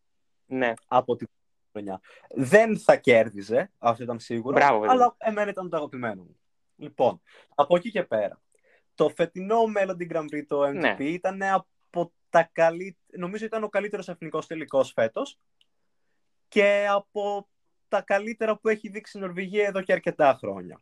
[0.46, 0.72] Ναι.
[0.86, 1.28] από την
[1.72, 2.00] χρονιά.
[2.34, 4.92] Δεν θα κέρδιζε, αυτό ήταν σίγουρο, Μπράβο, παιδί.
[4.92, 6.36] αλλά εμένα ήταν το αγαπημένο μου.
[6.76, 7.20] Λοιπόν,
[7.54, 8.40] από εκεί και πέρα.
[8.94, 10.96] Το φετινό Melody Grand Prix, το MTP, Ναι.
[10.98, 11.66] ήταν από
[12.34, 15.38] τα καλύτερα, νομίζω ήταν ο καλύτερος εθνικός τελικός φέτος
[16.48, 17.48] και από
[17.88, 20.80] τα καλύτερα που έχει δείξει η Νορβηγία εδώ και αρκετά χρόνια.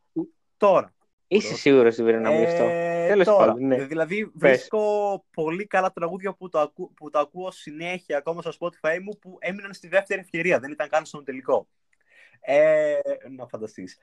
[0.57, 0.95] Τώρα,
[1.27, 3.85] Είσαι σίγουρος, Ιβρένα, μου γι' αυτό; ε, Τέλος τώρα, πάντων, ναι.
[3.85, 4.33] Δηλαδή Πες.
[4.35, 9.19] βρίσκω πολύ καλά τραγούδια που, το ακού, που τα ακούω συνέχεια ακόμα στο Spotify μου
[9.19, 11.69] που έμειναν στη δεύτερη ευκαιρία, δεν ήταν καν στον τελικό.
[12.41, 12.99] Ε,
[13.37, 13.99] να φανταστείς.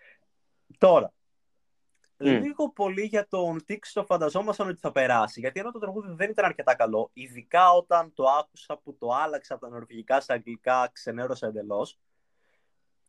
[0.77, 1.13] Τώρα,
[2.21, 2.27] Μμ.
[2.27, 6.29] λίγο πολύ για τον Tix το φανταζόμασταν ότι θα περάσει, γιατί ενώ το τραγούδι δεν
[6.29, 10.89] ήταν αρκετά καλό, ειδικά όταν το άκουσα που το άλλαξα από τα νορβηγικά στα αγγλικά,
[10.93, 11.99] ξενέρωσα εντελώς.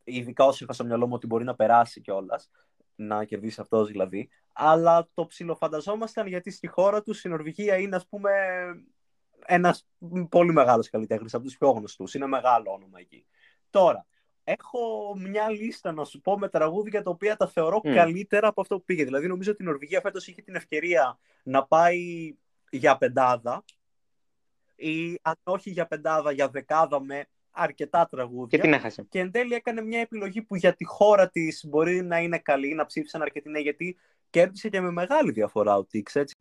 [0.03, 2.49] Ειδικά όσο είχα στο μυαλό μου ότι μπορεί να περάσει κιόλας,
[2.95, 4.29] να κερδίσει αυτός δηλαδή.
[4.53, 8.31] Αλλά το ψιλοφανταζόμασταν γιατί στη χώρα τους η Νορβηγία είναι, ας πούμε,
[9.45, 9.87] ένας
[10.29, 12.13] πολύ μεγάλος καλλιτέχνης από τους πιο γνωστούς.
[12.13, 13.25] Είναι μεγάλο όνομα εκεί.
[13.69, 14.05] Τώρα,
[14.43, 17.93] έχω μια λίστα να σου πω με τραγούδια τα οποία τα θεωρώ Μμ.
[17.93, 19.03] καλύτερα από αυτό που πήγε.
[19.03, 22.33] Δηλαδή, νομίζω ότι η Νορβηγία φέτος είχε την ευκαιρία να πάει
[22.69, 23.63] για πεντάδα
[24.75, 28.57] ή αν όχι για πεντάδα, για δεκάδα με αρκετά τραγούδια.
[28.57, 29.05] Και την έχασε.
[29.09, 32.73] Και εν τέλει έκανε μια επιλογή που για τη χώρα της μπορεί να είναι καλή,
[32.73, 33.97] να ψήφισαν αρκετοί ναι, γιατί
[34.29, 36.35] κέρδισε και με μεγάλη διαφορά ο Τίξ, έτσι.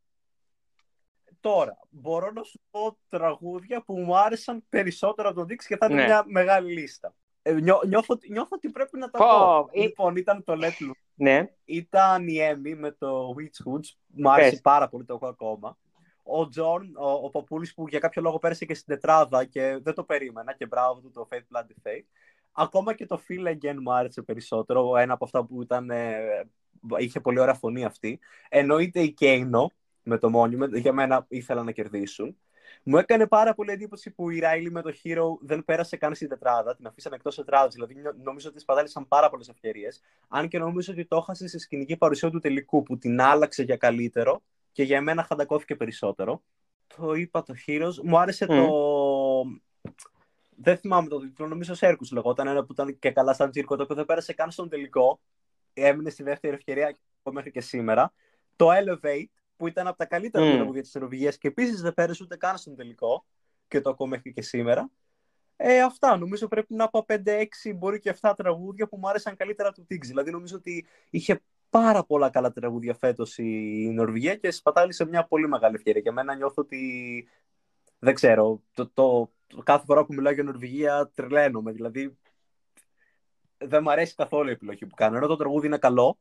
[1.41, 5.87] Τώρα, μπορώ να σου πω τραγούδια που μου άρεσαν περισσότερο από τον Τίξ και θα
[5.91, 6.05] είναι Ναι.
[6.07, 7.15] μια μεγάλη λίστα.
[7.43, 9.69] Ε, νιώ, νιώθω, νιώθω ότι πρέπει να τα Πω, πω.
[9.73, 10.91] ε- Λοιπόν, ήταν το Let Loose.
[11.15, 11.51] Ναι.
[11.65, 13.89] Ήταν η Έμι με το Witch Hoods.
[14.07, 14.61] Μου άρεσε Πες.
[14.61, 15.79] πάρα πολύ, το έχω ακόμα.
[16.23, 19.95] Ο Τζον, ο, ο Παπούλης που για κάποιο λόγο πέρασε και στην τετράδα και δεν
[19.95, 22.05] το περίμενα και μπράβο του το Faith Bloody Faith.
[22.53, 24.97] Ακόμα και το Feel Again μου άρεσε περισσότερο.
[24.97, 26.19] Ένα από αυτά που ήταν, ε,
[26.99, 28.19] είχε πολύ ωραία φωνή αυτή.
[28.49, 29.71] Εννοείται η KEiiNO
[30.03, 30.73] με το Monument.
[30.81, 32.37] Για μένα ήθελα να κερδίσουν.
[32.83, 36.29] Μου έκανε πάρα πολύ εντύπωση που η Raylee με το Hero δεν πέρασε καν στην
[36.29, 36.77] τετράδα.
[36.77, 37.75] Την αφήσαν εκτός τετράδας.
[37.75, 40.01] Δηλαδή νο- νομίζω ότι σπατάλησαν πάρα πολλές ευκαιρίες.
[40.29, 43.77] Αν και νομίζω ότι το έχασε στη σκηνική παρουσία του τελικού που την άλλαξε για
[43.77, 44.43] καλύτερο
[44.73, 46.43] και για μένα χαντακώθηκε περισσότερο.
[46.97, 47.95] Το είπα το Heroes.
[48.03, 48.57] Μου άρεσε Μμ.
[48.57, 48.75] το.
[50.63, 52.47] Δεν θυμάμαι το τίτλο, νομίζω Σέρκου λεγόταν.
[52.47, 55.21] Ένα που ήταν και καλά σαν τσίρκο, το οποίο δεν πέρασε καν στον τελικό.
[55.75, 58.13] Έμεινε στη δεύτερη ευκαιρία και μέχρι και σήμερα.
[58.57, 59.25] Το Elevate,
[59.61, 60.55] που ήταν από τα καλύτερα Μμ.
[60.55, 63.27] τραγούδια της Νορβηγία και επίσης δεν πέρασε ούτε καν στον τελικό.
[63.69, 64.91] Και το ακούω μέχρι και σήμερα.
[65.57, 66.17] Ε, αυτά.
[66.17, 67.45] Νομίζω πρέπει να πω 5-6,
[67.77, 70.09] μπορεί και 7 τραγούδια που μου άρεσαν καλύτερα του Τίξ.
[70.09, 75.49] Δηλαδή νομίζω ότι είχε πάρα πολλά καλά τραγούδια φέτος η Νορβηγία και σπατάλησε μια πολύ
[75.49, 76.01] μεγάλη ευκαιρία.
[76.01, 77.29] Και εμένα νιώθω ότι.
[77.99, 78.63] Δεν ξέρω.
[78.73, 81.73] Το, το, το κάθε φορά που μιλάω για Νορβηγία τρελαίνομαι.
[81.73, 82.19] Δηλαδή.
[83.59, 85.17] Δεν μου αρέσει καθόλου η επιλογή που κάνω.
[85.17, 86.19] Ενώ το τραγούδι είναι καλό.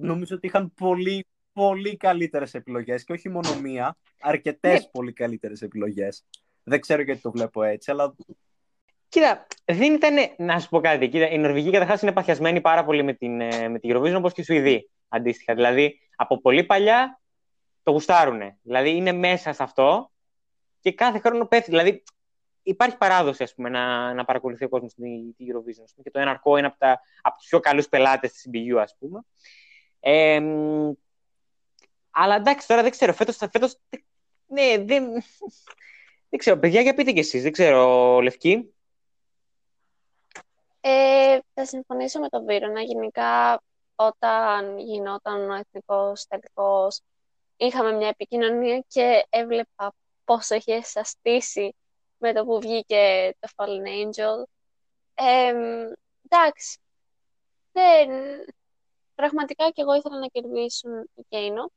[0.00, 3.04] Νομίζω ότι είχαν πολύ, πολύ καλύτερες επιλογές.
[3.04, 3.96] Και όχι μόνο μία.
[4.20, 4.88] Αρκετές ναι.
[4.92, 6.24] πολύ καλύτερες επιλογές.
[6.62, 8.14] Δεν ξέρω γιατί το βλέπω έτσι, αλλά
[9.08, 10.16] Κοίτα, δεν ήταν.
[10.36, 11.08] Να σου πω κάτι.
[11.08, 14.32] Κοίτα, η Νορβηγία καταρχάς είναι παθιασμένη πάρα πολύ με την, ε, με την Eurovision όπως
[14.32, 15.54] και η Σουηδοί αντίστοιχα.
[15.54, 17.20] Δηλαδή, από πολύ παλιά
[17.82, 18.40] το γουστάρουν.
[18.62, 20.10] Δηλαδή, είναι μέσα σε αυτό
[20.80, 21.70] και κάθε χρόνο πέφτει.
[21.70, 22.02] Δηλαδή,
[22.62, 26.02] υπάρχει παράδοση ας πούμε, να, να παρακολουθεί ο κόσμος την, την Eurovision.
[26.02, 29.20] Και το Εναρκό είναι από, τα, από τους πιο καλούς πελάτες της CBU, ας πούμε.
[30.00, 30.40] Ε,
[32.20, 33.12] αλλά εντάξει, τώρα δεν ξέρω.
[33.12, 33.76] Φέτος, φέτος
[34.46, 35.12] ναι, δεν,
[36.28, 36.58] δεν ξέρω.
[36.58, 37.42] Παιδιά, για πείτε κι εσείς.
[37.42, 38.74] Δεν ξέρω, Λευκή.
[40.80, 42.80] Ε, θα συμφωνήσω με τον Βίρονα.
[42.80, 43.62] Γενικά,
[43.94, 47.00] όταν γινόταν ο εθνικός τελικός,
[47.56, 51.74] είχαμε μια επικοινωνία και έβλεπα πόσο είχε εσαστήσει
[52.18, 54.42] με το που βγήκε το Fallen Angel.
[55.14, 55.54] Ε,
[56.28, 56.78] εντάξει,
[57.72, 58.08] δεν...
[59.14, 61.70] πραγματικά και εγώ ήθελα να κερδίσουν η Κέινο.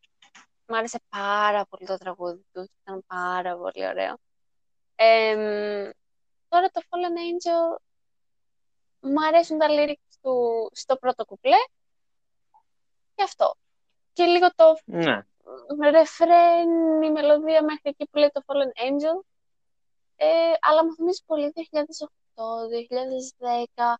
[0.71, 4.17] Μ' άρεσε πάρα πολύ το τραγούδι του, ήταν πάρα πολύ ωραίο.
[4.95, 5.91] Ε,
[6.47, 7.81] τώρα το Fallen Angel
[8.99, 11.57] μου αρέσουν τα lyrics του στο πρώτο κουπλέ
[13.15, 13.55] και αυτό.
[14.13, 15.21] Και λίγο το ναι.
[15.89, 19.25] ρεφρέν, η μελωδία μέχρι εκεί που λέει το Fallen Angel.
[20.15, 20.27] Ε,
[20.59, 22.41] αλλά μου θυμίζει πολύ 2008,
[23.75, 23.95] 2010.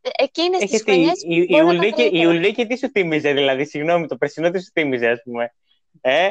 [0.00, 4.62] Εκείνες τις χρονιές η, η, η Ουλδίκη τι σου θύμιζε, δηλαδή, συγγνώμη, το περσινό τι
[4.62, 5.54] σου θύμιζε, ας πούμε.
[6.00, 6.30] Ε.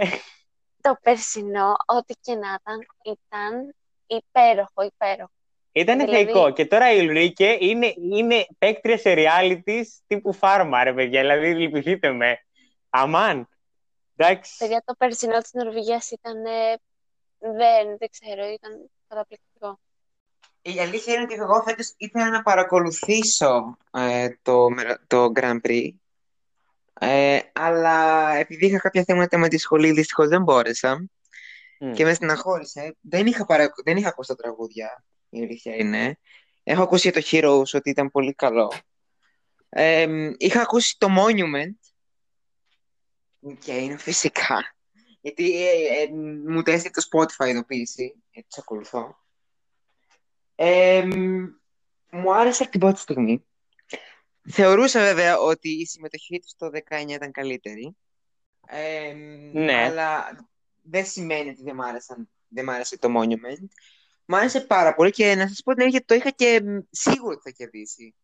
[0.82, 3.76] Το περσινό, ό,τι και να ήταν, ήταν
[4.08, 5.32] υπέροχο, υπέροχο.
[5.72, 6.24] Ήταν δηλαδή...
[6.24, 6.52] θεϊκό.
[6.52, 11.22] Και τώρα η Ουλρίκε είναι, είναι παίκτρια σε reality τύπου φάρμα, ρε παιδιά.
[11.22, 12.44] Δηλαδή, λυπηθείτε με.
[12.90, 13.50] Αμάν.
[14.16, 14.58] Εντάξει.
[14.58, 16.44] Παιδιά, το περσινό της Νορβηγίας ήταν...
[17.40, 19.80] Δεν, δεν ξέρω, ήταν καταπληκτικό.
[20.62, 24.68] Η αλήθεια είναι ότι εγώ φέτος ήθελα να παρακολουθήσω ε, το,
[25.08, 25.90] το Grand Prix.
[27.00, 31.10] Ε, αλλά επειδή είχα κάποια θέματα με τη σχολή, δυστυχώς δεν μπόρεσα.
[31.80, 31.94] Mm.
[31.96, 32.98] Και με στεναχώρησε.
[33.02, 33.74] Δεν είχα, παρα...
[33.84, 36.20] δεν είχα ακούσει τα τραγούδια η αλήθεια είναι.
[36.64, 38.72] Έχω ακούσει το Heroes ότι ήταν πολύ καλό.
[39.70, 40.08] Ε,
[40.38, 41.92] είχα ακούσει το Monument
[43.60, 44.76] και είναι φυσικά.
[45.22, 46.10] Γιατί ε, ε,
[46.48, 49.18] μου το έστειλε το Spotify ειδοποίηση, γιατί σε ακολουθώ.
[50.56, 51.08] Ε,
[52.12, 53.46] μου άρεσε την πρώτη στιγμή.
[54.52, 57.96] Θεωρούσα βέβαια ότι η συμμετοχή του στο 19 ήταν καλύτερη.
[58.68, 59.14] Ε,
[59.54, 59.84] ναι.
[59.84, 60.40] Αλλά
[60.82, 61.82] δεν σημαίνει ότι δεν μ'
[62.48, 63.68] δεν μ' άρεσε το Monument.
[64.26, 67.42] Μ' άρεσε πάρα πολύ και να σας πω την αλήθεια, το είχα και σίγουρο ότι
[67.44, 68.16] θα κερδίσει.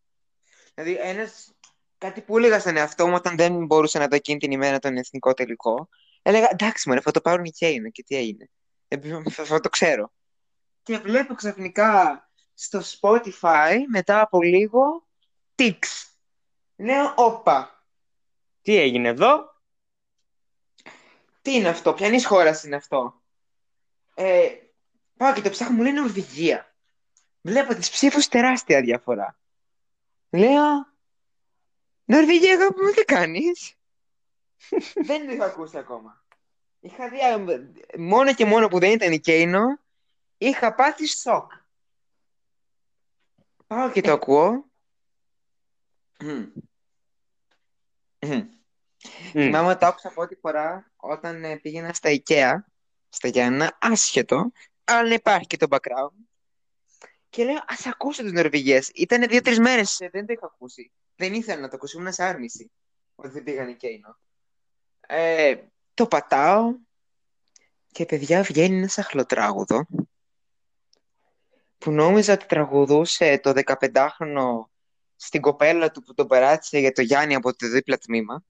[0.73, 1.53] Δηλαδή, ένας,
[1.97, 4.97] κάτι που έλεγα στον εαυτό μου όταν δεν μπορούσα να δω εκείνη την ημέρα τον
[4.97, 5.89] εθνικό τελικό,
[6.21, 8.49] έλεγα εντάξει, μωρέ, θα το πάρουν οι Κέινο και τι έγινε.
[8.87, 8.97] Ε,
[9.29, 10.11] θα, θα το ξέρω.
[10.83, 15.07] Και βλέπω ξαφνικά στο Spotify μετά από λίγο
[15.55, 15.79] Tix.
[16.75, 17.85] Λέω, όπα.
[18.61, 19.53] Τι έγινε εδώ;
[21.41, 23.21] Τι είναι αυτό, ποιανής χώρας είναι αυτό;
[24.13, 24.49] Ε,
[25.17, 26.75] Πάω και το ψάχνω, μου λέει Νορβηγία.
[27.41, 29.39] Βλέπω τις ψήφους τεράστια διαφορά.
[30.29, 30.93] Λέω,
[32.05, 33.75] Νορβηγία, αγάπη μου, τι κάνεις;
[35.07, 36.23] δεν το είχα ακούσει ακόμα.
[36.79, 37.17] Είχα δει,
[37.97, 39.79] μόνο και μόνο που δεν ήταν η Κέινο,
[40.37, 41.51] είχα πάθει σοκ.
[43.67, 44.65] Πάω και το ακούω.
[49.31, 52.53] Θυμάμαι ότι το άκουσα πρώτη φορά όταν ε, πήγαινα στα IKEA,
[53.09, 54.51] στα Γιάννα, άσχετο,
[54.83, 56.25] αλλά υπάρχει και το background.
[57.29, 58.81] Και λέω, ας ακούσω τις Νορβηγίε.
[58.93, 60.91] Ήταν δύο-τρεις μέρες, ε, δεν το είχα ακούσει.
[61.15, 62.71] Δεν ήθελα να το ακούσω, ήμουν σε άρνηση.
[63.15, 64.17] Ότι δεν πήγανε Κέινο.
[65.07, 65.55] Ε,
[65.93, 66.75] το πατάω
[67.91, 69.87] και παιδιά βγαίνει ένας σαχλοτράγουδο
[71.77, 74.65] που νόμιζα ότι τραγουδούσε το 15χρονο
[75.15, 78.43] στην κοπέλα του που τον περάτησε για το Γιάννη από το δίπλα τμήμα.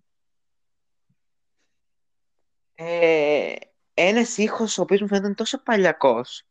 [2.75, 3.53] Ε,
[3.93, 6.43] ένας ήχος ο οποίος μου φαίνεται τόσο παλιακός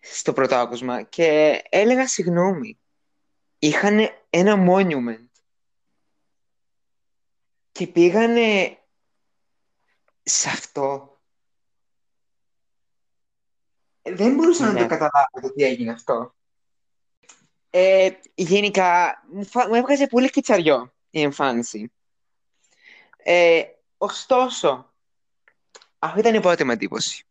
[0.00, 2.78] στο πρώτο άκουσμα και έλεγα συγγνώμη.
[3.58, 3.98] Είχαν
[4.30, 5.28] ένα monument
[7.72, 8.78] και πήγανε
[10.22, 11.20] σε αυτό.
[14.02, 14.86] Δεν μπορούσα να το ναι.
[14.86, 16.34] καταλάβω τι έγινε αυτό.
[17.74, 19.22] Ε, γενικά,
[19.68, 21.92] μου, έβγαζε πολύ κιτσαριό η εμφάνιση.
[23.16, 23.62] Ε,
[23.96, 24.92] ωστόσο,
[25.98, 27.26] αυτή ήταν η πρώτη μου εντύπωση.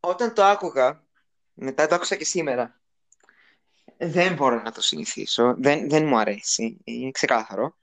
[0.00, 1.04] Όταν το άκουγα,
[1.52, 2.80] μετά το άκουσα και σήμερα,
[3.96, 7.76] δεν μπορώ να το συνηθίσω, δεν, δεν μου αρέσει, είναι ξεκάθαρο.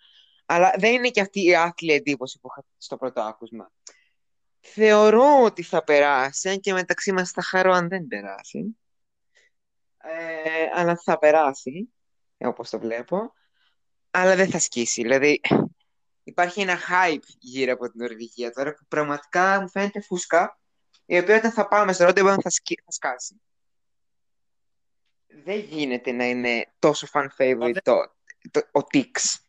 [0.45, 3.71] Αλλά δεν είναι και αυτή η άθλια εντύπωση που είχα στο πρώτο άκουσμα.
[4.59, 8.75] Θεωρώ ότι θα περάσει, αν και μεταξύ μας θα χαρώ αν δεν περάσει.
[10.01, 11.93] Ε, αλλά θα περάσει,
[12.37, 13.33] όπως το βλέπω.
[14.11, 15.01] Αλλά δεν θα σκίσει.
[15.01, 15.41] Δηλαδή,
[16.23, 20.59] υπάρχει ένα hype γύρω από την Νορβηγία τώρα που πραγματικά μου φαίνεται φούσκα,
[21.05, 23.41] η οποία όταν θα πάμε στο ρόντεβο θα, θα σκάσει.
[25.43, 27.93] Δεν γίνεται να είναι τόσο fan favorite το,
[28.51, 29.39] το, ο Tix.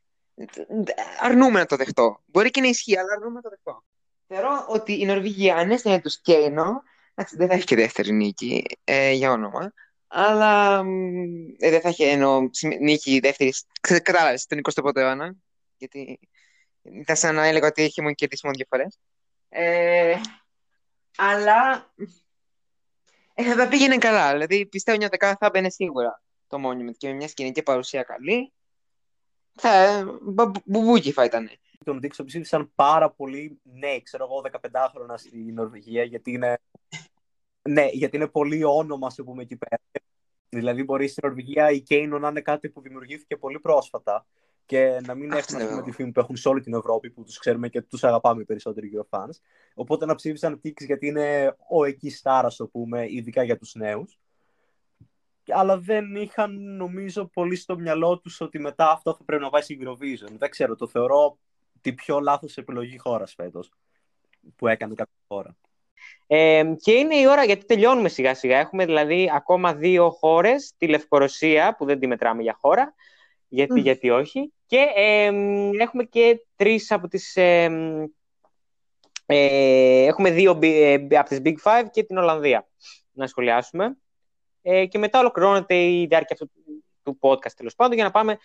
[1.20, 2.22] Αρνούμε να το δεχτώ.
[2.26, 3.84] Μπορεί και να ισχύει, αλλά αρνούμε να το δεχτώ.
[4.26, 6.82] Θεωρώ ότι η Νορβηγία, αν έστειλε τους Κέινο,
[7.30, 9.72] δεν θα έχει και δεύτερη νίκη ε, για όνομα,
[10.14, 10.78] αλλά
[11.58, 13.52] ε, δεν θα έχει ενώ νίκη δεύτερη.
[13.80, 15.34] Κατάλαβες τον 21ο αιώνα.
[15.76, 16.18] Γιατί
[16.82, 18.98] ήταν σαν να έλεγα ότι έχει μόνο κερδίσει μόνο δύο φορές.
[19.48, 20.20] Ε,
[21.16, 21.92] αλλά
[23.34, 24.32] ε, θα πήγαινε καλά.
[24.32, 28.52] Δηλαδή πιστεύω ότι δεκάδα θα μπαίνει σίγουρα το Monument και με μια σκηνική παρουσία καλή.
[29.52, 30.04] Θα,
[30.64, 31.50] μπουμπούκι θα ήταν.
[31.84, 36.58] Τον TIX ψήφισαν πάρα πολύ ναι, ξέρω εγώ, 15 στη Νορβηγία, γιατί είναι,
[37.68, 39.82] ναι, γιατί είναι πολύ όνομα, ας πούμε, εκεί πέρα.
[40.48, 44.26] Δηλαδή, μπορεί στην Νορβηγία η KEiiNO να είναι κάτι που δημιουργήθηκε πολύ πρόσφατα
[44.66, 47.38] και να μην έχουν πούμε, τη φήμη που έχουν σε όλη την Ευρώπη που τους
[47.38, 49.40] ξέρουμε και τους αγαπάμε περισσότεροι Eurofans.
[49.74, 54.18] Οπότε να ψήφισαν Tix γιατί είναι ο εκεί στάρα, ας πούμε, ειδικά για τους νέους.
[55.48, 59.62] Αλλά δεν είχαν, νομίζω, πολύ στο μυαλό τους ότι μετά αυτό θα πρέπει να πάει
[59.62, 60.32] στην Eurovision.
[60.38, 61.38] Δεν ξέρω, το θεωρώ
[61.80, 63.72] τη πιο λάθος επιλογή χώρας φέτος
[64.56, 65.56] που έκανε κάποια χώρα.
[66.26, 68.58] Ε, και είναι η ώρα, γιατί τελειώνουμε σιγά σιγά.
[68.58, 72.94] Έχουμε δηλαδή ακόμα δύο χώρες, τη Λευκορωσία που δεν τη μετράμε για χώρα,
[73.48, 74.86] γιατί, γιατί όχι, και
[75.78, 77.36] έχουμε και τρεις από τις...
[79.26, 82.68] Ε, έχουμε δύο ε, από τις Big Five και την Ολλανδία
[83.12, 83.96] να σχολιάσουμε.
[84.62, 86.50] Ε, και μετά ολοκληρώνεται η διάρκεια αυτού
[87.02, 88.38] του podcast τέλος πάντων για να πάμε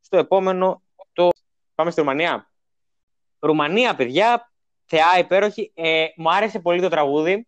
[0.00, 0.82] στο επόμενο.
[1.12, 1.28] Το...
[1.74, 2.50] Πάμε στη Ρουμανία.
[3.38, 4.51] Ρουμανία, παιδιά,
[4.94, 5.72] θεά υπέροχη.
[5.74, 7.46] Ε, μου άρεσε πολύ το τραγούδι,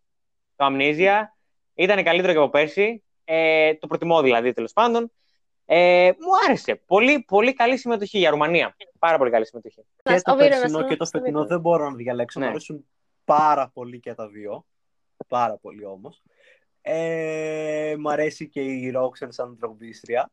[0.56, 1.36] το Αμνίζια.
[1.74, 3.02] Ήταν καλύτερο και από πέρσι.
[3.24, 5.12] Ε, το προτιμώ δηλαδή τέλος πάντων.
[5.66, 6.74] Ε, μου άρεσε.
[6.74, 8.76] Πολύ, πολύ καλή συμμετοχή για Ρουμανία.
[8.98, 9.84] Πάρα πολύ καλή συμμετοχή.
[10.02, 12.38] Και το περσινό και το φετινό δεν μπορώ να διαλέξω.
[12.38, 12.44] Ναι.
[12.44, 12.86] Μου αρέσουν
[13.24, 14.64] πάρα πολύ και τα δύο.
[15.28, 16.22] Πάρα πολύ όμως.
[16.80, 20.30] Ε, μου αρέσει και η Ρόξεν σαν τραγουδίστρια.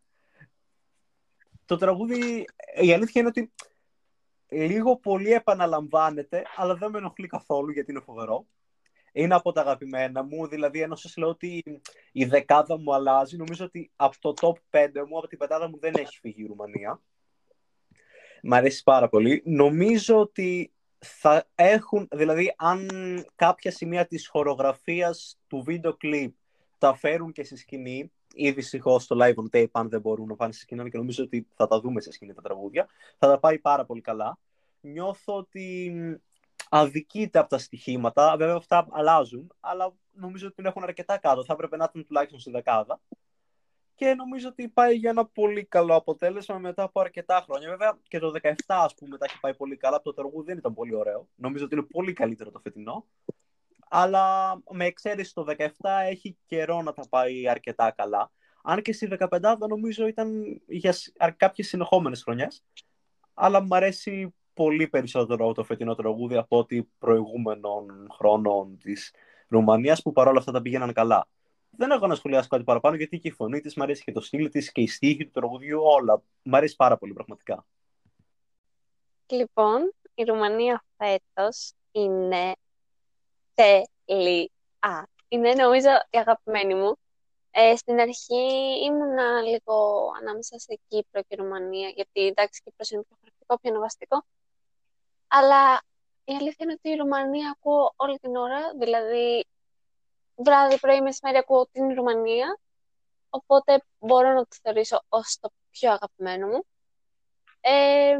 [1.65, 2.45] Το τραγούδι,
[2.81, 3.51] η αλήθεια είναι ότι
[4.51, 8.45] λίγο πολύ επαναλαμβάνεται, αλλά δεν με ενοχλεί καθόλου γιατί είναι φοβερό.
[9.13, 11.63] Είναι από τα αγαπημένα μου, δηλαδή ενώ σας λέω ότι
[12.11, 15.79] η δεκάδα μου αλλάζει, νομίζω ότι από το top 5 μου, από την πεντάδα μου
[15.79, 17.01] δεν έχει φύγει η Ρουμανία.
[18.43, 19.41] Μ' αρέσει πάρα πολύ.
[19.45, 22.89] Νομίζω ότι θα έχουν, δηλαδή αν
[23.35, 26.33] κάποια σημεία της χορογραφίας του βίντεο κλιπ
[26.77, 30.35] τα φέρουν και στη σκηνή, ή δυστυχώ στο live on tape, αν δεν μπορούν να
[30.35, 32.87] πάνε σε σκηνή, και νομίζω ότι θα τα δούμε σε σκηνή τα τραγούδια,
[33.17, 34.37] θα τα πάει πάρα πολύ καλά.
[34.81, 35.93] Νιώθω ότι
[36.69, 38.37] αδικείται από τα στοιχήματα.
[38.37, 41.43] Βέβαια, αυτά αλλάζουν, αλλά νομίζω ότι την έχουν αρκετά κάτω.
[41.43, 43.01] Θα έπρεπε να ήταν τουλάχιστον στη δεκάδα.
[43.95, 47.69] Και νομίζω ότι πάει για ένα πολύ καλό αποτέλεσμα μετά από αρκετά χρόνια.
[47.69, 50.01] Βέβαια και το 17, ας πούμε, τα έχει πάει πολύ καλά.
[50.01, 51.27] Το τραγούδι δεν ήταν πολύ ωραίο.
[51.35, 53.05] Νομίζω ότι είναι πολύ καλύτερο το φετινό.
[53.93, 55.67] Αλλά με εξαίρεση το 17
[56.09, 58.31] έχει καιρό να τα πάει αρκετά καλά.
[58.63, 60.95] Αν και στη 15 νομίζω ήταν για
[61.37, 62.63] κάποιες συνεχόμενες χρονιές.
[63.33, 69.13] Αλλά μου αρέσει πολύ περισσότερο το φετινό τραγούδι από ότι προηγούμενων χρόνων της
[69.47, 71.27] Ρουμανίας που παρόλα αυτά τα πήγαιναν καλά.
[71.69, 74.21] Δεν έχω να σχολιάσω κάτι παραπάνω γιατί και η φωνή της, μου αρέσει και το
[74.21, 76.23] στυλ της και η στίχη του τραγουδιού, όλα.
[76.43, 77.65] Μου αρέσει πάρα πολύ πραγματικά.
[79.25, 82.53] Λοιπόν, η Ρουμανία φέτος είναι
[83.53, 85.09] τέλεια.
[85.27, 86.95] Είναι νομίζω η αγαπημένη μου.
[87.51, 88.43] Ε, στην αρχή
[88.85, 94.25] ήμουνα λίγο ανάμεσα σε Κύπρο και Ρουμανία, γιατί εντάξει Κύπρος είναι πιο πρακτικό, πιο αναβαστικό.
[95.27, 95.81] Αλλά
[96.23, 99.45] η αλήθεια είναι ότι η Ρουμανία ακούω όλη την ώρα, δηλαδή
[100.35, 102.59] βράδυ, πρωί, μεσημέρι ακούω την Ρουμανία,
[103.29, 106.65] οπότε μπορώ να το θεωρήσω ως το πιο αγαπημένο μου.
[107.61, 108.17] Ε,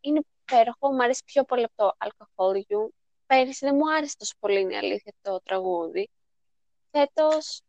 [0.00, 2.88] είναι υπέροχο, μου αρέσει πιο πολύ από το Alcohol You,
[3.26, 6.10] πέρυσι δεν μου άρεσε τόσο πολύ, είναι η αλήθεια, το τραγούδι.
[6.90, 7.60] Φέτος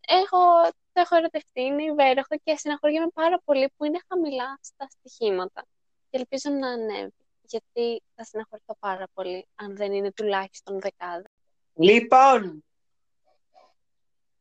[0.00, 0.62] έχω,
[0.92, 5.66] το έχω ερωτευτεί, είναι υπέροχο και συναχωριέμαι πάρα πολύ που είναι χαμηλά στα στοιχήματα.
[6.10, 11.30] Και ελπίζω να ανέβει, γιατί θα συναχωρηθώ πάρα πολύ, αν δεν είναι τουλάχιστον δεκάδα.
[11.74, 12.64] Λοιπόν,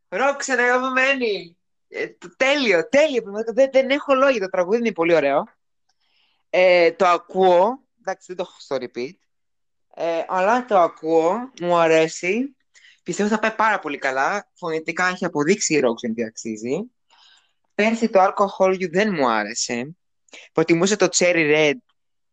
[0.10, 1.58] Ρόξεν, αγαπημένη.
[1.88, 3.24] Ε, τέλειο, τέλειο.
[3.48, 4.40] Δεν, δεν έχω λόγια.
[4.40, 5.44] Το τραγούδι είναι πολύ ωραίο.
[6.50, 7.84] Ε, το ακούω.
[8.00, 9.14] Εντάξει, δεν το έχω στο repeat.
[10.02, 12.56] Ε, αλλά το ακούω, μου αρέσει.
[13.04, 14.52] Πιστεύω θα πάει πάρα πολύ καλά.
[14.54, 16.92] Φωνητικά έχει αποδείξει η Roxanne τι αξίζει.
[17.76, 19.96] Πέρσι το Alcohol You δεν μου άρεσε.
[20.52, 21.78] Προτιμούσα το Cherry Red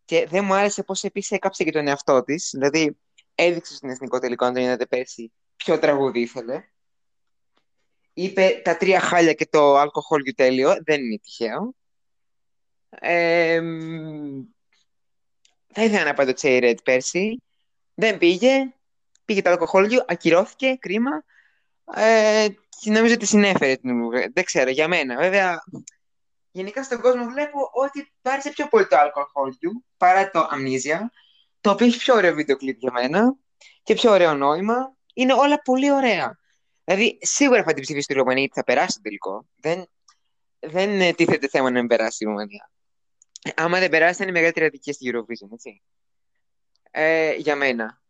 [0.05, 2.51] Και δεν μου άρεσε πώς επίσης έκαψε και τον εαυτό της.
[2.52, 2.98] Δηλαδή,
[3.34, 6.64] έδειξε στην εθνικό τελικό, αν το είδατε πέρσι, ποιο τραγούδι ήθελε.
[8.12, 10.76] Είπε τα τρία χάλια και το αλκοόλ τέλειο.
[10.84, 11.74] Δεν είναι τυχαίο.
[12.90, 13.60] Ε,
[15.72, 17.40] θα ήθελα να πάει το Cherry Red πέρσι.
[17.98, 18.74] Δεν πήγε.
[19.24, 21.24] Πήγε το αλκοόλ ακυρώθηκε, κρίμα.
[21.94, 22.47] Ε,
[22.81, 25.16] και νομίζω ότι συνέφερε την Δεν ξέρω, για μένα.
[25.16, 25.62] Βέβαια,
[26.51, 29.52] γενικά στον κόσμο βλέπω ότι του άρεσε πιο πολύ το αλκοόλ
[29.97, 30.98] παρά το Amnesia,
[31.60, 33.36] το οποίο έχει πιο ωραίο βίντεο κλιπ για μένα
[33.82, 34.97] και πιο ωραίο νόημα.
[35.14, 36.39] Είναι όλα πολύ ωραία.
[36.85, 39.47] Δηλαδή, σίγουρα θα την ψηφίσει τη Ρουμανία γιατί θα περάσει το τελικό.
[39.56, 39.86] Δεν,
[40.59, 42.70] δεν τίθεται θέμα να μην περάσει η Ρουμανία.
[43.55, 45.82] Άμα δεν περάσει, θα είναι η μεγαλύτερη αδικία στη Eurovision, έτσι.
[46.98, 48.01] Ε, για μένα.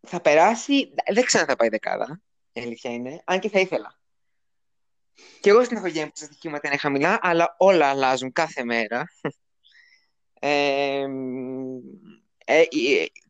[0.00, 2.20] Θα περάσει, δεν ξέρω αν θα πάει δεκάδα,
[2.52, 3.98] η αλήθεια είναι, αν και θα ήθελα.
[5.40, 9.04] Και εγώ στην εφογένεια που τα στοιχήματα είναι χαμηλά, αλλά όλα αλλάζουν κάθε μέρα.
[10.40, 11.06] Ε,
[12.44, 12.64] ε,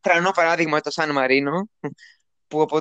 [0.00, 1.68] τρανό παράδειγμα το Σαν Μαρίνο,
[2.48, 2.80] που από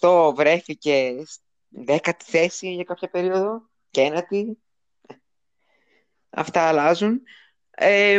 [0.00, 1.24] 400 βρέθηκε
[1.68, 4.58] δέκατη θέση για κάποια περίοδο και ένατη.
[6.30, 7.22] Αυτά αλλάζουν.
[7.70, 8.18] Ε,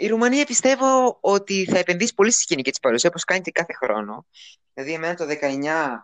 [0.00, 3.72] η Ρουμανία πιστεύω ότι θα επενδύσει πολύ στη σκηνική της παρουσία, όπως κάνει και κάθε
[3.72, 4.26] χρόνο.
[4.74, 5.98] Δηλαδή, εμένα το 19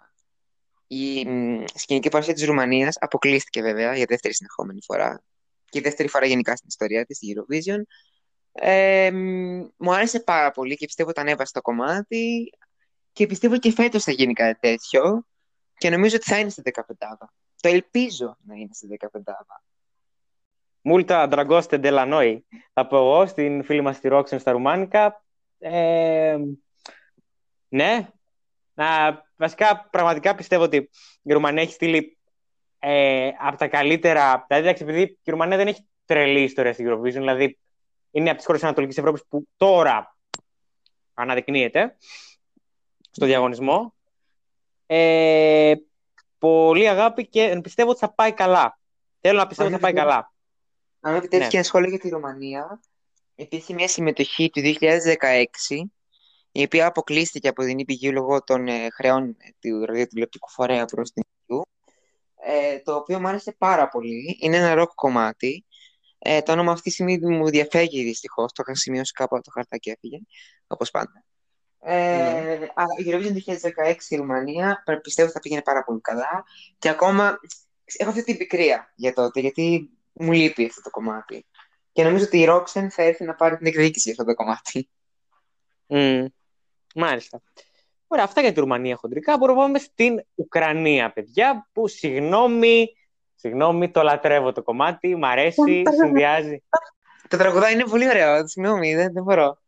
[0.86, 1.26] η
[1.74, 5.22] σκηνική παρουσία της Ρουμανίας αποκλείστηκε βέβαια για δεύτερη συνεχόμενη φορά
[5.64, 7.82] και δεύτερη φορά γενικά στην ιστορία της, στη Eurovision.
[8.52, 9.10] Ε,
[9.76, 12.52] μου άρεσε πάρα πολύ και πιστεύω ότι ανέβασε το κομμάτι
[13.12, 15.26] και πιστεύω και φέτος θα γίνει κάτι τέτοιο
[15.76, 16.80] και νομίζω ότι θα είναι στη 15
[17.60, 19.20] Το ελπίζω να είναι στη 15
[20.86, 22.46] Μούλτα Ντραγκώστε Ντελανόη.
[22.72, 25.24] Θα πω εγώ στην φίλη μας τη Ρόξεν στα Ρουμάνικα.
[25.58, 26.36] Ε,
[27.68, 28.08] ναι.
[28.74, 30.90] Να, βασικά, πραγματικά πιστεύω ότι
[31.22, 32.18] η Ρουμανία έχει στείλει
[32.78, 34.44] ε, από τα καλύτερα.
[34.48, 37.58] Δηλαδή, επειδή η Ρουμανία δεν έχει τρελή ιστορία στην Eurovision, δηλαδή
[38.10, 40.16] είναι από τις χώρες της Ανατολικής Ευρώπης που τώρα
[41.14, 41.96] αναδεικνύεται
[43.10, 43.94] στο διαγωνισμό.
[44.86, 45.74] Ε,
[46.38, 48.78] πολύ αγάπη και πιστεύω ότι θα πάει καλά.
[49.20, 50.33] Θέλω να πιστεύω ότι θα πάει καλά.
[51.06, 51.48] Αν επιτρέψεις ναι.
[51.48, 52.80] και ένα σχόλιο για τη Ρουμανία,
[53.34, 54.66] υπήρχε μια συμμετοχή του 2016,
[56.52, 61.22] η οποία αποκλείστηκε από την EPU λόγω των ε, χρεών του ραδιοτηλεοπτικού φορέα προς την
[61.46, 61.60] EU,
[62.44, 64.38] ε, το οποίο μου άρεσε πάρα πολύ.
[64.40, 65.64] Είναι ένα ροκ κομμάτι.
[66.18, 68.52] Ε, το όνομα αυτή τη στιγμή μου διαφεύγει δυστυχώς.
[68.52, 70.18] Το είχα σημειώσει κάπου από το χαρτάκι έφυγε,
[70.66, 71.24] όπως πάντα.
[71.80, 73.04] Ε, mm.
[73.04, 73.52] η Eurovision
[73.86, 76.44] 2016 η Ρουμανία πιστεύω ότι θα πήγαινε πάρα πολύ καλά
[76.78, 77.38] και ακόμα
[77.96, 81.46] έχω αυτή την πικρία για τότε γιατί μου λείπει αυτό το κομμάτι.
[81.92, 84.88] Και νομίζω ότι η Ρόξεν θα έρθει να πάρει την εκδίκηση για αυτό το κομμάτι.
[85.88, 86.26] Mm.
[86.94, 87.42] Μάλιστα.
[88.06, 89.36] Ωραία, αυτά για τη Ρουμανία χοντρικά.
[89.36, 92.96] Μπορούμε να πάμε στην Ουκρανία, παιδιά, που συγγνώμη,
[93.34, 96.62] συγγνώμη, το λατρεύω το κομμάτι, μ' αρέσει, συνδυάζει.
[97.28, 99.58] Το τραγουδά είναι πολύ ωραίο, συγγνώμη, δεν, δεν μπορώ.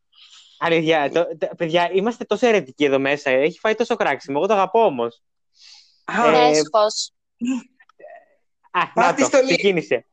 [0.58, 3.30] Αλήθεια, το, το, παιδιά, είμαστε τόσο αιρετικοί εδώ μέσα.
[3.30, 4.36] Έχει φάει τόσο κράξιμο.
[4.38, 5.22] Εγώ το αγαπώ όμως.
[6.06, 6.12] Ε,
[8.70, 10.06] Α, να το, ξεκίνησε.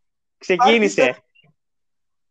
[0.44, 1.24] Ξεκίνησε.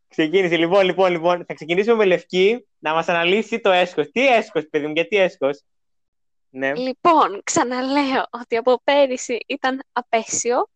[0.09, 0.57] Ξεκίνησε.
[0.57, 1.45] Λοιπόν, λοιπόν, λοιπόν.
[1.47, 4.11] Θα ξεκινήσουμε με Λευκή να μας αναλύσει το έσχος.
[4.11, 5.63] Τι έσχος, παιδί μου, γιατί έσχος;
[6.51, 6.75] Ναι.
[6.75, 10.69] Λοιπόν, ξαναλέω ότι από πέρυσι ήταν απέσιο.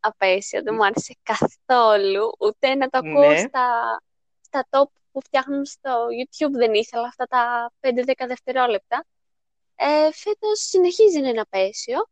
[0.00, 2.32] Απέσιο, δεν μου άρεσε καθόλου.
[2.38, 3.38] Ούτε να το ακούω ναι.
[3.38, 4.00] στα,
[4.40, 7.90] στα top που φτιάχνουν στο YouTube δεν ήθελα αυτά τα 5-10
[8.26, 9.04] δευτερόλεπτα.
[9.74, 12.08] Ε, φέτος συνεχίζει να είναι απέσιο.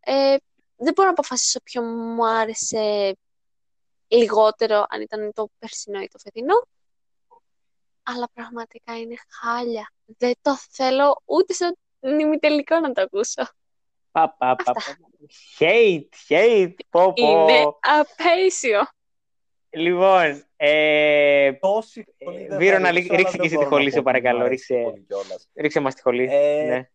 [0.00, 0.36] Ε,
[0.76, 3.16] δεν μπορώ να αποφασίσω ποιο μου άρεσε
[4.08, 6.66] λιγότερο αν ήταν το περσινό ή το φετινό.
[8.02, 9.92] Αλλά πραγματικά είναι χάλια.
[10.04, 13.42] Δεν το θέλω ούτε στο νημιτελικό να το ακούσω.
[14.10, 14.74] Πα, πα, πα,
[15.58, 17.12] Hate, hate, πω, πω.
[17.16, 18.80] Είναι απέσιο.
[19.70, 21.52] Λοιπόν, ε,
[22.50, 24.46] Βίρο να ρίξει και εσύ τη χολή σου παρακαλώ.
[24.46, 24.92] Ρίξε,
[25.54, 26.28] ρίξε μας τη χολή.
[26.30, 26.88] Ε, ναι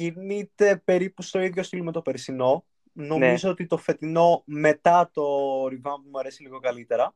[0.00, 2.64] κινείται περίπου στο ίδιο στυλ με το περσινό.
[2.92, 3.52] Νομίζω ναι.
[3.52, 5.22] ότι το φετινό μετά το
[5.64, 7.14] revamp μου αρέσει λίγο καλύτερα.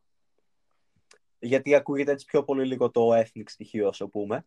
[1.39, 4.47] Γιατί ακούγεται έτσι πιο πολύ λίγο το ethnic στοιχείο, όσο πούμε.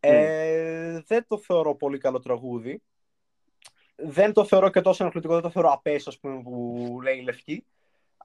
[0.00, 2.82] Ε, δεν το θεωρώ πολύ καλό τραγούδι.
[3.96, 7.22] Δεν το θεωρώ και τόσο ενοχλητικό, δεν το θεωρώ απέσιο, ας πούμε, που λέει η
[7.22, 7.64] Λευκή.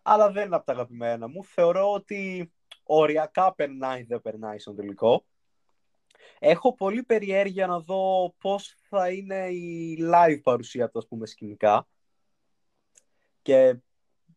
[0.01, 1.43] Αλλά δεν είναι από τα αγαπημένα μου.
[1.43, 2.51] Θεωρώ ότι
[2.83, 5.25] οριακά περνάει, δεν περνάει στον τελικό.
[6.39, 11.87] Έχω πολύ περιέργεια να δω πώς θα είναι η live παρουσία του, ας πούμε, σκηνικά
[13.41, 13.75] και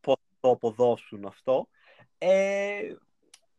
[0.00, 1.68] πώς θα το αποδώσουν αυτό.
[2.18, 2.94] Ε,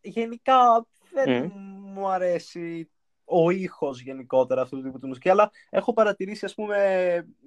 [0.02, 2.90] γενικά δεν μου αρέσει
[3.30, 6.78] ο ήχος γενικότερα αυτού του τύπου του μουσική, αλλά έχω παρατηρήσει, ας πούμε,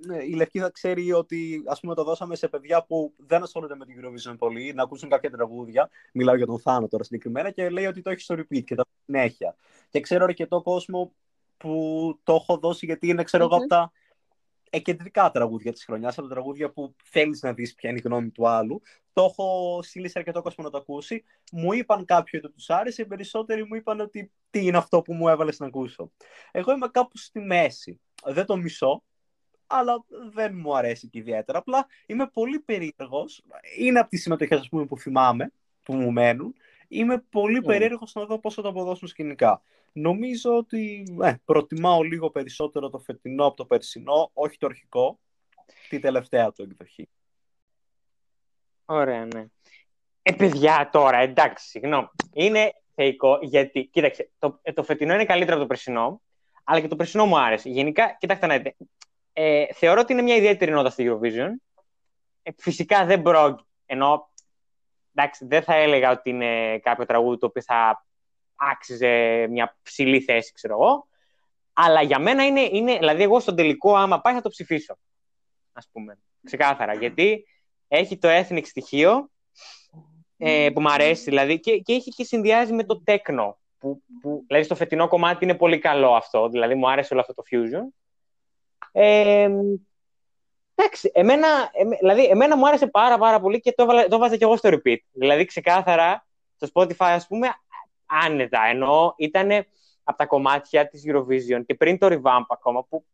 [0.07, 3.85] ναι, η Λευκή ξέρει ότι ας πούμε, το δώσαμε σε παιδιά που δεν ασχολούνται με
[3.85, 5.91] την Eurovision πολύ, να ακούσουν κάποια τραγούδια.
[6.13, 8.85] Μιλάω για τον Θάνο τώρα συγκεκριμένα και λέει ότι το έχει στο repeat και τα
[9.05, 9.57] συνέχεια.
[9.89, 11.13] Και ξέρω αρκετό κόσμο
[11.57, 13.93] που το έχω δώσει γιατί είναι, ξέρω εγώ, από τα
[14.71, 18.31] εκεντρικά τραγούδια της χρονιάς, από τα τραγούδια που θέλεις να δεις ποια είναι η γνώμη
[18.31, 18.83] του άλλου.
[19.13, 21.25] Το έχω στείλει σε αρκετό κόσμο να το ακούσει.
[21.53, 25.15] Μου είπαν κάποιοι ότι τους άρεσε, οι περισσότεροι μου είπαν ότι τι είναι αυτό που
[25.15, 26.13] μου έβαλες να ακούσω.
[26.51, 28.01] Εγώ είμαι κάπου στη μέση.
[28.25, 29.03] Δεν το μισώ,
[29.67, 31.59] αλλά δεν μου αρέσει και ιδιαίτερα.
[31.59, 33.43] Απλά είμαι πολύ περίεργος.
[33.79, 36.55] Είναι από τις συμμετοχές που θυμάμαι, που μου μένουν.
[36.89, 37.67] Είμαι πολύ mm.
[37.67, 39.63] περίεργος να δω πώς θα το αποδώσουν σκηνικά.
[39.93, 45.19] Νομίζω ότι ε, προτιμάω λίγο περισσότερο το φετινό από το περσινό, όχι το αρχικό,
[45.89, 47.09] τη τελευταία του εκδοχή.
[48.85, 49.47] Ωραία, ναι.
[50.23, 52.09] Ε, παιδιά, τώρα, εντάξει, συγγνώμη.
[52.33, 56.23] Είναι θεϊκό, γιατί, κοίταξε, το, ε, το φετινό είναι καλύτερο από το περσινό,
[56.65, 57.69] αλλά και το περσινό μου άρεσε.
[57.69, 58.77] Γενικά, κοιτάξτε να δείτε,
[59.33, 61.49] ε, θεωρώ ότι είναι μια ιδιαίτερη νότα στη Eurovision.
[62.43, 64.31] Ε, φυσικά δεν πρόκειται, ενώ,
[65.15, 68.07] εντάξει, δεν θα έλεγα ότι είναι κάποιο τραγούδι το οποίο θα
[68.61, 71.09] άξιζε μια ψηλή θέση, ξέρω εγώ.
[71.73, 74.99] Αλλά για μένα είναι, είναι, δηλαδή εγώ στον τελικό άμα πάει θα το ψηφίσω,
[75.73, 76.95] ας πούμε, ξεκάθαρα.
[76.95, 77.45] Γιατί
[77.89, 79.31] έχει το ethnic στοιχείο
[80.37, 83.59] ε, που μου αρέσει, δηλαδή, και, και έχει και συνδυάζει με το τέκνο.
[83.79, 87.35] Που, που, δηλαδή στο φετινό κομμάτι είναι πολύ καλό αυτό, δηλαδή μου άρεσε όλο αυτό
[87.35, 87.93] το fusion.
[88.93, 89.49] Ε,
[90.75, 91.49] εντάξει, εμένα,
[92.01, 94.99] δηλαδή, εμένα μου άρεσε πάρα πάρα πολύ και το, το βάζα και εγώ στο repeat.
[95.13, 97.49] Δηλαδή ξεκάθαρα στο Spotify ας πούμε
[98.25, 99.51] άνετα, ενώ ήταν
[100.05, 103.05] από τα κομμάτια της Eurovision και πριν το revamp ακόμα, που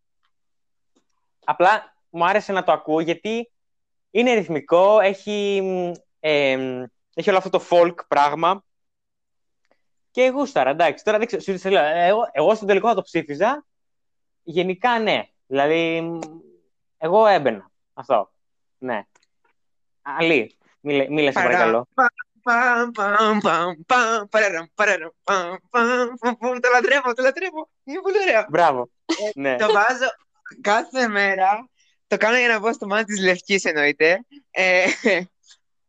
[1.45, 3.51] απλά μου άρεσε να το ακούω γιατί
[4.11, 5.63] είναι ρυθμικό, έχει,
[6.21, 6.85] ε,
[7.15, 8.65] έχει όλο αυτό το folk πράγμα
[10.11, 11.05] και γούσταρα, εντάξει.
[11.05, 13.67] Τώρα δεν ξέρω, εγώ, εγώ στο τελικό θα το ψήφιζα,
[14.43, 16.11] γενικά ναι, δηλαδή
[16.99, 18.33] εγώ έμπαινα, αυτό,
[18.79, 19.07] ναι.
[20.03, 21.87] Αλή, μίλε, μίλε παρακαλώ.
[26.61, 27.69] Το λατρεύω, το λατρεύω.
[27.85, 28.45] Είναι πολύ ωραίο.
[28.49, 28.91] Μπράβο.
[29.35, 29.57] Ναι.
[29.57, 30.11] Το βάζω
[30.61, 31.69] κάθε μέρα.
[32.07, 34.25] Το κάνω για να βγω στο μάτι της Λευκής εννοείται.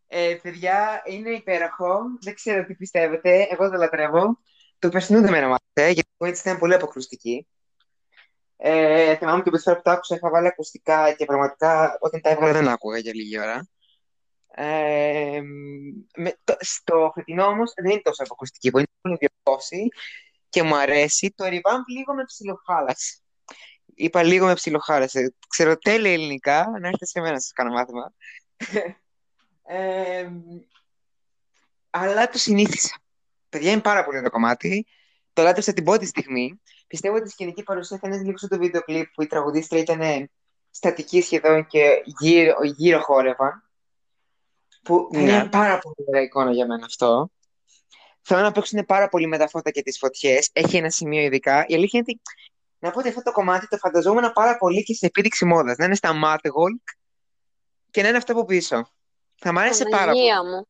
[0.07, 1.99] Ε, παιδιά, είναι υπέροχο.
[2.21, 3.47] Δεν ξέρω τι πιστεύετε.
[3.51, 4.39] Εγώ το λατρεύω.
[4.79, 7.47] Το περσινού δεν με αναμάθετε, γιατί η έτσι ήταν πολύ αποκρουστική.
[8.57, 12.29] Ε, θυμάμαι και την φορά που το άκουσα, είχα βάλει ακουστικά και πραγματικά όταν τα
[12.29, 13.67] έβγαλα δεν άκουγα για λίγη ώρα.
[14.59, 15.41] Ε,
[16.15, 19.87] με, το, στο φετινό όμως δεν είναι τόσο αποκουστική, που είναι πολύ διορθώσει
[20.49, 21.33] και μου αρέσει.
[21.35, 23.17] Το revamp λίγο με ψιλοχάλασε.
[23.95, 25.35] Είπα λίγο με ψιλοχάλασε.
[25.47, 28.13] Ξέρω τέλεια ελληνικά, να έρθετε σε μένα να σας κάνω μάθημα.
[29.77, 30.29] ε,
[31.89, 32.97] αλλά το συνήθισα.
[33.49, 34.87] Παιδιά, είναι πάρα πολύ το κομμάτι.
[35.33, 36.61] Το λάτρεψα την πρώτη στιγμή.
[36.87, 40.29] Πιστεύω ότι η σκηνική παρουσία θα είναι λίγο στο βίντεο κλιπ που η τραγουδίστρια ήταν
[40.69, 43.66] στατική σχεδόν και γύρω, γύρω χόρευαν
[44.87, 45.19] που ναι.
[45.19, 47.29] είναι πάρα πολύ ωραία εικόνα για μένα αυτό.
[48.21, 50.49] Θέλω να παίξουν πάρα πολύ με τα φώτα και τις φωτιές.
[50.53, 51.65] Έχει ένα σημείο ειδικά.
[51.67, 52.21] Η αλήθεια είναι ότι
[52.79, 55.77] να πω ότι αυτό το κομμάτι το φανταζόμουν πάρα πολύ και σε επίδειξη μόδας.
[55.77, 56.93] Να είναι στα catwalk
[57.91, 58.91] και να είναι αυτό από πίσω.
[59.35, 60.23] Θα μ' άρεσε πάρα πολύ.
[60.23, 60.67] Μου.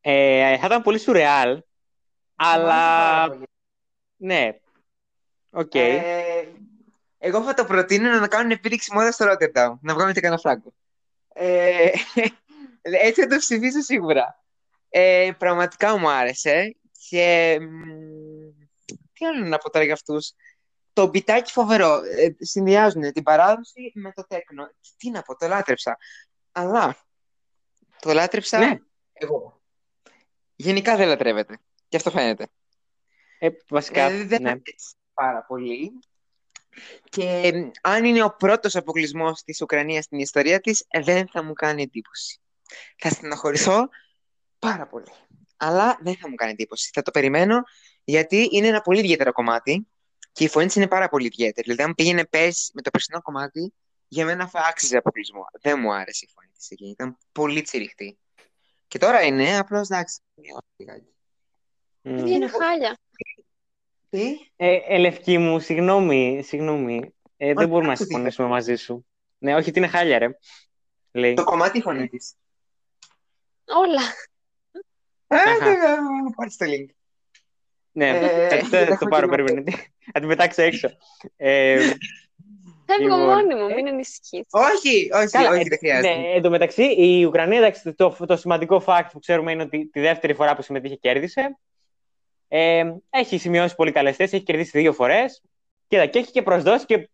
[0.00, 1.62] Ε, θα ήταν πολύ σουρεάλ.
[2.36, 3.26] Αλλά.
[4.16, 4.48] Ναι.
[5.50, 5.70] OK.
[5.74, 6.00] Okay.
[6.04, 6.44] Ε,
[7.18, 9.72] εγώ θα το προτείνω να κάνουν επίδειξη μόδας στο Rotterdam.
[9.80, 10.72] Να βγάλουμε και κανένα φράγκο.
[11.32, 11.90] Ε,
[12.82, 14.44] έτσι θα το ψηφίσω σίγουρα.
[14.88, 16.76] Ε, πραγματικά μου άρεσε.
[17.08, 17.58] Και
[19.12, 20.32] τι άλλο να πω τώρα για αυτούς.
[20.92, 21.94] Το μπιτάκι φοβερό.
[21.94, 24.70] Ε, συνδυάζουν την παράδοση με το τέκνο.
[24.96, 25.98] Τι να πω, το λάτρεψα.
[26.52, 26.96] Αλλά
[28.00, 28.78] το λάτρεψα ναι.
[29.12, 29.60] εγώ.
[30.56, 31.58] Γενικά δεν λατρεύεται.
[31.88, 32.46] Και αυτό φαίνεται.
[33.38, 34.54] Ε, βασικά, ε, δεν ναι.
[35.14, 35.92] πάρα πολύ.
[37.08, 41.82] Και αν είναι ο πρώτος αποκλεισμός της Ουκρανίας στην ιστορία της, δεν θα μου κάνει
[41.82, 42.40] εντύπωση.
[42.98, 43.88] Θα στεναχωρηθώ
[44.58, 45.12] πάρα πολύ.
[45.56, 46.90] Αλλά δεν θα μου κάνει εντύπωση.
[46.92, 47.62] Θα το περιμένω
[48.04, 49.86] γιατί είναι ένα πολύ ιδιαίτερο κομμάτι
[50.32, 51.62] και η φωνή της είναι πάρα πολύ ιδιαίτερη.
[51.62, 53.72] Δηλαδή, αν πήγαινε πέρσι με το περσινό κομμάτι,
[54.08, 55.44] για μένα θα άξιζε αποκλεισμό.
[55.60, 56.86] Δεν μου άρεσε η φωνή της εκεί.
[56.86, 58.18] Ήταν πολύ τσιριχτή.
[58.88, 60.20] Και τώρα είναι, απλώς εντάξει.
[62.02, 62.26] Mm.
[62.26, 62.98] Είναι χάλια;
[64.10, 67.14] Τι; Ε, ελευκή μου, συγγνώμη, συγγνώμη.
[67.36, 69.06] Ε, δεν μπορούμε να συμφωνήσουμε μαζί σου.
[69.38, 70.28] Ναι, όχι, τι είναι χάλια, ρε.
[71.12, 71.34] Λέει.
[71.34, 72.34] Το κομμάτι φωνή της.
[73.76, 74.02] Όλα.
[76.36, 76.86] Πάρει το link.
[77.92, 79.62] Ναι, ε, θα το πάρω, περίμενε.
[80.12, 80.88] Θα την πετάξω έξω.
[81.36, 81.90] Ε,
[82.86, 84.46] Φεύγω λοιπόν, μόνη μου, μην ανησυχείς.
[84.50, 86.14] Όχι, όχι, όχι, δεν χρειάζεται.
[86.14, 90.00] Ναι, εν τω μεταξύ, η Ουκρανία, το, το σημαντικό fact που ξέρουμε είναι ότι τη
[90.00, 91.58] δεύτερη φορά που συμμετείχε κέρδισε.
[92.48, 95.42] Ε, έχει σημειώσει πολύ καλές θέσεις, έχει κερδίσει δύο φορές.
[95.88, 97.08] Και, και έχει και προσδώσει και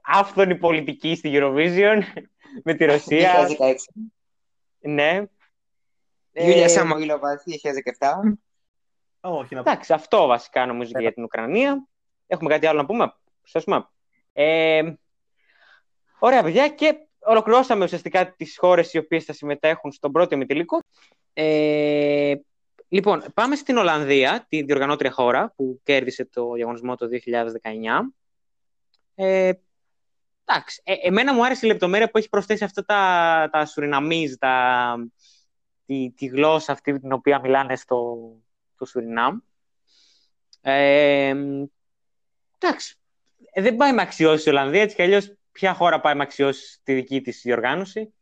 [0.00, 2.00] άφθονη πολιτική στη Eurovision
[2.64, 3.48] με τη Ρωσία.
[3.48, 3.74] 2016.
[4.80, 5.22] ναι.
[6.38, 8.38] Γιούλια Ε, Σαμογιλοβά 2017.
[9.20, 9.70] Όχι, να πω.
[9.70, 11.86] Εντάξει, αυτό βασικά νομίζω και για την Ουκρανία.
[12.26, 13.92] Έχουμε κάτι άλλο να πούμε; Σωστά.
[14.32, 14.92] Ε,
[16.18, 16.68] ωραία, παιδιά.
[16.68, 20.82] Και ολοκληρώσαμε ουσιαστικά τις χώρες οι οποίες θα συμμετέχουν στον πρώτο ημιτελικό.
[21.32, 22.34] Ε,
[22.88, 28.12] λοιπόν, πάμε στην Ολλανδία, τη διοργανώτρια χώρα που κέρδισε το διαγωνισμό το 2019.
[29.14, 29.52] Ε,
[30.44, 34.94] εντάξει, ε, εμένα μου άρεσε η λεπτομέρεια που έχει προσθέσει αυτά τα, τα Σουριναμίζ, τα,
[35.88, 38.16] τη, τη γλώσσα αυτή την οποία μιλάνε στο,
[38.74, 39.38] στο Σουρινάμ.
[40.60, 41.34] Ε,
[42.58, 42.96] εντάξει,
[43.52, 46.80] ε, δεν πάει με αξιώσεις η Ολλανδία, έτσι κι αλλιώς ποια χώρα πάει με αξιώσεις
[46.82, 48.14] τη δική της διοργάνωση.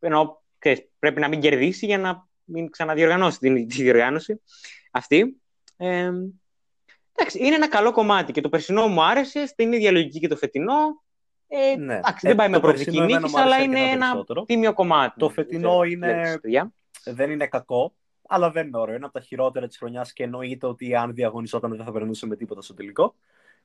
[0.00, 4.40] Ενώ ξέρεις, πρέπει να μην κερδίσει για να μην ξαναδιοργανώσει την, τη διοργάνωση
[4.90, 5.40] αυτή.
[5.76, 6.10] Ε,
[7.14, 10.36] εντάξει, είναι ένα καλό κομμάτι και το περσινό μου άρεσε, στην ίδια λογική και το
[10.36, 11.02] φετινό.
[11.48, 11.94] Ε, Ναι.
[11.96, 13.94] εντάξει, Ε, δεν πάει το με προοπτική περσινό εμένα νίκης, μου άρεσε αλλά είναι αρκετά
[13.94, 14.44] ένα περισσότερο.
[14.44, 15.18] τίμιο κομμάτι.
[15.18, 16.72] Το φετινό Δεν ξέρω, είναι- βλέπεις, παιδιά.
[17.12, 17.94] Δεν είναι κακό,
[18.28, 18.94] αλλά δεν είναι ωραίο.
[18.94, 22.36] Είναι από τα χειρότερα της χρονιάς και εννοείται ότι αν διαγωνιζόταν δεν θα περνούσε με
[22.36, 23.14] τίποτα στο τελικό.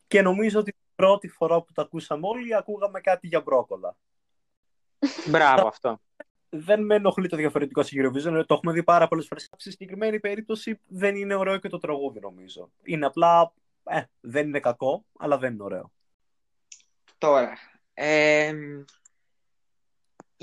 [0.08, 3.96] Και νομίζω ότι την πρώτη φορά που το ακούσαμε όλοι, ακούγαμε κάτι για μπρόκολα.
[5.30, 6.00] Μπράβο αυτό.
[6.50, 9.50] Δεν με ενοχλεί το διαφορετικό στη Eurovision, δηλαδή το έχουμε δει πάρα πολλές φορές.
[9.58, 12.70] Στη συγκεκριμένη περίπτωση δεν είναι ωραίο και το τραγούδι, νομίζω.
[12.84, 13.54] Είναι απλά.
[13.84, 15.92] Ε, δεν είναι κακό, αλλά δεν είναι ωραίο.
[17.18, 17.58] Τώρα,
[17.94, 18.54] ε,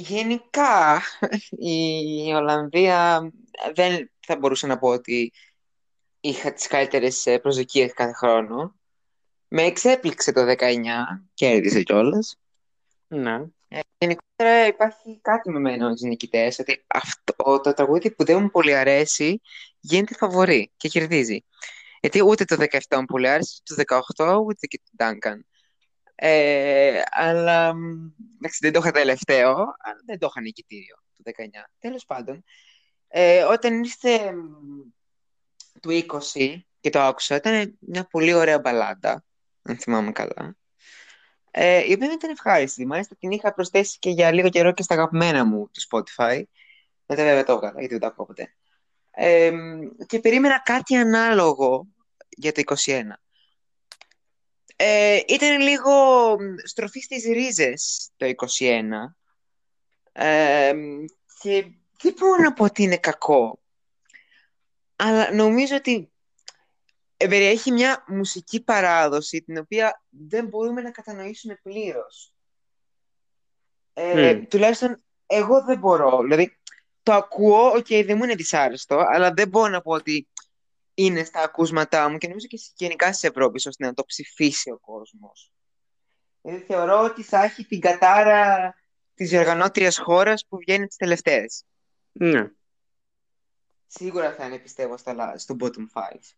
[0.01, 1.03] γενικά
[1.51, 3.31] η Ολλανδία
[3.75, 5.33] δεν θα μπορούσα να πω ότι
[6.21, 8.75] είχα τις καλύτερες ε, προσδοκίες κάθε χρόνο.
[9.49, 10.75] Με εξέπληξε το 19,
[11.35, 12.37] κέρδισε κιόλας.
[13.07, 13.45] Ναι.
[13.69, 18.43] Ε, γενικότερα υπάρχει κάτι με μένα με τους νικητές, ότι αυτό το τραγούδι που δεν
[18.43, 19.41] μου πολύ αρέσει
[19.81, 21.45] γίνεται φαβορί και κερδίζει.
[22.01, 25.41] Γιατί ούτε το 17 μου πολύ άρεσε, ούτε το 18, ούτε και το Duncan.
[26.23, 31.71] Ε, αλλά μ, εντάξει, δεν το είχα τελευταίο, αλλά δεν το είχα νικητήριο το 19.
[31.79, 32.45] Τέλος πάντων,
[33.09, 34.39] ε, όταν ήρθε μ,
[35.81, 35.91] του
[36.35, 39.25] 20 και το άκουσα, ήταν μια πολύ ωραία μπαλάντα,
[39.63, 40.57] αν θυμάμαι καλά.
[41.51, 42.87] Ε, η οποία ήταν ευχάριστη.
[42.87, 46.43] Μάλιστα την είχα προσθέσει και για λίγο καιρό και στα αγαπημένα μου του Spotify.
[47.07, 48.55] Μετά βέβαια το έβγαλα, γιατί δεν το ακούω ποτέ.
[49.11, 49.53] Ε,
[50.07, 51.87] και περίμενα κάτι ανάλογο
[52.29, 53.01] για το 21.
[54.83, 55.91] Ε, ήταν λίγο
[56.41, 59.15] μ, στροφή στις ρίζες το 21.
[60.13, 60.73] Ε,
[61.41, 61.67] και
[62.03, 63.61] δεν μπορώ να πω ότι είναι κακό.
[64.97, 66.13] Αλλά νομίζω ότι
[67.17, 72.35] ε, περιέχει μια μουσική παράδοση την οποία δεν μπορούμε να κατανοήσουμε πλήρως.
[73.93, 74.47] Ε, Μμ.
[74.47, 76.21] Τουλάχιστον εγώ δεν μπορώ.
[76.23, 76.59] Δηλαδή,
[77.03, 80.29] το ακούω, οκ, δεν μου είναι δυσάρεστο, αλλά δεν μπορώ να πω ότι
[81.05, 84.79] είναι στα ακούσματά μου και νομίζω και γενικά στις Ευρώπη, ώστε να το ψηφίσει ο
[84.79, 85.53] κόσμος.
[86.43, 88.75] Δηλαδή, θεωρώ ότι θα έχει την κατάρα
[89.15, 91.65] της διοργανώτριας χώρας που βγαίνει τις τελευταίες.
[92.13, 92.51] ναι.
[93.93, 96.35] Σίγουρα θα είναι, πιστεύω, στα, λα- στο bottom 5.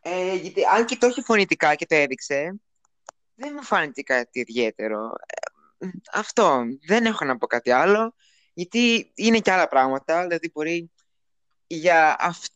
[0.00, 2.60] Ε, γιατί αν και το έχει φωνητικά και το έδειξε,
[3.34, 5.12] δεν μου φάνηκε κάτι ιδιαίτερο.
[5.78, 8.14] Ε, αυτό, δεν έχω να πω κάτι άλλο,
[8.54, 10.90] γιατί είναι και άλλα πράγματα, δηλαδή μπορεί
[11.66, 12.54] για, αυ-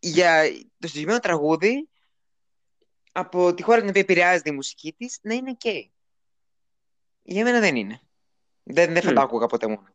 [0.00, 0.42] για
[0.78, 1.88] το συγκεκριμένο τραγούδι,
[3.12, 5.88] από τη χώρα την οποία επηρεάζεται η μουσική της, να είναι ok.
[7.22, 8.00] Για μένα δεν είναι.
[8.62, 9.14] Δεν, δεν θα Μμ.
[9.14, 9.94] το άκουγα ποτέ μόνο.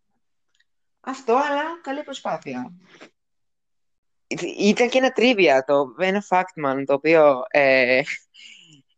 [0.99, 2.73] Αυτό, αλλά καλή προσπάθεια.
[4.57, 8.01] Ήταν και ένα τρίβια, το ένα factman, το οποίο ε,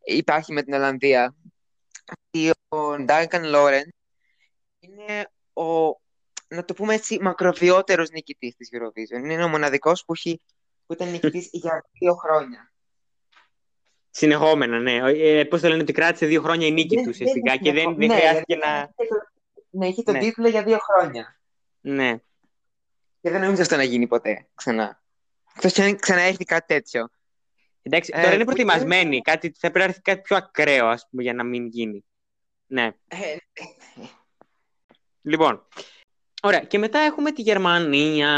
[0.03, 1.35] υπάρχει με την Ολλανδία.
[2.11, 3.89] Ότι ο Duncan Lawrence
[4.79, 5.87] είναι ο,
[6.53, 9.23] να το πούμε έτσι, μακροβιότερος νικητής της Eurovision.
[9.23, 10.41] Είναι ο μοναδικός που, έχει,
[10.85, 12.71] που ήταν νικητής για δύο χρόνια.
[14.09, 14.95] Συνεχόμενα, ναι.
[15.13, 17.61] Ε, Πώς το λένε, ότι κράτησε δύο χρόνια η νίκη Δεν- του δεν ουσιαστικά είναι
[17.61, 18.89] και δεν, δεν συνεχό- ναι, χρειάστηκε δηλαδή, να.
[18.97, 19.29] είχε το-
[19.69, 20.19] Ναι, είχε τον Ναι.
[20.19, 21.39] τίτλο για δύο χρόνια.
[21.81, 22.17] Ναι.
[23.21, 25.03] Και δεν νομίζω αυτό να γίνει ποτέ ξανά.
[25.55, 27.09] Εκτός κι αν ξαναέρθει κάτι τέτοιο.
[27.81, 29.21] Εντάξει, Ε, τώρα είναι που- προετοιμασμένοι.
[29.21, 32.05] Κάτι, θα πρέπει να έρθει κάτι πιο ακραίο, ας πούμε, για να μην γίνει.
[32.67, 32.91] Ναι.
[33.07, 33.35] Ε,
[35.21, 35.67] Λοιπόν.
[36.43, 36.59] Ωραία.
[36.59, 38.29] Και μετά έχουμε τη Γερμανία,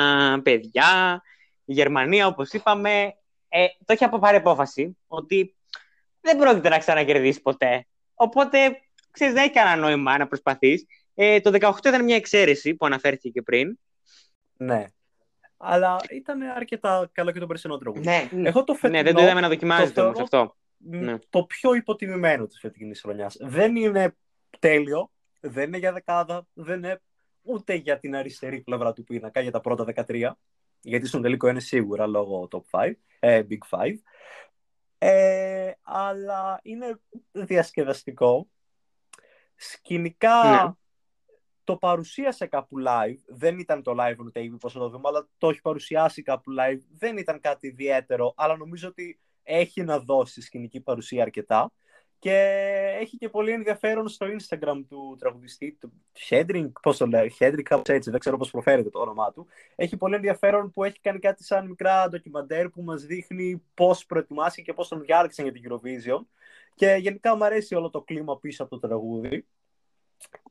[0.43, 1.22] παιδιά.
[1.65, 3.15] Η Γερμανία, όπως είπαμε,
[3.49, 5.56] ε, το έχει αποπάρει απόφαση ότι
[6.22, 7.85] δεν πρόκειται να ξανακερδίσει ποτέ.
[8.14, 8.57] Οπότε,
[9.11, 10.85] ξέρεις, δεν έχει κανένα νόημα να προσπαθείς.
[11.15, 13.80] Ε, το 18 ήταν μια εξαίρεση που αναφέρθηκε και πριν.
[14.57, 14.85] Ναι.
[15.57, 18.06] Αλλά ήταν αρκετά καλό και το περσινό τραγούδι.
[18.32, 18.48] ναι.
[18.49, 20.56] Εγώ το φετινό, Ναι, δεν το είδαμε να δοκιμάζεται το όμως θεωρώ αυτό.
[20.77, 21.17] μ, Ναι.
[21.30, 23.38] το πιο υποτιμημένο της φετινής χρονιάς.
[23.40, 24.15] Δεν είναι
[24.59, 27.01] τέλειο, δεν είναι για δεκάδα, δεν είναι
[27.44, 30.32] ούτε για την αριστερή πλευρά του πίνακα, για τα πρώτα 13.
[30.82, 34.02] γιατί στον τελικό είναι σίγουρα λόγω top 5, ε, big 5.
[34.98, 37.00] Ε, αλλά είναι
[37.32, 38.48] διασκεδαστικό.
[39.56, 40.72] Σκηνικά Ναι.
[41.64, 43.18] το παρουσίασε κάπου live.
[43.28, 46.52] Δεν ήταν το live on TV, πώς θα το δούμε, αλλά το έχει παρουσιάσει κάπου
[46.60, 46.80] live.
[46.98, 51.72] Δεν ήταν κάτι ιδιαίτερο, αλλά νομίζω ότι έχει να δώσει σκηνική παρουσία αρκετά.
[52.24, 57.66] Και έχει και πολύ ενδιαφέρον στο Instagram του τραγουδιστή, του Χέντρινγκ, πώς το λέει, Χέντρινγκ,
[57.66, 59.48] κάπως έτσι, δεν ξέρω πώς προφέρεται το όνομά του.
[59.76, 64.61] Έχει πολύ ενδιαφέρον που έχει κάνει κάτι σαν μικρά ντοκιμαντέρ που μας δείχνει πώς προετοιμάστηκε
[64.61, 66.19] και πώς τον διάλεξαν για την Eurovision.
[66.76, 69.45] Και γενικά μου αρέσει όλο το κλίμα πίσω από το τραγούδι.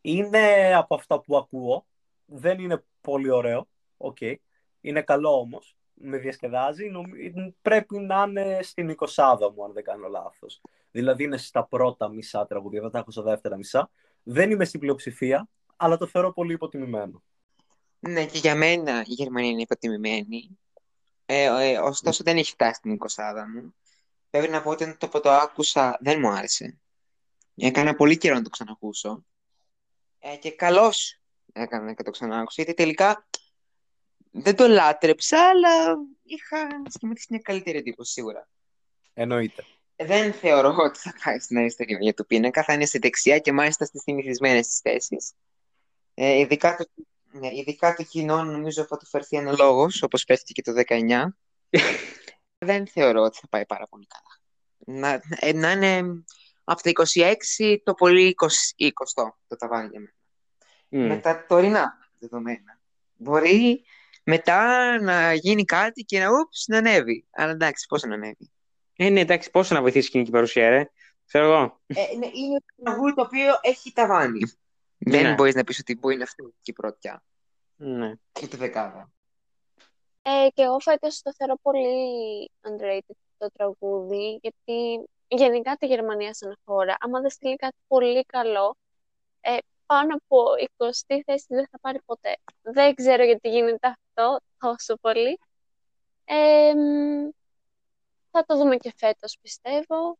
[0.00, 1.86] Είναι από αυτά που ακούω.
[2.24, 3.68] Δεν είναι πολύ ωραίο.
[3.96, 4.18] Οκ.
[4.80, 5.76] Είναι καλό όμως.
[5.94, 6.88] Με διασκεδάζει.
[6.88, 7.12] Νομ-
[7.62, 10.60] Πρέπει να είναι στην εικοσάδα μου, αν δεν κάνω λάθος.
[10.92, 13.90] Δηλαδή είναι στα πρώτα μισά τραγούδια, δεν τα έχω στα δεύτερα μισά.
[14.22, 17.22] Δεν είμαι στην πλειοψηφία, αλλά το θεωρώ πολύ υποτιμημένο.
[17.98, 20.58] Ναι, και για μένα η Γερμανία είναι υποτιμημένη.
[21.26, 23.74] Ε, ε, ωστόσο δεν έχει φτάσει στην εικοσάδα μου.
[24.30, 26.78] Πρέπει να πω ότι όταν το, το άκουσα δεν μου άρεσε.
[27.54, 29.24] Έκανα πολύ καιρό να το ξανακούσω.
[30.18, 31.20] Ε, και καλώς
[31.52, 33.26] έκανα και το ξανάκουσα, γιατί τελικά
[34.30, 38.48] δεν το λάτρεψα, αλλά είχα σχηματίσει μια καλύτερη εντύπωση σίγουρα.
[39.14, 39.64] Εννοείται.
[39.96, 43.52] Δεν θεωρώ ότι θα πάει στην αριστερή μεριά του πίνακα, θα είναι στη δεξιά και
[43.52, 45.32] μάλιστα στις συνηθισμένες τις θέσεις.
[46.14, 46.84] Ε, ειδικά, το,
[47.32, 51.26] ναι, ειδικά το κοινό νομίζω θα του φερθεί αναλόγως, όπως φέρθηκε και το 19.
[52.58, 54.40] Δεν θεωρώ ότι θα πάει πάρα πολύ καλά.
[55.00, 56.22] Να, ε, να είναι
[56.64, 58.46] από τα 26 το πολύ 20,
[58.86, 58.90] 20
[59.46, 60.14] το ταβάνι για μένα.
[60.88, 61.06] Μμ.
[61.06, 62.80] Με τα τωρινά δεδομένα.
[63.16, 63.84] Μπορεί
[64.24, 67.26] μετά να γίνει κάτι και να, ούψ, να ανέβει.
[67.30, 68.50] Αλλά εντάξει, πώς να ανέβει.
[68.96, 70.90] Ε, ναι, εντάξει, πόσο να βοηθήσει η κοινική παρουσία, ρε.
[71.26, 71.80] Ξέρω εγώ.
[71.86, 74.40] Ε, ναι, είναι ένα τραγούδι το οποίο έχει ταβάνι.
[74.98, 75.34] Δεν Ναι.
[75.34, 77.22] μπορείς να πεις ότι μπορεί να φτιάξει η πρωτιά.
[77.76, 78.12] Ναι.
[78.42, 79.12] Ούτε δεκάδα.
[80.22, 86.58] Ε, και εγώ φέτος το θεωρώ πολύ underrated το τραγούδι, γιατί γενικά τη Γερμανία σαν
[86.64, 88.76] χώρα, άμα δεν στείλει κάτι πολύ καλό,
[89.40, 89.56] ε,
[89.86, 92.36] πάνω από 20η θέση δεν θα πάρει ποτέ.
[92.62, 95.38] Δεν ξέρω γιατί γίνεται αυτό τόσο πολύ.
[96.24, 97.28] Ε, μ,
[98.32, 100.18] θα το δούμε και φέτος, πιστεύω.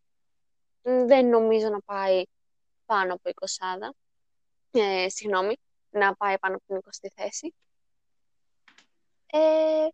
[0.83, 2.23] Μ, Δεν νομίζω να πάει
[2.87, 3.91] πάνω από 20.
[4.71, 5.57] Ε, συγγνώμη,
[5.91, 7.55] να πάει πάνω από την 20η θέση.
[9.27, 9.89] Ε,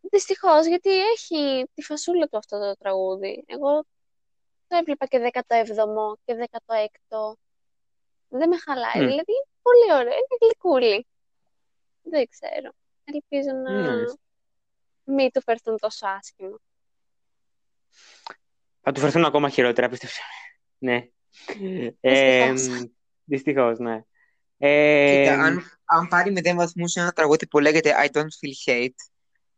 [0.00, 3.44] δυστυχώς, γιατί έχει τη φασούλα του αυτό το τραγούδι.
[3.46, 3.84] Εγώ
[4.68, 7.32] το έβλεπα και 17ο και 16ο.
[8.28, 8.94] Δεν με χαλάει.
[9.02, 9.06] Μμ.
[9.06, 10.12] Δηλαδή, είναι πολύ ωραίο.
[10.12, 11.06] Είναι γλυκούλι.
[12.02, 12.70] Δεν ξέρω.
[13.04, 14.04] Ελπίζω να Ναι.
[15.04, 16.58] μην του φερθούν τόσο άσχημα.
[18.88, 20.20] Θα του φερθούν ακόμα χειρότερα, πίστεψα.
[20.78, 21.08] Ναι.
[22.00, 22.86] Ε, Δυστυχώς.
[23.24, 24.00] Δυστυχώς, ναι.
[24.58, 28.70] Ε, Κοίτα, αν, αν πάρει μηδέν βαθμούς σε ένα τραγούδι που λέγεται I don't feel
[28.72, 28.94] hate,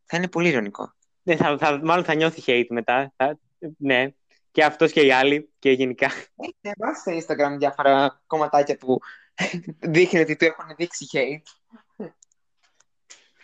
[0.04, 0.94] θα είναι πολύ ειρωνικό.
[1.22, 3.12] ναι, θα, θα, μάλλον θα νιώθει hate μετά.
[3.16, 3.38] Θα,
[3.76, 4.08] ναι.
[4.50, 6.06] Και αυτός και οι άλλοι και γενικά.
[6.36, 8.98] Έχει ανεβάσει στο Instagram διάφορα κομματάκια που
[9.94, 11.42] δείχνει ότι του έχουν δείξει hate.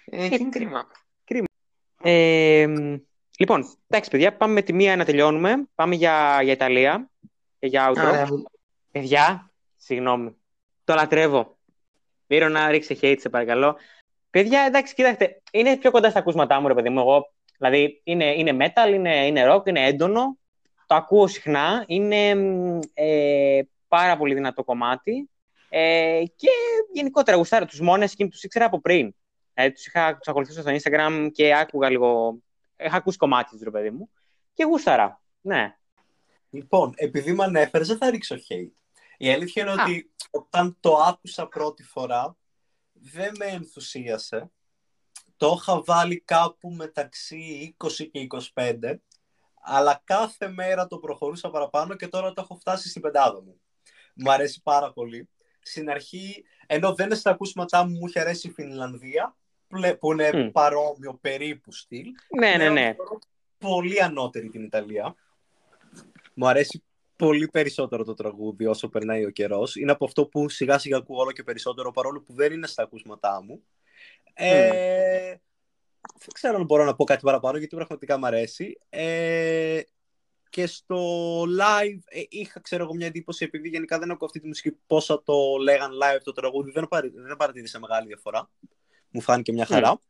[0.05, 0.87] Ε, και είναι κρίμα.
[2.03, 2.67] Ε,
[3.39, 5.69] λοιπόν, εντάξει παιδιά, πάμε με τη μία να τελειώνουμε.
[5.75, 7.11] Πάμε για, για Ιταλία
[7.59, 7.99] και για outro.
[7.99, 8.29] Άρα,
[8.91, 10.37] Παιδιά, συγγνώμη.
[10.85, 11.57] Το λατρεύω.
[12.27, 13.77] Μύρο να ρίξει hate, σε παρακαλώ.
[14.31, 16.99] Παιδιά, εντάξει, κοιτάξτε, είναι πιο κοντά στα ακούσματά μου, ρε παιδί μου.
[16.99, 20.39] Εγώ, δηλαδή, είναι, είναι metal, είναι, είναι rock, είναι έντονο.
[20.87, 21.85] Το ακούω συχνά.
[21.87, 25.31] Είναι μ, ε, πάρα πολύ δυνατό κομμάτι.
[25.69, 26.49] Ε, και
[26.93, 29.15] γενικότερα γουστάρω τους μόνες και τους ήξερα από πριν.
[29.55, 32.39] Ε, τους είχα τους ακολουθούσα στο Instagram και άκουγα λίγο.
[32.77, 34.11] Είχα ακούσει κομμάτι τους, ρε παιδί μου.
[34.53, 35.23] Και γούσταρα.
[35.41, 35.77] Ναι.
[36.51, 38.71] Λοιπόν, επειδή με ανέφερες, δεν θα ρίξω hate.
[39.17, 39.83] Η αλήθεια είναι Α.
[39.83, 42.37] ότι όταν το άκουσα πρώτη φορά,
[42.93, 44.51] δεν με ενθουσίασε.
[45.37, 48.95] Το είχα βάλει κάπου μεταξύ 20 και 25,
[49.63, 53.61] αλλά κάθε μέρα το προχωρούσα παραπάνω και τώρα το έχω φτάσει στην πεντάδα μου.
[54.15, 55.29] Μου αρέσει πάρα πολύ.
[55.61, 59.37] Στην αρχή, ενώ δεν είναι στα ακούσματά μου, μου είχε αρέσει η Φινλανδία, πλε-
[60.01, 60.51] που είναι Μμ.
[60.51, 62.07] παρόμοιο περίπου στυλ.
[62.39, 62.95] Ναι, ναι, Πλέον ναι.
[62.97, 63.19] θεωρώ
[63.59, 65.15] Πολύ ανώτερη την Ιταλία.
[66.35, 66.83] Μου αρέσει
[67.17, 69.77] πολύ περισσότερο το τραγούδι όσο περνάει ο καιρός.
[69.77, 72.83] Είναι από αυτό που σιγά σιγά ακούω όλο και περισσότερο παρόλο που δεν είναι στα
[72.83, 73.63] ακούσματά μου.
[74.35, 75.35] Ε,
[76.19, 78.79] Δεν ξέρω αν μπορώ να πω κάτι παραπάνω γιατί πραγματικά μου αρέσει.
[78.89, 79.81] Ε,
[80.51, 84.47] και στο live ε, είχα ξέρω εγώ μια εντύπωση επειδή γενικά δεν ακούω αυτή τη
[84.47, 88.51] μουσική πόσα το λέγαν live το τραγούδι δεν, παρα, δεν παρατήρησα μεγάλη διαφορά.
[89.15, 90.01] Μου φάνηκε μια χαρά.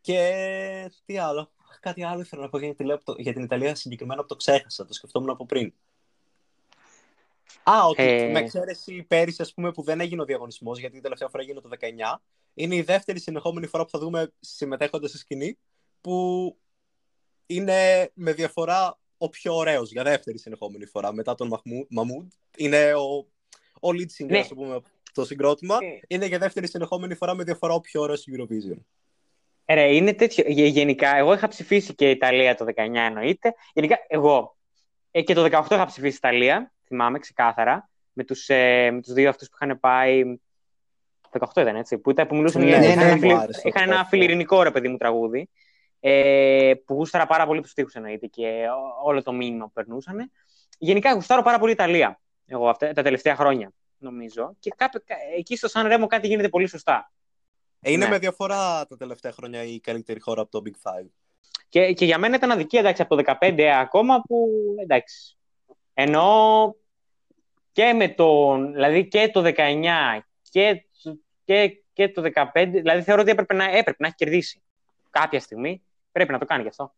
[0.00, 1.50] Και τι άλλο.
[1.80, 4.86] Κάτι άλλο ήθελα να πω για την, Ιταλία, για την Ιταλία συγκεκριμένα που το ξέχασα.
[4.86, 5.72] Το σκεφτόμουν από πριν.
[7.62, 11.02] Α, ότι Ε, με εξαίρεση πέρυσι, ας πούμε, που δεν έγινε ο διαγωνισμός, γιατί την
[11.02, 12.22] τελευταία φορά έγινε το 19,
[12.54, 15.58] είναι η δεύτερη συνεχόμενη φορά που θα δούμε συμμετέχοντας στη σκηνή,
[16.00, 16.56] που
[17.46, 22.32] είναι με διαφορά ο πιο ωραίος για δεύτερη συνεχόμενη φορά μετά τον Μαχμού- Μαμούντ.
[22.56, 23.26] Είναι ο,
[23.80, 24.38] ο lead singer, Ναι.
[24.38, 24.80] ας το πούμε,
[25.14, 25.76] το συγκρότημα.
[25.80, 26.00] Ε.
[26.08, 28.76] Είναι για δεύτερη συνεχόμενη φορά με διαφορά ο πιο ωραίος Eurovision.
[29.64, 30.44] Ε, Ρε, είναι τέτοιο.
[30.46, 33.54] Γε- Γενικά, εγώ είχα ψηφίσει και Ιταλία το 19 εννοείται.
[33.74, 34.56] Γενικά, εγώ
[35.10, 39.28] ε, και το 18 είχα ψηφίσει Ιταλία, θυμάμαι ξεκάθαρα, με τους, ε, με τους δύο
[39.28, 40.22] αυτούς που είχαν πάει.
[41.30, 42.78] Το 18 ήταν έτσι, που, ήταν, που μιλούσαν Ναι, για.
[42.78, 44.08] ναι, είχαν ναι, ένα μου φιλι- άρεσε το είχαν ένα 18.
[44.08, 45.48] φιλιρινικό ρε παιδί μου τραγούδι.
[46.00, 50.30] Ε, που γούσταρα πάρα πολύ τους τοίχου εννοείται και ό- όλο το μήνυμα που περνούσαν.
[50.78, 52.20] Γενικά, γουστάρω πάρα πολύ Ιταλία.
[52.46, 54.56] Εγώ αυτά, τα τελευταία χρόνια, νομίζω.
[54.58, 55.00] Και κάπου,
[55.36, 57.12] εκεί στο Σαν Ρέμο κάτι γίνεται πολύ σωστά.
[57.80, 58.10] Ε, είναι Ναι.
[58.10, 61.06] με διαφορά τα τελευταία χρόνια η καλύτερη χώρα από το Big Five.
[61.68, 64.48] Και, και για μένα ήταν αδικία εντάξει, από το 15 ακόμα που
[64.82, 65.36] εντάξει.
[65.94, 66.74] Ενώ
[67.72, 70.20] και με τον, δηλαδή και το 19
[70.50, 70.84] και,
[71.44, 74.62] και, και το 15, δηλαδή θεωρώ ότι έπρεπε να, έπρεπε να έχει κερδίσει.
[75.10, 76.94] Κάποια στιγμή πρέπει να το κάνει γι' αυτό.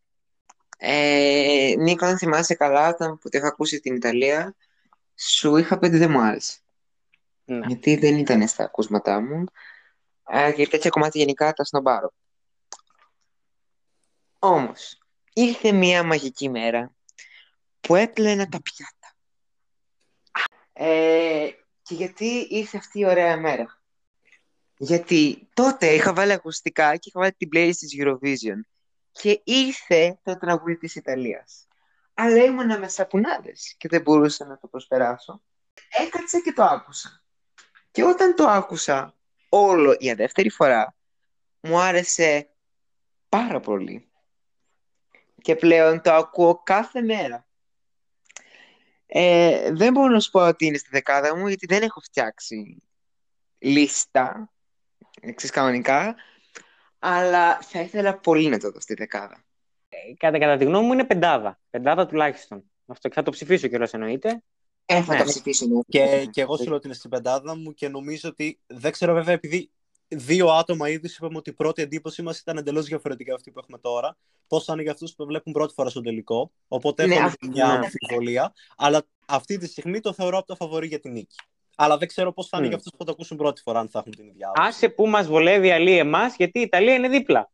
[0.79, 4.55] Ε, Νίκο, αν θυμάσαι καλά, όταν που το είχα ακούσει την Ιταλία,
[5.15, 6.59] σου είχα πει ότι δεν μου άρεσε.
[7.59, 7.67] Ναι.
[7.67, 9.45] Γιατί δεν ήταν στα ακούσματά μου.
[10.29, 12.13] Ε, και τέτοια κομμάτια γενικά τα σνομπάρω.
[14.39, 14.99] Όμως,
[15.33, 16.95] ήρθε μια μαγική μέρα
[17.81, 19.15] που έπλαινα τα πιάτα.
[20.73, 21.51] Ε,
[21.83, 23.83] και γιατί ήρθε αυτή η ωραία μέρα;
[24.77, 28.61] Γιατί τότε είχα βάλει ακουστικά και είχα βάλει την playlist της Eurovision
[29.13, 31.67] και ήρθε το τραγούδι της Ιταλίας.
[32.15, 35.43] Αλλά ήμουνα με σαπουνάδες και δεν μπορούσα να το προσπεράσω.
[35.89, 37.22] Έκατσα και το άκουσα.
[37.93, 39.15] Και όταν το άκουσα
[39.49, 40.95] όλο για δεύτερη φορά,
[41.61, 42.51] μου άρεσε
[43.29, 44.11] πάρα πολύ.
[45.43, 47.47] Και πλέον το ακούω κάθε μέρα.
[49.07, 52.83] Ε, δεν μπορώ να σου πω ότι είναι στη δεκάδα μου, γιατί δεν έχω φτιάξει
[53.59, 54.53] λίστα,
[55.21, 56.15] εξής κανονικά,
[56.99, 59.45] αλλά θα ήθελα πολύ να το δω στη δεκάδα.
[60.17, 61.59] Κατά, κατά τη γνώμη μου είναι πεντάδα.
[61.71, 62.71] Πεντάδα τουλάχιστον.
[62.87, 64.43] Αυτό και θα το ψηφίσω κιόλας εννοείται.
[64.87, 65.19] Ε, θα Ναι.
[65.19, 65.67] το ψηφίσω.
[65.67, 65.81] ναι.
[65.89, 69.15] Και, και εγώ σου λέω ότι είναι στην πεντάδα μου και νομίζω ότι δεν ξέρω
[69.15, 69.71] βέβαια επειδή
[70.09, 73.51] δύο άτομα ήδη σου είπαμε ότι η πρώτη εντύπωσή μας ήταν εντελώς διαφορετική από αυτή
[73.51, 74.17] που έχουμε τώρα.
[74.47, 76.53] Πώς θα είναι για αυτούς που το βλέπουν πρώτη φορά στον τελικό.
[76.69, 77.73] Οπότε Ναι, έχω αυτό, μια ναι.
[77.73, 78.53] αμφιβολία.
[78.77, 81.37] Αλλά αυτή τη στιγμή το θεωρώ από το φαβορή για την νίκη.
[81.77, 82.69] Αλλά δεν ξέρω πώς θα είναι Μμ.
[82.69, 84.69] για αυτούς που θα το ακούσουν πρώτη φορά, αν θα έχουν την ίδια άποψη.
[84.69, 87.51] Άσε που μας βολεύει αλλή εμάς, γιατί η Ιταλία είναι δίπλα.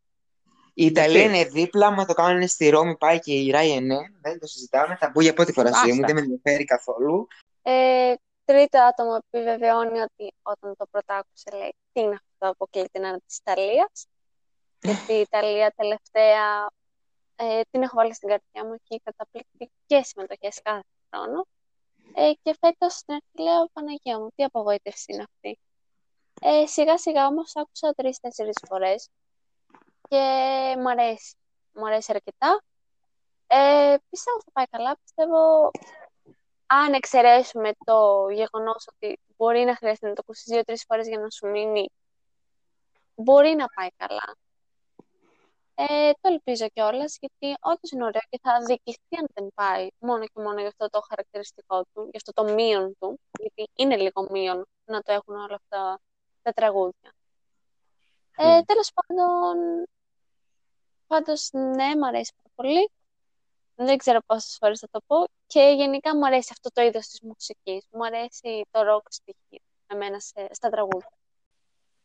[0.81, 1.37] Η Ιταλία Έτσι.
[1.37, 5.11] είναι δίπλα, μα το κάνουν στη Ρώμη, πάει και η Ryanair, δεν το συζητάμε, θα
[5.11, 6.07] μπουν για πρώτη φορά στη ζωή μου, Άστα.
[6.07, 7.27] δεν με ενδιαφέρει καθόλου.
[7.63, 12.99] Ε, τρίτο άτομο επιβεβαιώνει ότι όταν το πρώτο άκουσε λέει τι είναι αυτό το αποκλείται
[12.99, 14.07] να είναι της Ιταλίας
[14.87, 16.71] γιατί η Ιταλία τελευταία
[17.37, 21.47] ε, την έχω βάλει στην καρδιά μου και καταπληκτικές συμμετοχές κάθε χρόνο
[22.15, 25.59] ε, και φέτος στην αρχή λέω Παναγία μου τι απογοήτευση είναι αυτή
[26.41, 29.09] ε, σιγά σιγά όμως άκουσα τρεις-τέσσερις φορές
[30.09, 30.17] και
[30.79, 31.35] μου αρέσει
[31.73, 32.63] μου αρέσει αρκετά
[33.47, 35.71] ε, πιστεύω θα πάει καλά πιστεύω
[36.71, 41.31] αν εξαιρέσουμε το γεγονός ότι μπορεί να χρειάζεται να το ακούσεις δύο-τρεις φορές για να
[41.31, 41.89] σου μείνει,
[43.15, 44.37] μπορεί να πάει καλά.
[45.75, 50.25] Ε, το ελπίζω κιόλας, γιατί όντως είναι ωραίο και θα αδικηθεί αν δεν πάει μόνο
[50.25, 54.27] και μόνο για αυτό το χαρακτηριστικό του, για αυτό το μείον του, γιατί είναι λίγο
[54.31, 56.01] μείον να το έχουν όλα αυτά
[56.43, 57.13] τα τραγούδια.
[58.37, 58.63] Ε, Μμ.
[58.65, 59.87] τέλος πάντων,
[61.09, 62.91] πάντως ναι, μου αρέσει πάρα πολύ.
[63.75, 65.17] Δεν ξέρω πόσες φορές θα το πω.
[65.47, 67.87] Και γενικά μου αρέσει αυτό το είδος της μουσικής.
[67.91, 71.13] Μου αρέσει το rock στοιχείο εμένα σε, στα τραγούδια.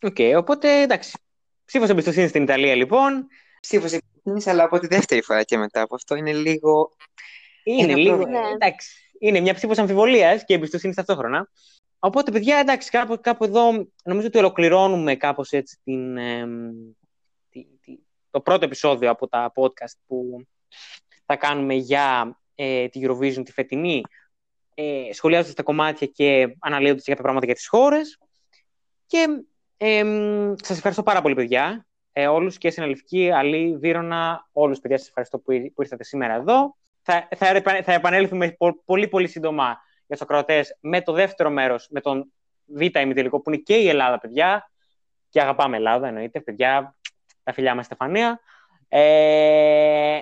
[0.01, 1.17] Οκ, οπότε εντάξει.
[1.65, 3.27] Ψήφος εμπιστοσύνης στην Ιταλία λοιπόν.
[3.59, 6.91] Ψήφος εμπιστοσύνης, αλλά από τη δεύτερη φορά και μετά από αυτό είναι λίγο...
[7.63, 8.15] Είναι Ένα λίγο.
[8.15, 8.41] πρόβλημα.
[8.41, 8.49] Ναι.
[8.53, 9.11] Εντάξει.
[9.19, 11.49] Είναι μια ψήφος αμφιβολίας και εμπιστοσύνης ταυτόχρονα.
[11.99, 16.71] Οπότε, παιδιά, εντάξει, κάπου, κάπου εδώ νομίζω ότι ολοκληρώνουμε κάπως έτσι την, εμ,
[17.49, 17.99] τη- τη-
[18.33, 20.45] το πρώτο επεισόδιο από τα podcast που
[21.25, 24.01] θα κάνουμε για ε, τη Eurovision τη φετινή,
[24.73, 28.19] ε, σχολιάζοντας τα κομμάτια και αναλύοντας κάποια πράγματα για τις χώρες.
[29.05, 29.27] Και
[29.77, 31.85] εμ, σας ευχαριστώ πάρα πολύ, παιδιά.
[32.11, 36.75] Ε, όλους και συναλυφική, Αλή, Βύρονα, όλους παιδιά σας ευχαριστώ που, που ήρθατε σήμερα εδώ.
[37.01, 39.65] Θα, θα, επα- θα επανέλθουμε πο- πολύ πολύ σύντομα
[40.05, 42.31] για τους ακροατές με το δεύτερο μέρος, με τον
[42.65, 44.71] Β ημιτελικό που είναι και η Ελλάδα, παιδιά.
[45.29, 46.95] Και αγαπάμε Ελλάδα, εννοείται, παιδιά.
[47.43, 48.39] Τα φιλιά μας, Στεφανία.
[48.87, 50.19] Ε,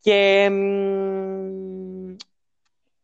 [0.00, 2.16] και μ,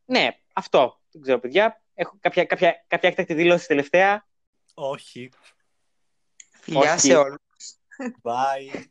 [0.04, 1.00] ναι, αυτό.
[1.10, 1.82] Δεν ξέρω, παιδιά.
[1.94, 4.26] Έχω κάποια, κάποια, κάποια έκτακτη δήλωση τελευταία.
[4.74, 5.30] Όχι.
[6.60, 7.00] Φιλιά Όχι.
[7.00, 7.38] σε όλους.
[8.22, 8.84] Bye.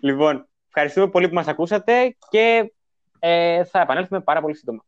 [0.00, 2.72] λοιπόν, ευχαριστούμε πολύ που μας ακούσατε και
[3.18, 4.84] ε, θα επανέλθουμε πάρα πολύ σύντομα.